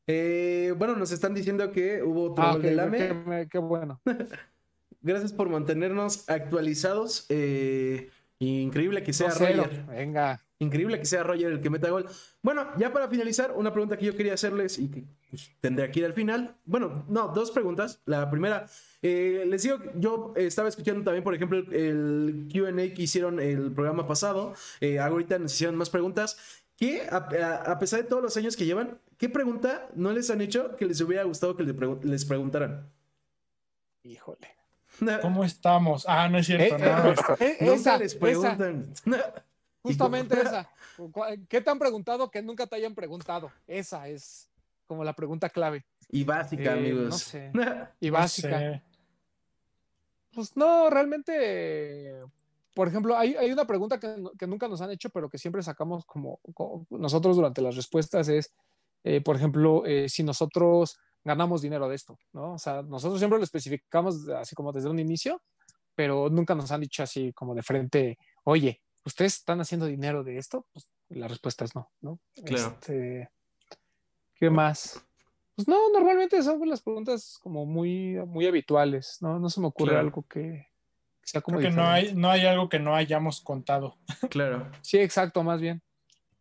Eh, 0.07 0.75
bueno, 0.77 0.97
nos 0.97 1.13
están 1.13 1.35
diciendo 1.35 1.71
que 1.71 2.03
hubo 2.03 2.31
otro 2.31 2.45
ah, 2.45 2.53
gol 2.53 2.61
okay, 2.61 2.71
del 2.71 2.81
AME. 2.81 2.99
Qué, 2.99 3.49
qué 3.53 3.59
bueno. 3.59 4.01
Gracias 5.03 5.33
por 5.33 5.49
mantenernos 5.49 6.29
actualizados. 6.29 7.27
Eh, 7.29 8.11
Increíble 8.43 9.03
que 9.03 9.13
sea 9.13 9.29
2-0. 9.29 9.57
Roger. 9.57 9.87
Venga. 9.87 10.41
Increíble 10.63 10.99
que 10.99 11.07
sea 11.07 11.23
Roger 11.23 11.53
el 11.53 11.61
que 11.61 11.71
meta 11.71 11.91
gol. 11.91 12.07
Bueno, 12.43 12.67
ya 12.79 12.93
para 12.93 13.09
finalizar, 13.09 13.53
una 13.57 13.73
pregunta 13.73 13.97
que 13.97 14.07
yo 14.07 14.17
quería 14.17 14.35
hacerles 14.35 14.79
y 14.79 14.89
que 14.91 15.05
pues, 15.31 15.51
tendré 15.61 15.85
aquí 15.85 16.03
al 16.05 16.13
final. 16.13 16.55
Bueno, 16.65 17.05
no, 17.09 17.29
dos 17.29 17.51
preguntas. 17.51 18.01
La 18.07 18.31
primera, 18.31 18.67
eh, 19.03 19.45
les 19.49 19.63
digo, 19.63 19.79
yo 19.97 20.33
estaba 20.37 20.69
escuchando 20.69 21.03
también, 21.03 21.25
por 21.25 21.35
ejemplo, 21.35 21.59
el, 21.59 22.49
QA 22.53 22.73
que 22.95 23.03
hicieron 23.03 23.41
el 23.41 23.73
programa 23.73 24.07
pasado. 24.07 24.55
Eh, 24.81 24.99
ahorita 24.99 25.39
nos 25.39 25.53
hicieron 25.53 25.77
más 25.77 25.91
preguntas. 25.91 26.37
¿Qué, 26.77 27.03
a, 27.11 27.17
a- 27.17 27.73
a 27.73 27.79
pesar 27.79 28.03
de 28.03 28.09
todos 28.09 28.23
los 28.23 28.37
años 28.37 28.57
que 28.57 28.65
llevan, 28.65 28.99
qué 29.19 29.29
pregunta 29.29 29.89
no 29.95 30.13
les 30.13 30.31
han 30.31 30.41
hecho 30.41 30.75
que 30.77 30.85
les 30.87 31.01
hubiera 31.01 31.23
gustado 31.25 31.57
que 31.57 31.63
les, 31.65 31.75
pregun- 31.77 32.03
les 32.03 32.25
preguntaran? 32.25 32.89
Híjole. 34.05 34.49
¿Cómo 35.23 35.45
estamos? 35.45 36.05
Ah, 36.09 36.29
no 36.29 36.39
es 36.39 36.47
cierto, 36.47 36.77
Eh, 36.77 36.79
no. 36.81 37.11
eh, 37.13 37.15
eh, 37.41 37.57
Nunca 37.61 37.75
esa, 37.75 37.99
les 37.99 38.13
esa, 38.13 38.21
preguntan. 38.21 38.93
justamente 39.83 40.41
esa. 40.41 40.69
¿Qué 41.49 41.61
te 41.61 41.71
han 41.71 41.79
preguntado 41.79 42.31
que 42.31 42.43
nunca 42.43 42.67
te 42.67 42.77
hayan 42.77 42.95
preguntado? 42.95 43.51
Esa 43.67 44.09
es 44.09 44.49
como 44.87 45.05
la 45.05 45.13
pregunta 45.15 45.49
clave. 45.49 45.85
Y 46.09 46.25
básica, 46.25 46.75
Eh, 46.75 46.79
amigos. 46.79 47.05
no 47.09 47.19
sé. 47.19 47.53
Y 48.01 48.09
no 48.09 48.13
básica. 48.15 48.59
sé. 48.59 48.83
Pues 50.35 50.57
no, 50.57 50.89
realmente, 50.89 52.23
por 52.75 52.89
ejemplo, 52.89 53.17
hay, 53.17 53.35
hay 53.37 53.53
una 53.53 53.67
pregunta 53.67 54.01
que, 54.01 54.23
que 54.39 54.47
nunca 54.47 54.67
nos 54.69 54.81
han 54.81 54.91
hecho, 54.91 55.11
pero 55.11 55.29
que 55.29 55.39
siempre 55.39 55.63
sacamos 55.63 56.05
como, 56.07 56.39
como 56.55 56.87
nosotros 56.91 57.37
durante 57.37 57.61
las 57.61 57.77
respuestas 57.77 58.29
es, 58.29 58.51
eh, 59.05 59.21
por 59.21 59.37
ejemplo, 59.37 59.85
eh, 59.85 60.09
si 60.09 60.23
nosotros 60.23 60.97
ganamos 61.25 61.61
dinero 61.63 61.87
de 61.89 61.95
esto, 61.97 62.19
¿no? 62.33 62.55
O 62.55 62.59
sea, 62.59 62.83
nosotros 62.83 63.19
siempre 63.21 63.39
lo 63.39 63.45
especificamos 63.45 64.27
así 64.31 64.55
como 64.55 64.73
desde 64.73 64.89
un 64.89 64.99
inicio, 64.99 65.43
pero 65.95 66.31
nunca 66.31 66.55
nos 66.55 66.71
han 66.73 66.81
dicho 66.81 67.03
así 67.03 67.33
como 67.35 67.55
de 67.55 67.63
frente, 67.63 68.19
oye, 68.45 68.81
¿ustedes 69.05 69.35
están 69.35 69.61
haciendo 69.61 69.87
dinero 69.87 70.25
de 70.25 70.39
esto? 70.39 70.67
Pues 70.73 70.89
la 71.09 71.29
respuesta 71.29 71.65
es 71.65 71.75
no, 71.75 71.91
¿no? 72.01 72.19
Claro. 72.45 72.77
Este, 72.81 73.31
¿Qué 74.35 74.51
más? 74.51 75.05
Pues 75.55 75.69
no, 75.69 75.91
normalmente 75.93 76.43
son 76.43 76.67
las 76.69 76.83
preguntas 76.83 77.39
como 77.43 77.67
muy, 77.67 78.15
muy 78.27 78.47
habituales, 78.47 79.19
¿no? 79.21 79.39
No 79.39 79.51
se 79.51 79.61
me 79.61 79.67
ocurre 79.67 79.93
Claro. 79.93 80.07
algo 80.07 80.23
que, 80.27 80.69
que 81.21 81.29
sea 81.29 81.41
como 81.43 81.59
Creo 81.59 81.71
que 81.71 81.77
no 81.77 81.87
hay, 81.87 82.15
no 82.15 82.31
hay 82.31 82.47
algo 82.47 82.69
que 82.69 82.79
no 82.79 82.97
hayamos 82.97 83.41
contado. 83.41 83.99
Claro. 84.31 84.71
Sí, 84.81 84.99
exacto, 84.99 85.43
más 85.43 85.61
bien. 85.61 85.83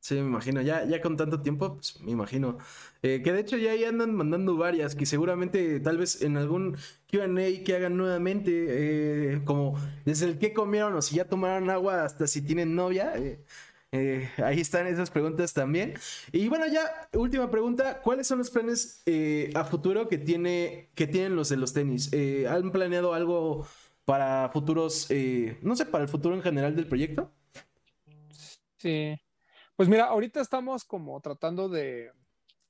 Sí, 0.01 0.15
me 0.15 0.21
imagino. 0.21 0.61
Ya, 0.61 0.83
ya 0.83 0.99
con 0.99 1.15
tanto 1.15 1.41
tiempo, 1.43 1.75
pues 1.75 2.01
me 2.01 2.11
imagino. 2.11 2.57
Eh, 3.03 3.21
que 3.23 3.31
de 3.33 3.39
hecho 3.41 3.55
ya 3.57 3.71
ahí 3.71 3.83
andan 3.83 4.15
mandando 4.15 4.57
varias, 4.57 4.95
que 4.95 5.05
seguramente 5.05 5.79
tal 5.79 5.97
vez 5.99 6.23
en 6.23 6.37
algún 6.37 6.75
QA 7.07 7.27
que 7.63 7.75
hagan 7.75 7.97
nuevamente, 7.97 8.51
eh, 9.35 9.41
como 9.45 9.77
desde 10.03 10.25
el 10.25 10.39
que 10.39 10.53
comieron 10.53 10.95
o 10.95 11.01
si 11.03 11.17
ya 11.17 11.25
tomaron 11.25 11.69
agua 11.69 12.03
hasta 12.03 12.25
si 12.25 12.41
tienen 12.41 12.75
novia. 12.75 13.13
eh, 13.91 14.29
ahí 14.43 14.59
están 14.61 14.87
esas 14.87 15.11
preguntas 15.11 15.53
también. 15.53 15.93
Y 16.31 16.47
bueno, 16.47 16.65
ya, 16.67 16.81
última 17.13 17.51
pregunta. 17.51 18.01
¿Cuáles 18.01 18.25
son 18.27 18.39
los 18.39 18.49
planes 18.49 19.03
a 19.53 19.63
futuro 19.65 20.07
que, 20.07 20.17
tiene, 20.17 20.89
que 20.95 21.05
tienen 21.07 21.35
los 21.35 21.49
de 21.49 21.57
los 21.57 21.73
tenis? 21.73 22.09
¿Han 22.49 22.71
planeado 22.71 23.13
algo 23.13 23.67
para 24.05 24.49
futuros, 24.49 25.09
no 25.61 25.75
sé, 25.75 25.85
para 25.85 26.03
el 26.05 26.09
futuro 26.09 26.33
en 26.35 26.41
general 26.41 26.75
del 26.75 26.87
proyecto? 26.87 27.31
Sí. 28.77 29.15
Pues 29.81 29.89
mira, 29.89 30.05
ahorita 30.05 30.41
estamos 30.41 30.85
como 30.85 31.19
tratando 31.21 31.67
de, 31.67 32.11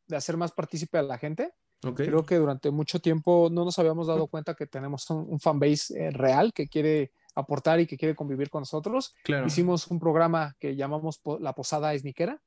de 0.08 0.16
hacer 0.16 0.38
más 0.38 0.54
partícipe 0.54 0.98
a 0.98 1.02
la 1.04 1.18
gente. 1.18 1.54
Ok. 1.84 1.98
Creo 1.98 2.24
que 2.26 2.36
durante 2.38 2.72
mucho 2.72 3.00
tiempo 3.02 3.50
no 3.52 3.66
nos 3.66 3.78
habíamos 3.80 4.08
dado 4.08 4.28
cuenta 4.28 4.56
que 4.56 4.66
tenemos 4.66 5.10
un, 5.10 5.26
un 5.30 5.40
fanbase 5.42 5.94
eh, 6.00 6.12
real 6.12 6.54
que 6.54 6.68
quiere 6.70 7.12
aportar 7.36 7.80
y 7.82 7.88
que 7.88 7.98
quiere 7.98 8.16
convivir 8.16 8.50
con 8.50 8.62
nosotros. 8.62 9.14
Claro. 9.26 9.46
Hicimos 9.48 9.88
un 9.88 10.00
programa 10.00 10.56
que 10.58 10.76
llamamos 10.78 11.18
Po- 11.20 11.38
La 11.40 11.54
Posada 11.54 11.94
Esniquera. 11.94 12.42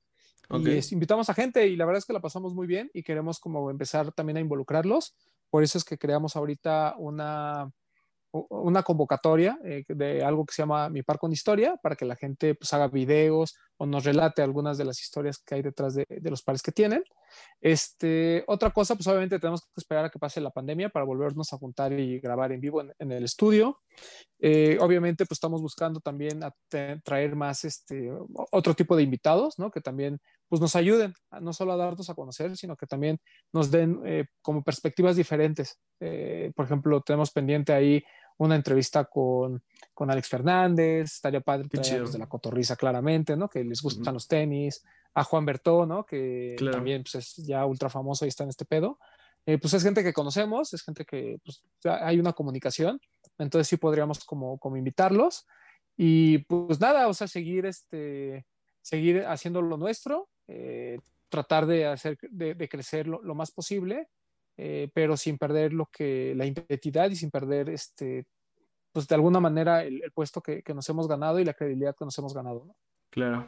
Ok. 0.48 0.62
Y 0.66 0.70
es- 0.78 0.92
invitamos 0.92 1.28
a 1.28 1.34
gente 1.34 1.66
y 1.66 1.76
la 1.76 1.84
verdad 1.84 1.98
es 1.98 2.06
que 2.06 2.12
la 2.14 2.20
pasamos 2.20 2.54
muy 2.54 2.66
bien 2.66 2.90
y 2.94 3.02
queremos 3.02 3.38
como 3.40 3.70
empezar 3.70 4.12
también 4.12 4.38
a 4.38 4.40
involucrarlos. 4.40 5.14
Por 5.50 5.62
eso 5.62 5.76
es 5.76 5.84
que 5.84 5.98
creamos 5.98 6.36
ahorita 6.36 6.94
una, 6.98 7.70
una 8.50 8.82
convocatoria 8.82 9.58
eh, 9.64 9.84
de 9.86 10.24
algo 10.24 10.44
que 10.44 10.54
se 10.54 10.62
llama 10.62 10.88
Mi 10.88 11.02
Par 11.02 11.18
con 11.18 11.32
Historia 11.32 11.76
para 11.82 11.94
que 11.94 12.04
la 12.04 12.16
gente 12.16 12.54
pues 12.54 12.72
haga 12.72 12.88
videos 12.88 13.56
o 13.76 13.86
nos 13.86 14.04
relate 14.04 14.42
algunas 14.42 14.76
de 14.78 14.84
las 14.84 15.00
historias 15.00 15.38
que 15.38 15.56
hay 15.56 15.62
detrás 15.62 15.94
de, 15.94 16.06
de 16.08 16.30
los 16.30 16.42
pares 16.42 16.62
que 16.62 16.72
tienen. 16.72 17.04
Este, 17.60 18.44
otra 18.46 18.70
cosa, 18.70 18.94
pues 18.94 19.06
obviamente 19.06 19.38
tenemos 19.38 19.62
que 19.62 19.68
esperar 19.76 20.04
a 20.04 20.10
que 20.10 20.18
pase 20.18 20.40
la 20.40 20.50
pandemia 20.50 20.88
para 20.88 21.04
volvernos 21.04 21.52
a 21.52 21.58
juntar 21.58 21.92
y 21.92 22.20
grabar 22.20 22.52
en 22.52 22.60
vivo 22.60 22.80
en, 22.80 22.92
en 22.98 23.12
el 23.12 23.24
estudio. 23.24 23.80
Eh, 24.38 24.78
obviamente, 24.80 25.24
pues 25.24 25.36
estamos 25.36 25.62
buscando 25.62 26.00
también 26.00 26.42
a 26.44 26.54
traer 26.68 27.34
más 27.34 27.64
este, 27.64 28.10
otro 28.50 28.74
tipo 28.74 28.94
de 28.96 29.02
invitados, 29.02 29.58
¿no? 29.58 29.70
Que 29.70 29.80
también 29.80 30.20
pues 30.48 30.60
nos 30.60 30.76
ayuden 30.76 31.14
no 31.40 31.52
solo 31.52 31.72
a 31.72 31.76
darnos 31.76 32.10
a 32.10 32.14
conocer, 32.14 32.56
sino 32.56 32.76
que 32.76 32.86
también 32.86 33.18
nos 33.52 33.70
den 33.70 34.00
eh, 34.04 34.26
como 34.42 34.62
perspectivas 34.62 35.16
diferentes. 35.16 35.78
Eh, 36.00 36.52
por 36.54 36.66
ejemplo, 36.66 37.00
tenemos 37.00 37.30
pendiente 37.32 37.72
ahí 37.72 38.04
una 38.38 38.56
entrevista 38.56 39.04
con, 39.04 39.62
con 39.92 40.10
Alex 40.10 40.28
Fernández, 40.28 41.12
estaría 41.14 41.40
padre 41.40 41.68
traer 41.68 42.04
de 42.08 42.18
la 42.18 42.28
cotorriza 42.28 42.76
claramente, 42.76 43.36
¿no? 43.36 43.48
Que 43.48 43.62
les 43.64 43.80
gustan 43.80 44.14
los 44.14 44.26
tenis, 44.26 44.84
a 45.14 45.22
Juan 45.24 45.44
Bertó, 45.44 45.86
¿no? 45.86 46.04
Que 46.04 46.54
Claro. 46.58 46.76
también 46.78 47.02
pues, 47.04 47.14
es 47.14 47.36
ya 47.46 47.64
ultra 47.64 47.88
famoso 47.88 48.24
y 48.24 48.28
está 48.28 48.42
en 48.42 48.50
este 48.50 48.64
pedo. 48.64 48.98
Eh, 49.46 49.58
pues 49.58 49.74
es 49.74 49.82
gente 49.82 50.02
que 50.02 50.12
conocemos, 50.12 50.72
es 50.72 50.82
gente 50.82 51.04
que 51.04 51.38
pues, 51.44 51.62
hay 51.84 52.18
una 52.18 52.32
comunicación, 52.32 52.98
entonces 53.38 53.68
sí 53.68 53.76
podríamos 53.76 54.24
como, 54.24 54.58
como 54.58 54.76
invitarlos 54.76 55.46
y 55.96 56.38
pues 56.38 56.80
nada, 56.80 57.08
o 57.08 57.14
sea, 57.14 57.28
seguir, 57.28 57.66
este, 57.66 58.46
seguir 58.80 59.24
haciendo 59.26 59.60
lo 59.60 59.76
nuestro, 59.76 60.30
eh, 60.48 60.98
tratar 61.28 61.66
de 61.66 61.86
hacer, 61.86 62.16
de, 62.30 62.54
de 62.54 62.68
crecer 62.68 63.06
lo, 63.06 63.22
lo 63.22 63.34
más 63.34 63.50
posible, 63.52 64.08
eh, 64.56 64.88
pero 64.94 65.16
sin 65.16 65.38
perder 65.38 65.72
lo 65.72 65.86
que, 65.86 66.34
la 66.36 66.46
identidad 66.46 67.10
y 67.10 67.16
sin 67.16 67.30
perder, 67.30 67.68
este, 67.70 68.26
pues 68.92 69.08
de 69.08 69.14
alguna 69.14 69.40
manera 69.40 69.84
el, 69.84 70.02
el 70.02 70.12
puesto 70.12 70.40
que, 70.40 70.62
que 70.62 70.74
nos 70.74 70.88
hemos 70.88 71.08
ganado 71.08 71.40
y 71.40 71.44
la 71.44 71.54
credibilidad 71.54 71.94
que 71.96 72.04
nos 72.04 72.18
hemos 72.18 72.34
ganado, 72.34 72.64
¿no? 72.64 72.76
Claro. 73.10 73.46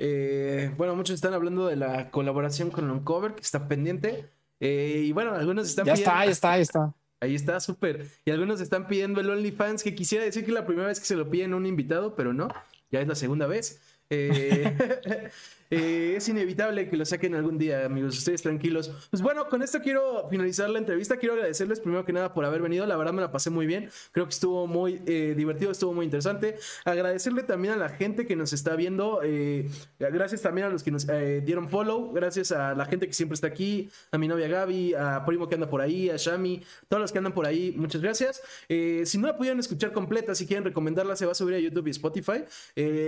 Eh, 0.00 0.72
bueno, 0.76 0.94
muchos 0.94 1.16
están 1.16 1.34
hablando 1.34 1.66
de 1.66 1.76
la 1.76 2.10
colaboración 2.10 2.70
con 2.70 2.88
Uncover, 2.90 3.34
que 3.34 3.42
está 3.42 3.66
pendiente. 3.66 4.30
Eh, 4.60 5.02
y 5.06 5.12
bueno, 5.12 5.34
algunos 5.34 5.68
están 5.68 5.86
Ya 5.86 5.94
pidiendo. 5.94 6.10
está, 6.12 6.24
ya 6.24 6.30
está, 6.30 6.56
ya 6.56 6.62
está. 6.62 6.94
Ahí 7.20 7.34
está, 7.34 7.58
súper. 7.58 8.06
Y 8.24 8.30
algunos 8.30 8.60
están 8.60 8.86
pidiendo 8.86 9.20
el 9.20 9.28
OnlyFans, 9.28 9.82
que 9.82 9.94
quisiera 9.94 10.24
decir 10.24 10.44
que 10.44 10.52
es 10.52 10.54
la 10.54 10.66
primera 10.66 10.86
vez 10.86 11.00
que 11.00 11.06
se 11.06 11.16
lo 11.16 11.28
piden 11.28 11.52
a 11.52 11.56
un 11.56 11.66
invitado, 11.66 12.14
pero 12.14 12.32
no, 12.32 12.48
ya 12.92 13.00
es 13.00 13.08
la 13.08 13.16
segunda 13.16 13.48
vez. 13.48 13.82
Eh, 14.08 14.76
eh, 15.70 16.14
es 16.16 16.28
inevitable 16.28 16.88
que 16.88 16.96
lo 16.96 17.04
saquen 17.04 17.34
algún 17.34 17.58
día, 17.58 17.84
amigos. 17.84 18.16
Ustedes 18.16 18.42
tranquilos. 18.42 18.90
Pues 19.10 19.22
bueno, 19.22 19.48
con 19.48 19.62
esto 19.62 19.80
quiero 19.80 20.26
finalizar 20.28 20.70
la 20.70 20.78
entrevista. 20.78 21.16
Quiero 21.16 21.34
agradecerles 21.34 21.80
primero 21.80 22.04
que 22.04 22.12
nada 22.12 22.32
por 22.32 22.44
haber 22.44 22.62
venido. 22.62 22.86
La 22.86 22.96
verdad 22.96 23.12
me 23.12 23.20
la 23.20 23.30
pasé 23.30 23.50
muy 23.50 23.66
bien. 23.66 23.90
Creo 24.12 24.26
que 24.26 24.30
estuvo 24.30 24.66
muy 24.66 25.02
eh, 25.06 25.34
divertido, 25.36 25.70
estuvo 25.70 25.92
muy 25.92 26.04
interesante. 26.06 26.56
Agradecerle 26.84 27.42
también 27.42 27.74
a 27.74 27.76
la 27.76 27.90
gente 27.90 28.26
que 28.26 28.34
nos 28.36 28.52
está 28.52 28.76
viendo. 28.76 29.20
eh, 29.22 29.68
gracias 29.98 30.42
también 30.42 30.68
a 30.68 30.70
los 30.70 30.82
que 30.82 30.90
nos 30.90 31.06
dieron 31.44 31.68
follow. 31.68 32.12
Gracias 32.12 32.52
a 32.52 32.74
la 32.74 32.86
gente 32.86 33.06
que 33.06 33.12
siempre 33.12 33.34
está 33.34 33.48
aquí. 33.48 33.90
A 34.10 34.18
mi 34.18 34.26
novia 34.26 34.48
Gaby, 34.48 34.94
a 34.94 35.24
Primo 35.26 35.48
que 35.48 35.56
anda 35.56 35.68
por 35.68 35.82
ahí, 35.82 36.08
a 36.08 36.16
Shami, 36.16 36.62
todos 36.88 37.00
los 37.00 37.12
que 37.12 37.18
andan 37.18 37.34
por 37.34 37.44
ahí. 37.44 37.74
Muchas 37.76 38.00
gracias. 38.00 38.42
Si 38.68 39.18
no 39.18 39.26
la 39.26 39.36
pudieron 39.36 39.60
escuchar 39.60 39.92
completa, 39.92 40.34
si 40.34 40.46
quieren 40.46 40.64
recomendarla, 40.64 41.16
se 41.16 41.26
va 41.26 41.32
a 41.32 41.34
subir 41.34 41.54
a 41.54 41.58
YouTube 41.58 41.88
y 41.88 41.90
Spotify. 41.90 42.44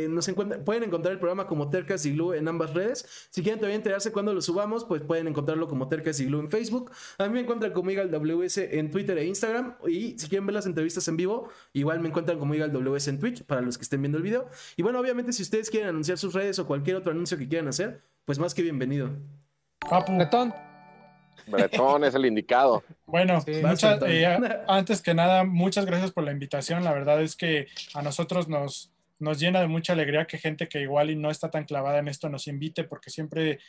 Nos 0.08 0.30
pueden 0.64 0.82
encontrar 0.82 1.12
el 1.12 1.18
programa 1.18 1.46
como 1.46 1.70
Tercas 1.70 2.04
y 2.04 2.12
Glue 2.12 2.34
en 2.34 2.49
ambas 2.51 2.74
redes. 2.74 3.07
Si 3.30 3.42
quieren 3.42 3.59
todavía 3.59 3.76
enterarse 3.76 4.12
cuando 4.12 4.34
lo 4.34 4.42
subamos, 4.42 4.84
pues 4.84 5.01
pueden 5.03 5.26
encontrarlo 5.28 5.66
como 5.68 5.88
Tercas 5.88 6.20
y 6.20 6.26
Glue 6.26 6.40
en 6.40 6.51
Facebook. 6.51 6.90
A 7.18 7.24
mí 7.26 7.30
me 7.34 7.40
encuentran 7.40 7.72
como 7.72 7.90
Igal 7.90 8.11
WS 8.11 8.59
en 8.78 8.90
Twitter 8.90 9.16
e 9.18 9.24
Instagram. 9.24 9.76
Y 9.88 10.18
si 10.18 10.28
quieren 10.28 10.46
ver 10.46 10.55
las 10.55 10.66
entrevistas 10.66 11.09
en 11.09 11.16
vivo, 11.16 11.48
igual 11.72 12.01
me 12.01 12.09
encuentran 12.09 12.38
como 12.38 12.55
Igal 12.55 12.72
WS 12.72 13.09
en 13.09 13.18
Twitch 13.18 13.44
para 13.44 13.61
los 13.62 13.79
que 13.79 13.83
estén 13.83 14.03
viendo 14.03 14.18
el 14.18 14.24
video. 14.24 14.49
Y 14.76 14.83
bueno, 14.83 15.00
obviamente, 15.00 15.33
si 15.33 15.42
ustedes 15.42 15.70
quieren 15.70 15.88
anunciar 15.88 16.18
sus 16.18 16.34
redes 16.34 16.58
o 16.58 16.66
cualquier 16.66 16.96
otro 16.96 17.12
anuncio 17.12 17.38
que 17.38 17.49
quieran 17.49 17.68
hacer, 17.68 18.03
pues 18.26 18.38
más 18.38 18.53
que 18.54 18.62
bienvenido. 18.62 19.11
Papu, 19.88 20.14
Bretón, 20.16 20.53
Bretón 21.46 22.04
es 22.04 22.14
el 22.14 22.26
indicado. 22.26 22.83
bueno, 23.07 23.41
Sí. 23.41 23.53
muchas- 23.64 24.00
eh, 24.07 24.38
antes 24.68 25.00
que 25.03 25.14
nada, 25.14 25.45
muchas 25.45 25.84
gracias 25.87 26.12
por 26.12 26.22
la 26.24 26.33
invitación. 26.33 26.84
La 26.84 26.92
verdad 26.92 27.20
es 27.22 27.34
que 27.34 27.66
a 27.95 28.03
nosotros 28.03 28.46
nos, 28.49 28.92
nos 29.21 29.38
llena 29.38 29.61
de 29.61 29.68
mucha 29.68 29.92
alegría 29.92 30.26
que 30.26 30.38
gente 30.38 30.68
que 30.68 30.80
igual 30.80 31.11
y 31.11 31.17
no 31.17 31.30
está 31.30 31.51
tan 31.51 31.64
clavada 31.64 31.99
en 31.99 32.09
esto 32.09 32.29
nos 32.29 32.47
invite, 32.47 32.84
porque 32.84 33.11
siempre 33.11 33.61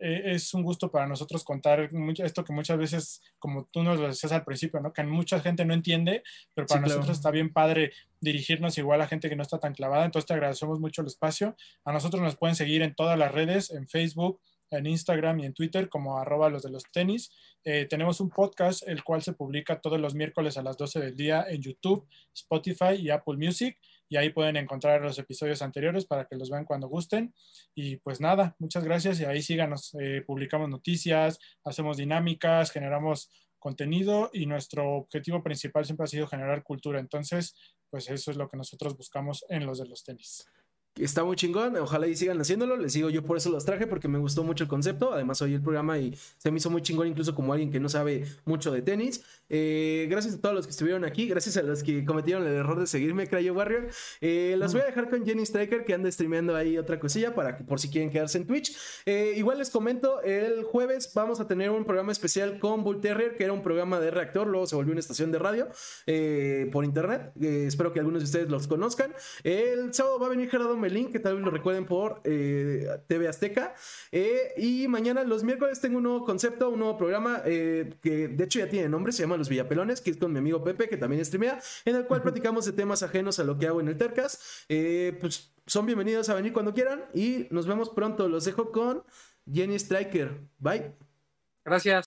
eh, 0.00 0.22
es 0.32 0.54
un 0.54 0.62
gusto 0.62 0.90
para 0.90 1.06
nosotros 1.06 1.44
contar 1.44 1.90
esto 2.18 2.44
que 2.44 2.52
muchas 2.54 2.78
veces, 2.78 3.22
como 3.38 3.66
tú 3.66 3.82
nos 3.82 4.00
lo 4.00 4.08
decías 4.08 4.32
al 4.32 4.44
principio, 4.44 4.80
¿no? 4.80 4.92
que 4.94 5.02
mucha 5.02 5.40
gente 5.40 5.64
no 5.66 5.74
entiende, 5.74 6.22
pero 6.54 6.66
para 6.66 6.80
Sí, 6.80 6.84
claro. 6.84 7.00
nosotros 7.00 7.18
está 7.18 7.30
bien 7.30 7.52
padre 7.52 7.92
dirigirnos 8.18 8.78
igual 8.78 9.02
a 9.02 9.06
gente 9.06 9.28
que 9.28 9.36
no 9.36 9.42
está 9.42 9.58
tan 9.58 9.74
clavada. 9.74 10.06
Entonces 10.06 10.26
te 10.26 10.32
agradecemos 10.32 10.80
mucho 10.80 11.02
el 11.02 11.08
espacio. 11.08 11.54
A 11.84 11.92
nosotros 11.92 12.22
nos 12.22 12.36
pueden 12.36 12.56
seguir 12.56 12.80
en 12.80 12.94
todas 12.94 13.18
las 13.18 13.30
redes, 13.30 13.70
en 13.70 13.88
Facebook, 13.88 14.40
en 14.70 14.86
Instagram 14.86 15.40
y 15.40 15.46
en 15.46 15.52
Twitter 15.52 15.88
como 15.88 16.18
arroba 16.18 16.48
los 16.48 16.62
de 16.62 16.70
los 16.70 16.84
tenis. 16.92 17.30
Eh, 17.64 17.86
tenemos 17.86 18.20
un 18.20 18.30
podcast, 18.30 18.86
el 18.88 19.04
cual 19.04 19.22
se 19.22 19.34
publica 19.34 19.80
todos 19.80 20.00
los 20.00 20.14
miércoles 20.14 20.56
a 20.56 20.62
las 20.62 20.78
12 20.78 21.00
del 21.00 21.16
día 21.16 21.44
en 21.48 21.60
YouTube, 21.60 22.08
Spotify 22.34 22.94
y 22.98 23.10
Apple 23.10 23.36
Music. 23.36 23.78
Y 24.10 24.16
ahí 24.18 24.30
pueden 24.30 24.56
encontrar 24.56 25.00
los 25.00 25.18
episodios 25.18 25.62
anteriores 25.62 26.04
para 26.04 26.26
que 26.26 26.36
los 26.36 26.50
vean 26.50 26.66
cuando 26.66 26.88
gusten. 26.88 27.32
Y 27.74 27.96
pues 27.96 28.20
nada, 28.20 28.56
muchas 28.58 28.84
gracias 28.84 29.20
y 29.20 29.24
ahí 29.24 29.40
síganos. 29.40 29.96
Eh, 29.98 30.22
publicamos 30.26 30.68
noticias, 30.68 31.38
hacemos 31.64 31.96
dinámicas, 31.96 32.72
generamos 32.72 33.30
contenido 33.58 34.30
y 34.32 34.46
nuestro 34.46 34.96
objetivo 34.96 35.42
principal 35.42 35.84
siempre 35.84 36.04
ha 36.04 36.08
sido 36.08 36.26
generar 36.26 36.62
cultura. 36.64 36.98
Entonces, 36.98 37.54
pues 37.88 38.10
eso 38.10 38.30
es 38.30 38.36
lo 38.36 38.48
que 38.48 38.56
nosotros 38.56 38.96
buscamos 38.96 39.44
en 39.48 39.64
los 39.64 39.78
de 39.78 39.86
los 39.86 40.02
tenis. 40.02 40.44
Está 40.96 41.22
muy 41.22 41.36
chingón, 41.36 41.76
ojalá 41.76 42.08
y 42.08 42.16
sigan 42.16 42.40
haciéndolo. 42.40 42.76
Les 42.76 42.92
digo, 42.92 43.10
yo 43.10 43.22
por 43.22 43.36
eso 43.36 43.48
los 43.50 43.64
traje, 43.64 43.86
porque 43.86 44.08
me 44.08 44.18
gustó 44.18 44.42
mucho 44.42 44.64
el 44.64 44.68
concepto. 44.68 45.12
Además, 45.12 45.40
oí 45.40 45.54
el 45.54 45.62
programa 45.62 45.98
y 45.98 46.16
se 46.36 46.50
me 46.50 46.58
hizo 46.58 46.68
muy 46.68 46.82
chingón, 46.82 47.06
incluso 47.06 47.34
como 47.34 47.52
alguien 47.52 47.70
que 47.70 47.78
no 47.78 47.88
sabe 47.88 48.26
mucho 48.44 48.72
de 48.72 48.82
tenis. 48.82 49.22
Eh, 49.48 50.08
gracias 50.10 50.34
a 50.34 50.40
todos 50.40 50.54
los 50.54 50.66
que 50.66 50.70
estuvieron 50.70 51.04
aquí, 51.04 51.26
gracias 51.26 51.56
a 51.56 51.62
los 51.62 51.82
que 51.84 52.04
cometieron 52.04 52.46
el 52.46 52.54
error 52.54 52.78
de 52.78 52.86
seguirme, 52.86 53.28
Crayo 53.28 53.54
Warrior. 53.54 53.88
Eh, 54.20 54.56
las 54.58 54.72
voy 54.72 54.82
a 54.82 54.86
dejar 54.86 55.08
con 55.08 55.24
Jenny 55.24 55.42
Striker, 55.42 55.84
que 55.84 55.94
anda 55.94 56.10
streameando 56.10 56.56
ahí 56.56 56.76
otra 56.76 56.98
cosilla 56.98 57.34
para 57.34 57.56
que 57.56 57.64
por 57.64 57.78
si 57.78 57.88
quieren 57.88 58.10
quedarse 58.10 58.38
en 58.38 58.46
Twitch. 58.46 58.76
Eh, 59.06 59.34
igual 59.36 59.58
les 59.58 59.70
comento, 59.70 60.20
el 60.22 60.64
jueves 60.64 61.12
vamos 61.14 61.40
a 61.40 61.46
tener 61.46 61.70
un 61.70 61.84
programa 61.84 62.10
especial 62.10 62.58
con 62.58 62.82
Bull 62.82 63.00
Terrier, 63.00 63.36
que 63.36 63.44
era 63.44 63.52
un 63.52 63.62
programa 63.62 64.00
de 64.00 64.10
reactor, 64.10 64.48
luego 64.48 64.66
se 64.66 64.74
volvió 64.74 64.92
una 64.92 65.00
estación 65.00 65.30
de 65.30 65.38
radio 65.38 65.68
por 66.72 66.84
internet. 66.84 67.32
espero 67.40 67.92
que 67.92 68.00
algunos 68.00 68.22
de 68.22 68.24
ustedes 68.24 68.50
los 68.50 68.66
conozcan. 68.66 69.14
El 69.44 69.94
sábado 69.94 70.18
va 70.18 70.26
a 70.26 70.30
venir 70.30 70.50
Gerardo 70.50 70.79
Melín, 70.80 71.12
que 71.12 71.20
tal 71.20 71.36
vez 71.36 71.44
lo 71.44 71.50
recuerden 71.50 71.86
por 71.86 72.22
TV 72.22 73.28
Azteca. 73.28 73.74
y 74.56 74.88
mañana, 74.88 75.22
los 75.24 75.44
miércoles, 75.44 75.80
tengo 75.80 75.98
un 75.98 76.04
nuevo 76.04 76.24
concepto, 76.24 76.70
un 76.70 76.80
nuevo 76.80 76.96
programa 76.96 77.42
que 77.44 78.28
de 78.28 78.44
hecho 78.44 78.58
ya 78.58 78.68
tiene 78.68 78.88
nombre, 78.88 79.12
se 79.12 79.22
llama 79.22 79.36
los 79.36 79.48
Villapelones, 79.48 80.00
que 80.00 80.10
es 80.10 80.16
con 80.16 80.32
mi 80.32 80.38
amigo 80.38 80.64
Pepe, 80.64 80.88
que 80.88 80.96
también 80.96 81.24
streamea, 81.24 81.60
en 81.84 81.96
el 81.96 82.06
cual 82.06 82.22
platicamos 82.22 82.64
de 82.66 82.72
temas 82.72 83.02
ajenos 83.02 83.38
a 83.38 83.44
lo 83.44 83.58
que 83.58 83.66
hago 83.66 83.80
en 83.80 83.88
el 83.88 83.96
Tercas. 83.96 84.64
Eh, 84.68 85.16
pues 85.20 85.52
son 85.66 85.86
bienvenidos 85.86 86.28
a 86.28 86.34
venir 86.34 86.52
cuando 86.52 86.74
quieran 86.74 87.04
y 87.14 87.46
nos 87.50 87.66
vemos 87.66 87.90
pronto. 87.90 88.28
Los 88.28 88.44
dejo 88.44 88.72
con 88.72 89.04
Jenny 89.50 89.76
Striker. 89.76 90.40
Bye. 90.58 90.92
Gracias. 91.64 91.98